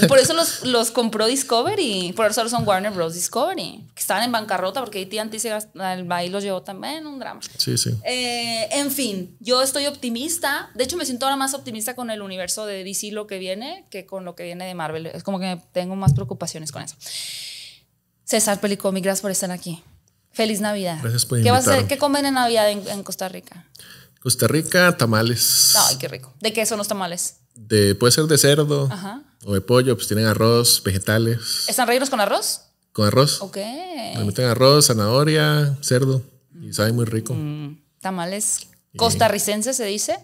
Por 0.08 0.18
eso 0.18 0.32
los, 0.32 0.64
los 0.64 0.90
compró 0.90 1.26
Discovery. 1.26 2.12
Por 2.14 2.26
eso 2.26 2.48
son 2.48 2.66
Warner 2.66 2.92
Bros. 2.92 3.14
Discovery. 3.14 3.84
Que 3.94 4.00
estaban 4.00 4.22
en 4.22 4.32
bancarrota 4.32 4.80
porque 4.80 5.02
AT&T 5.02 5.38
se 5.38 5.50
el 5.50 6.12
ahí 6.12 6.28
los 6.28 6.44
llevó 6.44 6.62
también. 6.62 7.06
Un 7.06 7.18
drama. 7.18 7.40
sí, 7.58 7.76
sí. 7.76 7.90
Eh, 8.04 8.68
en 8.70 8.90
fin, 8.90 9.36
yo 9.40 9.60
estoy 9.60 9.86
optimista. 9.86 10.70
De 10.74 10.84
hecho, 10.84 10.96
me 10.96 11.04
siento 11.04 11.26
ahora 11.26 11.36
más 11.36 11.52
optimista 11.52 11.96
con 11.96 12.10
el 12.10 12.22
universo 12.22 12.64
de 12.64 12.84
DC 12.84 13.10
lo 13.10 13.26
que 13.26 13.38
viene 13.38 13.86
que 13.90 14.06
con 14.06 14.24
lo 14.24 14.34
que 14.34 14.44
viene 14.44 14.66
de 14.66 14.74
Marvel. 14.74 15.06
Es 15.06 15.24
como 15.24 15.40
que 15.40 15.60
tengo 15.72 15.96
más 15.96 16.12
preocupaciones 16.14 16.70
con 16.70 16.82
eso. 16.82 16.94
César 18.26 18.60
Pelicomi, 18.60 19.00
gracias 19.00 19.22
por 19.22 19.30
estar 19.30 19.50
aquí. 19.52 19.82
Feliz 20.32 20.60
Navidad. 20.60 20.98
Gracias 21.00 21.24
por 21.24 21.40
¿Qué 21.42 21.50
vas 21.50 21.58
a 21.66 21.70
hacer? 21.70 21.82
invitarme. 21.82 21.88
¿Qué 21.88 21.98
comen 21.98 22.26
en 22.26 22.34
Navidad 22.34 22.68
en, 22.70 22.86
en 22.88 23.02
Costa 23.04 23.28
Rica? 23.28 23.66
Costa 24.20 24.48
Rica, 24.48 24.96
tamales. 24.96 25.74
Ay, 25.88 25.96
qué 25.96 26.08
rico. 26.08 26.34
¿De 26.40 26.52
qué 26.52 26.66
son 26.66 26.78
los 26.78 26.88
tamales? 26.88 27.36
De, 27.54 27.94
puede 27.94 28.10
ser 28.12 28.24
de 28.24 28.36
cerdo 28.36 28.88
Ajá. 28.90 29.22
o 29.44 29.54
de 29.54 29.60
pollo, 29.60 29.94
pues 29.96 30.08
tienen 30.08 30.26
arroz, 30.26 30.82
vegetales. 30.84 31.38
¿Están 31.68 31.86
rellenos 31.86 32.10
con 32.10 32.20
arroz? 32.20 32.62
Con 32.92 33.06
arroz. 33.06 33.40
Ok. 33.40 33.56
Le 33.56 34.24
meten 34.26 34.46
arroz, 34.46 34.86
zanahoria, 34.88 35.78
cerdo. 35.80 36.22
Y 36.60 36.72
sabe 36.72 36.92
muy 36.92 37.04
rico. 37.04 37.32
Mm, 37.32 37.80
Tamales 38.00 38.66
costarricenses 38.96 39.76
se 39.76 39.84
dice. 39.84 40.18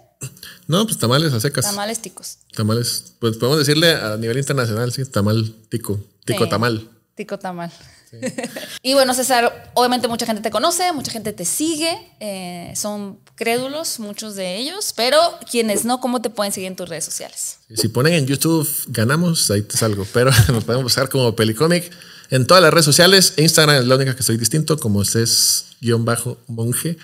No, 0.67 0.85
pues 0.87 0.99
tamales 0.99 1.33
a 1.33 1.41
secas. 1.41 1.65
Tamales 1.65 2.01
ticos. 2.01 2.39
Tamales, 2.55 3.15
pues 3.21 3.37
podemos 3.37 3.59
decirle 3.59 3.93
a 3.95 4.17
nivel 4.17 4.39
internacional, 4.39 4.93
sí, 4.93 5.05
tamal 5.05 5.55
tico. 5.69 6.01
Tico 6.25 6.45
Sí. 6.45 6.51
tamal. 6.51 6.89
Tico 7.15 7.39
tamal. 7.39 7.71
y 8.83 8.95
bueno, 8.95 9.15
César, 9.15 9.71
obviamente 9.75 10.09
mucha 10.09 10.27
gente 10.27 10.43
te 10.43 10.51
conoce, 10.51 10.93
mucha 10.93 11.11
gente 11.11 11.33
te 11.33 11.45
sigue, 11.45 12.11
eh, 12.21 12.73
son 12.77 13.19
crédulos, 13.35 13.99
muchos 13.99 14.35
de 14.35 14.57
ellos, 14.57 14.93
pero 14.97 15.19
quienes 15.51 15.85
no, 15.85 16.01
¿cómo 16.01 16.21
te 16.23 16.31
pueden 16.31 16.53
seguir 16.53 16.69
en 16.69 16.77
tus 16.77 16.89
redes 16.89 17.05
sociales? 17.05 17.59
Si 17.75 17.89
ponen 17.89 18.15
en 18.15 18.27
YouTube 18.27 18.69
ganamos, 18.89 19.51
ahí 19.51 19.63
te 19.63 19.77
salgo. 19.77 20.07
Pero 20.13 20.31
nos 20.53 20.65
podemos 20.65 20.85
buscar 20.85 21.09
como 21.09 21.35
Pelicomic 21.37 21.91
en 22.31 22.47
todas 22.47 22.63
las 22.63 22.73
redes 22.73 22.87
sociales. 22.87 23.35
Instagram 23.37 23.77
es 23.83 23.87
la 23.87 23.97
única 23.97 24.17
que 24.17 24.23
soy 24.23 24.37
distinto, 24.37 24.79
como 24.79 25.03
es 25.03 25.67
guion 25.81 26.05
bajo 26.05 26.39
monje. 26.47 26.97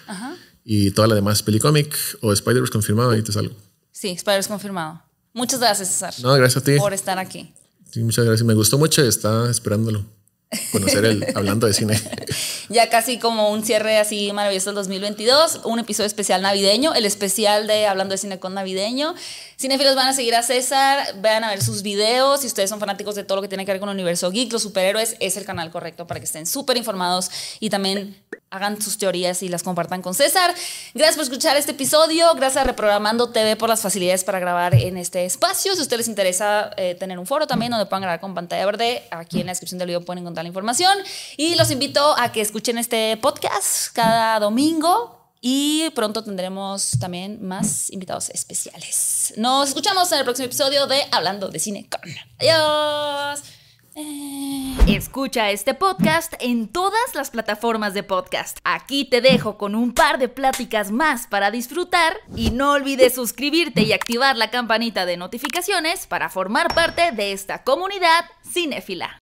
Y 0.65 0.91
todas 0.91 1.09
las 1.09 1.17
demás 1.17 1.43
Pelicomic 1.43 1.97
o 2.21 2.33
Spider-Verse 2.33 2.73
confirmado, 2.73 3.11
ahí 3.11 3.23
te 3.23 3.33
salgo. 3.33 3.55
Sí, 3.91 4.17
Spiders 4.19 4.49
confirmado. 4.49 5.03
Muchas 5.33 5.61
gracias, 5.61 5.89
César, 5.89 6.15
No, 6.21 6.35
gracias 6.35 6.63
a 6.63 6.65
ti. 6.65 6.77
por 6.79 6.93
estar 6.93 7.19
aquí. 7.19 7.55
Sí, 7.91 8.03
muchas 8.03 8.25
gracias. 8.25 8.47
Me 8.47 8.55
gustó 8.55 8.79
mucho 8.79 9.05
y 9.05 9.09
estaba 9.09 9.51
esperándolo. 9.51 10.05
Conocer 10.73 11.05
el 11.05 11.27
hablando 11.35 11.67
de 11.67 11.75
cine. 11.75 12.01
Ya 12.71 12.89
casi 12.89 13.19
como 13.19 13.51
un 13.51 13.65
cierre 13.65 13.99
así 13.99 14.33
maravilloso 14.33 14.71
del 14.71 14.77
2022, 14.77 15.61
un 15.65 15.79
episodio 15.79 16.07
especial 16.07 16.41
navideño, 16.41 16.95
el 16.95 17.05
especial 17.05 17.67
de 17.67 17.87
Hablando 17.87 18.13
de 18.13 18.19
Cine 18.19 18.39
con 18.39 18.55
Navideño. 18.55 19.15
Cinefilos 19.59 19.95
van 19.97 20.09
a 20.09 20.13
seguir 20.13 20.35
a 20.35 20.43
César, 20.43 21.17
vean 21.21 21.45
a 21.45 21.51
ver 21.51 21.63
sus 21.63 21.83
videos. 21.83 22.41
Si 22.41 22.47
ustedes 22.47 22.71
son 22.71 22.81
fanáticos 22.81 23.15
de 23.15 23.25
todo 23.25 23.37
lo 23.37 23.43
que 23.43 23.49
tiene 23.49 23.67
que 23.67 23.73
ver 23.73 23.81
con 23.81 23.89
el 23.89 23.95
universo 23.95 24.31
geek, 24.31 24.53
los 24.53 24.63
superhéroes, 24.63 25.17
es 25.21 25.37
el 25.37 25.45
canal 25.45 25.71
correcto 25.71 26.07
para 26.07 26.21
que 26.21 26.25
estén 26.25 26.47
súper 26.47 26.77
informados 26.77 27.31
y 27.61 27.69
también 27.69 28.17
hagan 28.51 28.81
sus 28.81 28.97
teorías 28.97 29.43
y 29.43 29.49
las 29.49 29.63
compartan 29.63 30.01
con 30.01 30.15
César. 30.15 30.55
Gracias 30.95 31.17
por 31.17 31.25
escuchar 31.25 31.57
este 31.57 31.73
episodio. 31.73 32.33
Gracias 32.35 32.63
a 32.63 32.65
Reprogramando 32.65 33.31
TV 33.31 33.57
por 33.57 33.69
las 33.69 33.83
facilidades 33.83 34.25
para 34.25 34.39
grabar 34.39 34.75
en 34.75 34.97
este 34.97 35.25
espacio. 35.25 35.75
Si 35.75 35.81
a 35.81 35.83
ustedes 35.83 35.99
les 35.99 36.09
interesa 36.09 36.71
eh, 36.77 36.95
tener 36.95 37.19
un 37.19 37.27
foro 37.27 37.47
también 37.47 37.71
donde 37.71 37.87
puedan 37.87 38.03
grabar 38.03 38.21
con 38.21 38.35
pantalla 38.35 38.65
verde, 38.65 39.03
aquí 39.11 39.41
en 39.41 39.47
la 39.47 39.53
descripción 39.53 39.79
del 39.79 39.89
video 39.89 40.05
pueden 40.05 40.23
encontrar 40.23 40.38
la 40.43 40.49
información. 40.49 40.97
Y 41.37 41.55
los 41.57 41.71
invito 41.71 42.15
a 42.19 42.33
que 42.33 42.41
escuchen 42.41 42.79
este 42.79 43.17
podcast 43.17 43.93
cada 43.93 44.41
domingo. 44.41 45.19
Y 45.41 45.91
pronto 45.95 46.25
tendremos 46.25 46.99
también 46.99 47.47
más 47.47 47.91
invitados 47.91 48.29
especiales. 48.31 49.35
Nos 49.37 49.69
escuchamos 49.69 50.11
en 50.11 50.19
el 50.19 50.25
próximo 50.25 50.47
episodio 50.47 50.87
de 50.89 51.01
Hablando 51.13 51.49
de 51.49 51.61
Cine 51.61 51.89
con. 51.89 52.01
Adiós. 52.41 53.43
Eh. 53.95 54.77
Escucha 54.87 55.51
este 55.51 55.75
podcast 55.75 56.35
en 56.39 56.69
todas 56.69 57.15
las 57.15 57.31
plataformas 57.31 57.95
de 57.95 58.05
podcast. 58.05 58.59
Aquí 58.63 59.05
te 59.05 59.21
dejo 59.21 59.59
con 59.59 59.75
un 59.75 59.93
par 59.93 60.19
de 60.19 60.29
pláticas 60.29 60.91
más 60.93 61.27
para 61.27 61.51
disfrutar 61.51 62.17
y 62.37 62.51
no 62.51 62.73
olvides 62.73 63.15
suscribirte 63.15 63.83
y 63.83 63.93
activar 63.93 64.37
la 64.37 64.51
campanita 64.51 65.05
de 65.05 65.17
notificaciones 65.17 66.07
para 66.07 66.31
formar 66.31 66.73
parte 66.75 67.11
de 67.13 67.33
esta 67.33 67.65
comunidad 67.65 68.25
cinéfila. 68.49 69.19